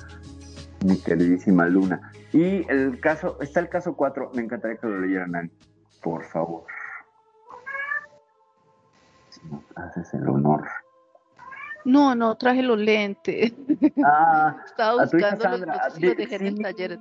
mi 0.85 0.97
queridísima 0.97 1.67
Luna. 1.67 2.11
Y 2.31 2.69
el 2.71 2.99
caso, 2.99 3.37
está 3.41 3.59
el 3.59 3.69
caso 3.69 3.95
4, 3.95 4.31
me 4.33 4.43
encantaría 4.43 4.77
que 4.77 4.87
lo 4.87 4.99
leyeran, 4.99 5.31
Nani, 5.31 5.51
por 6.05 6.23
favor. 6.23 6.63
Si 9.29 9.41
nos 9.49 9.63
haces 9.75 10.13
el 10.13 10.29
honor. 10.29 10.67
No, 11.83 12.13
no, 12.13 12.35
traje 12.37 12.61
los 12.61 12.77
lentes. 12.77 13.53
Ah, 14.05 14.55
Estaba 14.65 15.01
buscando 15.01 15.49
los 15.49 15.59
los 15.61 15.95
di- 15.95 16.13
dejé 16.13 16.35
en 16.35 16.45
el 16.45 16.61
taller. 16.61 16.99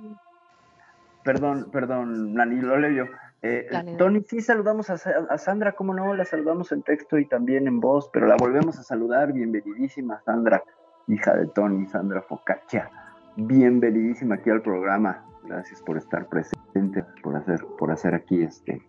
Perdón, 1.23 1.69
perdón, 1.71 2.33
Nani, 2.33 2.61
lo 2.61 2.77
leo 2.79 3.05
yo. 3.05 3.11
Eh. 3.43 3.67
Tony, 3.99 4.21
sí 4.23 4.41
saludamos 4.41 4.89
a, 4.89 4.95
a 5.29 5.37
Sandra, 5.37 5.73
cómo 5.73 5.93
no, 5.93 6.15
la 6.15 6.25
saludamos 6.25 6.71
en 6.71 6.81
texto 6.81 7.19
y 7.19 7.27
también 7.27 7.67
en 7.67 7.79
voz, 7.79 8.09
pero 8.11 8.25
la 8.25 8.37
volvemos 8.37 8.79
a 8.79 8.83
saludar. 8.83 9.33
Bienvenidísima, 9.33 10.19
Sandra, 10.25 10.63
hija 11.07 11.35
de 11.35 11.45
Tony, 11.47 11.85
Sandra 11.85 12.23
Focaccia. 12.23 12.89
Bienvenidísima 13.35 14.35
aquí 14.35 14.49
al 14.49 14.63
programa. 14.63 15.23
Gracias 15.43 15.79
por 15.83 15.97
estar 15.97 16.25
presente, 16.27 17.03
por 17.21 17.35
hacer, 17.35 17.63
por 17.77 17.91
hacer 17.91 18.15
aquí 18.15 18.41
este 18.41 18.81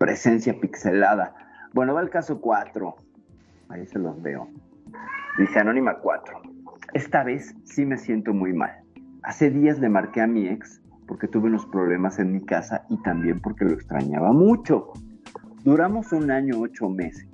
presencia 0.00 0.58
pixelada. 0.58 1.34
Bueno, 1.74 1.92
va 1.92 2.00
el 2.00 2.08
caso 2.08 2.40
4. 2.40 2.96
Ahí 3.68 3.84
se 3.84 3.98
los 3.98 4.20
veo. 4.22 4.48
Dice 5.38 5.58
Anónima 5.60 5.98
4. 5.98 6.40
Esta 6.94 7.22
vez 7.22 7.54
sí 7.64 7.84
me 7.84 7.98
siento 7.98 8.32
muy 8.32 8.54
mal. 8.54 8.80
Hace 9.22 9.50
días 9.50 9.78
le 9.78 9.90
marqué 9.90 10.22
a 10.22 10.26
mi 10.26 10.48
ex 10.48 10.80
porque 11.06 11.28
tuve 11.28 11.48
unos 11.48 11.66
problemas 11.66 12.18
en 12.18 12.32
mi 12.32 12.40
casa 12.40 12.86
y 12.88 12.96
también 13.02 13.40
porque 13.40 13.66
lo 13.66 13.74
extrañaba 13.74 14.32
mucho. 14.32 14.90
Duramos 15.64 16.12
un 16.12 16.30
año 16.30 16.58
ocho 16.58 16.88
meses. 16.88 17.28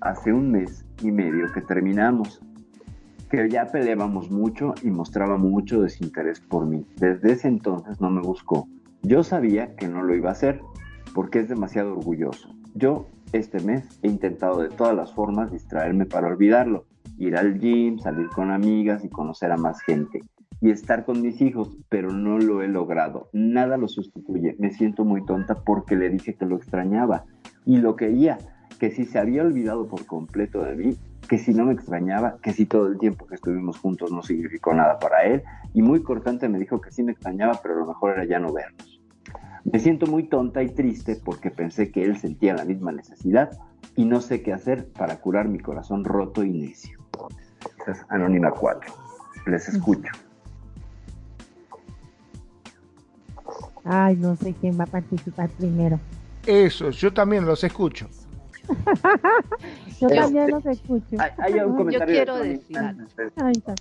Hace 0.00 0.32
un 0.32 0.50
mes 0.50 0.84
y 1.00 1.12
medio 1.12 1.46
que 1.52 1.60
terminamos. 1.60 2.42
Que 3.30 3.48
ya 3.48 3.66
peleábamos 3.66 4.32
mucho 4.32 4.74
y 4.82 4.90
mostraba 4.90 5.38
mucho 5.38 5.82
desinterés 5.82 6.40
por 6.40 6.66
mí. 6.66 6.84
Desde 6.96 7.34
ese 7.34 7.46
entonces 7.46 8.00
no 8.00 8.10
me 8.10 8.20
buscó. 8.20 8.66
Yo 9.02 9.22
sabía 9.22 9.76
que 9.76 9.86
no 9.86 10.02
lo 10.02 10.16
iba 10.16 10.30
a 10.30 10.32
hacer 10.32 10.60
porque 11.14 11.38
es 11.38 11.48
demasiado 11.48 11.92
orgulloso. 11.92 12.54
Yo 12.74 13.06
este 13.32 13.60
mes 13.60 13.98
he 14.02 14.08
intentado 14.08 14.60
de 14.60 14.68
todas 14.68 14.94
las 14.94 15.12
formas 15.12 15.50
distraerme 15.50 16.06
para 16.06 16.28
olvidarlo. 16.28 16.84
Ir 17.16 17.36
al 17.36 17.58
gym, 17.58 17.98
salir 17.98 18.28
con 18.28 18.50
amigas 18.50 19.04
y 19.04 19.08
conocer 19.08 19.52
a 19.52 19.56
más 19.56 19.80
gente 19.80 20.20
y 20.60 20.70
estar 20.70 21.04
con 21.04 21.20
mis 21.20 21.40
hijos, 21.40 21.76
pero 21.88 22.10
no 22.10 22.38
lo 22.38 22.62
he 22.62 22.68
logrado. 22.68 23.28
Nada 23.32 23.76
lo 23.76 23.88
sustituye. 23.88 24.56
Me 24.58 24.70
siento 24.70 25.04
muy 25.04 25.24
tonta 25.24 25.56
porque 25.56 25.96
le 25.96 26.10
dije 26.10 26.34
que 26.34 26.46
lo 26.46 26.56
extrañaba 26.56 27.24
y 27.66 27.78
lo 27.78 27.96
quería, 27.96 28.38
que 28.78 28.90
si 28.90 29.04
se 29.04 29.18
había 29.18 29.42
olvidado 29.42 29.86
por 29.86 30.06
completo 30.06 30.62
de 30.62 30.74
mí, 30.74 30.96
que 31.28 31.38
si 31.38 31.52
no 31.54 31.66
me 31.66 31.72
extrañaba, 31.72 32.38
que 32.42 32.52
si 32.52 32.66
todo 32.66 32.86
el 32.86 32.98
tiempo 32.98 33.26
que 33.26 33.34
estuvimos 33.34 33.78
juntos 33.78 34.12
no 34.12 34.22
significó 34.22 34.74
nada 34.74 34.98
para 34.98 35.24
él 35.24 35.42
y 35.72 35.82
muy 35.82 36.02
cortante 36.02 36.48
me 36.48 36.58
dijo 36.58 36.80
que 36.80 36.90
sí 36.90 37.02
me 37.02 37.12
extrañaba, 37.12 37.60
pero 37.62 37.76
lo 37.76 37.86
mejor 37.86 38.12
era 38.12 38.24
ya 38.24 38.38
no 38.38 38.52
vernos. 38.52 38.93
Me 39.64 39.78
siento 39.78 40.06
muy 40.06 40.24
tonta 40.24 40.62
y 40.62 40.68
triste 40.68 41.16
porque 41.24 41.50
pensé 41.50 41.90
que 41.90 42.04
él 42.04 42.18
sentía 42.18 42.54
la 42.54 42.64
misma 42.64 42.92
necesidad 42.92 43.50
y 43.96 44.04
no 44.04 44.20
sé 44.20 44.42
qué 44.42 44.52
hacer 44.52 44.88
para 44.88 45.16
curar 45.20 45.48
mi 45.48 45.58
corazón 45.58 46.04
roto 46.04 46.44
y 46.44 46.50
necio. 46.50 46.98
Esa 47.80 47.92
es 47.92 48.04
Anónima 48.10 48.50
4. 48.50 48.92
Les 49.46 49.68
escucho. 49.68 50.12
Ay, 53.84 54.16
no 54.16 54.36
sé 54.36 54.54
quién 54.60 54.78
va 54.78 54.84
a 54.84 54.86
participar 54.86 55.48
primero. 55.50 55.98
Eso, 56.46 56.90
yo 56.90 57.12
también 57.12 57.46
los 57.46 57.64
escucho. 57.64 58.08
Yo 60.00 60.08
Este- 60.08 60.16
también 60.20 60.50
los 60.50 60.64
escucho. 60.66 61.16
Hay, 61.18 61.30
hay 61.38 61.52
un 61.60 61.72
Yo 61.72 61.76
comentario 61.76 62.14
quiero 62.14 62.34
de 62.36 62.40
Tony. 62.40 62.52
decir 62.54 62.78
algo. 62.78 63.02
Ahí 63.36 63.52
está. 63.52 63.74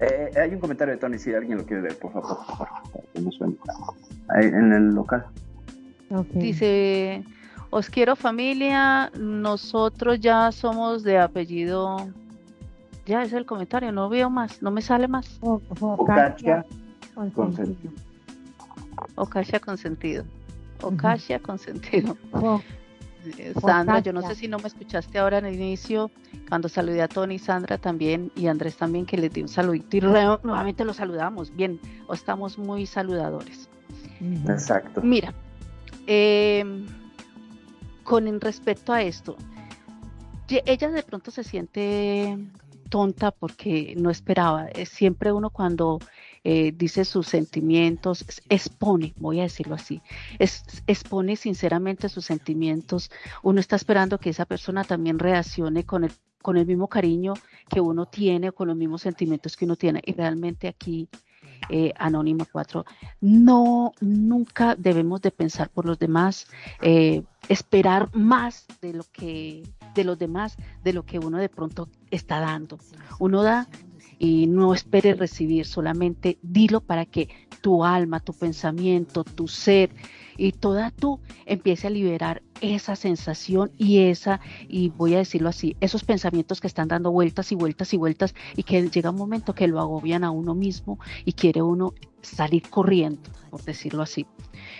Eh, 0.00 0.30
hay 0.36 0.52
un 0.52 0.60
comentario 0.60 0.94
de 0.94 1.00
Tony, 1.00 1.18
si 1.18 1.32
alguien 1.32 1.58
lo 1.58 1.64
quiere 1.64 1.82
leer, 1.82 1.98
por 1.98 2.12
favor. 2.12 2.36
por 2.36 2.56
favor, 2.56 2.68
para 2.92 3.04
que 3.12 3.20
no 3.20 3.32
suene. 3.32 3.56
Ahí, 4.28 4.46
en 4.46 4.72
el 4.72 4.94
local. 4.94 5.26
Dice, 6.34 7.24
os 7.70 7.90
quiero 7.90 8.14
familia, 8.14 9.10
nosotros 9.18 10.20
ya 10.20 10.52
somos 10.52 11.02
de 11.02 11.18
apellido. 11.18 12.08
Ya 13.06 13.22
es 13.22 13.32
el 13.32 13.46
comentario, 13.46 13.92
no 13.92 14.08
veo 14.08 14.30
más, 14.30 14.62
no 14.62 14.70
me 14.70 14.82
sale 14.82 15.08
más. 15.08 15.38
Con 17.14 17.30
consentido. 17.30 17.92
Ocasha 19.14 19.60
consentido. 19.60 20.24
Ocasha 20.82 21.38
consentido. 21.38 22.16
Sandra, 23.60 24.00
yo 24.00 24.12
no 24.12 24.20
sé 24.28 24.34
si 24.34 24.48
no 24.48 24.58
me 24.58 24.68
escuchaste 24.68 25.18
ahora 25.18 25.38
en 25.38 25.46
el 25.46 25.54
inicio, 25.54 26.10
cuando 26.48 26.68
saludé 26.68 27.02
a 27.02 27.08
Tony, 27.08 27.38
Sandra 27.38 27.78
también 27.78 28.30
y 28.36 28.46
Andrés 28.46 28.76
también, 28.76 29.06
que 29.06 29.16
les 29.16 29.32
di 29.32 29.42
un 29.42 29.48
saludito 29.48 29.96
y 29.96 30.00
re- 30.00 30.38
nuevamente 30.42 30.84
los 30.84 30.96
saludamos. 30.96 31.54
Bien, 31.54 31.80
o 32.06 32.14
estamos 32.14 32.58
muy 32.58 32.86
saludadores. 32.86 33.68
Exacto. 34.48 35.00
Mira, 35.02 35.34
eh, 36.06 36.64
con 38.04 38.40
respecto 38.40 38.92
a 38.92 39.02
esto, 39.02 39.36
ella 40.48 40.90
de 40.90 41.02
pronto 41.02 41.30
se 41.30 41.42
siente 41.42 42.38
tonta 42.88 43.32
porque 43.32 43.94
no 43.98 44.10
esperaba. 44.10 44.66
Siempre 44.84 45.32
uno 45.32 45.50
cuando 45.50 45.98
eh, 46.48 46.72
dice 46.72 47.04
sus 47.04 47.26
sentimientos, 47.26 48.24
expone, 48.48 49.14
voy 49.16 49.40
a 49.40 49.42
decirlo 49.42 49.74
así, 49.74 50.00
expone 50.38 51.34
sinceramente 51.34 52.08
sus 52.08 52.24
sentimientos. 52.24 53.10
Uno 53.42 53.58
está 53.58 53.74
esperando 53.74 54.18
que 54.18 54.30
esa 54.30 54.44
persona 54.44 54.84
también 54.84 55.18
reaccione 55.18 55.82
con 55.82 56.04
el, 56.04 56.12
con 56.40 56.56
el 56.56 56.64
mismo 56.64 56.86
cariño 56.86 57.34
que 57.68 57.80
uno 57.80 58.06
tiene 58.06 58.52
con 58.52 58.68
los 58.68 58.76
mismos 58.76 59.02
sentimientos 59.02 59.56
que 59.56 59.64
uno 59.64 59.74
tiene. 59.74 60.00
Y 60.06 60.12
realmente 60.12 60.68
aquí, 60.68 61.08
eh, 61.68 61.92
Anónima 61.98 62.46
4, 62.52 62.84
no, 63.22 63.92
nunca 64.00 64.76
debemos 64.76 65.22
de 65.22 65.32
pensar 65.32 65.68
por 65.68 65.84
los 65.84 65.98
demás, 65.98 66.46
eh, 66.80 67.24
esperar 67.48 68.08
más 68.14 68.66
de 68.80 68.92
lo 68.92 69.02
que, 69.12 69.64
de 69.96 70.04
los 70.04 70.16
demás, 70.16 70.56
de 70.84 70.92
lo 70.92 71.04
que 71.04 71.18
uno 71.18 71.38
de 71.38 71.48
pronto 71.48 71.88
está 72.12 72.38
dando. 72.38 72.78
Uno 73.18 73.42
da 73.42 73.66
y 74.18 74.46
no 74.46 74.72
espere 74.72 75.14
recibir, 75.14 75.66
solamente 75.66 76.38
dilo 76.42 76.80
para 76.80 77.04
que 77.04 77.28
tu 77.60 77.84
alma, 77.84 78.20
tu 78.20 78.32
pensamiento, 78.32 79.24
tu 79.24 79.48
ser 79.48 79.90
y 80.36 80.52
toda 80.52 80.90
tú 80.90 81.20
empiece 81.46 81.86
a 81.86 81.90
liberar 81.90 82.42
esa 82.60 82.96
sensación 82.96 83.72
y 83.76 83.98
esa, 83.98 84.40
y 84.68 84.90
voy 84.90 85.14
a 85.14 85.18
decirlo 85.18 85.48
así, 85.48 85.76
esos 85.80 86.04
pensamientos 86.04 86.60
que 86.60 86.66
están 86.66 86.88
dando 86.88 87.10
vueltas 87.10 87.52
y 87.52 87.54
vueltas 87.54 87.92
y 87.92 87.96
vueltas 87.96 88.34
y 88.54 88.62
que 88.62 88.88
llega 88.88 89.10
un 89.10 89.16
momento 89.16 89.54
que 89.54 89.68
lo 89.68 89.80
agobian 89.80 90.24
a 90.24 90.30
uno 90.30 90.54
mismo 90.54 90.98
y 91.24 91.32
quiere 91.32 91.62
uno 91.62 91.94
salir 92.22 92.68
corriendo, 92.68 93.30
por 93.50 93.62
decirlo 93.62 94.02
así. 94.02 94.26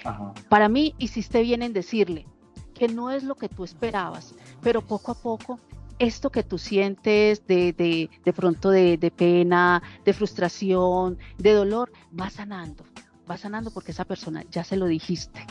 Ajá. 0.04 0.32
Para 0.48 0.68
mí 0.68 0.94
hiciste 0.98 1.42
bien 1.42 1.62
en 1.62 1.72
decirle 1.72 2.26
que 2.74 2.88
no 2.88 3.10
es 3.10 3.24
lo 3.24 3.34
que 3.36 3.48
tú 3.48 3.64
esperabas, 3.64 4.34
pero 4.60 4.82
poco 4.82 5.12
a 5.12 5.14
poco 5.14 5.58
esto 5.98 6.30
que 6.30 6.42
tú 6.42 6.58
sientes 6.58 7.46
de, 7.46 7.72
de, 7.72 8.10
de 8.24 8.32
pronto 8.32 8.70
de, 8.70 8.96
de 8.96 9.10
pena, 9.10 9.82
de 10.04 10.12
frustración, 10.12 11.18
de 11.38 11.52
dolor, 11.52 11.92
va 12.18 12.30
sanando, 12.30 12.84
va 13.30 13.36
sanando 13.36 13.70
porque 13.70 13.92
esa 13.92 14.04
persona 14.04 14.44
ya 14.50 14.64
se 14.64 14.76
lo 14.76 14.86
dijiste. 14.86 15.46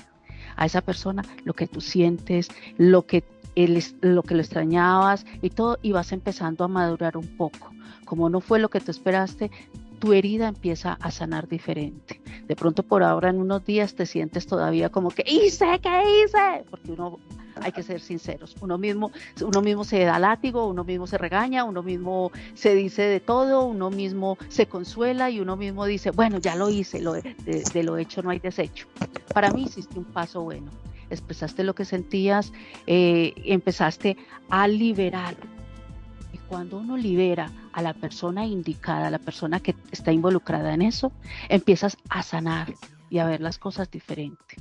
A 0.58 0.66
esa 0.66 0.82
persona 0.82 1.24
lo 1.44 1.54
que 1.54 1.68
tú 1.68 1.82
sientes, 1.82 2.48
lo 2.78 3.06
que 3.06 3.24
lo 4.02 4.24
que 4.24 4.36
lo 4.36 4.42
extrañabas 4.42 5.26
y 5.42 5.50
todo, 5.50 5.80
y 5.82 5.94
vas 5.94 6.12
empezando 6.12 6.66
a 6.66 6.68
madurar 6.68 7.16
un 7.16 7.38
poco. 7.38 7.72
Como 8.04 8.30
no 8.30 8.42
fue 8.42 8.60
lo 8.60 8.70
que 8.70 8.82
tú 8.82 8.92
esperaste, 8.92 9.50
tu 9.96 10.14
herida 10.14 10.48
empieza 10.48 10.94
a 10.94 11.12
sanar 11.12 11.48
diferente. 11.48 12.22
De 12.48 12.56
pronto 12.56 12.84
por 12.84 13.04
ahora 13.04 13.30
en 13.30 13.40
unos 13.40 13.66
días 13.66 13.96
te 13.96 14.06
sientes 14.06 14.46
todavía 14.46 14.90
como 14.90 15.10
que 15.10 15.24
hice, 15.26 15.80
¿qué 15.82 16.24
hice? 16.24 16.64
Porque 16.70 16.92
uno 16.92 17.20
hay 17.62 17.72
que 17.72 17.84
ser 17.84 18.00
sinceros. 18.00 18.56
Uno 18.62 18.78
mismo, 18.78 19.12
uno 19.42 19.62
mismo 19.62 19.84
se 19.84 20.04
da 20.04 20.20
látigo, 20.20 20.68
uno 20.68 20.84
mismo 20.84 21.08
se 21.08 21.18
regaña, 21.18 21.64
uno 21.64 21.84
mismo 21.84 22.32
se 22.54 22.76
dice 22.76 23.04
de 23.04 23.20
todo, 23.20 23.66
uno 23.66 23.90
mismo 23.90 24.38
se 24.50 24.68
consuela 24.68 25.30
y 25.30 25.40
uno 25.40 25.56
mismo 25.56 25.86
dice, 25.86 26.12
bueno, 26.12 26.38
ya 26.40 26.56
lo 26.56 26.70
hice, 26.70 27.02
lo, 27.02 27.14
de, 27.14 27.84
lo 27.84 27.98
hecho 27.98 28.22
no 28.22 28.30
hay 28.30 28.40
desecho. 28.40 28.88
Para 29.34 29.52
mí 29.52 29.64
hiciste 29.64 29.98
un 29.98 30.06
paso 30.06 30.42
bueno. 30.44 30.72
Expresaste 31.10 31.64
lo 31.64 31.76
que 31.76 31.86
sentías, 31.86 32.52
eh, 32.88 33.34
empezaste 33.46 34.18
a 34.50 34.68
liberar. 34.68 35.36
Cuando 36.48 36.78
uno 36.78 36.96
libera 36.96 37.52
a 37.74 37.82
la 37.82 37.94
persona 37.94 38.46
indicada, 38.46 39.08
a 39.08 39.12
la 39.12 39.20
persona 39.20 39.60
que 39.60 39.76
está 39.92 40.12
involucrada 40.12 40.74
en 40.74 40.82
eso, 40.82 41.12
empiezas 41.50 41.98
a 42.10 42.22
sanar 42.24 42.74
y 43.10 43.20
a 43.20 43.26
ver 43.26 43.42
las 43.42 43.58
cosas 43.58 43.90
diferente. 43.90 44.56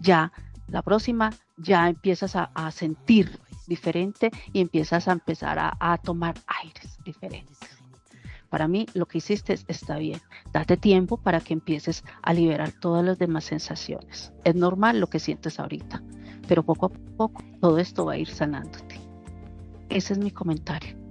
Ya 0.00 0.32
la 0.68 0.82
próxima 0.82 1.32
ya 1.56 1.88
empiezas 1.88 2.36
a, 2.36 2.70
sentir 2.70 3.38
diferente 3.66 4.30
y 4.52 4.60
empiezas 4.60 5.08
a 5.08 5.12
empezar 5.12 5.58
a, 5.58 5.98
tomar 5.98 6.34
aires 6.46 6.98
diferentes. 7.04 7.58
Para 8.50 8.68
mí 8.68 8.86
lo 8.94 9.06
que 9.06 9.18
hiciste 9.18 9.58
está 9.68 9.98
bien. 9.98 10.20
Date 10.52 10.76
tiempo 10.76 11.16
para 11.16 11.40
que 11.40 11.52
empieces 11.52 12.04
a 12.22 12.32
liberar 12.32 12.72
todas 12.72 13.04
las 13.04 13.18
demás 13.18 13.44
sensaciones. 13.44 14.32
Es 14.44 14.54
normal 14.54 15.00
lo 15.00 15.08
que 15.08 15.18
sientes 15.18 15.58
ahorita, 15.58 16.02
pero 16.46 16.62
poco 16.62 16.86
a 16.86 17.16
poco 17.16 17.42
todo 17.60 17.78
esto 17.78 18.04
va 18.04 18.12
a 18.12 18.18
ir 18.18 18.28
sanándote. 18.28 19.00
Ese 19.88 20.12
es 20.12 20.18
mi 20.18 20.30
comentario. 20.30 21.05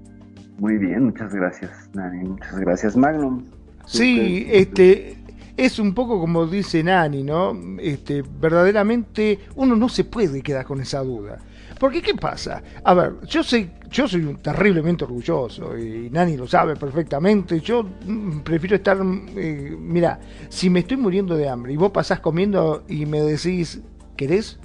Muy 0.57 0.77
bien, 0.77 1.05
muchas 1.05 1.33
gracias, 1.33 1.89
Nani. 1.93 2.29
Muchas 2.29 2.59
gracias, 2.59 2.95
Magnum. 2.95 3.43
Sí, 3.85 4.47
este, 4.49 5.17
es 5.57 5.79
un 5.79 5.93
poco 5.93 6.19
como 6.19 6.45
dice 6.45 6.83
Nani, 6.83 7.23
¿no? 7.23 7.57
Este, 7.79 8.23
verdaderamente 8.23 9.39
uno 9.55 9.75
no 9.75 9.89
se 9.89 10.03
puede 10.03 10.41
quedar 10.41 10.65
con 10.65 10.81
esa 10.81 11.01
duda. 11.01 11.39
Porque 11.79 12.01
¿qué 12.01 12.15
pasa? 12.15 12.63
A 12.83 12.93
ver, 12.93 13.13
yo 13.27 13.43
soy, 13.43 13.69
yo 13.89 14.07
soy 14.07 14.23
un 14.23 14.37
terriblemente 14.37 15.03
orgulloso 15.03 15.77
y 15.77 16.09
Nani 16.09 16.37
lo 16.37 16.47
sabe 16.47 16.75
perfectamente. 16.75 17.59
Yo 17.59 17.83
mm, 17.83 18.39
prefiero 18.39 18.77
estar, 18.77 18.97
eh, 19.35 19.75
mira, 19.77 20.19
si 20.49 20.69
me 20.69 20.79
estoy 20.79 20.97
muriendo 20.97 21.35
de 21.35 21.49
hambre 21.49 21.73
y 21.73 21.77
vos 21.77 21.91
pasás 21.91 22.21
comiendo 22.21 22.83
y 22.87 23.05
me 23.05 23.21
decís, 23.21 23.81
¿querés? 24.15 24.57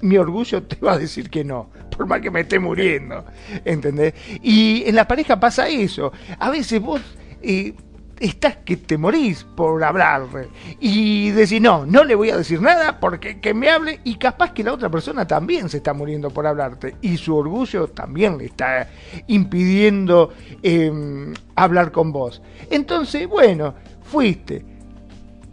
Mi 0.00 0.16
orgullo 0.16 0.62
te 0.62 0.76
va 0.76 0.92
a 0.92 0.98
decir 0.98 1.28
que 1.28 1.44
no, 1.44 1.70
por 1.98 2.06
más 2.06 2.20
que 2.20 2.30
me 2.30 2.40
esté 2.40 2.60
muriendo, 2.60 3.24
¿entendés? 3.64 4.14
Y 4.40 4.84
en 4.86 4.94
la 4.94 5.08
pareja 5.08 5.38
pasa 5.38 5.68
eso. 5.68 6.12
A 6.38 6.48
veces 6.48 6.80
vos... 6.80 7.02
Eh, 7.42 7.74
estás 8.20 8.56
que 8.64 8.76
te 8.76 8.98
morís 8.98 9.44
por 9.44 9.82
hablarle 9.84 10.48
y 10.80 11.30
decir 11.30 11.62
no, 11.62 11.86
no 11.86 12.02
le 12.02 12.16
voy 12.16 12.30
a 12.30 12.36
decir 12.36 12.60
nada 12.60 12.98
porque 12.98 13.38
que 13.38 13.54
me 13.54 13.70
hable 13.70 14.00
y 14.02 14.16
capaz 14.16 14.52
que 14.52 14.64
la 14.64 14.72
otra 14.72 14.88
persona 14.88 15.24
también 15.24 15.68
se 15.68 15.76
está 15.76 15.94
muriendo 15.94 16.30
por 16.30 16.44
hablarte 16.44 16.96
y 17.00 17.16
su 17.16 17.36
orgullo 17.36 17.86
también 17.86 18.36
le 18.36 18.46
está 18.46 18.88
impidiendo 19.28 20.32
em, 20.64 21.32
hablar 21.54 21.92
con 21.92 22.10
vos. 22.10 22.42
Entonces, 22.70 23.28
bueno, 23.28 23.74
fuiste, 24.02 24.64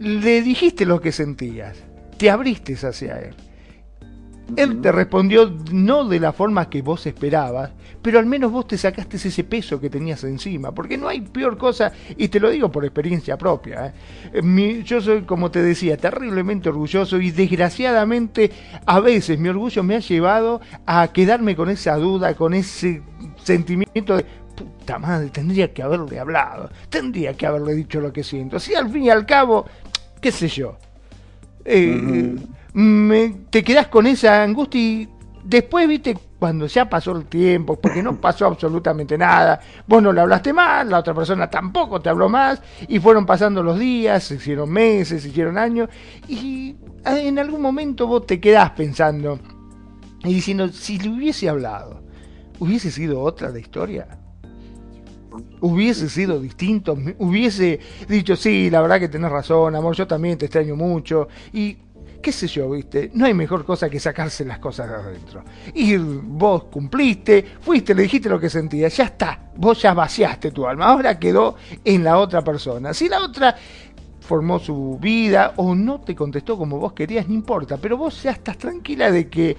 le 0.00 0.42
dijiste 0.42 0.84
lo 0.86 1.00
que 1.00 1.12
sentías, 1.12 1.76
te 2.18 2.30
abriste 2.30 2.74
hacia 2.74 3.20
él. 3.20 3.45
Él 4.54 4.80
te 4.80 4.92
respondió 4.92 5.52
no 5.72 6.04
de 6.04 6.20
la 6.20 6.32
forma 6.32 6.70
que 6.70 6.80
vos 6.80 7.04
esperabas, 7.06 7.70
pero 8.00 8.20
al 8.20 8.26
menos 8.26 8.52
vos 8.52 8.68
te 8.68 8.78
sacaste 8.78 9.16
ese 9.16 9.42
peso 9.42 9.80
que 9.80 9.90
tenías 9.90 10.22
encima, 10.22 10.72
porque 10.72 10.96
no 10.96 11.08
hay 11.08 11.20
peor 11.20 11.58
cosa, 11.58 11.92
y 12.16 12.28
te 12.28 12.38
lo 12.38 12.50
digo 12.50 12.70
por 12.70 12.84
experiencia 12.84 13.36
propia. 13.36 13.92
¿eh? 14.32 14.82
yo 14.84 15.00
soy, 15.00 15.22
como 15.22 15.50
te 15.50 15.62
decía, 15.62 15.96
terriblemente 15.96 16.68
orgulloso 16.68 17.20
y 17.20 17.32
desgraciadamente 17.32 18.52
a 18.86 19.00
veces 19.00 19.38
mi 19.40 19.48
orgullo 19.48 19.82
me 19.82 19.96
ha 19.96 20.00
llevado 20.00 20.60
a 20.86 21.08
quedarme 21.08 21.56
con 21.56 21.68
esa 21.68 21.96
duda, 21.96 22.34
con 22.34 22.54
ese 22.54 23.02
sentimiento 23.42 24.16
de 24.16 24.24
puta 24.54 24.98
madre, 24.98 25.28
tendría 25.30 25.72
que 25.74 25.82
haberle 25.82 26.20
hablado, 26.20 26.70
tendría 26.88 27.34
que 27.34 27.46
haberle 27.46 27.74
dicho 27.74 28.00
lo 28.00 28.12
que 28.12 28.22
siento. 28.22 28.60
Si 28.60 28.74
al 28.74 28.90
fin 28.90 29.04
y 29.04 29.10
al 29.10 29.26
cabo, 29.26 29.66
qué 30.20 30.30
sé 30.30 30.46
yo. 30.48 30.76
Eh, 31.64 32.36
te 33.50 33.64
quedas 33.64 33.86
con 33.86 34.06
esa 34.06 34.42
angustia 34.42 34.80
y 34.80 35.08
después, 35.42 35.88
viste, 35.88 36.16
cuando 36.38 36.66
ya 36.66 36.90
pasó 36.90 37.12
el 37.12 37.24
tiempo, 37.24 37.80
porque 37.80 38.02
no 38.02 38.16
pasó 38.20 38.46
absolutamente 38.46 39.16
nada, 39.16 39.60
vos 39.86 40.02
no 40.02 40.12
le 40.12 40.20
hablaste 40.20 40.52
más, 40.52 40.86
la 40.86 40.98
otra 40.98 41.14
persona 41.14 41.48
tampoco 41.48 42.00
te 42.00 42.10
habló 42.10 42.28
más, 42.28 42.60
y 42.86 42.98
fueron 42.98 43.24
pasando 43.24 43.62
los 43.62 43.78
días, 43.78 44.24
se 44.24 44.34
hicieron 44.34 44.70
meses, 44.70 45.22
se 45.22 45.28
hicieron 45.28 45.56
años, 45.56 45.88
y 46.28 46.76
en 47.04 47.38
algún 47.38 47.62
momento 47.62 48.06
vos 48.06 48.26
te 48.26 48.40
quedás 48.40 48.72
pensando 48.72 49.38
y 50.24 50.34
diciendo, 50.34 50.68
si 50.68 50.98
le 50.98 51.08
hubiese 51.08 51.48
hablado, 51.48 52.02
¿hubiese 52.58 52.90
sido 52.90 53.20
otra 53.20 53.48
la 53.50 53.58
historia? 53.58 54.06
hubiese 55.60 56.08
sido 56.08 56.40
distinto, 56.40 56.96
hubiese 57.18 57.78
dicho, 58.08 58.36
sí, 58.36 58.70
la 58.70 58.80
verdad 58.80 59.00
que 59.00 59.08
tenés 59.08 59.30
razón, 59.30 59.74
amor, 59.74 59.94
yo 59.94 60.06
también 60.06 60.38
te 60.38 60.46
extraño 60.46 60.76
mucho, 60.76 61.28
y 61.52 61.76
qué 62.26 62.32
sé 62.32 62.48
yo, 62.48 62.68
viste, 62.68 63.12
no 63.14 63.24
hay 63.24 63.34
mejor 63.34 63.64
cosa 63.64 63.88
que 63.88 64.00
sacarse 64.00 64.44
las 64.44 64.58
cosas 64.58 64.88
de 64.88 64.96
adentro. 64.96 65.44
Y 65.72 65.96
vos 65.96 66.64
cumpliste, 66.64 67.44
fuiste, 67.60 67.94
le 67.94 68.02
dijiste 68.02 68.28
lo 68.28 68.40
que 68.40 68.50
sentías, 68.50 68.96
ya 68.96 69.04
está, 69.04 69.52
vos 69.54 69.80
ya 69.80 69.94
vaciaste 69.94 70.50
tu 70.50 70.66
alma, 70.66 70.86
ahora 70.86 71.20
quedó 71.20 71.54
en 71.84 72.02
la 72.02 72.18
otra 72.18 72.42
persona. 72.42 72.92
Si 72.92 73.08
la 73.08 73.20
otra 73.22 73.54
formó 74.18 74.58
su 74.58 74.98
vida 75.00 75.52
o 75.54 75.76
no 75.76 76.00
te 76.00 76.16
contestó 76.16 76.58
como 76.58 76.80
vos 76.80 76.94
querías, 76.94 77.28
no 77.28 77.34
importa, 77.34 77.76
pero 77.76 77.96
vos 77.96 78.20
ya 78.24 78.32
estás 78.32 78.58
tranquila 78.58 79.12
de 79.12 79.28
que 79.28 79.56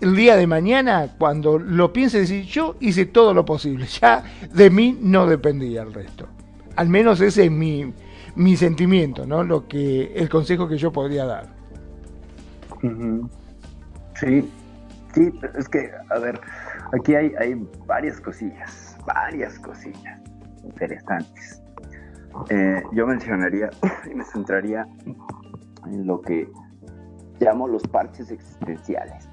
el 0.00 0.16
día 0.16 0.34
de 0.34 0.46
mañana, 0.46 1.14
cuando 1.18 1.58
lo 1.58 1.92
pienses, 1.92 2.30
decir, 2.30 2.46
yo 2.46 2.76
hice 2.80 3.04
todo 3.04 3.34
lo 3.34 3.44
posible, 3.44 3.86
ya 4.00 4.24
de 4.50 4.70
mí 4.70 4.96
no 4.98 5.26
dependía 5.26 5.82
el 5.82 5.92
resto. 5.92 6.26
Al 6.74 6.88
menos 6.88 7.20
ese 7.20 7.44
es 7.44 7.50
mi, 7.50 7.92
mi 8.34 8.56
sentimiento, 8.56 9.26
¿no? 9.26 9.44
Lo 9.44 9.68
que, 9.68 10.14
el 10.16 10.30
consejo 10.30 10.66
que 10.66 10.78
yo 10.78 10.90
podría 10.90 11.26
dar. 11.26 11.55
Sí, 14.14 14.50
sí, 15.14 15.32
es 15.56 15.68
que, 15.68 15.90
a 16.10 16.18
ver, 16.18 16.40
aquí 16.98 17.14
hay, 17.14 17.34
hay 17.38 17.54
varias 17.86 18.20
cosillas, 18.20 18.96
varias 19.06 19.58
cosillas 19.58 20.20
interesantes. 20.64 21.62
Eh, 22.50 22.82
yo 22.92 23.06
mencionaría 23.06 23.70
y 24.10 24.14
me 24.14 24.24
centraría 24.24 24.86
en 25.86 26.06
lo 26.06 26.20
que 26.20 26.48
llamo 27.40 27.68
los 27.68 27.82
parches 27.88 28.30
existenciales. 28.30 29.28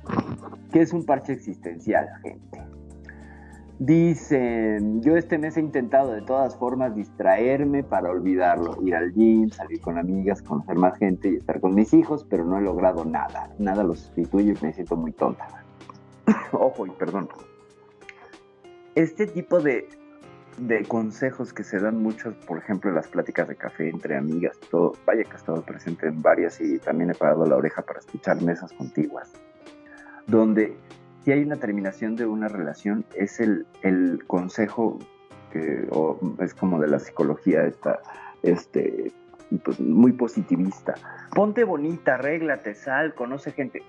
¿Qué 0.72 0.82
es 0.82 0.94
un 0.94 1.06
parche 1.06 1.34
existencial, 1.34 2.08
gente? 2.22 2.73
Dicen, 3.86 5.02
yo 5.02 5.18
este 5.18 5.38
mes 5.38 5.58
he 5.58 5.60
intentado 5.60 6.14
de 6.14 6.22
todas 6.22 6.56
formas 6.56 6.96
distraerme 6.96 7.84
para 7.84 8.12
olvidarlo, 8.12 8.78
ir 8.82 8.96
al 8.96 9.12
gym, 9.12 9.50
salir 9.50 9.82
con 9.82 9.98
amigas, 9.98 10.42
conocer 10.42 10.78
más 10.78 10.98
gente 10.98 11.28
y 11.28 11.36
estar 11.36 11.60
con 11.60 11.76
mis 11.76 11.94
hijos, 11.94 12.26
pero 12.30 12.46
no 12.46 12.58
he 12.58 12.62
logrado 12.62 13.04
nada. 13.04 13.50
Nada 13.60 13.84
lo 13.84 13.94
sustituye 13.94 14.54
y 14.54 14.66
me 14.66 14.72
siento 14.72 14.96
muy 14.96 15.12
tonta. 15.12 15.66
Ojo 16.54 16.88
y 16.88 16.92
perdón. 16.92 17.28
Este 18.96 19.28
tipo 19.28 19.60
de, 19.60 19.90
de 20.60 20.86
consejos 20.86 21.52
que 21.52 21.66
se 21.66 21.78
dan 21.78 22.02
muchos, 22.02 22.36
por 22.48 22.60
ejemplo, 22.60 22.90
en 22.90 22.96
las 22.96 23.10
pláticas 23.10 23.50
de 23.50 23.58
café 23.58 23.90
entre 23.90 24.16
amigas, 24.16 24.58
todo, 24.72 24.94
vaya 25.06 25.26
que 25.26 25.34
he 25.34 25.36
estado 25.36 25.62
presente 25.62 26.08
en 26.08 26.22
varias 26.22 26.62
y 26.62 26.80
también 26.80 27.10
he 27.10 27.16
pagado 27.16 27.46
la 27.46 27.58
oreja 27.58 27.82
para 27.82 28.00
escuchar 28.00 28.42
mesas 28.42 28.72
contiguas, 28.72 29.34
donde 30.26 30.74
si 31.24 31.32
hay 31.32 31.44
una 31.44 31.56
terminación 31.56 32.16
de 32.16 32.26
una 32.26 32.48
relación, 32.48 33.06
es 33.16 33.40
el, 33.40 33.66
consejo 34.28 35.00
que 35.52 35.88
es 36.40 36.54
como 36.54 36.80
de 36.80 36.88
la 36.88 37.00
psicología 37.00 37.66
esta, 37.66 38.02
este, 38.42 39.12
pues 39.64 39.80
muy 39.80 40.12
positivista. 40.12 40.96
Ponte 41.34 41.64
bonita, 41.64 42.16
arréglate, 42.16 42.76
sal, 42.76 43.14
conoce 43.14 43.52
gente. 43.52 43.82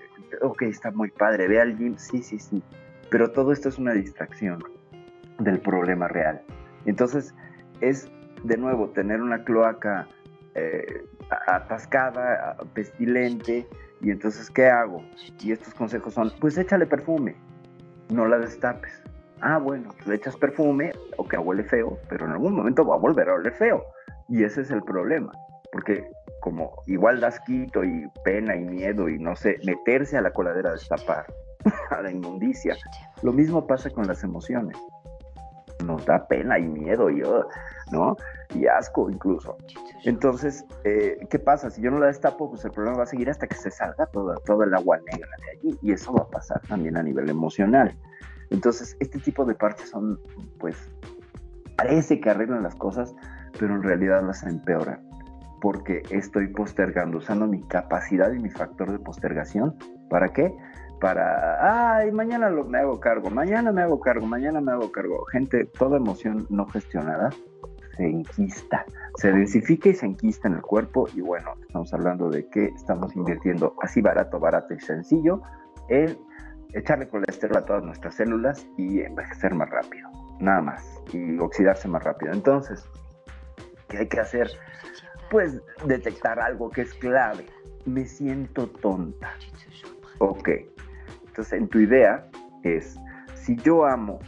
Ok, 0.42 0.62
está 0.62 0.90
muy 0.90 1.10
padre, 1.10 1.48
ve 1.48 1.60
al 1.60 1.76
gym, 1.76 1.96
sí, 1.96 2.22
sí, 2.22 2.38
sí. 2.38 2.62
Pero 3.10 3.30
todo 3.30 3.52
esto 3.52 3.68
es 3.68 3.78
una 3.78 3.92
distracción 3.92 4.62
del 5.38 5.58
problema 5.58 6.08
real. 6.08 6.42
Entonces, 6.86 7.34
es 7.80 8.08
de 8.44 8.56
nuevo 8.56 8.90
tener 8.90 9.22
una 9.22 9.44
cloaca 9.44 10.06
eh, 10.54 11.04
atascada, 11.46 12.56
pestilente, 12.74 13.66
y 14.04 14.10
entonces, 14.10 14.50
¿qué 14.50 14.66
hago? 14.66 15.02
Y 15.40 15.52
estos 15.52 15.72
consejos 15.72 16.12
son, 16.12 16.30
pues 16.38 16.58
échale 16.58 16.86
perfume, 16.86 17.34
no 18.10 18.26
la 18.26 18.38
destapes. 18.38 19.02
Ah, 19.40 19.56
bueno, 19.56 19.88
pues 19.96 20.06
le 20.06 20.16
echas 20.16 20.36
perfume, 20.36 20.92
o 21.16 21.26
que 21.26 21.38
huele 21.38 21.64
feo, 21.64 21.98
pero 22.10 22.26
en 22.26 22.32
algún 22.32 22.54
momento 22.54 22.86
va 22.86 22.96
a 22.96 22.98
volver 22.98 23.30
a 23.30 23.34
oler 23.34 23.54
feo. 23.54 23.82
Y 24.28 24.44
ese 24.44 24.60
es 24.60 24.70
el 24.70 24.82
problema, 24.82 25.32
porque 25.72 26.06
como 26.40 26.82
igual 26.86 27.20
das 27.20 27.40
quito 27.40 27.82
y 27.82 28.06
pena 28.24 28.54
y 28.54 28.64
miedo 28.64 29.08
y 29.08 29.18
no 29.18 29.34
sé, 29.34 29.58
meterse 29.64 30.18
a 30.18 30.20
la 30.20 30.30
coladera 30.30 30.68
a 30.68 30.72
destapar, 30.74 31.24
a 31.90 32.02
la 32.02 32.10
inmundicia. 32.10 32.76
Lo 33.22 33.32
mismo 33.32 33.66
pasa 33.66 33.88
con 33.88 34.06
las 34.06 34.22
emociones. 34.22 34.76
Nos 35.86 36.04
da 36.04 36.28
pena 36.28 36.58
y 36.58 36.66
miedo 36.66 37.08
y, 37.08 37.22
¿no? 37.90 38.16
y 38.54 38.66
asco 38.66 39.10
incluso. 39.10 39.56
Entonces, 40.04 40.64
eh, 40.84 41.18
¿qué 41.30 41.38
pasa? 41.38 41.70
Si 41.70 41.82
yo 41.82 41.90
no 41.90 41.98
la 41.98 42.06
destapo, 42.06 42.50
pues 42.50 42.64
el 42.64 42.70
problema 42.70 42.98
va 42.98 43.02
a 43.04 43.06
seguir 43.06 43.30
hasta 43.30 43.46
que 43.46 43.56
se 43.56 43.70
salga 43.70 44.06
toda, 44.06 44.36
toda 44.46 44.66
el 44.66 44.74
agua 44.74 44.98
negra 44.98 45.30
de 45.44 45.50
allí. 45.58 45.78
Y 45.82 45.92
eso 45.92 46.12
va 46.12 46.22
a 46.22 46.28
pasar 46.28 46.60
también 46.68 46.96
a 46.96 47.02
nivel 47.02 47.28
emocional. 47.28 47.96
Entonces, 48.50 48.96
este 49.00 49.18
tipo 49.18 49.44
de 49.44 49.54
parches 49.54 49.90
son, 49.90 50.18
pues, 50.58 50.76
parece 51.76 52.20
que 52.20 52.30
arreglan 52.30 52.62
las 52.62 52.74
cosas, 52.74 53.14
pero 53.58 53.74
en 53.74 53.82
realidad 53.82 54.22
las 54.24 54.42
empeoran. 54.44 55.00
Porque 55.60 56.02
estoy 56.10 56.48
postergando, 56.48 57.18
usando 57.18 57.46
mi 57.46 57.62
capacidad 57.62 58.32
y 58.32 58.38
mi 58.38 58.50
factor 58.50 58.92
de 58.92 58.98
postergación. 58.98 59.74
¿Para 60.10 60.32
qué? 60.32 60.54
Para, 61.00 61.96
ay, 61.96 62.12
mañana 62.12 62.50
lo, 62.50 62.64
me 62.64 62.78
hago 62.78 63.00
cargo, 63.00 63.30
mañana 63.30 63.72
me 63.72 63.82
hago 63.82 63.98
cargo, 64.00 64.26
mañana 64.26 64.60
me 64.60 64.72
hago 64.72 64.92
cargo. 64.92 65.24
Gente, 65.26 65.64
toda 65.64 65.96
emoción 65.96 66.46
no 66.50 66.66
gestionada 66.66 67.30
se 67.96 68.04
enquista, 68.04 68.84
se 69.16 69.32
densifica 69.32 69.88
y 69.88 69.94
se 69.94 70.06
enquista 70.06 70.48
en 70.48 70.54
el 70.54 70.62
cuerpo. 70.62 71.08
Y 71.14 71.20
bueno, 71.20 71.54
estamos 71.62 71.92
hablando 71.94 72.30
de 72.30 72.48
que 72.48 72.66
estamos 72.66 73.14
invirtiendo 73.16 73.74
así 73.82 74.00
barato, 74.00 74.38
barato 74.38 74.74
y 74.74 74.80
sencillo 74.80 75.40
en 75.88 76.16
echarle 76.72 77.08
colesterol 77.08 77.56
a 77.56 77.64
todas 77.64 77.84
nuestras 77.84 78.14
células 78.16 78.66
y 78.76 79.00
envejecer 79.00 79.54
más 79.54 79.70
rápido, 79.70 80.08
nada 80.40 80.60
más, 80.60 80.84
y 81.12 81.38
oxidarse 81.38 81.88
más 81.88 82.02
rápido. 82.02 82.32
Entonces, 82.32 82.84
¿qué 83.88 83.98
hay 83.98 84.08
que 84.08 84.20
hacer? 84.20 84.50
Pues 85.30 85.60
detectar 85.86 86.40
algo 86.40 86.70
que 86.70 86.82
es 86.82 86.94
clave. 86.94 87.46
Me 87.86 88.04
siento 88.06 88.66
tonta. 88.66 89.32
Ok. 90.18 90.48
Entonces, 91.26 91.52
en 91.52 91.68
tu 91.68 91.78
idea 91.80 92.26
es, 92.62 92.98
si 93.34 93.56
yo 93.56 93.84
amo 93.84 94.18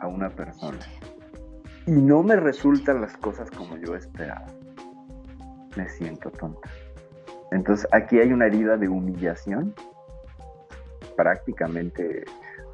a 0.00 0.06
una 0.06 0.30
persona 0.30 0.78
y 1.88 1.90
no 1.90 2.22
me 2.22 2.36
resultan 2.36 3.00
las 3.00 3.16
cosas 3.16 3.50
como 3.50 3.76
yo 3.78 3.96
esperaba, 3.96 4.46
me 5.74 5.88
siento 5.88 6.30
tonta. 6.30 6.68
Entonces, 7.50 7.88
aquí 7.92 8.20
hay 8.20 8.30
una 8.32 8.46
herida 8.46 8.76
de 8.76 8.88
humillación 8.88 9.74
prácticamente 11.18 12.24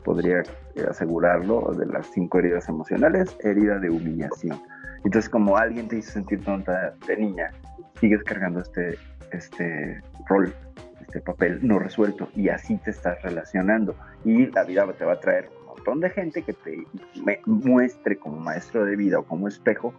podría 0.04 0.42
asegurarlo 0.90 1.72
de 1.78 1.86
las 1.86 2.06
cinco 2.08 2.38
heridas 2.40 2.68
emocionales, 2.68 3.34
herida 3.42 3.78
de 3.78 3.88
humillación. 3.88 4.60
Entonces, 5.02 5.30
como 5.30 5.56
alguien 5.56 5.88
te 5.88 5.96
hizo 5.96 6.12
sentir 6.12 6.44
tonta 6.44 6.94
de 7.06 7.16
niña, 7.16 7.52
sigues 8.00 8.22
cargando 8.22 8.60
este, 8.60 8.98
este 9.32 10.02
rol, 10.28 10.52
este 11.00 11.20
papel 11.20 11.58
no 11.62 11.78
resuelto 11.78 12.28
y 12.34 12.50
así 12.50 12.76
te 12.76 12.90
estás 12.90 13.22
relacionando. 13.22 13.94
Y 14.26 14.46
la 14.46 14.64
vida 14.64 14.86
te 14.92 15.06
va 15.06 15.14
a 15.14 15.20
traer 15.20 15.48
montón 15.74 16.00
de 16.00 16.10
gente 16.10 16.42
que 16.42 16.52
te 16.52 16.86
muestre 17.46 18.16
como 18.16 18.38
maestro 18.38 18.84
de 18.84 18.96
vida 18.96 19.18
o 19.18 19.24
como 19.24 19.48
espejo 19.48 19.92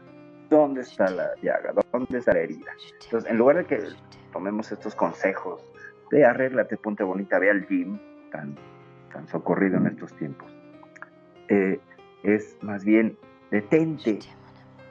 dónde 0.50 0.82
está 0.82 1.10
la 1.10 1.30
llaga, 1.42 1.74
dónde 1.92 2.20
está 2.20 2.34
la 2.34 2.40
herida. 2.40 2.72
Entonces, 3.04 3.30
en 3.30 3.38
lugar 3.38 3.58
de 3.58 3.66
que 3.66 3.80
tomemos 4.32 4.72
estos 4.72 4.96
consejos 4.96 5.66
de 6.12 6.26
arréglate, 6.26 6.78
ponte 6.78 7.04
bonita, 7.04 7.40
ve 7.40 7.50
al 7.50 7.66
gym, 7.68 8.00
tan, 8.32 8.58
socorrido 9.28 9.78
en 9.78 9.88
estos 9.88 10.14
tiempos. 10.18 10.52
Eh, 11.48 11.80
es 12.24 12.58
más 12.62 12.84
bien 12.84 13.18
detente, 13.50 14.20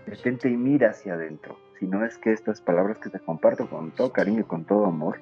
detente 0.06 0.48
y 0.48 0.56
mira 0.56 0.90
hacia 0.90 1.14
adentro. 1.14 1.58
Si 1.78 1.86
no 1.86 2.04
es 2.04 2.16
que 2.18 2.32
estas 2.32 2.60
palabras 2.60 2.98
que 2.98 3.10
te 3.10 3.20
comparto 3.20 3.68
con 3.68 3.90
todo 3.90 4.12
cariño 4.12 4.40
y 4.40 4.44
con 4.44 4.64
todo 4.64 4.86
amor, 4.86 5.20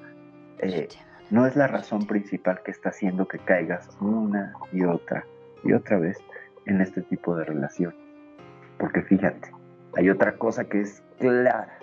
eh, 0.59 0.89
no 1.31 1.47
es 1.47 1.57
la 1.57 1.67
razón 1.67 2.07
principal 2.07 2.63
que 2.63 2.71
está 2.71 2.91
haciendo 2.91 3.27
que 3.27 3.39
caigas 3.39 3.89
una 4.01 4.53
y 4.71 4.85
otra 4.85 5.25
y 5.65 5.73
otra 5.73 5.99
vez 5.99 6.19
en 6.67 6.81
este 6.81 7.03
tipo 7.03 7.37
de 7.37 7.45
relación. 7.45 7.95
Porque 8.79 9.03
fíjate, 9.03 9.51
hay 9.97 10.11
otra 10.11 10.37
cosa 10.37 10.65
que 10.65 10.81
es 10.81 11.03
clara. 11.19 11.79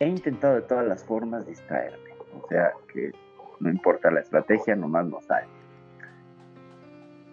He 0.00 0.06
intentado 0.06 0.54
de 0.54 0.62
todas 0.62 0.86
las 0.86 1.04
formas 1.04 1.46
distraerme. 1.46 2.10
O 2.40 2.46
sea, 2.48 2.72
que 2.92 3.10
no 3.58 3.70
importa 3.70 4.10
la 4.10 4.20
estrategia, 4.20 4.76
nomás 4.76 5.06
no 5.06 5.20
sale. 5.20 5.48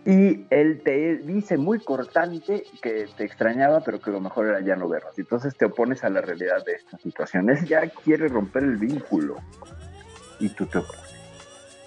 Y 0.05 0.45
él 0.51 0.81
te 0.83 1.17
dice 1.17 1.57
muy 1.57 1.79
cortante 1.79 2.63
que 2.81 3.07
te 3.17 3.23
extrañaba, 3.23 3.81
pero 3.81 3.99
que 3.99 4.11
lo 4.11 4.19
mejor 4.19 4.47
era 4.47 4.59
ya 4.61 4.75
no 4.75 4.87
verlos. 4.87 5.17
Entonces 5.17 5.57
te 5.57 5.65
opones 5.65 6.03
a 6.03 6.09
la 6.09 6.21
realidad 6.21 6.63
de 6.63 6.73
esta 6.73 6.97
situación. 6.99 7.49
Él 7.49 7.65
ya 7.65 7.89
quiere 7.89 8.27
romper 8.27 8.63
el 8.63 8.77
vínculo 8.77 9.37
y 10.39 10.49
tú 10.49 10.67
te 10.67 10.77
opones. 10.77 11.14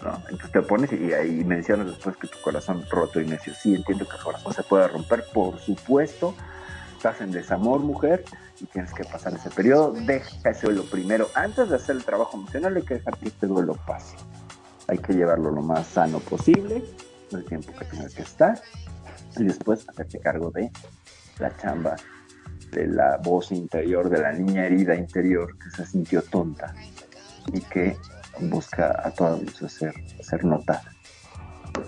Entonces 0.01 0.53
te 0.53 0.59
opones 0.61 0.93
y 0.93 1.13
ahí 1.13 1.45
mencionas 1.45 1.87
después 1.87 2.17
que 2.17 2.29
tu 2.29 2.41
corazón 2.41 2.85
roto 2.91 3.21
y 3.21 3.27
necio. 3.27 3.53
Sí, 3.55 3.75
entiendo 3.75 4.07
que 4.09 4.17
el 4.17 4.23
corazón 4.23 4.53
se 4.53 4.63
puede 4.63 4.89
romper, 4.89 5.25
por 5.33 5.59
supuesto. 5.59 6.35
Estás 6.97 7.21
en 7.21 7.31
desamor, 7.31 7.81
mujer, 7.81 8.25
y 8.61 8.67
tienes 8.67 8.93
que 8.93 9.05
pasar 9.05 9.35
ese 9.35 9.51
periodo. 9.51 9.93
Deja 9.93 10.51
ese 10.51 10.67
duelo 10.67 10.85
primero. 10.85 11.29
Antes 11.35 11.69
de 11.69 11.77
hacer 11.77 11.97
el 11.97 12.05
trabajo 12.05 12.37
emocional, 12.37 12.77
hay 12.77 12.83
que 12.83 12.95
dejar 12.95 13.17
que 13.19 13.29
este 13.29 13.47
duelo 13.47 13.75
pase. 13.87 14.17
Hay 14.89 14.99
que 14.99 15.13
llevarlo 15.13 15.51
lo 15.51 15.63
más 15.63 15.87
sano 15.87 16.19
posible, 16.21 16.83
el 17.31 17.45
tiempo 17.45 17.73
que 17.79 17.85
tenga 17.85 18.09
que 18.09 18.23
estar, 18.23 18.61
y 19.37 19.45
después 19.45 19.89
hacerte 19.89 20.19
cargo 20.19 20.51
de 20.51 20.71
la 21.39 21.57
chamba, 21.57 21.95
de 22.73 22.87
la 22.87 23.19
voz 23.19 23.53
interior, 23.53 24.09
de 24.09 24.21
la 24.21 24.33
niña 24.33 24.67
herida 24.67 24.95
interior 24.95 25.57
que 25.59 25.71
se 25.71 25.87
sintió 25.87 26.23
tonta 26.23 26.75
y 27.53 27.61
que 27.61 27.97
busca 28.41 29.01
a 29.05 29.11
todas 29.11 29.41
luces 29.43 29.73
ser, 29.73 29.95
ser 30.21 30.45
notada. 30.45 30.85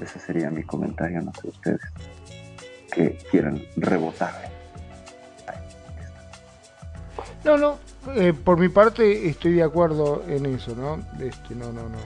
Ese 0.01 0.19
sería 0.19 0.51
mi 0.51 0.63
comentario, 0.63 1.21
no 1.21 1.33
sé 1.35 1.49
ustedes 1.49 1.81
que 2.91 3.17
quieran 3.31 3.63
rebotar. 3.77 4.51
No, 7.45 7.57
no, 7.57 7.79
eh, 8.17 8.33
por 8.33 8.59
mi 8.59 8.69
parte 8.69 9.29
estoy 9.29 9.55
de 9.55 9.63
acuerdo 9.63 10.25
en 10.29 10.47
eso, 10.47 10.75
¿no? 10.75 11.01
Este, 11.25 11.55
no, 11.55 11.73
no, 11.73 11.89
no, 11.89 11.99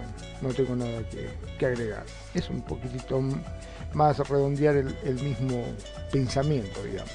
no 0.43 0.55
tengo 0.55 0.77
nada 0.77 1.03
que, 1.09 1.67
agregar. 1.67 2.05
Es 2.35 2.51
un 2.51 2.63
poquitito 2.63 3.21
más 3.95 4.19
redondear 4.29 4.77
el, 4.77 5.15
mismo 5.23 5.65
pensamiento, 6.13 6.83
digamos. 6.85 7.13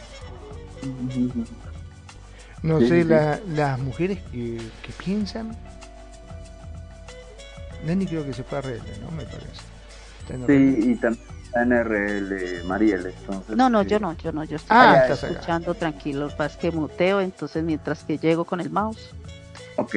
No 2.61 2.79
sé, 2.79 3.05
las 3.05 3.79
mujeres 3.79 4.19
que, 4.31 4.59
piensan. 4.97 5.55
Dani 7.85 8.05
creo 8.05 8.25
que 8.25 8.33
se 8.33 8.43
fue 8.43 8.57
a 8.57 8.61
RL, 8.61 8.81
¿no? 9.01 9.11
Me 9.11 9.23
parece. 9.23 9.61
Sí, 10.47 10.91
y 10.91 10.95
también 10.95 11.23
NRL 11.55 12.63
Mariel, 12.65 13.07
entonces. 13.07 13.55
No, 13.55 13.69
no, 13.69 13.81
yo 13.81 13.99
no, 13.99 14.15
yo 14.17 14.31
no, 14.31 14.43
yo 14.43 14.57
estoy 14.57 14.77
ah, 14.77 15.07
escuchando 15.07 15.73
tranquilo, 15.73 16.29
más 16.37 16.57
que 16.57 16.71
muteo, 16.71 17.21
entonces 17.21 17.63
mientras 17.63 18.03
que 18.03 18.17
llego 18.17 18.45
con 18.45 18.61
el 18.61 18.69
mouse. 18.69 19.11
Ok. 19.77 19.95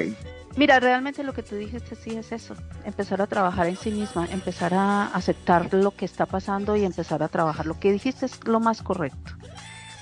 Mira, 0.56 0.80
realmente 0.80 1.22
lo 1.24 1.32
que 1.32 1.42
tú 1.42 1.56
dijiste 1.56 1.94
sí 1.94 2.16
es 2.16 2.30
eso, 2.30 2.54
empezar 2.84 3.22
a 3.22 3.26
trabajar 3.26 3.66
en 3.66 3.76
sí 3.76 3.90
misma, 3.90 4.26
empezar 4.30 4.74
a 4.74 5.06
aceptar 5.06 5.72
lo 5.72 5.92
que 5.92 6.04
está 6.04 6.26
pasando 6.26 6.76
y 6.76 6.84
empezar 6.84 7.22
a 7.22 7.28
trabajar. 7.28 7.66
Lo 7.66 7.78
que 7.78 7.92
dijiste 7.92 8.26
es 8.26 8.44
lo 8.46 8.60
más 8.60 8.82
correcto. 8.82 9.32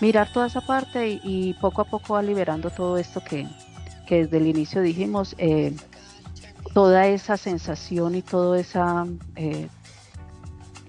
Mirar 0.01 0.32
toda 0.32 0.47
esa 0.47 0.61
parte 0.61 1.20
y, 1.23 1.55
poco 1.61 1.82
a 1.82 1.85
poco 1.85 2.15
va 2.15 2.23
liberando 2.23 2.70
todo 2.70 2.98
esto 2.98 3.23
que, 3.23 3.47
que 4.09 4.24
desde 4.24 4.39
el 4.39 4.47
inicio 4.47 4.82
dijimos, 4.82 5.36
eh, 5.39 5.74
toda 6.74 7.06
esa 7.06 7.36
sensación 7.36 8.14
y 8.14 8.22
toda 8.22 8.58
esa 8.58 9.06
eh, 9.36 9.68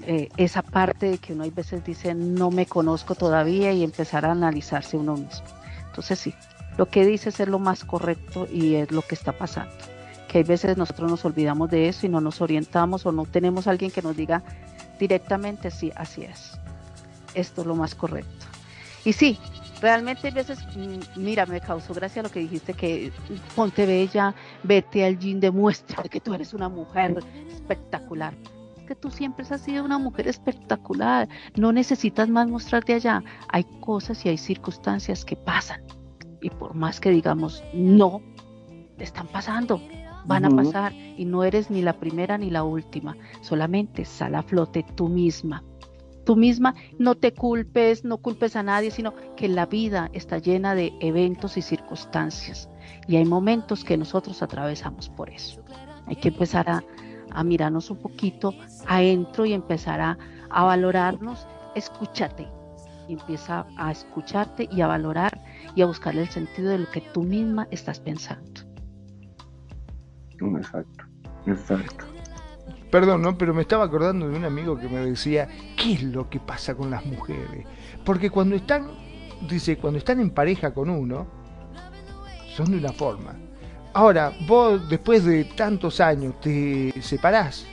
eh, 0.04 0.30
esa 0.38 0.64
parte 0.64 1.12
de 1.12 1.18
que 1.20 1.34
uno 1.34 1.44
hay 1.44 1.52
veces 1.52 1.84
dice 1.84 2.16
no 2.16 2.50
me 2.50 2.66
conozco 2.66 3.14
todavía 3.14 3.72
y 3.72 3.84
empezar 3.84 4.26
a 4.26 4.32
analizarse 4.32 4.98
uno 4.98 5.16
mismo. 5.16 5.46
Entonces 5.88 6.20
sí, 6.20 6.34
lo 6.78 6.90
que 6.90 7.06
dices 7.06 7.40
es 7.40 7.48
lo 7.48 7.60
más 7.60 7.84
correcto 7.84 8.48
y 8.52 8.76
es 8.76 8.92
lo 8.92 9.02
que 9.02 9.16
está 9.16 9.34
pasando. 9.34 9.74
Que 10.28 10.40
hay 10.40 10.44
veces 10.44 10.78
nosotros 10.78 11.12
nos 11.12 11.26
olvidamos 11.26 11.70
de 11.70 11.90
eso 11.90 12.06
y 12.06 12.10
no 12.10 12.22
nos 12.22 12.42
orientamos 12.42 13.06
o 13.06 13.12
no 13.12 13.26
tenemos 13.26 13.68
alguien 13.68 13.92
que 13.92 14.02
nos 14.02 14.16
diga 14.16 14.42
directamente 15.00 15.70
sí, 15.70 15.92
así 15.96 16.24
es. 16.24 16.54
Esto 17.34 17.62
es 17.62 17.68
lo 17.68 17.76
más 17.76 17.94
correcto. 17.94 18.46
Y 19.06 19.14
sí, 19.14 19.40
realmente 19.82 20.28
a 20.30 20.32
veces, 20.32 20.60
mm, 20.76 21.20
mira, 21.20 21.46
me 21.46 21.60
causó 21.60 21.94
gracia 21.94 22.24
lo 22.24 22.30
que 22.30 22.40
dijiste, 22.40 22.74
que 22.74 23.12
ponte 23.56 23.86
bella, 23.86 24.34
vete 24.64 25.06
al 25.06 25.18
gym, 25.18 25.40
demuestra 25.40 26.04
que 26.04 26.20
tú 26.20 26.34
eres 26.34 26.54
una 26.54 26.70
mujer 26.70 27.20
espectacular 27.50 28.34
tú 28.96 29.10
siempre 29.10 29.46
has 29.50 29.62
sido 29.62 29.84
una 29.84 29.98
mujer 29.98 30.28
espectacular, 30.28 31.28
no 31.56 31.72
necesitas 31.72 32.30
más 32.30 32.48
mostrarte 32.48 32.94
allá. 32.94 33.24
Hay 33.50 33.64
cosas 33.82 34.26
y 34.26 34.30
hay 34.30 34.38
circunstancias 34.38 35.26
que 35.26 35.36
pasan. 35.36 35.82
Y 36.42 36.50
por 36.50 36.74
más 36.74 37.00
que 37.00 37.12
digamos 37.12 37.64
no, 37.74 38.22
están 38.98 39.28
pasando, 39.28 39.82
van 40.26 40.46
a 40.46 40.50
pasar. 40.50 40.94
Y 40.94 41.26
no 41.26 41.44
eres 41.44 41.70
ni 41.70 41.82
la 41.82 41.94
primera 41.94 42.38
ni 42.38 42.50
la 42.50 42.64
última. 42.64 43.16
Solamente 43.42 44.06
sal 44.06 44.36
a 44.36 44.44
flote 44.44 44.86
tú 44.96 45.08
misma. 45.08 45.64
Tú 46.32 46.38
misma 46.38 46.76
no 46.98 47.16
te 47.16 47.34
culpes, 47.34 48.06
no 48.06 48.20
culpes 48.20 48.56
a 48.56 48.64
nadie, 48.64 48.90
sino 48.90 49.14
que 49.36 49.50
la 49.50 49.66
vida 49.66 50.10
está 50.14 50.38
llena 50.38 50.76
de 50.76 50.94
eventos 51.02 51.58
y 51.58 51.62
circunstancias. 51.62 52.70
Y 53.06 53.18
hay 53.18 53.26
momentos 53.26 53.84
que 53.84 53.98
nosotros 53.98 54.42
atravesamos 54.42 55.10
por 55.10 55.30
eso. 55.30 55.62
Hay 56.06 56.16
que 56.16 56.30
empezar 56.30 56.70
a, 56.70 56.86
a 57.32 57.44
mirarnos 57.44 57.92
un 57.92 57.98
poquito 57.98 58.56
adentro 58.88 59.46
y 59.46 59.52
empezar 59.52 60.00
a, 60.00 60.18
a 60.50 60.64
valorarnos, 60.64 61.46
escúchate, 61.76 62.48
empieza 63.10 63.68
a 63.76 63.92
escucharte 63.92 64.70
y 64.72 64.80
a 64.80 64.88
valorar 64.88 65.38
y 65.76 65.82
a 65.82 65.86
buscar 65.86 66.16
el 66.16 66.30
sentido 66.30 66.70
de 66.70 66.80
lo 66.80 66.90
que 66.92 67.02
tú 67.02 67.24
misma 67.24 67.68
estás 67.72 68.00
pensando. 68.00 68.62
Exacto, 70.40 71.04
exacto. 71.46 72.11
Perdón, 72.92 73.22
¿no? 73.22 73.38
pero 73.38 73.54
me 73.54 73.62
estaba 73.62 73.86
acordando 73.86 74.28
de 74.28 74.36
un 74.36 74.44
amigo 74.44 74.78
que 74.78 74.90
me 74.90 75.00
decía, 75.00 75.48
¿qué 75.78 75.94
es 75.94 76.04
lo 76.04 76.30
que 76.30 76.42
pasa 76.42 76.76
con 76.76 76.92
las 76.92 77.06
mujeres? 77.06 77.66
Porque 78.04 78.30
cuando 78.30 78.56
están, 78.56 78.92
dice, 79.50 79.78
cuando 79.78 79.98
están 79.98 80.20
en 80.20 80.30
pareja 80.30 80.74
con 80.74 80.90
uno, 80.90 81.26
son 82.54 82.70
de 82.72 82.78
una 82.78 82.92
forma. 82.92 83.34
Ahora, 83.94 84.34
vos 84.46 84.90
después 84.90 85.24
de 85.24 85.46
tantos 85.46 86.02
años 86.02 86.40
te 86.42 86.94
separás 87.02 87.66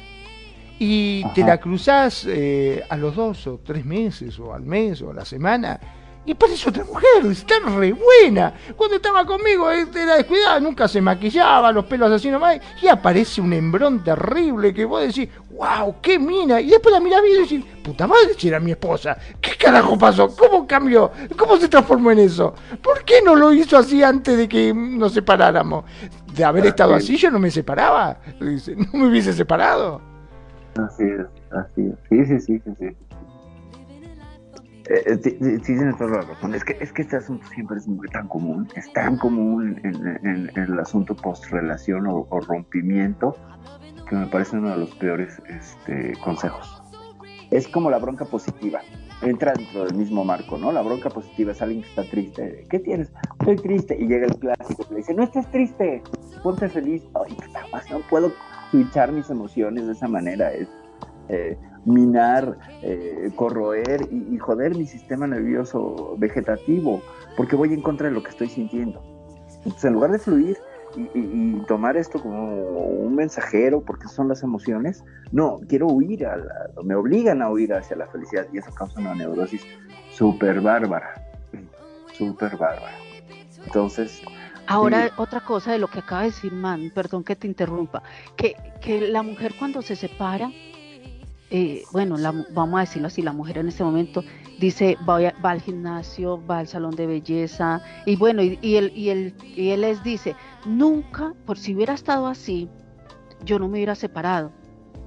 y 0.78 1.24
te 1.34 1.42
la 1.42 1.58
cruzás 1.58 2.24
eh, 2.28 2.84
a 2.88 2.96
los 2.96 3.16
dos 3.16 3.44
o 3.48 3.58
tres 3.58 3.84
meses 3.84 4.38
o 4.38 4.54
al 4.54 4.62
mes 4.62 5.02
o 5.02 5.10
a 5.10 5.14
la 5.14 5.24
semana 5.24 5.80
y 6.28 6.34
parece 6.34 6.68
otra 6.68 6.84
mujer, 6.84 7.24
está 7.30 7.54
re 7.74 7.94
buena. 7.94 8.52
Cuando 8.76 8.96
estaba 8.96 9.24
conmigo 9.24 9.70
este, 9.70 10.02
era 10.02 10.16
descuidada, 10.16 10.60
nunca 10.60 10.86
se 10.86 11.00
maquillaba, 11.00 11.72
los 11.72 11.86
pelos 11.86 12.12
así 12.12 12.30
nomás. 12.30 12.60
Y 12.82 12.88
aparece 12.88 13.40
un 13.40 13.54
hembrón 13.54 14.04
terrible 14.04 14.74
que 14.74 14.84
vos 14.84 15.00
decís, 15.00 15.30
wow, 15.52 15.94
qué 16.02 16.18
mina. 16.18 16.60
Y 16.60 16.68
después 16.68 16.92
la 16.92 17.00
mirás 17.00 17.22
y 17.26 17.40
decís, 17.40 17.64
puta 17.82 18.06
madre, 18.06 18.34
si 18.36 18.48
era 18.48 18.60
mi 18.60 18.72
esposa. 18.72 19.16
¿Qué 19.40 19.52
carajo 19.56 19.96
pasó? 19.96 20.28
¿Cómo 20.36 20.66
cambió? 20.66 21.10
¿Cómo 21.34 21.56
se 21.56 21.66
transformó 21.66 22.10
en 22.10 22.18
eso? 22.18 22.54
¿Por 22.82 23.04
qué 23.04 23.22
no 23.24 23.34
lo 23.34 23.50
hizo 23.54 23.78
así 23.78 24.02
antes 24.02 24.36
de 24.36 24.46
que 24.46 24.74
nos 24.74 25.14
separáramos? 25.14 25.86
De 26.34 26.44
haber 26.44 26.66
estado 26.66 26.94
así 26.94 27.16
yo 27.16 27.30
no 27.30 27.38
me 27.38 27.50
separaba. 27.50 28.18
No 28.38 28.98
me 29.00 29.08
hubiese 29.08 29.32
separado. 29.32 30.02
Así 30.76 31.04
es, 31.04 31.26
así 31.52 31.86
es. 31.86 31.94
Sí, 32.10 32.24
sí, 32.26 32.40
sí, 32.40 32.62
sí. 32.62 32.74
sí. 32.78 33.07
Eh, 34.88 35.18
sí, 35.22 35.32
tienes 35.64 35.98
toda 35.98 36.10
la 36.10 36.20
razón. 36.22 36.54
Es 36.54 36.64
que, 36.64 36.76
es 36.80 36.92
que 36.92 37.02
este 37.02 37.16
asunto 37.16 37.46
siempre 37.48 37.76
es 37.76 37.86
muy 37.86 38.08
tan 38.08 38.26
común, 38.26 38.66
es 38.74 38.90
tan 38.94 39.18
común 39.18 39.78
en, 39.84 40.50
el 40.56 40.80
asunto 40.80 41.14
post-relación 41.14 42.06
o, 42.06 42.26
rompimiento, 42.40 43.36
que 44.08 44.16
me 44.16 44.26
parece 44.26 44.56
uno 44.56 44.70
de 44.70 44.78
los 44.78 44.94
peores 44.94 45.42
este, 45.48 46.14
consejos. 46.24 46.82
Es 47.50 47.68
como 47.68 47.90
la 47.90 47.98
bronca 47.98 48.24
positiva. 48.24 48.80
Entra 49.20 49.52
dentro 49.52 49.84
del 49.84 49.94
mismo 49.94 50.24
marco, 50.24 50.56
¿no? 50.56 50.72
La 50.72 50.80
bronca 50.80 51.10
positiva 51.10 51.52
es 51.52 51.60
alguien 51.60 51.82
que 51.82 51.88
está 51.88 52.04
triste. 52.04 52.66
¿Qué 52.70 52.78
tienes? 52.78 53.10
Estoy 53.40 53.56
triste. 53.56 53.96
Y 53.98 54.06
llega 54.06 54.26
el 54.26 54.36
clásico 54.36 54.84
que 54.84 54.94
le 54.94 55.00
dice, 55.00 55.14
no 55.14 55.24
estás 55.24 55.50
triste, 55.50 56.02
ponte 56.42 56.68
feliz. 56.68 57.02
Ay, 57.14 57.36
no 57.90 58.00
puedo 58.08 58.32
switchar 58.70 59.12
mis 59.12 59.28
emociones 59.28 59.86
de 59.86 59.92
esa 59.92 60.08
manera. 60.08 60.52
Es, 60.52 60.68
eh, 61.28 61.58
minar, 61.84 62.58
eh, 62.82 63.30
corroer 63.34 64.08
y, 64.10 64.36
joder 64.38 64.76
mi 64.76 64.86
sistema 64.86 65.26
nervioso 65.26 66.16
vegetativo, 66.18 67.02
porque 67.36 67.56
voy 67.56 67.72
en 67.72 67.82
contra 67.82 68.08
de 68.08 68.14
lo 68.14 68.22
que 68.22 68.30
estoy 68.30 68.48
sintiendo. 68.48 69.02
Entonces, 69.58 69.84
en 69.84 69.92
lugar 69.94 70.12
de 70.12 70.18
fluir 70.18 70.56
y, 70.96 71.52
tomar 71.66 71.96
esto 71.96 72.20
como 72.20 72.54
un 72.54 73.14
mensajero, 73.14 73.82
porque 73.82 74.08
son 74.08 74.28
las 74.28 74.42
emociones, 74.42 75.04
no, 75.32 75.60
quiero 75.68 75.86
huir, 75.86 76.26
a 76.26 76.36
me 76.82 76.94
obligan 76.94 77.42
a 77.42 77.50
huir 77.50 77.74
hacia 77.74 77.96
la 77.96 78.06
felicidad 78.06 78.46
y 78.52 78.58
eso 78.58 78.72
causa 78.74 79.00
una 79.00 79.14
neurosis 79.14 79.66
súper 80.10 80.60
bárbara, 80.60 81.22
súper 82.14 82.56
bárbara. 82.56 82.94
Entonces, 83.64 84.22
Ahora, 84.70 85.10
otra 85.16 85.40
cosa 85.40 85.72
de 85.72 85.78
lo 85.78 85.88
que 85.88 86.00
acaba 86.00 86.22
de 86.22 86.26
decir 86.28 86.52
Man, 86.52 86.92
perdón 86.94 87.24
que 87.24 87.34
te 87.34 87.46
interrumpa, 87.46 88.02
que, 88.36 88.54
que 88.82 89.00
la 89.00 89.22
mujer 89.22 89.54
cuando 89.58 89.80
se 89.80 89.96
separa, 89.96 90.50
eh, 91.50 91.84
bueno, 91.92 92.16
vamos 92.50 92.78
a 92.78 92.80
decirlo 92.80 93.08
así, 93.08 93.22
la 93.22 93.32
mujer 93.32 93.58
en 93.58 93.68
este 93.68 93.82
momento 93.82 94.22
dice, 94.58 94.96
va, 95.08 95.18
va 95.44 95.50
al 95.50 95.62
gimnasio, 95.62 96.44
va 96.46 96.58
al 96.58 96.68
salón 96.68 96.94
de 96.94 97.06
belleza, 97.06 97.80
y 98.04 98.16
bueno, 98.16 98.42
y, 98.42 98.76
él, 98.76 98.92
y, 98.94 99.08
él, 99.08 99.34
y 99.56 99.70
él 99.70 99.80
les 99.80 100.02
dice, 100.02 100.36
nunca, 100.66 101.34
por 101.46 101.58
si 101.58 101.74
hubiera 101.74 101.94
estado 101.94 102.26
así, 102.26 102.68
yo 103.44 103.58
no 103.58 103.68
me 103.68 103.78
hubiera 103.78 103.94
separado. 103.94 104.52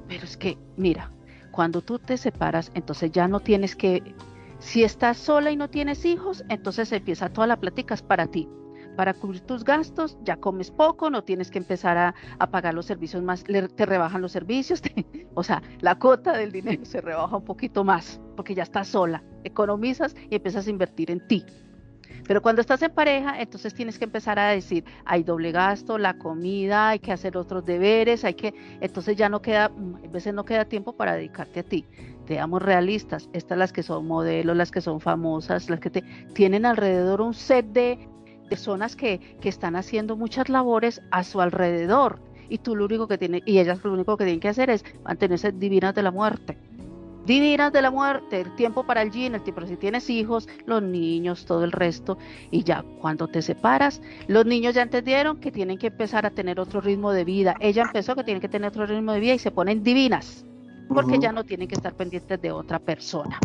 Pero 0.08 0.24
es 0.24 0.36
que, 0.36 0.58
mira, 0.78 1.12
cuando 1.52 1.82
tú 1.82 2.00
te 2.00 2.18
separas, 2.18 2.72
entonces 2.74 3.12
ya 3.12 3.28
no 3.28 3.40
tienes 3.40 3.76
que, 3.76 4.16
si 4.60 4.84
estás 4.84 5.18
sola 5.18 5.52
y 5.52 5.56
no 5.56 5.70
tienes 5.70 6.06
hijos, 6.06 6.44
entonces 6.50 6.92
empieza 6.92 7.30
toda 7.30 7.48
la 7.48 7.60
plática 7.60 7.94
es 7.94 8.02
para 8.02 8.28
ti 8.28 8.48
para 8.96 9.14
cubrir 9.14 9.42
tus 9.42 9.64
gastos, 9.64 10.18
ya 10.24 10.38
comes 10.38 10.72
poco, 10.72 11.10
no 11.10 11.24
tienes 11.24 11.50
que 11.52 11.58
empezar 11.58 11.98
a, 11.98 12.14
pagar 12.52 12.74
los 12.74 12.86
servicios 12.86 13.24
más, 13.24 13.44
te 13.44 13.86
rebajan 13.86 14.22
los 14.22 14.32
servicios, 14.32 14.82
o 15.34 15.44
sea, 15.44 15.62
la 15.80 15.98
cuota 15.98 16.38
del 16.38 16.52
dinero 16.52 16.86
se 16.86 17.02
rebaja 17.02 17.38
un 17.38 17.46
poquito 17.46 17.84
más, 17.84 18.20
porque 18.36 18.56
ya 18.56 18.64
estás 18.64 18.90
sola, 18.90 19.24
economizas 19.44 20.16
y 20.30 20.36
empiezas 20.36 20.68
a 20.68 20.70
invertir 20.70 21.12
en 21.12 21.26
ti. 21.28 21.46
Pero 22.28 22.42
cuando 22.42 22.62
estás 22.62 22.82
en 22.82 22.92
pareja, 22.92 23.42
entonces 23.42 23.74
tienes 23.74 23.98
que 23.98 24.06
empezar 24.06 24.40
a 24.40 24.50
decir, 24.50 24.86
hay 25.06 25.24
doble 25.24 25.52
gasto, 25.52 25.98
la 25.98 26.18
comida, 26.18 26.90
hay 26.90 27.00
que 27.00 27.12
hacer 27.12 27.36
otros 27.38 27.66
deberes, 27.66 28.24
hay 28.24 28.36
que, 28.36 28.54
entonces 28.80 29.16
ya 29.16 29.30
no 29.30 29.42
queda, 29.42 29.66
a 29.66 30.08
veces 30.10 30.34
no 30.34 30.46
queda 30.46 30.66
tiempo 30.66 30.94
para 30.94 31.16
dedicarte 31.16 31.62
a 31.62 31.64
ti. 31.64 31.86
Seamos 32.28 32.62
realistas, 32.62 33.30
estas 33.34 33.58
las 33.58 33.74
que 33.74 33.84
son 33.84 34.08
modelos, 34.08 34.56
las 34.56 34.72
que 34.72 34.80
son 34.82 35.02
famosas, 35.02 35.70
las 35.70 35.80
que 35.80 35.90
te 35.90 36.02
tienen 36.34 36.66
alrededor 36.66 37.22
un 37.22 37.34
set 37.34 37.66
de 37.68 38.08
personas 38.52 38.98
que, 38.98 39.38
que 39.40 39.48
están 39.48 39.78
haciendo 39.78 40.18
muchas 40.18 40.50
labores 40.50 41.02
a 41.10 41.24
su 41.24 41.40
alrededor. 41.40 42.20
Y 42.50 42.58
tú 42.58 42.76
lo 42.76 42.84
único 42.84 43.08
que 43.08 43.18
tiene 43.18 43.42
y 43.46 43.60
ellas 43.60 43.80
lo 43.82 43.94
único 43.94 44.18
que 44.18 44.26
tienen 44.26 44.42
que 44.42 44.50
hacer 44.50 44.70
es 44.70 44.84
mantenerse 45.06 45.54
divinas 45.54 45.96
de 45.96 46.04
la 46.04 46.12
muerte. 46.12 46.58
Divinas 47.26 47.72
de 47.72 47.82
la 47.82 47.92
muerte, 47.92 48.42
el 48.42 48.54
tiempo 48.56 48.86
para 48.86 49.04
el 49.04 49.12
gym, 49.12 49.36
el 49.36 49.42
tiempo 49.42 49.66
si 49.66 49.78
tienes 49.78 50.10
hijos, 50.10 50.50
los 50.66 50.84
niños, 50.84 51.46
todo 51.46 51.64
el 51.64 51.72
resto, 51.72 52.18
y 52.50 52.64
ya 52.66 52.84
cuando 53.00 53.30
te 53.30 53.42
separas, 53.42 54.02
los 54.28 54.46
niños 54.46 54.76
ya 54.76 54.82
entendieron 54.82 55.40
que 55.40 55.50
tienen 55.50 55.78
que 55.78 55.88
empezar 55.88 56.26
a 56.26 56.32
tener 56.32 56.60
otro 56.60 56.82
ritmo 56.82 57.14
de 57.14 57.24
vida. 57.24 57.56
Ella 57.62 57.84
empezó 57.84 58.16
que 58.16 58.26
tiene 58.26 58.42
que 58.42 58.50
tener 58.50 58.68
otro 58.68 58.86
ritmo 58.86 59.14
de 59.14 59.22
vida 59.22 59.34
y 59.36 59.40
se 59.40 59.52
ponen 59.52 59.82
divinas, 59.82 60.46
porque 60.90 61.20
ya 61.20 61.32
no 61.32 61.46
tienen 61.46 61.70
que 61.70 61.76
estar 61.76 61.94
pendientes 61.94 62.42
de 62.42 62.52
otra 62.52 62.80
persona 62.80 63.40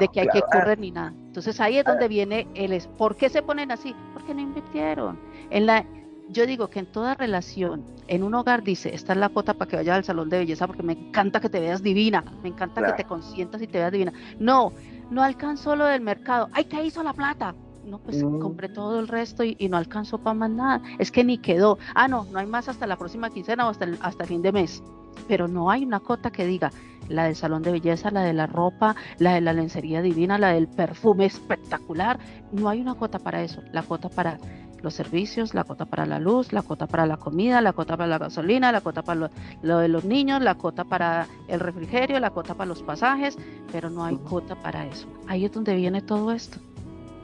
de 0.00 0.08
que 0.08 0.20
hay 0.20 0.28
que 0.28 0.42
correr 0.42 0.78
ni 0.78 0.90
nada. 0.90 1.12
Entonces 1.26 1.60
ahí 1.60 1.78
es 1.78 1.84
donde 1.84 2.08
viene 2.08 2.46
el 2.54 2.72
es, 2.72 2.86
¿por 2.86 3.16
qué 3.16 3.28
se 3.28 3.42
ponen 3.42 3.70
así? 3.70 3.94
Porque 4.12 4.34
no 4.34 4.40
invirtieron. 4.40 5.18
En 5.50 5.66
la 5.66 5.84
yo 6.30 6.46
digo 6.46 6.68
que 6.68 6.78
en 6.78 6.86
toda 6.86 7.14
relación, 7.14 7.84
en 8.06 8.22
un 8.22 8.34
hogar 8.34 8.62
dice, 8.62 8.94
esta 8.94 9.12
es 9.12 9.18
la 9.18 9.28
cuota 9.28 9.54
para 9.54 9.68
que 9.68 9.76
vayas 9.76 9.96
al 9.96 10.04
salón 10.04 10.28
de 10.28 10.38
belleza 10.38 10.66
porque 10.66 10.82
me 10.82 10.92
encanta 10.92 11.40
que 11.40 11.48
te 11.48 11.60
veas 11.60 11.82
divina, 11.82 12.24
me 12.42 12.50
encanta 12.50 12.84
que 12.84 12.92
te 12.92 13.04
consientas 13.04 13.60
y 13.62 13.66
te 13.66 13.78
veas 13.78 13.92
divina. 13.92 14.12
No, 14.38 14.72
no 15.10 15.22
alcanzó 15.22 15.74
lo 15.74 15.86
del 15.86 16.00
mercado. 16.00 16.48
Ay, 16.52 16.64
¿qué 16.64 16.84
hizo 16.84 17.02
la 17.02 17.12
plata? 17.12 17.54
No, 17.84 17.98
pues 17.98 18.22
mm. 18.22 18.38
compré 18.38 18.68
todo 18.68 19.00
el 19.00 19.08
resto 19.08 19.42
y, 19.42 19.56
no 19.68 19.76
alcanzó 19.76 20.18
para 20.18 20.34
más 20.34 20.50
nada. 20.50 20.82
Es 20.98 21.10
que 21.10 21.24
ni 21.24 21.38
quedó. 21.38 21.78
Ah, 21.94 22.06
no, 22.06 22.26
no 22.30 22.38
hay 22.38 22.46
más 22.46 22.68
hasta 22.68 22.86
la 22.86 22.96
próxima 22.96 23.30
quincena 23.30 23.66
o 23.66 23.70
hasta 23.70 23.86
el, 23.86 23.98
hasta 24.00 24.24
fin 24.24 24.42
de 24.42 24.52
mes. 24.52 24.82
Pero 25.26 25.48
no 25.48 25.70
hay 25.70 25.84
una 25.84 25.98
cota 25.98 26.30
que 26.30 26.44
diga, 26.44 26.70
la 27.10 27.24
del 27.24 27.36
salón 27.36 27.62
de 27.62 27.72
belleza, 27.72 28.10
la 28.10 28.22
de 28.22 28.32
la 28.32 28.46
ropa, 28.46 28.96
la 29.18 29.34
de 29.34 29.40
la 29.40 29.52
lencería 29.52 30.00
divina, 30.00 30.38
la 30.38 30.52
del 30.52 30.68
perfume 30.68 31.26
espectacular. 31.26 32.18
No 32.52 32.68
hay 32.68 32.80
una 32.80 32.94
cuota 32.94 33.18
para 33.18 33.42
eso. 33.42 33.62
La 33.72 33.82
cuota 33.82 34.08
para 34.08 34.38
los 34.82 34.94
servicios, 34.94 35.54
la 35.54 35.64
cuota 35.64 35.84
para 35.84 36.06
la 36.06 36.18
luz, 36.18 36.52
la 36.52 36.62
cuota 36.62 36.86
para 36.86 37.06
la 37.06 37.16
comida, 37.16 37.60
la 37.60 37.72
cuota 37.72 37.96
para 37.96 38.08
la 38.08 38.18
gasolina, 38.18 38.72
la 38.72 38.80
cuota 38.80 39.02
para 39.02 39.28
lo, 39.62 39.78
de 39.78 39.88
los 39.88 40.04
niños, 40.04 40.40
la 40.40 40.54
cuota 40.54 40.84
para 40.84 41.26
el 41.48 41.60
refrigerio, 41.60 42.18
la 42.20 42.30
cuota 42.30 42.54
para 42.54 42.68
los 42.68 42.82
pasajes, 42.82 43.36
pero 43.72 43.90
no 43.90 44.04
hay 44.04 44.16
cuota 44.16 44.54
para 44.54 44.86
eso. 44.86 45.06
Ahí 45.26 45.44
es 45.44 45.52
donde 45.52 45.74
viene 45.74 46.00
todo 46.00 46.32
esto. 46.32 46.58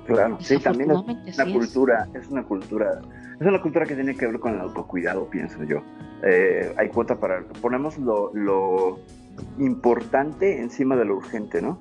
Claro, 0.06 0.36
sí, 0.40 0.58
también 0.58 0.90
es 1.26 1.38
una 1.38 1.52
cultura, 1.52 2.08
es 2.14 2.28
una 2.28 2.44
cultura, 2.44 3.00
es 3.40 3.46
una 3.46 3.60
cultura 3.60 3.86
que 3.86 3.94
tiene 3.94 4.14
que 4.14 4.26
ver 4.26 4.38
con 4.38 4.54
el 4.54 4.60
autocuidado, 4.60 5.28
pienso 5.28 5.64
yo. 5.64 5.78
Eh, 6.22 6.72
hay 6.76 6.88
cuota 6.88 7.18
para, 7.18 7.42
ponemos 7.60 7.98
lo, 7.98 8.30
lo 8.32 9.00
importante 9.58 10.60
encima 10.60 10.96
de 10.96 11.04
lo 11.04 11.16
urgente, 11.16 11.62
¿no? 11.62 11.78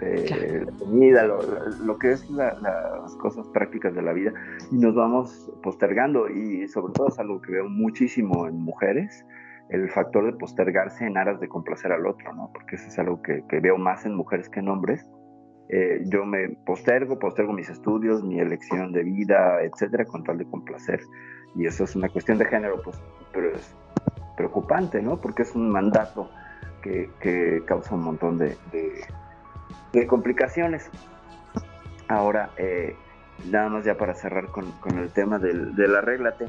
Eh, 0.00 0.62
la 0.66 0.72
comida, 0.72 1.24
lo, 1.24 1.98
que 1.98 2.12
es 2.12 2.28
las 2.30 3.16
cosas 3.16 3.48
prácticas 3.48 3.94
de 3.94 4.02
la 4.02 4.12
vida, 4.12 4.32
y 4.70 4.76
nos 4.76 4.94
vamos 4.94 5.50
postergando, 5.62 6.28
y 6.28 6.68
sobre 6.68 6.92
todo 6.92 7.08
es 7.08 7.18
algo 7.18 7.40
que 7.40 7.52
veo 7.52 7.68
muchísimo 7.68 8.46
en 8.46 8.60
mujeres, 8.60 9.24
el 9.70 9.88
factor 9.90 10.26
de 10.26 10.32
postergarse 10.38 11.06
en 11.06 11.16
aras 11.16 11.40
de 11.40 11.48
complacer 11.48 11.92
al 11.92 12.06
otro, 12.06 12.34
¿no? 12.34 12.50
Porque 12.52 12.76
eso 12.76 12.88
es 12.88 12.98
algo 12.98 13.22
que, 13.22 13.42
veo 13.60 13.78
más 13.78 14.04
en 14.04 14.14
mujeres 14.14 14.48
que 14.48 14.60
en 14.60 14.68
hombres. 14.68 15.08
Eh, 15.68 16.04
yo 16.06 16.24
me 16.24 16.50
postergo, 16.66 17.18
postergo 17.18 17.52
mis 17.52 17.70
estudios, 17.70 18.22
mi 18.22 18.38
elección 18.38 18.92
de 18.92 19.02
vida, 19.02 19.62
etcétera, 19.62 20.04
con 20.04 20.22
tal 20.22 20.38
de 20.38 20.44
complacer. 20.44 21.00
Y 21.56 21.66
eso 21.66 21.84
es 21.84 21.96
una 21.96 22.08
cuestión 22.08 22.38
de 22.38 22.44
género, 22.44 22.80
pues, 22.84 23.00
pero 23.32 23.50
es 23.50 23.74
preocupante, 24.36 25.00
¿no? 25.02 25.20
Porque 25.20 25.42
es 25.42 25.54
un 25.54 25.70
mandato 25.70 26.30
que, 27.20 27.62
causa 27.66 27.94
un 27.94 28.02
montón 28.02 28.38
de, 28.38 28.56
complicaciones. 30.06 30.88
Ahora, 32.08 32.50
eh, 32.56 32.94
nada 33.50 33.68
más 33.68 33.84
ya 33.84 33.96
para 33.96 34.14
cerrar 34.14 34.46
con, 34.48 34.98
el 34.98 35.10
tema 35.10 35.38
del, 35.38 35.74
del 35.74 35.96
arréglate. 35.96 36.46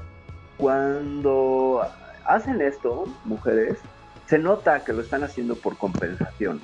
Cuando 0.58 1.82
hacen 2.26 2.62
esto, 2.62 3.06
mujeres, 3.26 3.78
se 4.26 4.40
nota 4.40 4.84
que 4.84 4.94
lo 4.94 5.02
están 5.02 5.24
haciendo 5.24 5.56
por 5.56 5.78
compensación, 5.78 6.60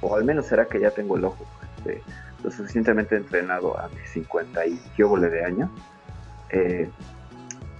o 0.00 0.16
al 0.16 0.24
menos 0.24 0.46
será 0.46 0.66
que 0.66 0.80
ya 0.80 0.90
tengo 0.90 1.16
el 1.16 1.24
ojo 1.24 1.44
este, 1.84 2.02
lo 2.42 2.50
suficientemente 2.50 3.16
entrenado 3.16 3.78
a 3.78 3.88
mis 3.88 4.08
50 4.10 4.66
y 4.66 5.02
vole 5.02 5.28
de 5.28 5.44
año, 5.44 5.70
eh, 6.50 6.90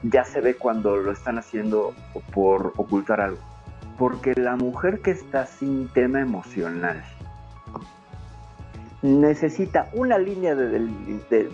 ya 0.02 0.24
se 0.24 0.40
ve 0.40 0.56
cuando 0.56 0.96
lo 0.96 1.12
están 1.12 1.38
haciendo 1.38 1.94
por 2.32 2.72
ocultar 2.76 3.20
algo. 3.20 3.40
Porque 3.98 4.34
la 4.34 4.56
mujer 4.56 5.00
que 5.00 5.12
está 5.12 5.46
sin 5.46 5.88
tema 5.88 6.20
emocional 6.20 7.02
necesita 9.04 9.90
una 9.92 10.16
línea 10.16 10.54
de, 10.54 10.88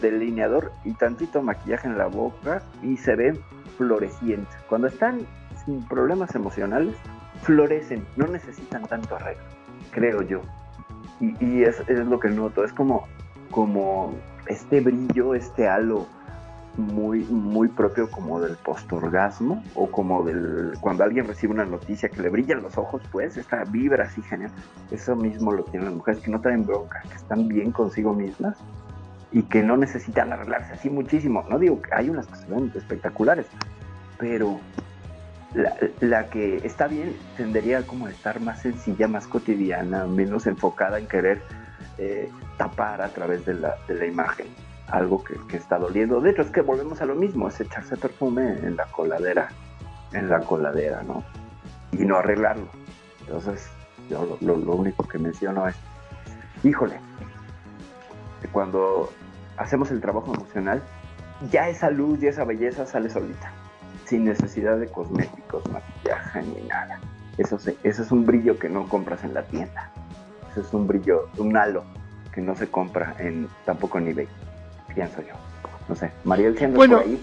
delineador 0.00 0.72
y 0.84 0.92
tantito 0.92 1.42
maquillaje 1.42 1.88
en 1.88 1.98
la 1.98 2.06
boca 2.06 2.62
y 2.80 2.96
se 2.96 3.16
ve 3.16 3.40
floreciente. 3.76 4.50
Cuando 4.68 4.86
están 4.86 5.26
sin 5.64 5.84
problemas 5.88 6.34
emocionales, 6.36 6.94
florecen, 7.42 8.06
no 8.16 8.28
necesitan 8.28 8.86
tanto 8.86 9.16
arreglo, 9.16 9.42
creo 9.90 10.22
yo. 10.22 10.42
Y, 11.18 11.64
es, 11.64 11.80
es, 11.88 12.06
lo 12.06 12.20
que 12.20 12.28
noto, 12.28 12.64
es 12.64 12.72
como, 12.72 13.06
como 13.50 14.14
este 14.46 14.80
brillo, 14.80 15.34
este 15.34 15.68
halo 15.68 16.06
muy, 16.76 17.20
muy 17.24 17.68
propio 17.68 18.10
como 18.10 18.40
del 18.40 18.56
postorgasmo 18.56 19.62
o 19.74 19.90
como 19.90 20.22
del 20.24 20.72
cuando 20.80 21.04
alguien 21.04 21.26
recibe 21.26 21.52
una 21.52 21.64
noticia 21.64 22.08
que 22.08 22.22
le 22.22 22.28
brillan 22.28 22.62
los 22.62 22.78
ojos, 22.78 23.02
pues 23.10 23.36
esta 23.36 23.64
vibra 23.64 24.04
así 24.04 24.22
genial. 24.22 24.50
Eso 24.90 25.16
mismo 25.16 25.52
lo 25.52 25.64
tienen 25.64 25.86
las 25.86 25.94
mujeres 25.94 26.22
que 26.22 26.30
no 26.30 26.40
traen 26.40 26.64
bronca, 26.66 27.02
que 27.08 27.14
están 27.14 27.48
bien 27.48 27.72
consigo 27.72 28.14
mismas 28.14 28.56
y 29.32 29.42
que 29.42 29.62
no 29.62 29.76
necesitan 29.76 30.32
arreglarse 30.32 30.72
así 30.74 30.90
muchísimo. 30.90 31.44
No 31.48 31.58
digo 31.58 31.80
que 31.82 31.94
hay 31.94 32.08
unas 32.08 32.26
que 32.26 32.36
se 32.36 32.78
espectaculares, 32.78 33.46
pero 34.18 34.60
la, 35.54 35.74
la, 36.00 36.30
que 36.30 36.58
está 36.58 36.86
bien 36.86 37.16
tendería 37.36 37.86
como 37.86 38.06
a 38.06 38.10
estar 38.10 38.40
más 38.40 38.62
sencilla, 38.62 39.08
más 39.08 39.26
cotidiana, 39.26 40.06
menos 40.06 40.46
enfocada 40.46 40.98
en 40.98 41.06
querer 41.06 41.42
eh, 41.98 42.30
tapar 42.56 43.02
a 43.02 43.08
través 43.08 43.44
de 43.44 43.54
la, 43.54 43.76
de 43.88 43.94
la 43.94 44.06
imagen 44.06 44.46
algo 44.90 45.22
que, 45.24 45.56
está 45.56 45.78
doliendo. 45.78 46.20
De 46.20 46.30
hecho, 46.30 46.42
es 46.42 46.50
que 46.50 46.60
volvemos 46.60 47.00
a 47.00 47.06
lo 47.06 47.14
mismo, 47.14 47.48
es 47.48 47.60
echarse 47.60 47.96
perfume 47.96 48.58
en 48.62 48.76
la 48.76 48.86
coladera, 48.86 49.48
en 50.12 50.28
la 50.28 50.40
coladera, 50.40 51.02
¿no? 51.02 51.24
Y 51.92 52.04
no 52.04 52.16
arreglarlo. 52.16 52.68
Entonces, 53.20 53.70
yo 54.08 54.38
lo, 54.40 54.54
único 54.54 55.06
que 55.06 55.18
menciono 55.18 55.68
es, 55.68 55.76
híjole, 56.64 56.98
cuando 58.52 59.12
hacemos 59.56 59.90
el 59.90 60.00
trabajo 60.00 60.34
emocional, 60.34 60.82
ya 61.50 61.68
esa 61.68 61.90
luz 61.90 62.22
y 62.22 62.26
esa 62.26 62.44
belleza 62.44 62.86
sale 62.86 63.10
solita, 63.10 63.52
sin 64.06 64.24
necesidad 64.24 64.78
de 64.78 64.88
cosméticos, 64.88 65.62
maquillaje 65.70 66.42
ni 66.42 66.62
nada. 66.68 67.00
Eso, 67.38 67.56
eso 67.56 68.02
es 68.02 68.12
un 68.12 68.26
brillo 68.26 68.58
que 68.58 68.68
no 68.68 68.88
compras 68.88 69.24
en 69.24 69.34
la 69.34 69.44
tienda. 69.44 69.90
Eso 70.50 70.60
es 70.60 70.74
un 70.74 70.86
brillo, 70.86 71.28
un 71.38 71.56
halo 71.56 71.84
que 72.32 72.40
no 72.40 72.54
se 72.56 72.68
compra 72.68 73.14
en 73.18 73.48
tampoco 73.64 73.98
en 73.98 74.08
eBay 74.08 74.28
pienso 74.94 75.20
yo. 75.22 75.34
No 75.88 75.94
sé, 75.94 76.10
Mariel 76.24 76.56
siendo 76.56 76.76
bueno, 76.76 76.98
por 76.98 77.06
ahí. 77.06 77.20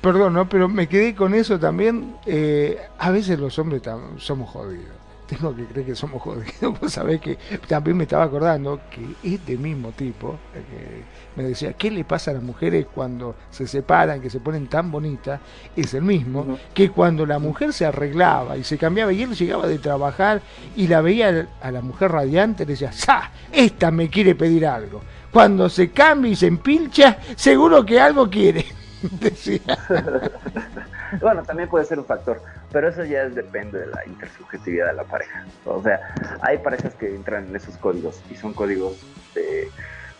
Perdón, 0.00 0.32
¿no? 0.32 0.48
pero 0.48 0.68
me 0.68 0.88
quedé 0.88 1.14
con 1.14 1.34
eso 1.34 1.58
también. 1.58 2.14
Eh, 2.24 2.78
a 2.98 3.10
veces 3.10 3.38
los 3.38 3.58
hombres 3.58 3.82
somos 4.16 4.48
jodidos. 4.48 5.00
Tengo 5.26 5.54
que 5.54 5.64
creer 5.66 5.86
que 5.86 5.94
somos 5.94 6.22
jodidos. 6.22 6.54
Vos 6.80 6.92
sabés 6.92 7.20
que 7.20 7.38
también 7.68 7.96
me 7.96 8.04
estaba 8.04 8.24
acordando 8.24 8.80
que 8.90 9.34
este 9.34 9.56
mismo 9.56 9.92
tipo 9.92 10.38
que 10.52 11.02
me 11.36 11.48
decía, 11.48 11.74
¿qué 11.74 11.90
le 11.90 12.04
pasa 12.04 12.30
a 12.30 12.34
las 12.34 12.42
mujeres 12.42 12.86
cuando 12.92 13.36
se 13.50 13.66
separan, 13.68 14.20
que 14.20 14.30
se 14.30 14.40
ponen 14.40 14.66
tan 14.66 14.90
bonitas? 14.90 15.40
Es 15.76 15.94
el 15.94 16.02
mismo 16.02 16.58
que 16.74 16.90
cuando 16.90 17.26
la 17.26 17.38
mujer 17.38 17.72
se 17.72 17.84
arreglaba 17.84 18.56
y 18.56 18.64
se 18.64 18.76
cambiaba 18.76 19.12
y 19.12 19.22
él 19.22 19.34
llegaba 19.34 19.66
de 19.68 19.78
trabajar 19.78 20.40
y 20.74 20.88
la 20.88 21.00
veía 21.00 21.48
a 21.60 21.70
la 21.70 21.82
mujer 21.82 22.10
radiante, 22.10 22.64
le 22.64 22.72
decía, 22.72 22.90
¡sa! 22.90 23.30
Esta 23.52 23.90
me 23.90 24.08
quiere 24.08 24.34
pedir 24.34 24.66
algo 24.66 25.00
cuando 25.32 25.68
se 25.68 25.90
cambia 25.90 26.32
y 26.32 26.36
se 26.36 26.46
empilcha, 26.46 27.18
seguro 27.36 27.84
que 27.84 28.00
algo 28.00 28.28
quiere. 28.28 28.66
bueno, 31.20 31.42
también 31.42 31.68
puede 31.68 31.84
ser 31.84 31.98
un 31.98 32.04
factor, 32.04 32.40
pero 32.70 32.88
eso 32.88 33.04
ya 33.04 33.28
depende 33.28 33.80
de 33.80 33.86
la 33.86 34.06
intersubjetividad 34.06 34.88
de 34.88 34.94
la 34.94 35.04
pareja. 35.04 35.44
O 35.64 35.82
sea, 35.82 36.00
hay 36.42 36.58
parejas 36.58 36.94
que 36.94 37.14
entran 37.14 37.48
en 37.48 37.56
esos 37.56 37.76
códigos 37.76 38.20
y 38.30 38.36
son 38.36 38.52
códigos 38.52 38.98
de 39.34 39.70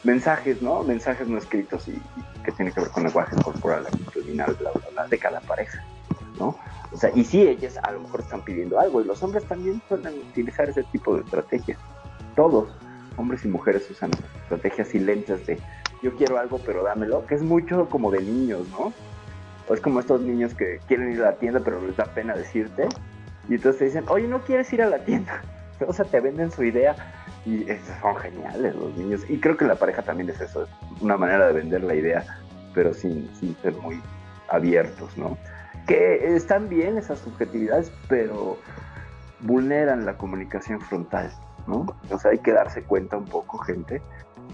mensajes, 0.03 0.63
¿no? 0.63 0.83
Mensajes 0.83 1.29
no 1.29 1.39
escritos 1.39 1.89
y, 1.89 2.01
que 2.43 2.53
tienen 2.53 2.73
que 2.73 2.81
ver 2.81 2.91
con 2.91 3.05
lenguaje 3.05 3.37
corporal, 3.43 3.87
actitudinal, 3.87 4.55
bla, 4.55 4.71
bla, 4.73 4.89
bla, 4.93 5.09
de 5.09 5.19
cada 5.19 5.41
pareja, 5.41 5.85
¿no? 6.39 6.57
O 6.93 6.97
sea, 6.97 7.11
y 7.15 7.25
sí, 7.25 7.43
ellas 7.43 7.79
a 7.83 7.93
lo 7.93 8.01
mejor 8.01 8.21
están 8.21 8.43
pidiendo 8.43 8.81
algo 8.81 9.01
y 9.01 9.05
los 9.05 9.23
hombres 9.23 9.45
también 9.45 9.81
pueden 9.89 10.19
utilizar 10.31 10.69
ese 10.69 10.83
tipo 10.85 11.15
de 11.15 11.23
estrategias. 11.23 11.79
Todos 12.35 12.69
hombres 13.17 13.45
y 13.45 13.49
mujeres 13.49 13.91
usan 13.91 14.11
estrategias 14.43 14.89
silencias 14.89 15.47
de 15.47 15.59
yo 16.03 16.15
quiero 16.17 16.39
algo 16.39 16.61
pero 16.65 16.83
dámelo, 16.83 17.27
que 17.27 17.35
es 17.35 17.43
mucho 17.43 17.89
como 17.89 18.11
de 18.11 18.23
niños, 18.23 18.69
¿no? 18.71 18.93
O 19.69 19.75
es 19.75 19.81
como 19.81 20.01
estos 20.01 20.21
niños 20.21 20.55
que 20.55 20.81
quieren 20.89 21.13
ir 21.13 21.23
a 21.23 21.31
la 21.31 21.37
tienda 21.37 21.61
pero 21.65 21.85
les 21.85 21.97
da 21.97 22.05
pena 22.05 22.35
decirte 22.35 22.89
y 23.49 23.55
entonces 23.55 23.79
te 23.79 23.85
dicen, 23.87 24.05
oye, 24.09 24.29
¿no 24.29 24.41
quieres 24.43 24.73
ir 24.73 24.83
a 24.83 24.87
la 24.89 24.99
tienda? 25.05 25.43
O 25.87 25.95
sea, 25.95 26.05
te 26.05 26.21
venden 26.21 26.51
su 26.51 26.63
idea 26.63 26.95
y 27.47 27.65
son 28.03 28.15
geniales 28.17 28.77
los 28.77 28.95
niños. 28.99 29.23
Y 29.31 29.41
creo 29.41 29.57
que 29.57 29.65
la 29.65 29.77
pareja 29.77 30.03
también 30.03 30.29
es 30.29 30.39
eso, 30.39 30.65
es 30.65 30.69
una 31.01 31.17
manera 31.17 31.47
de 31.47 31.55
vender 31.55 31.83
la 31.83 31.95
idea, 31.95 32.23
pero 32.75 32.93
sin 32.93 33.31
ser 33.63 33.73
muy 33.77 33.99
abiertos, 34.51 35.17
¿no? 35.17 35.39
Que 35.87 36.35
están 36.37 36.69
bien 36.69 36.99
esas 36.99 37.21
subjetividades, 37.21 37.91
pero 38.09 38.59
vulneran 39.41 40.05
la 40.05 40.19
comunicación 40.19 40.81
frontal. 40.81 41.33
¿No? 41.71 42.19
Sea, 42.19 42.33
hay 42.33 42.39
que 42.39 42.53
darse 42.53 42.83
cuenta 42.83 43.17
un 43.17 43.25
poco, 43.25 43.59
gente, 43.59 44.03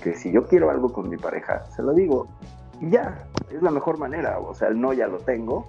que 0.03 0.15
si 0.15 0.31
yo 0.31 0.47
quiero 0.47 0.71
algo 0.71 0.93
con 0.93 1.09
mi 1.09 1.17
pareja, 1.17 1.65
se 1.75 1.83
lo 1.83 1.93
digo 1.93 2.29
y 2.81 2.91
ya, 2.91 3.27
es 3.51 3.63
la 3.63 3.71
mejor 3.71 3.99
manera, 3.99 4.39
o 4.39 4.55
sea, 4.55 4.69
el 4.69 4.81
no 4.81 4.93
ya 4.93 5.09
lo 5.09 5.19
tengo 5.19 5.67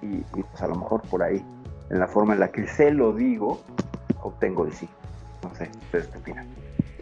y, 0.00 0.18
pues 0.42 0.62
a 0.62 0.68
lo 0.68 0.76
mejor 0.76 1.02
por 1.02 1.22
ahí, 1.22 1.44
en 1.90 1.98
la 1.98 2.06
forma 2.06 2.34
en 2.34 2.40
la 2.40 2.48
que 2.48 2.66
se 2.68 2.92
lo 2.92 3.12
digo, 3.12 3.60
obtengo 4.22 4.64
el 4.64 4.72
sí. 4.72 4.88
No 5.42 5.54
sé, 5.54 5.70
ustedes 5.86 6.06
qué 6.08 6.18
opinan. 6.18 6.46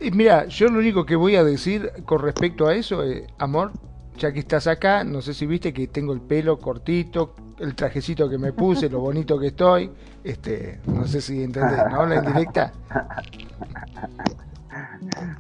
Y 0.01 0.11
mira, 0.11 0.47
yo 0.47 0.69
lo 0.69 0.78
único 0.78 1.05
que 1.06 1.16
voy 1.16 1.36
a 1.36 1.44
decir 1.44 1.90
con 2.05 2.20
respecto 2.20 2.66
a 2.66 2.74
eso, 2.74 3.02
es, 3.02 3.27
amor, 3.39 3.73
ya 4.16 4.32
que 4.32 4.41
estás 4.41 4.66
acá, 4.66 5.05
no 5.05 5.20
sé 5.20 5.35
si 5.35 5.47
viste 5.47 5.73
que 5.73 5.89
tengo 5.89 6.12
el 6.12 6.20
pelo 6.20 6.59
cortito, 6.59 7.35
el 7.59 7.74
trajecito 7.74 8.28
que 8.28 8.39
me 8.39 8.53
puse, 8.53 8.89
lo 8.89 9.01
bonito 9.01 9.39
que 9.39 9.49
estoy, 9.49 9.91
este, 10.23 10.81
no 10.86 11.07
sé 11.07 11.20
si 11.20 11.43
entendés, 11.43 11.81
¿no? 11.91 12.07
La 12.07 12.16
indirecta. 12.16 12.73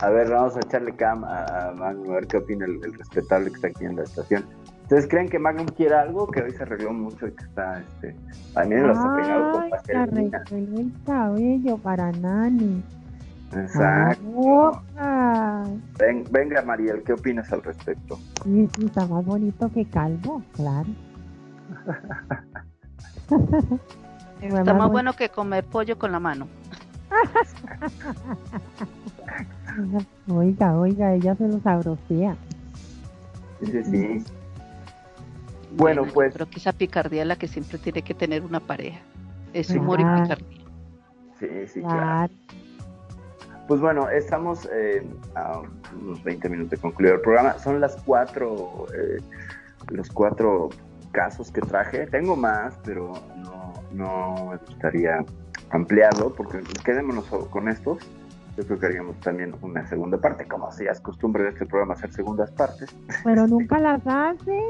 A 0.00 0.10
ver, 0.10 0.30
vamos 0.30 0.56
a 0.56 0.60
echarle 0.60 0.94
cam 0.94 1.24
a, 1.24 1.72
Magnum, 1.76 2.10
a 2.10 2.14
ver 2.14 2.26
qué 2.26 2.36
opina 2.36 2.66
el, 2.66 2.80
respetable 2.94 3.50
que 3.50 3.56
está 3.56 3.68
aquí 3.68 3.84
en 3.84 3.96
la 3.96 4.02
estación. 4.02 4.44
¿Ustedes 4.82 5.08
creen 5.08 5.28
que 5.28 5.38
Magnum 5.38 5.66
quiere 5.68 5.94
algo? 5.94 6.26
Que 6.26 6.42
hoy 6.42 6.52
se 6.52 6.62
arregló 6.62 6.92
mucho 6.92 7.26
y 7.26 7.32
que 7.32 7.44
está, 7.44 7.80
este, 7.80 8.14
también 8.52 8.86
lo 8.86 8.92
está 8.92 9.16
peinado 9.16 9.52
con 9.52 9.70
pastel. 9.70 10.32
el 10.52 10.92
cabello 11.06 11.78
para 11.78 12.12
Nani. 12.12 12.82
Exacto. 13.56 14.82
venga, 16.30 16.62
Mariel, 16.62 17.02
¿qué 17.04 17.12
opinas 17.12 17.52
al 17.52 17.62
respecto? 17.62 18.18
Sí, 18.44 18.68
está 18.84 19.06
más 19.06 19.24
bonito 19.24 19.70
que 19.72 19.84
calvo, 19.84 20.42
claro. 20.54 20.88
está 24.40 24.74
más 24.74 24.90
bueno 24.90 25.12
que 25.14 25.28
comer 25.28 25.64
pollo 25.64 25.96
con 25.98 26.12
la 26.12 26.20
mano. 26.20 26.46
oiga, 30.28 30.76
oiga, 30.76 31.14
ella 31.14 31.34
se 31.36 31.48
lo 31.48 31.60
sabrosea. 31.60 32.36
Sí, 33.62 33.84
sí. 33.84 34.24
Bueno, 35.76 36.04
pues. 36.12 36.32
Pero 36.32 36.48
que 36.48 36.58
esa 36.58 36.72
picardía 36.72 37.22
es 37.22 37.28
la 37.28 37.36
que 37.36 37.48
siempre 37.48 37.78
tiene 37.78 38.02
que 38.02 38.14
tener 38.14 38.42
una 38.42 38.60
pareja. 38.60 39.00
Es 39.52 39.70
humor 39.70 40.00
y 40.00 40.04
picardía. 40.04 40.58
Sí, 41.38 41.46
sí, 41.68 41.80
claro. 41.80 42.32
Pues 43.66 43.80
bueno, 43.80 44.10
estamos 44.10 44.68
eh, 44.72 45.06
a 45.34 45.62
unos 46.00 46.22
20 46.22 46.48
minutos 46.50 46.70
de 46.72 46.76
concluir 46.78 47.14
el 47.14 47.20
programa. 47.20 47.58
Son 47.58 47.80
las 47.80 47.96
cuatro, 48.04 48.86
eh, 48.94 49.22
los 49.90 50.10
cuatro 50.10 50.68
casos 51.12 51.50
que 51.50 51.62
traje. 51.62 52.06
Tengo 52.08 52.36
más, 52.36 52.78
pero 52.84 53.12
no, 53.36 53.72
no 53.92 54.50
me 54.50 54.56
gustaría 54.58 55.24
ampliarlo 55.70 56.34
porque 56.34 56.60
quedémonos 56.84 57.24
con 57.50 57.68
estos. 57.68 57.98
Yo 58.56 58.64
creo 58.64 58.78
que 58.78 58.86
haríamos 58.86 59.18
también 59.20 59.54
una 59.62 59.86
segunda 59.86 60.18
parte, 60.18 60.46
como 60.46 60.70
si 60.70 60.86
es 60.86 61.00
costumbre 61.00 61.42
de 61.44 61.48
este 61.50 61.66
programa 61.66 61.94
hacer 61.94 62.12
segundas 62.12 62.50
partes. 62.52 62.94
Pero 63.24 63.46
nunca 63.46 63.80
las 63.80 64.06
hace. 64.06 64.60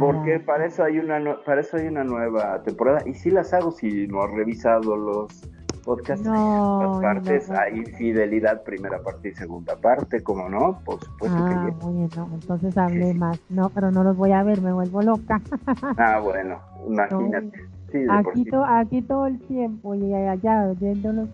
Porque 0.00 0.40
para 0.40 0.66
eso 0.66 0.84
hay 0.84 0.98
una 0.98 1.36
para 1.44 1.60
eso 1.60 1.76
hay 1.76 1.86
una 1.86 2.02
nueva 2.02 2.62
temporada 2.64 3.00
y 3.06 3.14
si 3.14 3.30
las 3.30 3.54
hago 3.54 3.70
si 3.70 4.08
no 4.08 4.22
has 4.22 4.32
revisado 4.32 4.96
los 4.96 5.48
podcast 5.88 6.22
no, 6.22 6.98
partes, 7.00 7.50
hay 7.50 7.82
fidelidad 7.86 8.62
primera 8.62 9.02
parte 9.02 9.30
y 9.30 9.32
segunda 9.34 9.74
parte, 9.76 10.22
como 10.22 10.46
no, 10.46 10.78
por 10.84 11.02
supuesto 11.02 11.38
ah, 11.40 11.64
que 11.64 11.70
bueno, 11.86 12.28
entonces 12.34 12.76
hablé 12.76 13.14
más, 13.14 13.40
no, 13.48 13.70
pero 13.70 13.90
no 13.90 14.04
los 14.04 14.14
voy 14.14 14.32
a 14.32 14.42
ver, 14.42 14.60
me 14.60 14.70
vuelvo 14.70 15.00
loca. 15.00 15.40
ah, 15.96 16.20
bueno, 16.22 16.58
imagínate. 16.86 17.58
Sí, 17.90 18.04
Aquí, 18.10 18.44
sí. 18.44 18.50
to- 18.50 18.66
aquí 18.66 19.00
todo 19.00 19.26
el 19.28 19.38
tiempo 19.40 19.94
y 19.94 20.12
allá 20.12 20.68
oyéndolos. 20.68 21.30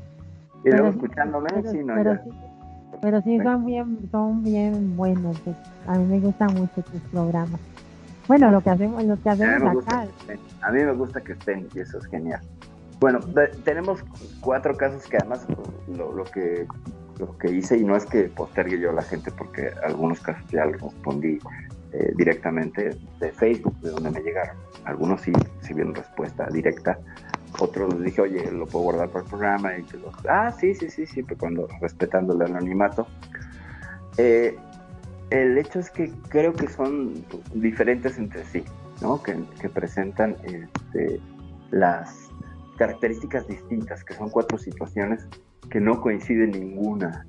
Y 0.65 0.71
luego 0.71 0.93
sí- 0.93 0.99
escuchándome, 0.99 1.49
pero, 1.53 1.71
sí, 1.73 1.79
no, 1.79 1.95
pero 1.97 2.15
ya. 2.15 2.23
sí, 2.23 2.31
pero 3.03 3.23
sí 3.23 3.41
son 3.43 3.67
bien, 3.67 3.99
son 4.13 4.45
bien 4.45 4.97
buenos. 4.97 5.41
pues, 5.41 5.57
A 5.89 5.99
mí 5.99 6.05
me 6.05 6.21
gustan 6.21 6.55
mucho 6.55 6.81
tus 6.81 7.01
programas. 7.11 7.61
Bueno, 8.29 8.53
lo 8.53 8.61
que 8.61 8.71
hacemos, 8.71 9.03
lo 9.03 9.21
que 9.21 9.31
hacemos 9.31 9.85
acá. 9.85 10.07
a 10.63 10.71
mí 10.71 10.85
me 10.85 10.93
gusta 10.93 11.21
que 11.21 11.33
estén 11.33 11.67
y 11.75 11.81
eso 11.81 11.99
es 11.99 12.07
genial. 12.07 12.41
Bueno, 13.05 13.21
tenemos 13.65 14.03
cuatro 14.41 14.75
casos 14.79 15.07
que 15.07 15.19
además 15.19 15.47
lo, 15.95 16.25
que 16.25 16.67
lo 17.19 17.37
que 17.37 17.51
hice 17.51 17.77
y 17.77 17.85
no 17.85 17.97
es 17.97 18.07
que 18.07 18.31
postergue 18.31 18.81
yo 18.81 18.89
a 18.89 18.93
la 18.95 19.03
gente 19.03 19.31
porque 19.31 19.73
algunos 19.87 20.21
casos 20.21 20.43
ya 20.51 20.65
los 20.65 20.81
respondí 20.81 21.39
eh, 21.93 22.13
directamente 22.17 22.97
de 23.21 23.33
Facebook 23.33 23.79
de 23.83 23.91
donde 23.91 24.11
me 24.11 24.21
llegaron. 24.21 24.57
Algunos 24.87 25.21
sí 25.21 25.33
recibieron 25.61 25.95
respuesta 25.95 26.49
directa, 26.51 26.99
otros 27.59 27.93
les 27.93 28.05
dije, 28.05 28.23
oye, 28.23 28.51
lo 28.51 28.65
puedo 28.67 28.85
guardar 28.85 29.11
para 29.11 29.23
el 29.23 29.29
programa 29.29 29.77
y 29.77 29.83
que 29.83 29.99
los, 29.99 30.15
ah, 30.27 30.51
sí, 30.59 30.75
sí, 30.75 30.89
sí, 30.89 31.05
siempre 31.05 31.37
cuando 31.37 31.69
respetando 31.83 32.33
el 32.33 32.41
anonimato. 32.41 33.07
Eh, 34.17 34.57
el 35.29 35.59
hecho 35.59 35.79
es 35.79 35.91
que 35.91 36.11
creo 36.31 36.55
que 36.55 36.69
son 36.69 37.23
diferentes 37.53 38.17
entre 38.17 38.47
sí, 38.47 38.65
¿no? 39.03 39.23
Que, 39.23 39.37
que 39.61 39.69
presentan 39.69 40.39
este, 40.47 41.21
las 41.71 42.25
características 42.77 43.47
distintas, 43.47 44.03
que 44.05 44.15
son 44.15 44.31
cuatro 44.31 44.59
situaciones 44.59 45.27
que 45.71 45.81
no 45.81 46.01
coinciden 46.01 46.51
ninguna 46.51 47.27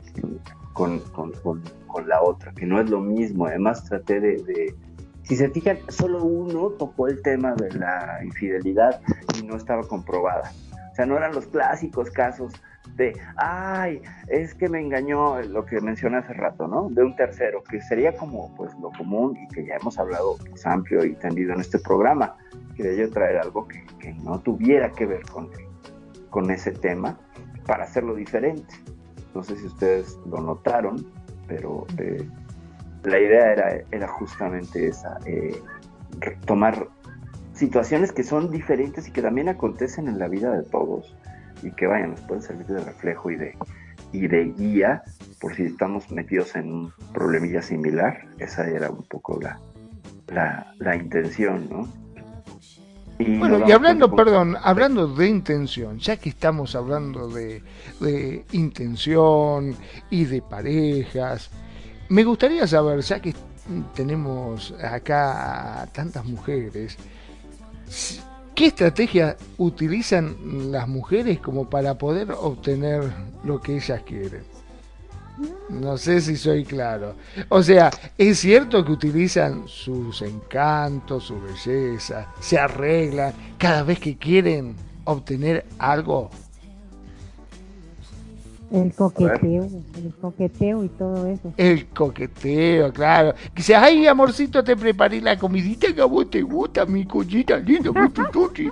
con, 0.73 0.99
con- 0.99 1.31
con- 1.33 1.63
con 1.87 2.07
la 2.07 2.21
otra, 2.21 2.51
que 2.53 2.65
no 2.65 2.81
es 2.81 2.89
lo 2.89 2.99
mismo. 2.99 3.45
Además 3.45 3.83
traté 3.85 4.19
de, 4.19 4.37
de- 4.43 4.75
si 5.23 5.35
se 5.35 5.49
fijan, 5.49 5.77
solo 5.89 6.23
uno 6.23 6.69
tocó 6.71 7.07
el 7.07 7.21
tema 7.21 7.55
de 7.55 7.71
la 7.79 8.19
infidelidad 8.23 9.01
y 9.39 9.43
no 9.45 9.55
estaba 9.55 9.83
comprobada. 9.87 10.51
O 10.91 10.95
sea, 10.95 11.05
no 11.05 11.17
eran 11.17 11.33
los 11.33 11.47
clásicos 11.47 12.09
casos 12.11 12.53
de, 12.95 13.17
ay, 13.37 14.01
es 14.27 14.53
que 14.53 14.69
me 14.69 14.79
engañó 14.79 15.41
lo 15.41 15.65
que 15.65 15.81
mencioné 15.81 16.17
hace 16.17 16.33
rato, 16.33 16.67
¿no? 16.67 16.89
De 16.89 17.03
un 17.03 17.15
tercero, 17.15 17.63
que 17.63 17.81
sería 17.81 18.15
como 18.15 18.53
pues 18.55 18.71
lo 18.79 18.91
común 18.91 19.35
y 19.37 19.47
que 19.53 19.65
ya 19.65 19.75
hemos 19.75 19.97
hablado 19.97 20.37
pues, 20.49 20.65
amplio 20.65 21.03
y 21.03 21.13
tendido 21.15 21.53
en 21.53 21.61
este 21.61 21.79
programa. 21.79 22.35
Quería 22.75 23.05
yo 23.05 23.09
traer 23.09 23.37
algo 23.37 23.67
que, 23.67 23.85
que 23.99 24.13
no 24.13 24.39
tuviera 24.39 24.91
que 24.91 25.05
ver 25.05 25.23
con, 25.23 25.49
con 26.29 26.51
ese 26.51 26.71
tema 26.71 27.17
para 27.65 27.85
hacerlo 27.85 28.15
diferente. 28.15 28.73
No 29.33 29.43
sé 29.43 29.57
si 29.57 29.65
ustedes 29.65 30.17
lo 30.29 30.41
notaron, 30.41 31.05
pero 31.47 31.85
eh, 31.97 32.27
la 33.03 33.19
idea 33.19 33.51
era, 33.51 33.81
era 33.91 34.07
justamente 34.07 34.87
esa, 34.87 35.19
eh, 35.25 35.61
tomar 36.45 36.87
situaciones 37.53 38.11
que 38.11 38.23
son 38.23 38.51
diferentes 38.51 39.07
y 39.07 39.11
que 39.11 39.21
también 39.21 39.49
acontecen 39.49 40.07
en 40.07 40.19
la 40.19 40.27
vida 40.27 40.51
de 40.51 40.63
todos 40.63 41.15
y 41.63 41.71
que 41.71 41.87
vayan, 41.87 42.11
nos 42.11 42.21
pueden 42.21 42.43
servir 42.43 42.67
de 42.67 42.83
reflejo 42.83 43.31
y 43.31 43.37
de, 43.37 43.57
y 44.11 44.27
de 44.27 44.45
guía 44.57 45.03
por 45.39 45.55
si 45.55 45.63
estamos 45.63 46.11
metidos 46.11 46.55
en 46.55 46.71
un 46.71 46.93
problemilla 47.13 47.61
similar. 47.61 48.25
Esa 48.39 48.67
era 48.67 48.89
un 48.89 49.03
poco 49.03 49.39
la, 49.41 49.59
la, 50.27 50.73
la 50.79 50.95
intención, 50.95 51.69
¿no? 51.69 51.87
Bueno, 53.17 53.67
y 53.67 53.71
hablando, 53.71 54.13
perdón, 54.13 54.57
hablando 54.61 55.07
de 55.07 55.29
intención, 55.29 55.99
ya 55.99 56.17
que 56.17 56.29
estamos 56.29 56.75
hablando 56.75 57.29
de, 57.29 57.63
de 58.01 58.45
intención 58.51 59.75
y 60.09 60.25
de 60.25 60.41
parejas, 60.41 61.49
me 62.09 62.23
gustaría 62.23 62.67
saber, 62.67 62.99
ya 63.01 63.21
que 63.21 63.33
tenemos 63.93 64.73
acá 64.81 65.87
tantas 65.93 66.25
mujeres, 66.25 66.97
¿qué 68.53 68.67
estrategia 68.67 69.37
utilizan 69.57 70.71
las 70.71 70.87
mujeres 70.87 71.39
como 71.39 71.69
para 71.69 71.97
poder 71.97 72.31
obtener 72.31 73.11
lo 73.43 73.61
que 73.61 73.77
ellas 73.77 74.01
quieren? 74.05 74.54
No 75.69 75.97
sé 75.97 76.21
si 76.21 76.37
soy 76.37 76.63
claro. 76.63 77.15
O 77.49 77.61
sea, 77.61 77.89
es 78.17 78.39
cierto 78.39 78.83
que 78.85 78.91
utilizan 78.91 79.67
sus 79.67 80.21
encantos, 80.21 81.25
su 81.25 81.41
belleza, 81.41 82.31
se 82.39 82.57
arreglan 82.57 83.33
cada 83.57 83.83
vez 83.83 83.99
que 83.99 84.17
quieren 84.17 84.75
obtener 85.03 85.65
algo. 85.77 86.29
El 88.75 88.93
coqueteo, 88.93 89.63
el 89.63 90.13
coqueteo 90.19 90.83
y 90.83 90.89
todo 90.89 91.27
eso. 91.27 91.53
El 91.55 91.87
coqueteo, 91.87 92.91
claro. 92.91 93.33
Que 93.33 93.55
dice, 93.55 93.73
ay, 93.75 94.05
amorcito, 94.05 94.63
te 94.63 94.75
preparé 94.75 95.21
la 95.21 95.37
comidita 95.37 95.93
que 95.93 96.01
a 96.01 96.05
vos 96.05 96.29
te 96.29 96.41
gusta, 96.41 96.85
mi 96.85 97.05
collita 97.05 97.55
linda, 97.57 97.91
mi 97.91 98.09
pituchi". 98.09 98.69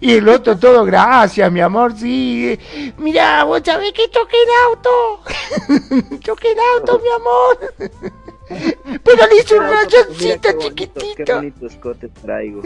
Y 0.00 0.12
el 0.12 0.26
otro 0.28 0.56
todo, 0.58 0.84
gracias, 0.86 1.52
mi 1.52 1.60
amor, 1.60 1.92
sí. 1.94 2.58
Mira, 2.96 3.44
vos 3.44 3.60
sabés 3.62 3.92
que 3.92 4.08
choqué 4.10 4.36
el 4.42 4.48
auto. 4.68 6.18
choqué 6.20 6.52
el 6.52 6.58
auto, 6.78 6.98
mi 6.98 7.10
amor. 7.10 8.12
Pero 9.04 9.26
le 9.28 9.36
hice 9.36 9.58
un 9.58 9.64
rayoncito 9.64 10.40
qué 10.40 10.52
bonito, 10.54 10.74
Qué 10.74 11.00
chiquitito. 11.00 11.36
bonito 11.36 11.66
escote 11.66 12.08
traigo. 12.08 12.62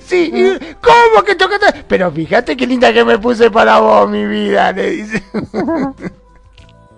Sí, 0.00 0.30
y, 0.32 0.74
¿cómo 0.76 1.24
que 1.24 1.34
tocaste? 1.34 1.84
Pero 1.88 2.10
fíjate 2.10 2.56
qué 2.56 2.66
linda 2.66 2.92
que 2.92 3.04
me 3.04 3.18
puse 3.18 3.50
para 3.50 3.80
vos, 3.80 4.08
mi 4.08 4.26
vida, 4.26 4.72
le 4.72 4.90
dice. 4.90 5.22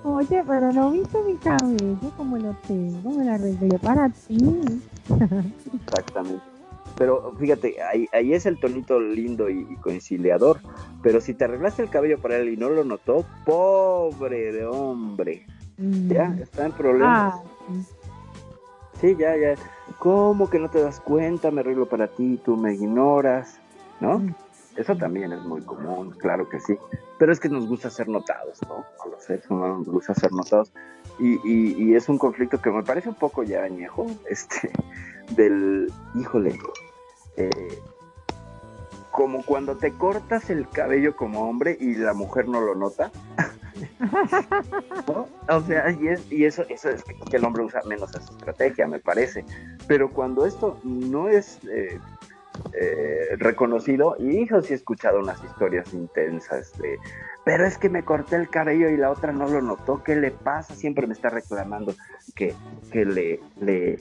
Oye, 0.04 0.42
pero 0.46 0.72
no 0.72 0.90
viste 0.90 1.18
mi 1.22 1.36
cabello 1.36 1.96
como 2.16 2.38
lo 2.38 2.54
tengo, 2.66 3.10
me 3.10 3.24
lo 3.24 3.32
arreglé 3.32 3.78
para 3.78 4.08
ti. 4.08 4.38
Exactamente. 5.86 6.42
Pero 6.96 7.34
fíjate, 7.38 7.76
ahí, 7.82 8.08
ahí 8.12 8.32
es 8.32 8.46
el 8.46 8.58
tonito 8.58 8.98
lindo 8.98 9.48
y, 9.48 9.66
y 9.70 9.76
conciliador. 9.76 10.60
Pero 11.02 11.20
si 11.20 11.34
te 11.34 11.44
arreglaste 11.44 11.82
el 11.82 11.90
cabello 11.90 12.18
para 12.18 12.38
él 12.38 12.48
y 12.48 12.56
no 12.56 12.70
lo 12.70 12.84
notó, 12.84 13.24
pobre 13.44 14.52
de 14.52 14.66
hombre. 14.66 15.46
Mm. 15.76 16.12
Ya, 16.12 16.36
está 16.42 16.66
en 16.66 16.72
problemas. 16.72 17.34
Ah, 17.34 17.42
sí. 19.00 19.16
Ya, 19.18 19.36
ya. 19.36 19.54
¿Cómo 19.98 20.48
que 20.50 20.58
no 20.58 20.68
te 20.70 20.80
das 20.82 21.00
cuenta? 21.00 21.50
Me 21.50 21.60
arreglo 21.60 21.86
para 21.86 22.08
ti, 22.08 22.38
tú 22.44 22.56
me 22.56 22.74
ignoras, 22.74 23.58
¿no? 24.00 24.18
Mm. 24.20 24.34
Eso 24.76 24.96
también 24.96 25.32
es 25.32 25.42
muy 25.42 25.60
común, 25.62 26.10
claro 26.18 26.48
que 26.48 26.60
sí. 26.60 26.76
Pero 27.18 27.32
es 27.32 27.40
que 27.40 27.48
nos 27.48 27.66
gusta 27.66 27.90
ser 27.90 28.08
notados, 28.08 28.60
¿no? 28.68 28.84
A 29.04 29.08
los 29.08 29.24
seres 29.24 29.48
humanos 29.50 29.78
nos 29.78 29.88
gusta 29.88 30.14
ser 30.14 30.30
notados. 30.32 30.72
Y, 31.18 31.34
y- 31.42 31.74
y 31.82 31.94
es 31.96 32.08
un 32.08 32.16
conflicto 32.16 32.60
que 32.60 32.70
me 32.70 32.84
parece 32.84 33.08
un 33.08 33.16
poco 33.16 33.42
ya 33.42 33.64
añejo, 33.64 34.06
este, 34.30 34.70
del, 35.30 35.92
híjole, 36.14 36.56
eh, 37.36 37.50
como 39.18 39.42
cuando 39.42 39.76
te 39.76 39.90
cortas 39.94 40.48
el 40.48 40.68
cabello 40.68 41.16
como 41.16 41.50
hombre 41.50 41.76
y 41.80 41.96
la 41.96 42.14
mujer 42.14 42.46
no 42.46 42.60
lo 42.60 42.76
nota. 42.76 43.10
¿no? 45.08 45.28
O 45.48 45.60
sea, 45.62 45.90
y, 45.90 46.06
es, 46.06 46.30
y 46.30 46.44
eso, 46.44 46.64
eso 46.68 46.88
es 46.88 47.02
que 47.02 47.36
el 47.36 47.44
hombre 47.44 47.64
usa 47.64 47.80
menos 47.84 48.10
esa 48.10 48.20
estrategia, 48.20 48.86
me 48.86 49.00
parece. 49.00 49.44
Pero 49.88 50.10
cuando 50.10 50.46
esto 50.46 50.78
no 50.84 51.28
es 51.28 51.58
eh, 51.64 51.98
eh, 52.74 53.34
reconocido, 53.38 54.14
y 54.20 54.38
hijo, 54.38 54.62
sí 54.62 54.74
he 54.74 54.76
escuchado 54.76 55.18
unas 55.18 55.42
historias 55.42 55.92
intensas 55.92 56.78
de, 56.78 56.96
pero 57.44 57.66
es 57.66 57.76
que 57.76 57.88
me 57.88 58.04
corté 58.04 58.36
el 58.36 58.48
cabello 58.48 58.88
y 58.88 58.96
la 58.96 59.10
otra 59.10 59.32
no 59.32 59.48
lo 59.48 59.60
notó, 59.60 60.00
¿qué 60.04 60.14
le 60.14 60.30
pasa? 60.30 60.76
Siempre 60.76 61.08
me 61.08 61.14
está 61.14 61.28
reclamando 61.28 61.92
que, 62.36 62.54
que 62.92 63.04
le, 63.04 63.40
le 63.60 63.98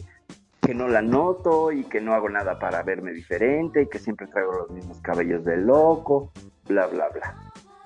que 0.67 0.73
no 0.75 0.89
la 0.89 1.01
noto 1.01 1.71
y 1.71 1.85
que 1.85 2.01
no 2.01 2.13
hago 2.13 2.27
nada 2.27 2.59
para 2.59 2.83
verme 2.83 3.13
diferente 3.13 3.83
y 3.83 3.87
que 3.87 3.99
siempre 3.99 4.27
traigo 4.27 4.51
los 4.51 4.69
mismos 4.69 4.99
cabellos 4.99 5.45
de 5.45 5.55
loco, 5.55 6.29
bla, 6.67 6.87
bla, 6.87 7.07
bla. 7.07 7.35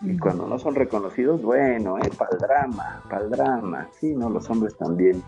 Y 0.02 0.18
cuando 0.18 0.48
no 0.48 0.58
son 0.58 0.74
reconocidos, 0.74 1.44
bueno, 1.44 2.00
eh, 2.00 2.10
pa'l 2.18 2.40
drama, 2.40 3.04
pa'l 3.08 3.30
drama. 3.30 3.88
Sí, 4.00 4.16
no, 4.16 4.32
los 4.32 4.50
hombres 4.50 4.76
también, 4.78 5.22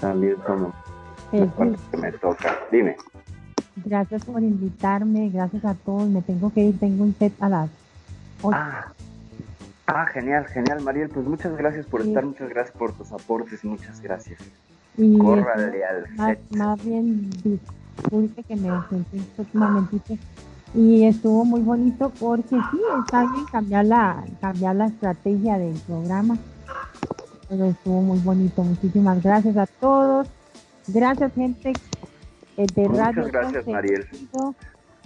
también 0.00 0.38
somos 0.46 0.72
la 1.30 1.40
Jesús, 1.40 1.52
parte 1.54 1.76
que 1.90 1.96
me 1.98 2.12
toca. 2.12 2.58
Dime. 2.72 2.96
gracias 3.84 4.24
por 4.24 4.40
invitarme, 4.42 5.28
gracias 5.28 5.62
a 5.66 5.74
todos. 5.74 6.08
Me 6.08 6.22
tengo 6.22 6.50
que 6.54 6.62
ir, 6.62 6.80
tengo 6.80 7.04
un 7.04 7.14
set 7.18 7.34
a 7.38 7.50
las 7.50 7.70
ocho. 8.40 8.56
Ah, 8.58 8.94
ah, 9.88 10.06
genial, 10.06 10.46
genial, 10.46 10.80
Mariel. 10.80 11.10
Pues 11.10 11.26
muchas 11.26 11.54
gracias 11.54 11.84
por 11.84 12.00
Sí. 12.00 12.08
estar, 12.08 12.24
muchas 12.24 12.48
gracias 12.48 12.74
por 12.74 12.94
tus 12.94 13.12
aportes, 13.12 13.62
muchas 13.62 14.00
gracias. 14.00 14.40
Y 14.96 15.18
Córrale 15.18 15.84
al 15.84 16.38
más, 16.50 16.84
bien 16.84 17.30
disculpe 17.30 18.42
que 18.42 18.56
me 18.56 18.68
senté 18.88 19.18
un 19.38 19.60
momentito 19.60 20.16
y 20.74 21.04
estuvo 21.04 21.44
muy 21.44 21.60
bonito 21.60 22.10
porque 22.18 22.56
sí 22.70 22.80
está 23.04 23.20
bien 23.20 23.44
cambiar 23.50 23.84
la 23.86 24.24
cambiar 24.40 24.76
la 24.76 24.86
estrategia 24.86 25.58
del 25.58 25.78
programa. 25.86 26.36
Pero 27.48 27.66
estuvo 27.66 28.00
muy 28.00 28.18
bonito. 28.20 28.62
Muchísimas 28.62 29.22
gracias 29.22 29.56
a 29.56 29.66
todos. 29.66 30.28
Gracias 30.88 31.32
gente 31.34 31.72
eh, 32.56 32.66
de 32.74 32.88
Muchas 32.88 33.14
Radio 33.14 33.24
gracias, 33.30 33.66
Mariel. 33.66 34.06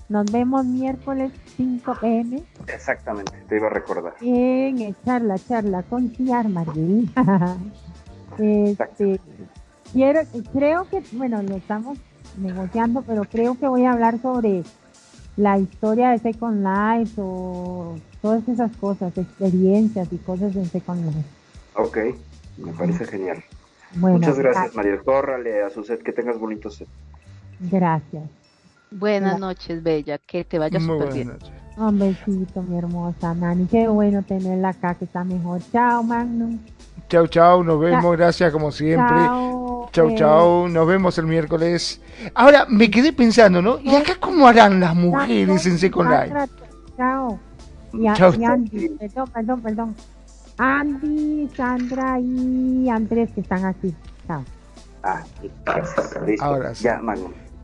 Nos 0.08 0.32
vemos 0.32 0.64
miércoles 0.64 1.32
5 1.58 1.96
pm 2.00 2.42
Exactamente, 2.66 3.32
te 3.46 3.56
iba 3.56 3.66
a 3.66 3.70
recordar. 3.70 4.14
en 4.22 4.80
el 4.80 4.96
charla 5.04 5.38
charla 5.38 5.82
con 5.82 6.08
Ciar 6.10 6.48
Marguerite 6.48 7.12
este 8.38 9.20
quiero 9.92 10.20
creo 10.52 10.88
que 10.88 11.02
bueno 11.12 11.42
lo 11.42 11.56
estamos 11.56 11.98
negociando 12.36 13.02
pero 13.02 13.24
creo 13.24 13.58
que 13.58 13.68
voy 13.68 13.84
a 13.84 13.92
hablar 13.92 14.20
sobre 14.20 14.62
la 15.38 15.56
historia 15.58 16.10
de 16.10 16.18
Second 16.18 16.66
Life 16.66 17.14
o 17.16 17.96
todas 18.20 18.46
esas 18.48 18.76
cosas, 18.76 19.16
experiencias 19.16 20.12
y 20.12 20.16
cosas 20.18 20.52
de 20.52 20.64
Second 20.66 21.06
Life. 21.06 21.28
Ok, 21.74 21.98
me 22.58 22.72
parece 22.72 23.06
genial. 23.06 23.42
Muchas 23.94 24.36
gracias, 24.36 24.74
María. 24.74 24.98
Córrale 24.98 25.62
a 25.62 25.70
su 25.70 25.84
set, 25.84 26.02
que 26.02 26.12
tengas 26.12 26.38
bonito 26.38 26.70
set. 26.70 26.88
Gracias. 27.60 28.24
Buenas 28.90 29.38
noches, 29.38 29.82
Bella, 29.82 30.18
que 30.18 30.44
te 30.44 30.58
vaya 30.58 30.80
súper 30.80 31.12
bien. 31.12 31.32
Un 31.76 31.98
besito, 31.98 32.62
mi 32.62 32.76
hermosa 32.76 33.34
Nani. 33.34 33.66
Qué 33.66 33.86
bueno 33.86 34.22
tenerla 34.22 34.70
acá, 34.70 34.94
que 34.94 35.04
está 35.04 35.22
mejor. 35.22 35.60
Chao, 35.70 36.02
Magnum. 36.02 36.58
Chao, 37.08 37.26
chao, 37.28 37.62
nos 37.62 37.78
vemos, 37.78 38.16
gracias 38.16 38.52
como 38.52 38.72
siempre. 38.72 39.16
Chao, 39.16 39.67
chao, 39.92 40.68
nos 40.68 40.86
vemos 40.86 41.18
el 41.18 41.26
miércoles. 41.26 42.00
Ahora 42.34 42.66
me 42.68 42.90
quedé 42.90 43.12
pensando, 43.12 43.62
¿no? 43.62 43.78
¿Y 43.80 43.94
acá 43.94 44.16
cómo 44.20 44.46
harán 44.46 44.80
las 44.80 44.94
mujeres 44.94 45.66
en 45.66 45.78
Second 45.78 46.10
Life? 46.10 46.34
Chao. 46.96 47.38
Y, 47.92 48.12
chao. 48.14 48.32
Andy, 48.46 48.88
perdón, 48.90 49.30
perdón, 49.32 49.62
perdón. 49.62 49.96
Andy, 50.58 51.48
Sandra 51.56 52.18
y 52.20 52.88
Andrés 52.88 53.30
que 53.34 53.40
están 53.40 53.64
aquí. 53.64 53.94
Chao. 54.26 54.44
Ah. 55.02 55.22
Ahora 56.40 56.74
sí. 56.74 56.84
Ya. 56.84 57.00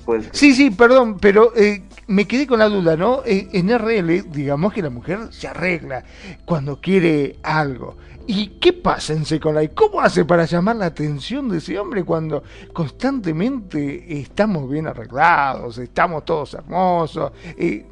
Pues... 0.04 0.28
Sí, 0.32 0.54
sí, 0.54 0.70
perdón, 0.70 1.18
pero 1.18 1.56
eh, 1.56 1.82
me 2.06 2.26
quedé 2.26 2.46
con 2.46 2.58
la 2.58 2.68
duda, 2.68 2.96
¿no? 2.96 3.22
Eh, 3.24 3.48
en 3.52 3.70
RL, 3.70 4.30
digamos 4.30 4.72
que 4.72 4.82
la 4.82 4.90
mujer 4.90 5.18
se 5.30 5.48
arregla 5.48 6.04
cuando 6.44 6.80
quiere 6.80 7.36
algo. 7.42 7.96
¿Y 8.26 8.58
qué 8.58 8.72
pasa 8.72 9.12
en 9.12 9.24
Second 9.26 9.58
Life? 9.58 9.74
¿Cómo 9.74 10.00
hace 10.00 10.24
para 10.24 10.46
llamar 10.46 10.76
la 10.76 10.86
atención 10.86 11.48
de 11.48 11.58
ese 11.58 11.78
hombre 11.78 12.04
cuando 12.04 12.42
constantemente 12.72 14.18
estamos 14.18 14.70
bien 14.70 14.86
arreglados, 14.86 15.76
estamos 15.76 16.24
todos 16.24 16.54
hermosos? 16.54 17.32
Eh, 17.58 17.86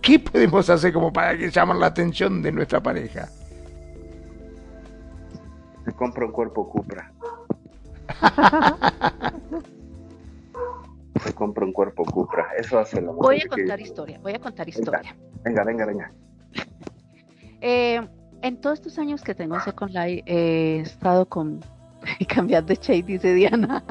¿Qué 0.00 0.18
podemos 0.18 0.68
hacer 0.68 0.92
como 0.92 1.12
para 1.12 1.38
que 1.38 1.48
llamar 1.48 1.76
la 1.76 1.86
atención 1.86 2.42
de 2.42 2.50
nuestra 2.50 2.82
pareja? 2.82 3.28
Se 5.84 5.92
compra 5.92 6.26
un 6.26 6.32
cuerpo 6.32 6.68
Cupra. 6.68 7.12
Se 11.24 11.32
compra 11.34 11.64
un 11.64 11.72
cuerpo 11.72 12.04
Cupra. 12.04 12.48
Eso 12.58 12.80
hace 12.80 13.00
la 13.00 13.12
mujer. 13.12 13.22
Voy 13.22 13.40
a 13.42 13.48
contar 13.48 13.80
historia, 13.80 14.18
voy 14.20 14.32
a 14.32 14.40
contar 14.40 14.68
historia. 14.68 15.16
Venga, 15.44 15.62
venga, 15.64 15.86
venga. 15.86 16.12
Eh, 17.64 18.00
en 18.42 18.60
todos 18.60 18.80
estos 18.80 18.98
años 18.98 19.22
que 19.22 19.34
tengo 19.34 19.54
en 19.54 19.60
Second 19.62 19.92
Life, 19.94 20.22
he 20.26 20.80
estado 20.80 21.26
con 21.26 21.60
cambiar 22.28 22.64
de 22.64 22.74
shade, 22.74 23.02
dice 23.02 23.34
Diana. 23.34 23.82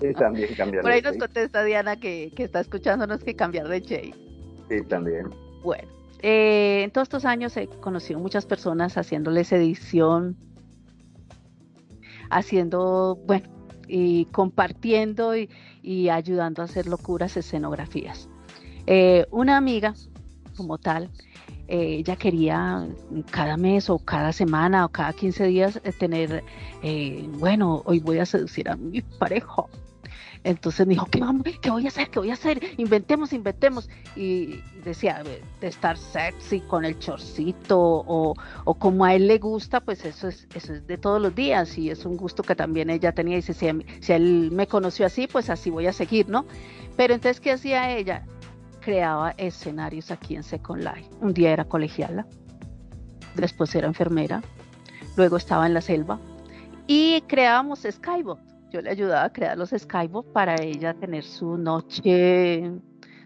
Sí, 0.00 0.12
también 0.14 0.54
cambiar 0.54 0.82
Por 0.82 0.92
ahí 0.92 1.02
nos 1.02 1.16
contesta 1.16 1.64
Diana 1.64 1.96
que, 1.96 2.32
que, 2.34 2.44
está 2.44 2.60
escuchándonos 2.60 3.22
que 3.22 3.34
cambiar 3.34 3.68
de 3.68 3.80
shade. 3.80 4.14
Sí, 4.68 4.82
también. 4.88 5.30
Bueno, 5.62 5.88
eh, 6.20 6.82
en 6.84 6.90
todos 6.90 7.06
estos 7.06 7.24
años 7.24 7.56
he 7.56 7.66
conocido 7.66 8.20
muchas 8.20 8.46
personas 8.46 8.96
haciéndoles 8.96 9.52
edición, 9.52 10.36
haciendo, 12.30 13.18
bueno, 13.26 13.46
y 13.88 14.24
compartiendo 14.26 15.36
y, 15.36 15.50
y 15.82 16.08
ayudando 16.08 16.62
a 16.62 16.64
hacer 16.66 16.86
locuras 16.86 17.36
escenografías. 17.36 18.28
Eh, 18.86 19.26
una 19.30 19.56
amiga, 19.56 19.94
como 20.56 20.78
tal, 20.78 21.10
eh, 21.68 21.96
ella 21.98 22.16
quería 22.16 22.86
cada 23.30 23.56
mes 23.56 23.88
o 23.88 23.98
cada 23.98 24.32
semana 24.32 24.84
o 24.84 24.88
cada 24.88 25.12
15 25.12 25.44
días 25.46 25.80
eh, 25.82 25.92
tener, 25.92 26.44
eh, 26.82 27.26
bueno, 27.38 27.82
hoy 27.86 28.00
voy 28.00 28.18
a 28.18 28.26
seducir 28.26 28.68
a 28.68 28.76
mi 28.76 29.00
pareja. 29.00 29.64
Entonces 30.44 30.86
me 30.86 30.92
dijo, 30.92 31.06
¿qué, 31.06 31.20
vamos, 31.20 31.42
¿qué 31.62 31.70
voy 31.70 31.86
a 31.86 31.88
hacer? 31.88 32.10
¿Qué 32.10 32.18
voy 32.18 32.30
a 32.30 32.34
hacer? 32.34 32.60
Inventemos, 32.76 33.32
inventemos. 33.32 33.88
Y 34.14 34.60
decía, 34.84 35.22
de 35.22 35.66
estar 35.66 35.96
sexy 35.96 36.60
con 36.60 36.84
el 36.84 36.98
chorcito 36.98 37.80
o, 37.80 38.34
o, 38.64 38.74
como 38.74 39.06
a 39.06 39.14
él 39.14 39.26
le 39.26 39.38
gusta, 39.38 39.80
pues 39.80 40.04
eso 40.04 40.28
es, 40.28 40.46
eso 40.54 40.74
es 40.74 40.86
de 40.86 40.98
todos 40.98 41.20
los 41.20 41.34
días 41.34 41.78
y 41.78 41.88
es 41.88 42.04
un 42.04 42.18
gusto 42.18 42.42
que 42.42 42.54
también 42.54 42.90
ella 42.90 43.12
tenía. 43.12 43.38
Y 43.38 43.40
dice, 43.40 43.54
si, 43.54 43.68
si 44.00 44.12
él 44.12 44.50
me 44.52 44.66
conoció 44.66 45.06
así, 45.06 45.26
pues 45.26 45.48
así 45.48 45.70
voy 45.70 45.86
a 45.86 45.94
seguir, 45.94 46.28
¿no? 46.28 46.44
Pero 46.96 47.14
entonces, 47.14 47.40
¿qué 47.40 47.52
hacía 47.52 47.96
ella? 47.96 48.26
Creaba 48.84 49.30
escenarios 49.38 50.10
aquí 50.10 50.36
en 50.36 50.42
Second 50.42 50.82
Life. 50.82 51.08
Un 51.20 51.32
día 51.32 51.52
era 51.52 51.64
colegiala, 51.64 52.26
después 53.34 53.74
era 53.74 53.86
enfermera, 53.86 54.42
luego 55.16 55.38
estaba 55.38 55.66
en 55.66 55.72
la 55.72 55.80
selva 55.80 56.20
y 56.86 57.22
creábamos 57.22 57.86
Skybot. 57.90 58.38
Yo 58.70 58.82
le 58.82 58.90
ayudaba 58.90 59.24
a 59.24 59.32
crear 59.32 59.56
los 59.56 59.70
Skybot 59.70 60.32
para 60.32 60.60
ella 60.60 60.92
tener 60.92 61.24
su 61.24 61.56
noche, 61.56 62.70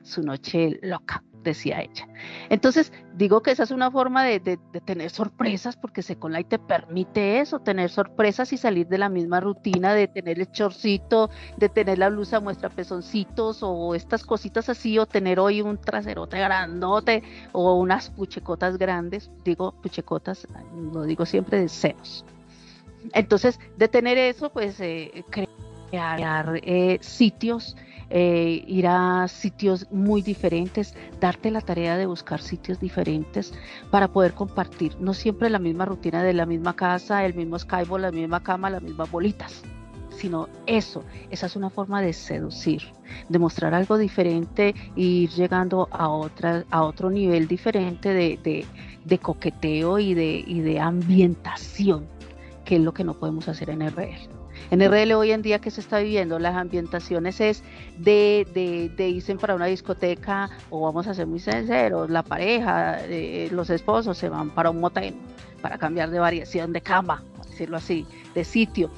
su 0.03 0.23
noche 0.23 0.79
loca 0.83 1.25
decía 1.49 1.81
ella. 1.81 2.09
Entonces, 2.49 2.93
digo 3.15 3.43
que 3.43 3.51
esa 3.51 3.65
es 3.65 3.71
una 3.71 3.91
forma 3.91 4.25
de, 4.25 4.59
tener 4.85 5.11
sorpresas, 5.11 5.77
porque 5.77 6.03
Second 6.03 6.47
te 6.47 6.59
permite 6.59 7.41
eso, 7.41 7.61
tener 7.61 7.91
sorpresas 7.91 8.53
y 8.53 8.57
salir 8.57 8.87
de 8.89 8.99
la 8.99 9.09
misma 9.09 9.41
rutina, 9.41 9.95
de 9.95 10.09
tener 10.09 10.39
el 10.39 10.51
chorcito, 10.51 11.31
de 11.57 11.69
tener 11.69 11.99
la 11.99 12.11
blusa 12.11 12.41
muestra 12.41 12.69
pezoncitos 12.69 13.59
o 13.63 13.95
estas 13.95 14.25
cositas 14.25 14.69
así, 14.69 14.99
o 14.99 15.07
tener 15.07 15.41
hoy 15.41 15.61
un 15.63 15.79
traserote 15.79 16.39
grandote 16.39 17.23
o 17.53 17.75
unas 17.75 18.11
puchecotas 18.11 18.79
grandes, 18.79 19.31
digo 19.45 19.73
puchecotas, 19.83 20.47
no 20.75 21.03
digo 21.03 21.27
siempre 21.27 21.61
de 21.61 21.69
senos. 21.69 22.25
Entonces, 23.15 23.59
de 23.77 23.89
tener 23.89 24.19
eso, 24.19 24.51
pues 24.51 24.81
eh, 24.81 25.25
crear 25.91 26.61
eh, 26.63 26.99
sitios 27.01 27.77
eh, 28.11 28.65
ir 28.67 28.87
a 28.87 29.29
sitios 29.29 29.87
muy 29.91 30.23
diferentes, 30.23 30.95
darte 31.21 31.51
la 31.51 31.61
tarea 31.61 31.97
de 31.97 32.07
buscar 32.07 32.41
sitios 32.41 32.81
diferentes 32.81 33.53
para 33.91 34.09
poder 34.09 34.33
compartir, 34.33 34.97
no 35.01 35.15
siempre 35.15 35.51
la 35.51 35.59
misma 35.59 35.85
rutina 35.85 36.23
de 36.23 36.33
la 36.33 36.47
misma 36.47 36.75
casa, 36.75 37.25
el 37.25 37.35
mismo 37.35 37.59
Skype, 37.59 37.99
la 37.99 38.11
misma 38.11 38.43
cama, 38.43 38.71
las 38.71 38.83
mismas 38.83 39.11
bolitas 39.11 39.63
sino 40.19 40.49
eso, 40.67 41.05
esa 41.31 41.47
es 41.47 41.57
una 41.57 41.71
forma 41.71 42.03
de 42.03 42.13
seducir, 42.13 42.83
de 43.29 43.39
mostrar 43.39 43.73
algo 43.73 43.97
diferente 43.97 44.75
e 44.97 45.01
ir 45.01 45.31
llegando 45.31 45.89
a, 45.93 46.09
otra, 46.09 46.65
a 46.71 46.83
otro 46.83 47.09
nivel 47.09 47.47
diferente 47.47 48.13
de, 48.13 48.67
de, 49.05 49.19
coqueteo 49.19 49.99
y 49.99 50.15
de, 50.15 50.45
y 50.47 50.61
de 50.61 50.81
ambientación, 50.81 52.07
que 52.65 52.77
es 52.77 52.83
lo 52.83 52.93
que 52.93 53.05
no 53.05 53.15
podemos 53.15 53.49
hacer 53.49 53.71
en 53.71 53.89
RL. 53.89 54.38
En 54.71 54.81
RL 54.81 55.15
hoy 55.15 55.33
en 55.33 55.43
día 55.43 55.59
que 55.61 55.71
se 55.71 55.81
está 55.81 55.99
viviendo, 55.99 56.39
las 56.39 56.55
ambientaciones 56.55 57.41
es 57.41 57.63
de, 57.99 58.47
de, 58.55 58.91
de 58.97 59.09
irse 59.09 59.35
para 59.37 59.55
una 59.55 59.67
discoteca 59.67 60.51
o 60.71 60.81
vamos 60.81 61.07
a 61.07 61.15
ser 61.15 61.27
muy 61.27 61.41
sinceros, 61.41 62.11
la 62.11 62.23
pareja, 62.23 63.01
eh, 63.07 63.49
los 63.51 63.71
esposos 63.71 64.19
se 64.19 64.29
van 64.29 64.51
para 64.51 64.71
un 64.71 64.81
motel 64.81 65.15
para 65.63 65.79
cambiar 65.79 66.11
de 66.11 66.19
variación 66.19 66.73
de 66.73 66.81
cama, 66.81 67.23
decirlo 67.49 67.77
así, 67.77 68.07
de 68.35 68.45
sitio, 68.45 68.91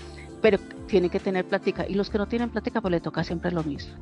pero 0.43 0.59
tienen 0.87 1.11
que 1.11 1.20
tener 1.20 1.45
plática 1.45 1.87
y 1.89 1.95
los 1.95 2.11
que 2.11 2.19
no 2.19 2.27
tienen 2.27 2.51
plática 2.51 2.81
pues 2.81 2.93
le 2.93 3.01
toca 3.01 3.24
siempre 3.24 3.51
lo 3.51 3.62
mismo. 3.62 3.95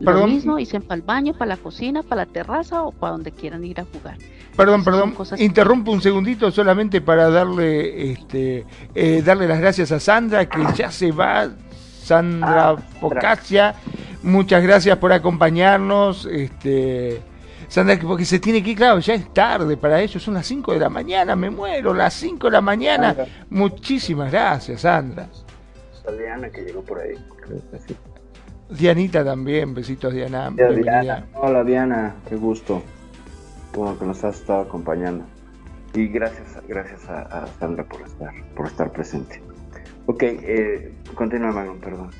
Lo 0.00 0.26
mismo, 0.26 0.56
dicen 0.56 0.82
para 0.82 0.96
el 0.96 1.02
baño, 1.02 1.32
para 1.32 1.50
la 1.50 1.56
cocina, 1.56 2.02
para 2.02 2.24
la 2.24 2.32
terraza 2.32 2.82
o 2.82 2.92
para 2.92 3.12
donde 3.12 3.32
quieran 3.32 3.64
ir 3.64 3.80
a 3.80 3.84
jugar. 3.84 4.18
Perdón, 4.56 4.84
perdón, 4.84 5.14
interrumpo 5.38 5.92
un 5.92 6.00
segundito 6.00 6.50
solamente 6.50 7.00
para 7.00 7.28
darle, 7.28 8.12
este, 8.12 8.64
eh, 8.94 9.22
darle 9.24 9.46
las 9.46 9.60
gracias 9.60 9.92
a 9.92 10.00
Sandra, 10.00 10.48
que 10.48 10.64
ya 10.74 10.90
se 10.90 11.12
va, 11.12 11.50
Sandra 12.02 12.70
ah, 12.70 12.76
Focaccia, 13.00 13.74
muchas 14.22 14.62
gracias 14.62 14.96
por 14.96 15.12
acompañarnos, 15.12 16.26
este, 16.26 17.20
Sandra, 17.68 17.98
porque 18.00 18.24
se 18.24 18.38
tiene 18.38 18.62
que 18.62 18.70
ir, 18.70 18.76
claro, 18.78 18.98
ya 19.00 19.12
es 19.12 19.32
tarde 19.34 19.76
para 19.76 20.00
ellos, 20.00 20.22
son 20.22 20.34
las 20.34 20.46
5 20.46 20.72
de 20.72 20.78
la 20.78 20.88
mañana, 20.88 21.36
me 21.36 21.50
muero, 21.50 21.92
las 21.92 22.14
5 22.14 22.46
de 22.46 22.52
la 22.52 22.62
mañana, 22.62 23.14
muchísimas 23.50 24.30
gracias, 24.32 24.82
Sandra. 24.82 25.28
Diana 26.16 26.48
que 26.50 26.62
llegó 26.62 26.82
por 26.82 27.00
ahí, 27.00 27.14
Dianita 28.68 29.24
también, 29.24 29.74
besitos 29.74 30.12
Diana. 30.12 30.52
Hola 31.34 31.64
Diana, 31.64 32.16
qué 32.28 32.36
gusto 32.36 32.82
bueno, 33.76 33.98
que 33.98 34.06
nos 34.06 34.24
has 34.24 34.40
estado 34.40 34.62
acompañando. 34.62 35.24
Y 35.94 36.08
gracias, 36.08 36.58
gracias 36.68 37.08
a, 37.08 37.46
Sandra 37.58 37.84
por 37.84 38.02
estar, 38.02 38.32
por 38.54 38.66
estar 38.66 38.92
presente. 38.92 39.40
Ok, 40.06 40.22
eh, 40.22 40.92
continúa 41.14 41.52
Magnum, 41.52 41.78
perdón. 41.78 42.10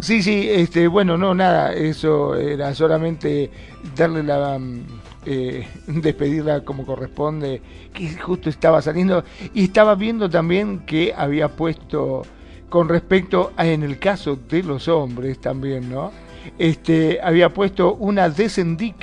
Sí, 0.00 0.22
sí, 0.22 0.48
este, 0.48 0.86
bueno, 0.86 1.18
no, 1.18 1.34
nada, 1.34 1.72
eso 1.72 2.36
era 2.36 2.72
solamente 2.72 3.50
darle 3.96 4.22
la, 4.22 4.56
mm, 4.56 4.97
eh, 5.28 5.68
despedirla 5.86 6.64
como 6.64 6.86
corresponde, 6.86 7.60
que 7.92 8.16
justo 8.16 8.48
estaba 8.48 8.80
saliendo 8.82 9.24
y 9.54 9.64
estaba 9.64 9.94
viendo 9.94 10.28
también 10.30 10.80
que 10.80 11.12
había 11.16 11.48
puesto 11.48 12.22
con 12.68 12.88
respecto 12.88 13.52
a 13.56 13.66
en 13.66 13.82
el 13.82 13.98
caso 13.98 14.36
de 14.36 14.62
los 14.62 14.88
hombres 14.88 15.38
también, 15.40 15.90
¿no? 15.90 16.12
este, 16.58 17.20
había 17.22 17.52
puesto 17.52 17.94
una 17.94 18.28
Descendic. 18.28 18.96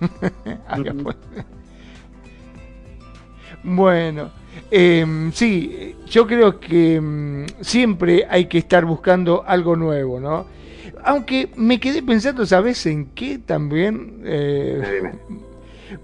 Bueno, 3.64 4.32
Em, 4.70 5.32
sí, 5.32 5.96
yo 6.06 6.26
creo 6.26 6.58
que 6.58 6.96
em, 6.96 7.46
siempre 7.60 8.26
hay 8.28 8.46
que 8.46 8.58
estar 8.58 8.84
buscando 8.84 9.44
algo 9.46 9.76
nuevo, 9.76 10.20
¿no? 10.20 10.46
Aunque 11.04 11.50
me 11.56 11.78
quedé 11.80 12.02
pensando, 12.02 12.46
¿sabes 12.46 12.84
en 12.86 13.06
qué 13.06 13.38
también? 13.38 14.22
Eh, 14.24 15.12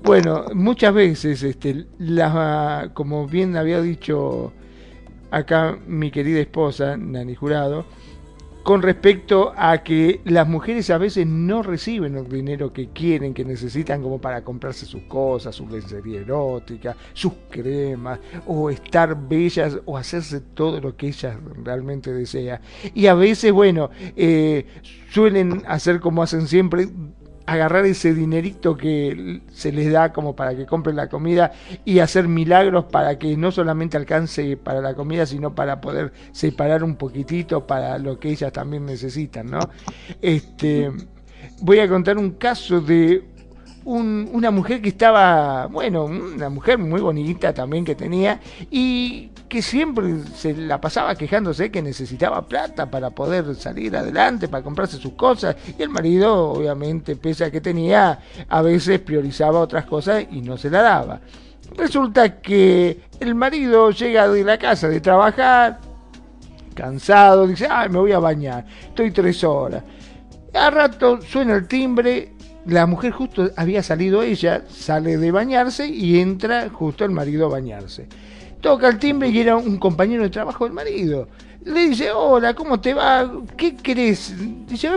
bueno, 0.02 0.46
muchas 0.54 0.92
veces, 0.94 1.42
este, 1.42 1.86
la, 1.98 2.90
como 2.94 3.26
bien 3.26 3.56
había 3.56 3.80
dicho 3.80 4.52
acá 5.30 5.78
mi 5.86 6.10
querida 6.10 6.40
esposa, 6.40 6.96
Nani 6.96 7.34
Jurado, 7.34 7.84
con 8.68 8.82
respecto 8.82 9.54
a 9.56 9.82
que 9.82 10.20
las 10.26 10.46
mujeres 10.46 10.90
a 10.90 10.98
veces 10.98 11.26
no 11.26 11.62
reciben 11.62 12.16
el 12.16 12.28
dinero 12.28 12.70
que 12.70 12.90
quieren, 12.90 13.32
que 13.32 13.42
necesitan 13.42 14.02
como 14.02 14.20
para 14.20 14.44
comprarse 14.44 14.84
sus 14.84 15.04
cosas, 15.04 15.54
su 15.54 15.66
lencería 15.66 16.20
erótica, 16.20 16.94
sus 17.14 17.32
cremas, 17.48 18.20
o 18.46 18.68
estar 18.68 19.16
bellas, 19.26 19.78
o 19.86 19.96
hacerse 19.96 20.42
todo 20.42 20.82
lo 20.82 20.94
que 20.98 21.06
ellas 21.06 21.38
realmente 21.64 22.12
desean. 22.12 22.60
Y 22.92 23.06
a 23.06 23.14
veces, 23.14 23.52
bueno, 23.52 23.88
eh, 24.14 24.66
suelen 25.12 25.62
hacer 25.66 25.98
como 25.98 26.22
hacen 26.22 26.46
siempre, 26.46 26.88
agarrar 27.48 27.86
ese 27.86 28.12
dinerito 28.12 28.76
que 28.76 29.40
se 29.50 29.72
les 29.72 29.90
da 29.90 30.12
como 30.12 30.36
para 30.36 30.54
que 30.54 30.66
compren 30.66 30.96
la 30.96 31.08
comida 31.08 31.52
y 31.82 32.00
hacer 32.00 32.28
milagros 32.28 32.84
para 32.84 33.18
que 33.18 33.38
no 33.38 33.50
solamente 33.52 33.96
alcance 33.96 34.58
para 34.58 34.82
la 34.82 34.94
comida, 34.94 35.24
sino 35.24 35.54
para 35.54 35.80
poder 35.80 36.12
separar 36.32 36.84
un 36.84 36.96
poquitito 36.96 37.66
para 37.66 37.96
lo 37.96 38.20
que 38.20 38.28
ellas 38.28 38.52
también 38.52 38.84
necesitan, 38.84 39.46
¿no? 39.46 39.60
Este, 40.20 40.92
voy 41.62 41.78
a 41.78 41.88
contar 41.88 42.18
un 42.18 42.32
caso 42.32 42.82
de 42.82 43.24
una 43.88 44.50
mujer 44.50 44.82
que 44.82 44.90
estaba, 44.90 45.66
bueno, 45.66 46.04
una 46.04 46.50
mujer 46.50 46.76
muy 46.76 47.00
bonita 47.00 47.54
también 47.54 47.86
que 47.86 47.94
tenía 47.94 48.38
y 48.70 49.30
que 49.48 49.62
siempre 49.62 50.24
se 50.34 50.54
la 50.54 50.78
pasaba 50.78 51.14
quejándose 51.14 51.70
que 51.70 51.80
necesitaba 51.80 52.46
plata 52.46 52.90
para 52.90 53.10
poder 53.10 53.54
salir 53.54 53.96
adelante, 53.96 54.46
para 54.46 54.62
comprarse 54.62 54.98
sus 54.98 55.14
cosas 55.14 55.56
y 55.78 55.82
el 55.82 55.88
marido, 55.88 56.50
obviamente, 56.50 57.16
pese 57.16 57.44
a 57.44 57.50
que 57.50 57.62
tenía, 57.62 58.18
a 58.46 58.62
veces 58.62 59.00
priorizaba 59.00 59.60
otras 59.60 59.86
cosas 59.86 60.26
y 60.30 60.42
no 60.42 60.58
se 60.58 60.68
la 60.68 60.82
daba. 60.82 61.20
Resulta 61.74 62.42
que 62.42 63.00
el 63.20 63.34
marido 63.34 63.90
llega 63.90 64.28
de 64.28 64.44
la 64.44 64.58
casa 64.58 64.88
de 64.88 65.00
trabajar, 65.00 65.80
cansado, 66.74 67.46
dice, 67.46 67.66
ay, 67.70 67.88
me 67.88 67.98
voy 67.98 68.12
a 68.12 68.18
bañar, 68.18 68.66
estoy 68.88 69.10
tres 69.12 69.42
horas. 69.44 69.82
A 70.52 70.70
rato 70.70 71.20
suena 71.22 71.54
el 71.54 71.66
timbre, 71.66 72.32
la 72.68 72.86
mujer 72.86 73.12
justo 73.12 73.50
había 73.56 73.82
salido 73.82 74.22
ella, 74.22 74.64
sale 74.68 75.16
de 75.16 75.30
bañarse 75.30 75.88
y 75.88 76.20
entra 76.20 76.68
justo 76.68 77.04
el 77.04 77.10
marido 77.10 77.46
a 77.46 77.48
bañarse. 77.48 78.06
Toca 78.60 78.88
el 78.88 78.98
timbre 78.98 79.28
y 79.30 79.38
era 79.38 79.56
un 79.56 79.78
compañero 79.78 80.22
de 80.22 80.30
trabajo 80.30 80.64
del 80.64 80.74
marido. 80.74 81.28
Le 81.64 81.88
dice, 81.88 82.12
hola, 82.12 82.54
¿cómo 82.54 82.80
te 82.80 82.94
va? 82.94 83.28
¿Qué 83.56 83.76
querés? 83.76 84.32
Dice, 84.68 84.90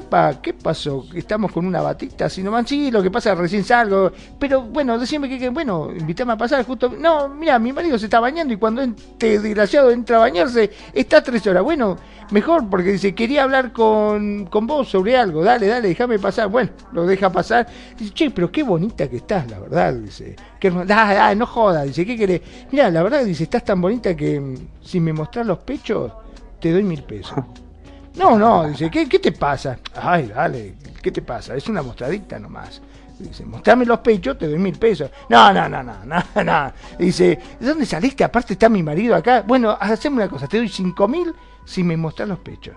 ¿qué 0.43 0.53
pasó? 0.53 1.05
Estamos 1.15 1.51
con 1.51 1.65
una 1.65 1.81
batita 1.81 2.25
así 2.25 2.43
nomás. 2.43 2.69
Sí, 2.69 2.91
lo 2.91 3.01
que 3.01 3.09
pasa, 3.09 3.33
recién 3.33 3.63
salgo. 3.63 4.11
Pero 4.37 4.61
bueno, 4.61 4.97
decime 4.99 5.27
que, 5.27 5.49
bueno, 5.49 5.89
invítame 5.91 6.33
a 6.33 6.37
pasar 6.37 6.63
justo. 6.63 6.89
No, 6.89 7.27
mira, 7.29 7.57
mi 7.57 7.73
marido 7.73 7.97
se 7.97 8.05
está 8.05 8.19
bañando 8.19 8.53
y 8.53 8.57
cuando 8.57 8.83
este 8.83 9.39
desgraciado 9.39 9.89
entra 9.89 10.17
a 10.17 10.19
bañarse, 10.19 10.69
está 10.93 11.23
tres 11.23 11.45
horas. 11.47 11.63
Bueno, 11.63 11.97
mejor 12.29 12.69
porque 12.69 12.91
dice, 12.91 13.15
quería 13.15 13.43
hablar 13.43 13.73
con, 13.73 14.45
con 14.45 14.67
vos 14.67 14.87
sobre 14.87 15.17
algo. 15.17 15.43
Dale, 15.43 15.65
dale, 15.65 15.87
déjame 15.87 16.19
pasar. 16.19 16.47
Bueno, 16.47 16.69
lo 16.91 17.07
deja 17.07 17.31
pasar. 17.31 17.67
Dice, 17.97 18.13
che, 18.13 18.29
pero 18.29 18.51
qué 18.51 18.61
bonita 18.61 19.09
que 19.09 19.17
estás, 19.17 19.49
la 19.49 19.59
verdad. 19.59 19.95
Dice, 19.95 20.35
ah, 20.89 21.33
no 21.35 21.47
joda. 21.47 21.83
Dice, 21.83 22.05
¿qué 22.05 22.15
querés? 22.15 22.41
Mira, 22.71 22.91
la 22.91 23.01
verdad, 23.01 23.25
dice, 23.25 23.43
estás 23.43 23.65
tan 23.65 23.81
bonita 23.81 24.15
que 24.15 24.39
mm, 24.39 24.55
si 24.83 24.99
me 24.99 25.11
mostrás 25.11 25.47
los 25.47 25.57
pechos 25.57 26.11
te 26.61 26.71
doy 26.71 26.83
mil 26.83 27.03
pesos. 27.03 27.37
No, 28.15 28.37
no, 28.37 28.67
dice, 28.67 28.89
¿qué, 28.89 29.07
¿qué 29.07 29.19
te 29.19 29.31
pasa? 29.31 29.79
Ay, 29.95 30.27
dale, 30.27 30.75
¿qué 31.01 31.11
te 31.11 31.21
pasa? 31.21 31.55
Es 31.55 31.67
una 31.67 31.81
mostradita 31.81 32.39
nomás. 32.39 32.81
Dice, 33.17 33.45
mostrame 33.45 33.85
los 33.85 33.99
pechos, 33.99 34.37
te 34.37 34.47
doy 34.47 34.57
mil 34.57 34.77
pesos. 34.77 35.09
No, 35.29 35.53
no, 35.53 35.69
no, 35.69 35.83
no, 35.83 35.93
no, 36.05 36.23
no. 36.43 36.71
Dice, 36.97 37.39
¿de 37.59 37.67
dónde 37.67 37.85
saliste? 37.85 38.23
Aparte 38.23 38.53
está 38.53 38.69
mi 38.69 38.83
marido 38.83 39.15
acá. 39.15 39.43
Bueno, 39.45 39.77
haceme 39.79 40.17
una 40.17 40.29
cosa, 40.29 40.47
te 40.47 40.57
doy 40.57 40.69
cinco 40.69 41.07
mil 41.07 41.33
si 41.65 41.83
me 41.83 41.97
mostras 41.97 42.29
los 42.29 42.39
pechos. 42.39 42.75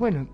Bueno, 0.00 0.26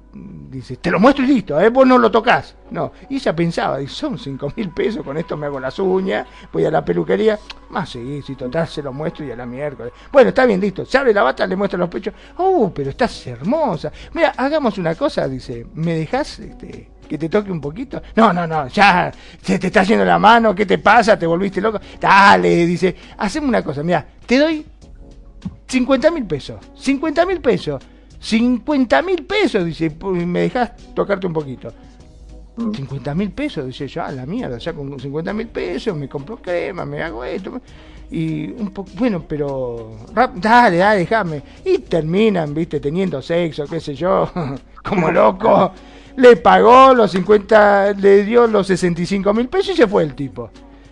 dice, 0.49 0.77
te 0.77 0.93
lo 0.93 1.01
muestro 1.01 1.25
y 1.25 1.27
listo, 1.27 1.61
¿eh? 1.61 1.71
vos 1.71 1.85
no 1.85 1.99
lo 1.99 2.09
tocas. 2.09 2.55
No, 2.71 2.93
y 3.11 3.17
ella 3.17 3.35
pensaba, 3.35 3.79
dice, 3.79 3.95
son 3.95 4.17
cinco 4.17 4.53
mil 4.55 4.71
pesos, 4.71 5.05
con 5.05 5.17
esto 5.17 5.37
me 5.37 5.47
hago 5.47 5.59
las 5.59 5.77
uñas, 5.81 6.25
voy 6.53 6.65
a 6.65 6.71
la 6.71 6.85
peluquería. 6.85 7.37
Más 7.71 7.91
sí, 7.91 8.23
si 8.23 8.37
total 8.37 8.69
se 8.69 8.81
lo 8.81 8.93
muestro 8.93 9.25
y 9.25 9.33
a 9.33 9.35
la 9.35 9.45
miércoles. 9.45 9.93
Bueno, 10.13 10.29
está 10.29 10.47
bien, 10.47 10.61
listo. 10.61 10.87
Se 10.87 10.99
abre 10.99 11.13
la 11.13 11.25
bata, 11.25 11.45
le 11.49 11.57
muestra 11.57 11.81
los 11.81 11.89
pechos. 11.89 12.15
Oh, 12.37 12.71
pero 12.73 12.91
estás 12.91 13.27
hermosa. 13.27 13.91
Mira, 14.13 14.35
hagamos 14.37 14.79
una 14.79 14.95
cosa, 14.95 15.27
dice, 15.27 15.67
¿me 15.75 15.95
dejas 15.95 16.39
este, 16.39 16.91
que 17.09 17.19
te 17.19 17.29
toque 17.29 17.51
un 17.51 17.61
poquito? 17.61 18.01
No, 18.15 18.33
no, 18.33 18.47
no, 18.47 18.69
ya, 18.69 19.11
se 19.43 19.59
te 19.59 19.67
está 19.67 19.81
haciendo 19.81 20.05
la 20.05 20.21
mano, 20.21 20.55
¿qué 20.55 20.65
te 20.65 20.79
pasa? 20.79 21.19
¿Te 21.19 21.27
volviste 21.27 21.61
loco? 21.61 21.81
Dale, 22.01 22.67
dice, 22.67 22.95
hacemos 23.19 23.49
una 23.49 23.65
cosa, 23.65 23.83
mira, 23.83 24.07
te 24.27 24.39
doy 24.39 24.65
50 25.67 26.13
mil 26.13 26.25
pesos. 26.25 26.61
50 26.77 27.27
mil 27.27 27.41
pesos 27.41 27.83
50 28.27 29.03
mil 29.03 29.25
pesos, 29.25 29.65
dice, 29.65 29.89
me 30.03 30.41
dejas 30.41 30.73
tocarte 30.95 31.29
un 31.29 31.33
poquito. 31.33 31.73
50 32.57 33.15
mil 33.15 33.31
pesos, 33.31 33.65
dice 33.67 33.87
yo, 33.87 34.03
a 34.03 34.11
la 34.11 34.27
mierda, 34.27 34.59
ya 34.59 34.73
con 34.73 34.99
50 34.99 35.33
mil 35.33 35.47
pesos 35.47 35.97
me 35.97 36.09
compro 36.09 36.39
crema, 36.39 36.85
me 36.85 37.03
hago 37.03 37.25
esto. 37.25 37.61
Y 38.11 38.51
un 38.51 38.71
poco, 38.71 38.91
bueno, 38.99 39.25
pero, 39.29 39.93
dale, 40.35 40.79
dale, 40.79 40.99
déjame. 41.01 41.43
Y 41.65 41.79
terminan, 41.79 42.53
viste, 42.53 42.81
teniendo 42.81 43.23
sexo, 43.23 43.65
qué 43.67 43.79
sé 43.79 43.95
yo, 43.95 44.29
como 44.83 45.13
loco. 45.13 45.73
Le 46.17 46.35
pagó 46.37 46.95
los 46.95 47.13
50, 47.13 47.93
le 47.93 48.25
dio 48.25 48.49
los 48.49 48.67
65 48.67 49.35
mil 49.35 49.49
pesos 49.49 49.75
y 49.75 49.77
se 49.77 49.87
fue 49.87 50.03
el 50.03 50.17
tipo. 50.17 50.51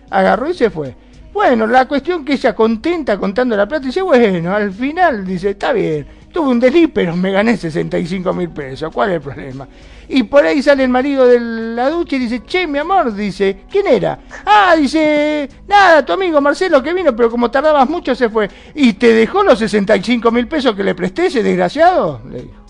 Agarró 0.09 0.49
y 0.49 0.53
se 0.53 0.69
fue. 0.69 0.95
Bueno, 1.33 1.67
la 1.67 1.85
cuestión 1.85 2.23
que 2.23 2.33
ella 2.33 2.55
contenta 2.55 3.17
contando 3.17 3.57
la 3.57 3.67
plata, 3.67 3.87
dice, 3.87 4.01
bueno, 4.01 4.55
al 4.55 4.71
final 4.71 5.25
dice, 5.25 5.49
está 5.49 5.73
bien, 5.73 6.07
tuve 6.35 6.49
un 6.49 6.59
delito, 6.59 6.91
pero 6.93 7.15
me 7.15 7.31
gané 7.31 7.55
65 7.55 8.33
mil 8.33 8.49
pesos, 8.49 8.93
¿cuál 8.93 9.11
es 9.11 9.15
el 9.15 9.21
problema? 9.21 9.65
Y 10.09 10.23
por 10.23 10.45
ahí 10.45 10.61
sale 10.61 10.83
el 10.83 10.89
marido 10.89 11.25
de 11.25 11.39
la 11.39 11.89
ducha 11.89 12.17
y 12.17 12.19
dice, 12.19 12.43
che, 12.43 12.67
mi 12.67 12.77
amor, 12.77 13.13
dice, 13.13 13.63
¿quién 13.71 13.87
era? 13.87 14.19
Ah, 14.45 14.75
dice, 14.77 15.49
nada, 15.65 16.05
tu 16.05 16.11
amigo 16.11 16.41
Marcelo 16.41 16.83
que 16.83 16.93
vino, 16.93 17.15
pero 17.15 17.31
como 17.31 17.49
tardabas 17.49 17.89
mucho 17.89 18.13
se 18.13 18.29
fue. 18.29 18.49
¿Y 18.73 18.93
te 18.93 19.13
dejó 19.13 19.43
los 19.43 19.57
65 19.59 20.29
mil 20.29 20.45
pesos 20.49 20.75
que 20.75 20.83
le 20.83 20.93
presté 20.93 21.27
ese 21.27 21.41
desgraciado? 21.41 22.21
Le 22.29 22.41
dijo. 22.41 22.65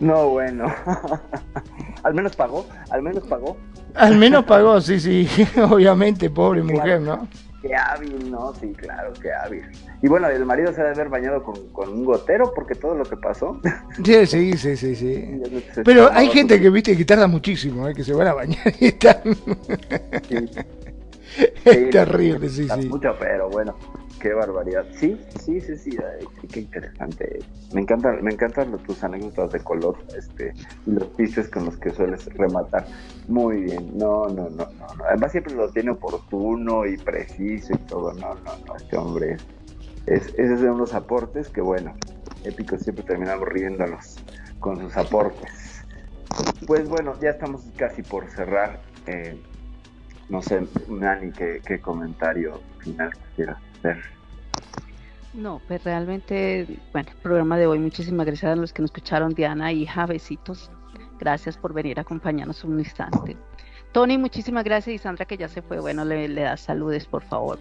No, 0.00 0.30
bueno. 0.30 0.74
al 2.02 2.14
menos 2.14 2.34
pagó, 2.34 2.66
al 2.90 3.02
menos 3.02 3.24
pagó. 3.24 3.58
Al 3.94 4.16
menos 4.16 4.44
pagó, 4.46 4.80
sí, 4.80 4.98
sí, 4.98 5.28
obviamente, 5.70 6.30
pobre 6.30 6.62
mujer, 6.62 7.02
¿no? 7.02 7.28
Qué 7.66 7.74
hábil, 7.74 8.30
¿no? 8.30 8.54
Sí, 8.54 8.74
claro, 8.74 9.14
qué 9.22 9.32
hábil. 9.32 9.64
Y 10.02 10.08
bueno, 10.08 10.28
el 10.28 10.44
marido 10.44 10.70
se 10.74 10.82
debe 10.82 10.90
haber 10.90 11.08
bañado 11.08 11.42
con, 11.42 11.88
un 11.88 12.04
gotero 12.04 12.52
porque 12.54 12.74
todo 12.74 12.94
lo 12.94 13.04
que 13.04 13.16
pasó. 13.16 13.58
Sí, 14.04 14.26
sí, 14.26 14.52
sí, 14.58 14.76
sí. 14.76 14.94
sí. 14.94 15.40
Pero 15.82 16.10
hay 16.12 16.28
gente 16.28 16.60
que, 16.60 16.68
viste, 16.68 16.94
que 16.94 17.06
tarda 17.06 17.26
muchísimo, 17.26 17.88
¿eh? 17.88 17.94
que 17.94 18.04
se 18.04 18.12
van 18.12 18.26
a 18.26 18.34
bañar 18.34 18.70
y 18.78 18.88
están... 18.88 19.16
es 21.64 21.90
terrible, 21.90 22.50
sí, 22.50 22.68
sí. 22.68 22.86
Mucho, 22.86 23.16
pero 23.18 23.48
bueno, 23.48 23.74
qué 24.24 24.32
barbaridad. 24.32 24.86
Sí, 24.98 25.20
sí, 25.38 25.60
sí, 25.60 25.76
sí, 25.76 25.98
qué 26.50 26.60
interesante. 26.60 27.40
Me 27.74 27.82
encantan, 27.82 28.24
me 28.24 28.32
encantan 28.32 28.72
tus 28.78 29.04
anécdotas 29.04 29.52
de 29.52 29.60
color, 29.60 29.98
este, 30.16 30.54
los 30.86 31.08
pistes 31.08 31.50
con 31.50 31.66
los 31.66 31.76
que 31.76 31.90
sueles 31.90 32.24
rematar. 32.32 32.86
Muy 33.28 33.64
bien, 33.64 33.98
no, 33.98 34.26
no, 34.30 34.48
no, 34.48 34.64
no, 34.64 35.04
Además 35.10 35.30
siempre 35.30 35.54
lo 35.54 35.68
tiene 35.68 35.90
oportuno 35.90 36.86
y 36.86 36.96
preciso 36.96 37.74
y 37.74 37.78
todo. 37.86 38.14
No, 38.14 38.34
no, 38.36 38.52
no, 38.66 38.76
este 38.76 38.96
hombre 38.96 39.36
es, 40.06 40.28
ese 40.28 40.54
es 40.54 40.62
unos 40.62 40.94
aportes 40.94 41.50
que 41.50 41.60
bueno, 41.60 41.94
épicos 42.44 42.80
siempre 42.80 43.04
terminamos 43.04 43.46
riéndonos 43.46 44.24
con 44.58 44.80
sus 44.80 44.96
aportes. 44.96 45.84
Pues 46.66 46.88
bueno, 46.88 47.12
ya 47.20 47.28
estamos 47.28 47.60
casi 47.76 48.00
por 48.02 48.26
cerrar. 48.30 48.80
Eh, 49.06 49.38
no 50.30 50.40
sé, 50.40 50.66
Nani, 50.88 51.30
¿qué, 51.32 51.60
qué 51.62 51.78
comentario 51.78 52.62
final 52.78 53.12
quisieras 53.12 53.58
No, 55.34 55.60
pues 55.66 55.82
realmente, 55.82 56.78
bueno, 56.92 57.10
el 57.10 57.16
programa 57.16 57.58
de 57.58 57.66
hoy, 57.66 57.80
muchísimas 57.80 58.24
gracias 58.24 58.52
a 58.52 58.56
los 58.56 58.72
que 58.72 58.82
nos 58.82 58.90
escucharon, 58.90 59.34
Diana, 59.34 59.72
hija, 59.72 60.06
besitos. 60.06 60.70
Gracias 61.18 61.56
por 61.56 61.72
venir 61.72 61.98
a 61.98 62.02
acompañarnos 62.02 62.62
un 62.62 62.78
instante. 62.78 63.36
Tony, 63.92 64.16
muchísimas 64.16 64.64
gracias 64.64 64.94
y 64.94 64.98
Sandra 64.98 65.24
que 65.24 65.36
ya 65.36 65.48
se 65.48 65.62
fue, 65.62 65.80
bueno, 65.80 66.04
le, 66.04 66.28
le 66.28 66.42
das 66.42 66.60
saludes, 66.60 67.06
por 67.06 67.22
favor. 67.22 67.58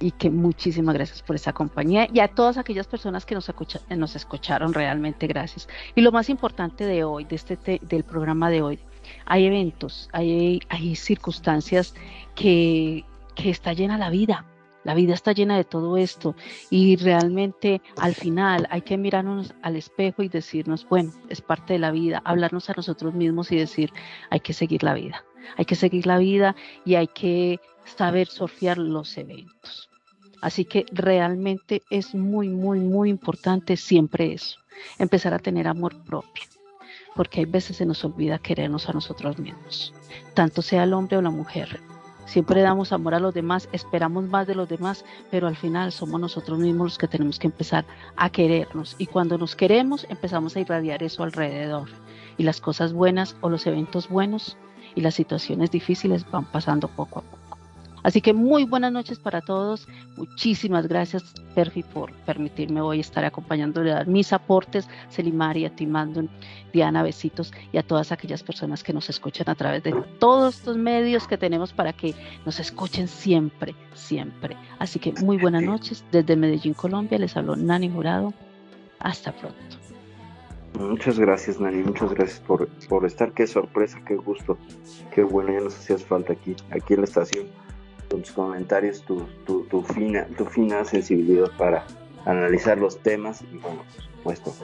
Y 0.00 0.10
que 0.12 0.30
muchísimas 0.30 0.94
gracias 0.94 1.22
por 1.22 1.36
esa 1.36 1.52
compañía 1.52 2.08
y 2.12 2.20
a 2.20 2.28
todas 2.28 2.58
aquellas 2.58 2.86
personas 2.86 3.24
que 3.24 3.34
nos, 3.34 3.50
nos 3.96 4.16
escucharon, 4.16 4.74
realmente 4.74 5.26
gracias. 5.26 5.68
Y 5.94 6.02
lo 6.02 6.12
más 6.12 6.28
importante 6.28 6.84
de 6.84 7.04
hoy, 7.04 7.24
de 7.24 7.36
este 7.36 7.80
del 7.82 8.04
programa 8.04 8.50
de 8.50 8.62
hoy, 8.62 8.78
hay 9.26 9.46
eventos, 9.46 10.08
hay, 10.12 10.60
hay 10.68 10.94
circunstancias 10.94 11.94
que, 12.34 13.04
que 13.34 13.50
está 13.50 13.72
llena 13.72 13.98
la 13.98 14.10
vida. 14.10 14.44
La 14.84 14.94
vida 14.94 15.14
está 15.14 15.32
llena 15.32 15.56
de 15.56 15.64
todo 15.64 15.96
esto 15.96 16.34
y 16.70 16.96
realmente 16.96 17.80
al 17.96 18.14
final 18.14 18.66
hay 18.70 18.82
que 18.82 18.96
mirarnos 18.96 19.54
al 19.62 19.76
espejo 19.76 20.22
y 20.22 20.28
decirnos, 20.28 20.86
bueno, 20.88 21.12
es 21.28 21.40
parte 21.40 21.74
de 21.74 21.78
la 21.78 21.92
vida, 21.92 22.20
hablarnos 22.24 22.68
a 22.68 22.74
nosotros 22.76 23.14
mismos 23.14 23.52
y 23.52 23.56
decir, 23.56 23.92
hay 24.30 24.40
que 24.40 24.52
seguir 24.52 24.82
la 24.82 24.94
vida, 24.94 25.24
hay 25.56 25.64
que 25.64 25.76
seguir 25.76 26.06
la 26.06 26.18
vida 26.18 26.56
y 26.84 26.96
hay 26.96 27.06
que 27.06 27.60
saber 27.84 28.26
surfear 28.26 28.78
los 28.78 29.16
eventos. 29.16 29.88
Así 30.40 30.64
que 30.64 30.84
realmente 30.90 31.82
es 31.88 32.14
muy, 32.16 32.48
muy, 32.48 32.80
muy 32.80 33.08
importante 33.08 33.76
siempre 33.76 34.32
eso, 34.32 34.58
empezar 34.98 35.32
a 35.32 35.38
tener 35.38 35.68
amor 35.68 36.02
propio, 36.02 36.42
porque 37.14 37.40
hay 37.40 37.46
veces 37.46 37.76
se 37.76 37.86
nos 37.86 38.04
olvida 38.04 38.40
querernos 38.40 38.88
a 38.88 38.92
nosotros 38.92 39.38
mismos, 39.38 39.94
tanto 40.34 40.60
sea 40.60 40.82
el 40.82 40.94
hombre 40.94 41.18
o 41.18 41.22
la 41.22 41.30
mujer. 41.30 41.80
Siempre 42.24 42.62
damos 42.62 42.92
amor 42.92 43.14
a 43.14 43.20
los 43.20 43.34
demás, 43.34 43.68
esperamos 43.72 44.24
más 44.24 44.46
de 44.46 44.54
los 44.54 44.68
demás, 44.68 45.04
pero 45.30 45.48
al 45.48 45.56
final 45.56 45.92
somos 45.92 46.20
nosotros 46.20 46.58
mismos 46.58 46.86
los 46.86 46.98
que 46.98 47.08
tenemos 47.08 47.38
que 47.38 47.48
empezar 47.48 47.84
a 48.16 48.30
querernos. 48.30 48.94
Y 48.98 49.06
cuando 49.06 49.38
nos 49.38 49.56
queremos, 49.56 50.06
empezamos 50.08 50.56
a 50.56 50.60
irradiar 50.60 51.02
eso 51.02 51.24
alrededor. 51.24 51.88
Y 52.38 52.44
las 52.44 52.60
cosas 52.60 52.92
buenas 52.92 53.36
o 53.40 53.50
los 53.50 53.66
eventos 53.66 54.08
buenos 54.08 54.56
y 54.94 55.00
las 55.00 55.14
situaciones 55.14 55.70
difíciles 55.70 56.28
van 56.30 56.44
pasando 56.44 56.88
poco 56.88 57.18
a 57.18 57.22
poco. 57.22 57.41
Así 58.02 58.20
que 58.20 58.32
muy 58.32 58.64
buenas 58.64 58.92
noches 58.92 59.18
para 59.18 59.40
todos. 59.40 59.86
Muchísimas 60.16 60.88
gracias, 60.88 61.22
Perfi, 61.54 61.82
por 61.82 62.12
permitirme 62.12 62.80
hoy 62.80 63.00
estar 63.00 63.24
acompañándole 63.24 63.92
a 63.92 63.96
dar 63.96 64.06
mis 64.08 64.32
aportes. 64.32 64.88
Selimari, 65.08 65.64
a 65.64 65.70
ti, 65.70 65.88
Diana, 66.72 67.02
besitos 67.02 67.52
y 67.72 67.78
a 67.78 67.82
todas 67.82 68.12
aquellas 68.12 68.42
personas 68.42 68.82
que 68.82 68.92
nos 68.92 69.08
escuchan 69.08 69.48
a 69.48 69.54
través 69.54 69.82
de 69.82 69.92
todos 70.18 70.56
estos 70.56 70.76
medios 70.76 71.28
que 71.28 71.38
tenemos 71.38 71.72
para 71.72 71.92
que 71.92 72.14
nos 72.44 72.58
escuchen 72.58 73.06
siempre, 73.08 73.74
siempre. 73.94 74.56
Así 74.78 74.98
que 74.98 75.12
muy 75.22 75.36
buenas 75.36 75.62
noches. 75.62 76.04
Desde 76.10 76.36
Medellín, 76.36 76.74
Colombia, 76.74 77.18
les 77.18 77.36
habló 77.36 77.56
Nani 77.56 77.90
Jurado. 77.90 78.34
Hasta 78.98 79.32
pronto. 79.32 79.56
Muchas 80.78 81.18
gracias, 81.18 81.60
Nani. 81.60 81.82
Muchas 81.82 82.14
gracias 82.14 82.40
por, 82.40 82.68
por 82.88 83.04
estar. 83.04 83.32
Qué 83.32 83.46
sorpresa, 83.46 84.00
qué 84.06 84.16
gusto. 84.16 84.56
Qué 85.14 85.22
bueno, 85.22 85.52
ya 85.52 85.60
nos 85.60 85.76
hacías 85.76 86.02
falta 86.02 86.32
aquí, 86.32 86.56
aquí 86.70 86.94
en 86.94 87.00
la 87.00 87.04
estación 87.04 87.61
tus 88.20 88.32
comentarios, 88.32 89.02
tu, 89.02 89.26
tu, 89.46 89.64
tu, 89.64 89.82
fina, 89.82 90.26
tu 90.36 90.44
fina 90.46 90.84
sensibilidad 90.84 91.50
para 91.56 91.84
analizar 92.24 92.78
los 92.78 92.98
temas 92.98 93.42
y 93.52 93.58
bueno, 93.58 93.82
por 94.22 94.34
supuesto, 94.36 94.54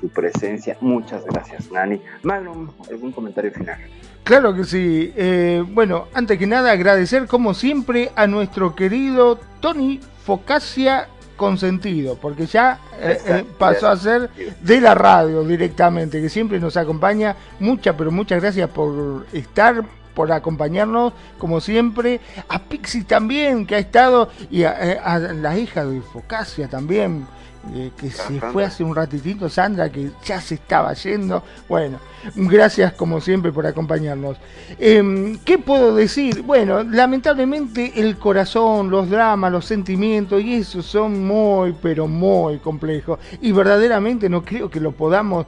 tu 0.00 0.08
presencia. 0.08 0.76
Muchas 0.80 1.24
gracias, 1.24 1.70
Nani. 1.70 2.00
Magnum, 2.22 2.70
¿algún 2.90 3.12
comentario 3.12 3.52
final? 3.52 3.78
Claro 4.24 4.54
que 4.54 4.64
sí. 4.64 5.12
Eh, 5.16 5.64
bueno, 5.66 6.08
antes 6.12 6.38
que 6.38 6.46
nada, 6.46 6.70
agradecer 6.70 7.26
como 7.26 7.54
siempre 7.54 8.10
a 8.14 8.26
nuestro 8.26 8.74
querido 8.74 9.38
Tony 9.60 10.00
Focasia 10.24 11.08
Consentido, 11.38 12.16
porque 12.16 12.46
ya 12.46 12.80
eh, 13.00 13.16
eh, 13.24 13.44
pasó 13.58 13.88
a 13.88 13.96
ser 13.96 14.28
de 14.60 14.80
la 14.80 14.94
radio 14.94 15.44
directamente, 15.44 16.20
que 16.20 16.28
siempre 16.28 16.58
nos 16.58 16.76
acompaña. 16.76 17.36
Muchas, 17.60 17.94
pero 17.96 18.10
muchas 18.10 18.42
gracias 18.42 18.68
por 18.70 19.24
estar, 19.32 19.84
por 20.18 20.32
acompañarnos, 20.32 21.12
como 21.38 21.60
siempre. 21.60 22.20
A 22.48 22.58
Pixie 22.58 23.04
también, 23.04 23.64
que 23.64 23.76
ha 23.76 23.78
estado, 23.78 24.28
y 24.50 24.64
a, 24.64 25.16
la 25.16 25.56
hija 25.56 25.84
de 25.84 26.00
Focasia 26.00 26.66
también, 26.66 27.28
eh, 27.74 27.90
que 27.96 28.10
se 28.10 28.40
fue 28.40 28.64
hace 28.64 28.82
un 28.82 28.94
ratitito, 28.94 29.48
Sandra, 29.48 29.90
que 29.90 30.10
ya 30.24 30.40
se 30.40 30.54
estaba 30.54 30.92
yendo. 30.94 31.42
Bueno, 31.68 31.98
gracias 32.34 32.94
como 32.94 33.20
siempre 33.20 33.52
por 33.52 33.66
acompañarnos. 33.66 34.38
Em, 34.78 35.38
¿Qué 35.44 35.58
puedo 35.58 35.94
decir? 35.94 36.42
Bueno, 36.42 36.82
lamentablemente 36.82 37.92
el 37.96 38.16
corazón, 38.16 38.90
los 38.90 39.10
dramas, 39.10 39.52
los 39.52 39.64
sentimientos 39.64 40.42
y 40.42 40.54
eso 40.54 40.82
son 40.82 41.26
muy, 41.26 41.74
pero 41.80 42.08
muy 42.08 42.58
complejos. 42.58 43.18
Y 43.40 43.52
verdaderamente 43.52 44.28
no 44.28 44.44
creo 44.44 44.70
que 44.70 44.80
lo 44.80 44.92
podamos 44.92 45.46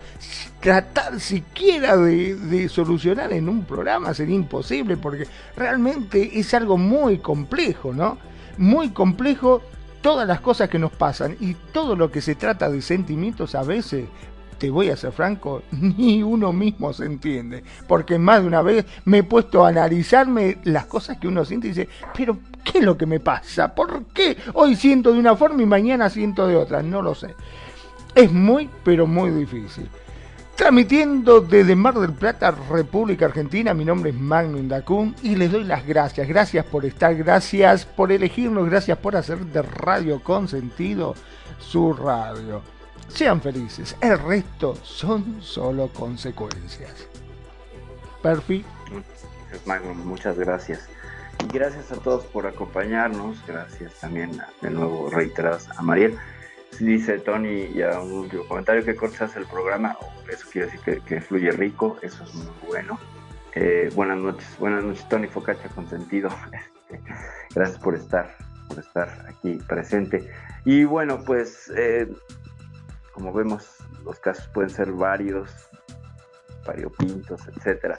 tratar 0.60 1.18
siquiera 1.20 1.96
de, 1.96 2.68
solucionar 2.68 3.32
en 3.32 3.48
un 3.48 3.64
programa 3.64 4.12
sería 4.12 4.36
imposible 4.36 4.96
porque 4.96 5.26
realmente 5.56 6.38
es 6.38 6.52
algo 6.54 6.76
muy 6.76 7.18
complejo, 7.18 7.92
¿no? 7.92 8.18
Muy 8.58 8.90
complejo 8.90 9.62
todas 10.00 10.26
las 10.26 10.40
cosas 10.40 10.68
que 10.68 10.78
nos 10.78 10.92
pasan 10.92 11.36
y 11.40 11.54
todo 11.72 11.96
lo 11.96 12.10
que 12.10 12.20
se 12.20 12.34
trata 12.34 12.70
de 12.70 12.82
sentimientos 12.82 13.54
a 13.54 13.62
veces, 13.62 14.06
te 14.58 14.70
voy 14.70 14.90
a 14.90 14.96
ser 14.96 15.12
franco, 15.12 15.62
ni 15.72 16.22
uno 16.22 16.52
mismo 16.52 16.92
se 16.92 17.06
entiende. 17.06 17.64
Porque 17.88 18.18
más 18.18 18.42
de 18.42 18.48
una 18.48 18.62
vez 18.62 18.84
me 19.04 19.18
he 19.18 19.22
puesto 19.22 19.64
a 19.64 19.68
analizarme 19.68 20.58
las 20.64 20.86
cosas 20.86 21.18
que 21.18 21.28
uno 21.28 21.44
siente 21.44 21.68
y 21.68 21.70
dice, 21.70 21.88
pero 22.16 22.38
¿qué 22.62 22.78
es 22.78 22.84
lo 22.84 22.96
que 22.96 23.06
me 23.06 23.20
pasa? 23.20 23.74
¿Por 23.74 24.04
qué 24.06 24.36
hoy 24.54 24.76
siento 24.76 25.12
de 25.12 25.18
una 25.18 25.34
forma 25.34 25.62
y 25.62 25.66
mañana 25.66 26.10
siento 26.10 26.46
de 26.46 26.56
otra? 26.56 26.82
No 26.82 27.02
lo 27.02 27.14
sé. 27.14 27.34
Es 28.14 28.30
muy, 28.30 28.68
pero 28.84 29.06
muy 29.06 29.30
difícil. 29.30 29.88
Transmitiendo 30.60 31.40
desde 31.40 31.74
Mar 31.74 31.94
del 31.94 32.12
Plata, 32.12 32.50
República 32.50 33.24
Argentina, 33.24 33.72
mi 33.72 33.82
nombre 33.82 34.10
es 34.10 34.16
Magnum 34.16 34.68
Dacun 34.68 35.16
y 35.22 35.34
les 35.34 35.50
doy 35.50 35.64
las 35.64 35.86
gracias. 35.86 36.28
Gracias 36.28 36.66
por 36.66 36.84
estar, 36.84 37.14
gracias 37.14 37.86
por 37.86 38.12
elegirnos, 38.12 38.68
gracias 38.68 38.98
por 38.98 39.16
hacer 39.16 39.38
de 39.38 39.62
Radio 39.62 40.22
con 40.22 40.48
sentido 40.48 41.14
su 41.58 41.94
radio. 41.94 42.60
Sean 43.08 43.40
felices, 43.40 43.96
el 44.02 44.18
resto 44.18 44.76
son 44.82 45.40
solo 45.40 45.88
consecuencias. 45.88 47.08
Perfi. 48.22 48.62
Magnum, 49.64 49.96
muchas 50.06 50.38
gracias. 50.38 50.90
Gracias 51.54 51.90
a 51.90 51.96
todos 51.96 52.26
por 52.26 52.46
acompañarnos. 52.46 53.38
Gracias 53.46 53.94
también 53.94 54.38
de 54.60 54.70
nuevo 54.70 55.08
reiteradas 55.08 55.70
a 55.70 55.80
Mariel 55.80 56.18
dice 56.78 57.18
Tony 57.18 57.70
y 57.74 57.82
a 57.82 58.00
un 58.00 58.12
último 58.12 58.44
comentario 58.46 58.84
que 58.84 58.96
cortas 58.96 59.36
el 59.36 59.46
programa, 59.46 59.96
eso 60.30 60.46
quiere 60.50 60.70
decir 60.70 61.02
que, 61.02 61.20
fluye 61.20 61.50
rico, 61.50 61.98
eso 62.02 62.24
es 62.24 62.34
muy 62.34 62.52
bueno. 62.68 62.98
Eh, 63.54 63.90
buenas 63.94 64.18
noches, 64.18 64.56
buenas 64.58 64.84
noches 64.84 65.08
Tony 65.08 65.26
Focacha 65.26 65.68
consentido. 65.70 66.30
Este, 66.90 67.14
gracias 67.54 67.78
por 67.78 67.94
estar, 67.94 68.36
por 68.66 68.80
estar 68.80 69.08
aquí 69.28 69.60
presente. 69.68 70.28
Y 70.64 70.82
bueno, 70.82 71.22
pues 71.24 71.72
eh, 71.76 72.08
como 73.12 73.32
vemos, 73.32 73.76
los 74.04 74.18
casos 74.18 74.48
pueden 74.48 74.70
ser 74.70 74.90
varios, 74.90 75.52
variopintos, 76.66 77.46
etcétera. 77.46 77.96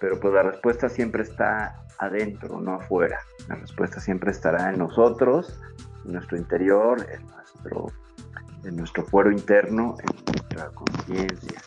Pero 0.00 0.18
pues 0.18 0.34
la 0.34 0.42
respuesta 0.42 0.88
siempre 0.88 1.22
está 1.22 1.84
adentro, 1.98 2.60
no 2.60 2.74
afuera. 2.74 3.20
La 3.48 3.56
respuesta 3.56 4.00
siempre 4.00 4.30
estará 4.32 4.70
en 4.70 4.78
nosotros, 4.78 5.60
en 6.04 6.14
nuestro 6.14 6.36
interior, 6.36 7.06
en 7.12 7.26
nuestro 7.26 7.92
en 8.64 8.76
nuestro 8.76 9.04
fuero 9.04 9.30
interno, 9.30 9.96
en 10.00 10.24
nuestra 10.26 10.68
conciencia. 10.70 11.60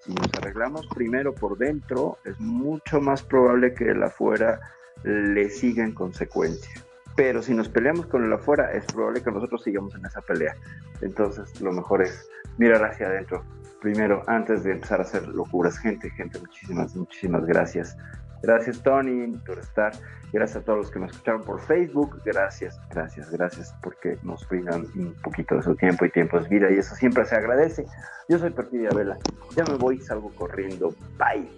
Si 0.00 0.12
nos 0.14 0.28
arreglamos 0.34 0.86
primero 0.88 1.34
por 1.34 1.56
dentro, 1.56 2.18
es 2.24 2.38
mucho 2.40 3.00
más 3.00 3.22
probable 3.22 3.74
que 3.74 3.90
el 3.90 4.02
afuera 4.02 4.60
le 5.04 5.48
siga 5.48 5.84
en 5.84 5.92
consecuencia. 5.92 6.82
Pero 7.14 7.42
si 7.42 7.54
nos 7.54 7.68
peleamos 7.68 8.06
con 8.06 8.24
el 8.24 8.32
afuera, 8.32 8.72
es 8.72 8.84
probable 8.86 9.22
que 9.22 9.30
nosotros 9.30 9.62
sigamos 9.62 9.94
en 9.94 10.04
esa 10.06 10.20
pelea. 10.22 10.56
Entonces, 11.02 11.60
lo 11.60 11.72
mejor 11.72 12.02
es 12.02 12.28
mirar 12.58 12.84
hacia 12.84 13.06
adentro 13.06 13.44
primero 13.80 14.22
antes 14.28 14.62
de 14.62 14.72
empezar 14.72 15.00
a 15.00 15.02
hacer 15.02 15.28
locuras. 15.28 15.78
Gente, 15.78 16.08
gente, 16.10 16.38
muchísimas, 16.38 16.94
muchísimas 16.96 17.44
gracias 17.44 17.96
Gracias 18.42 18.82
Tony 18.82 19.36
por 19.46 19.58
estar. 19.58 19.92
Gracias 20.32 20.62
a 20.62 20.64
todos 20.64 20.78
los 20.78 20.90
que 20.90 20.98
nos 20.98 21.12
escucharon 21.12 21.42
por 21.42 21.60
Facebook. 21.60 22.22
Gracias, 22.24 22.80
gracias, 22.90 23.30
gracias 23.30 23.74
porque 23.82 24.16
nos 24.22 24.48
brindan 24.48 24.86
un 24.96 25.14
poquito 25.22 25.56
de 25.56 25.62
su 25.62 25.74
tiempo 25.76 26.06
y 26.06 26.10
tiempo 26.10 26.40
de 26.40 26.48
vida 26.48 26.70
y 26.70 26.78
eso 26.78 26.94
siempre 26.94 27.24
se 27.26 27.36
agradece. 27.36 27.84
Yo 28.28 28.38
soy 28.38 28.50
Perfidia 28.50 28.88
Vela. 28.90 29.18
Ya 29.54 29.64
me 29.64 29.76
voy, 29.76 30.00
salgo 30.00 30.30
corriendo. 30.34 30.94
Bye. 31.18 31.50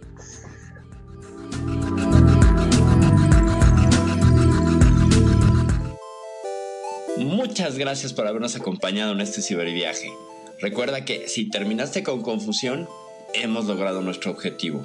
Muchas 7.17 7.79
gracias 7.79 8.13
por 8.13 8.27
habernos 8.27 8.57
acompañado 8.57 9.13
en 9.13 9.21
este 9.21 9.41
ciberviaje. 9.41 10.13
Recuerda 10.61 11.05
que 11.05 11.29
si 11.29 11.49
terminaste 11.49 12.03
con 12.03 12.23
confusión, 12.23 12.89
hemos 13.35 13.67
logrado 13.67 14.01
nuestro 14.01 14.33
objetivo. 14.33 14.85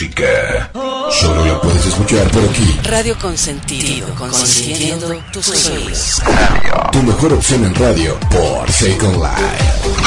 Música. 0.00 0.70
Solo 1.10 1.44
la 1.44 1.60
puedes 1.60 1.84
escuchar 1.86 2.26
por 2.30 2.42
aquí. 2.44 2.78
Radio 2.84 3.18
Consentido, 3.18 4.08
consintiendo 4.14 5.22
tus 5.32 5.46
sueños. 5.46 6.22
Tu 6.92 7.02
mejor 7.02 7.34
opción 7.34 7.64
en 7.64 7.74
radio 7.74 8.18
por 8.30 8.70
Second 8.70 9.16
Life. 9.16 9.99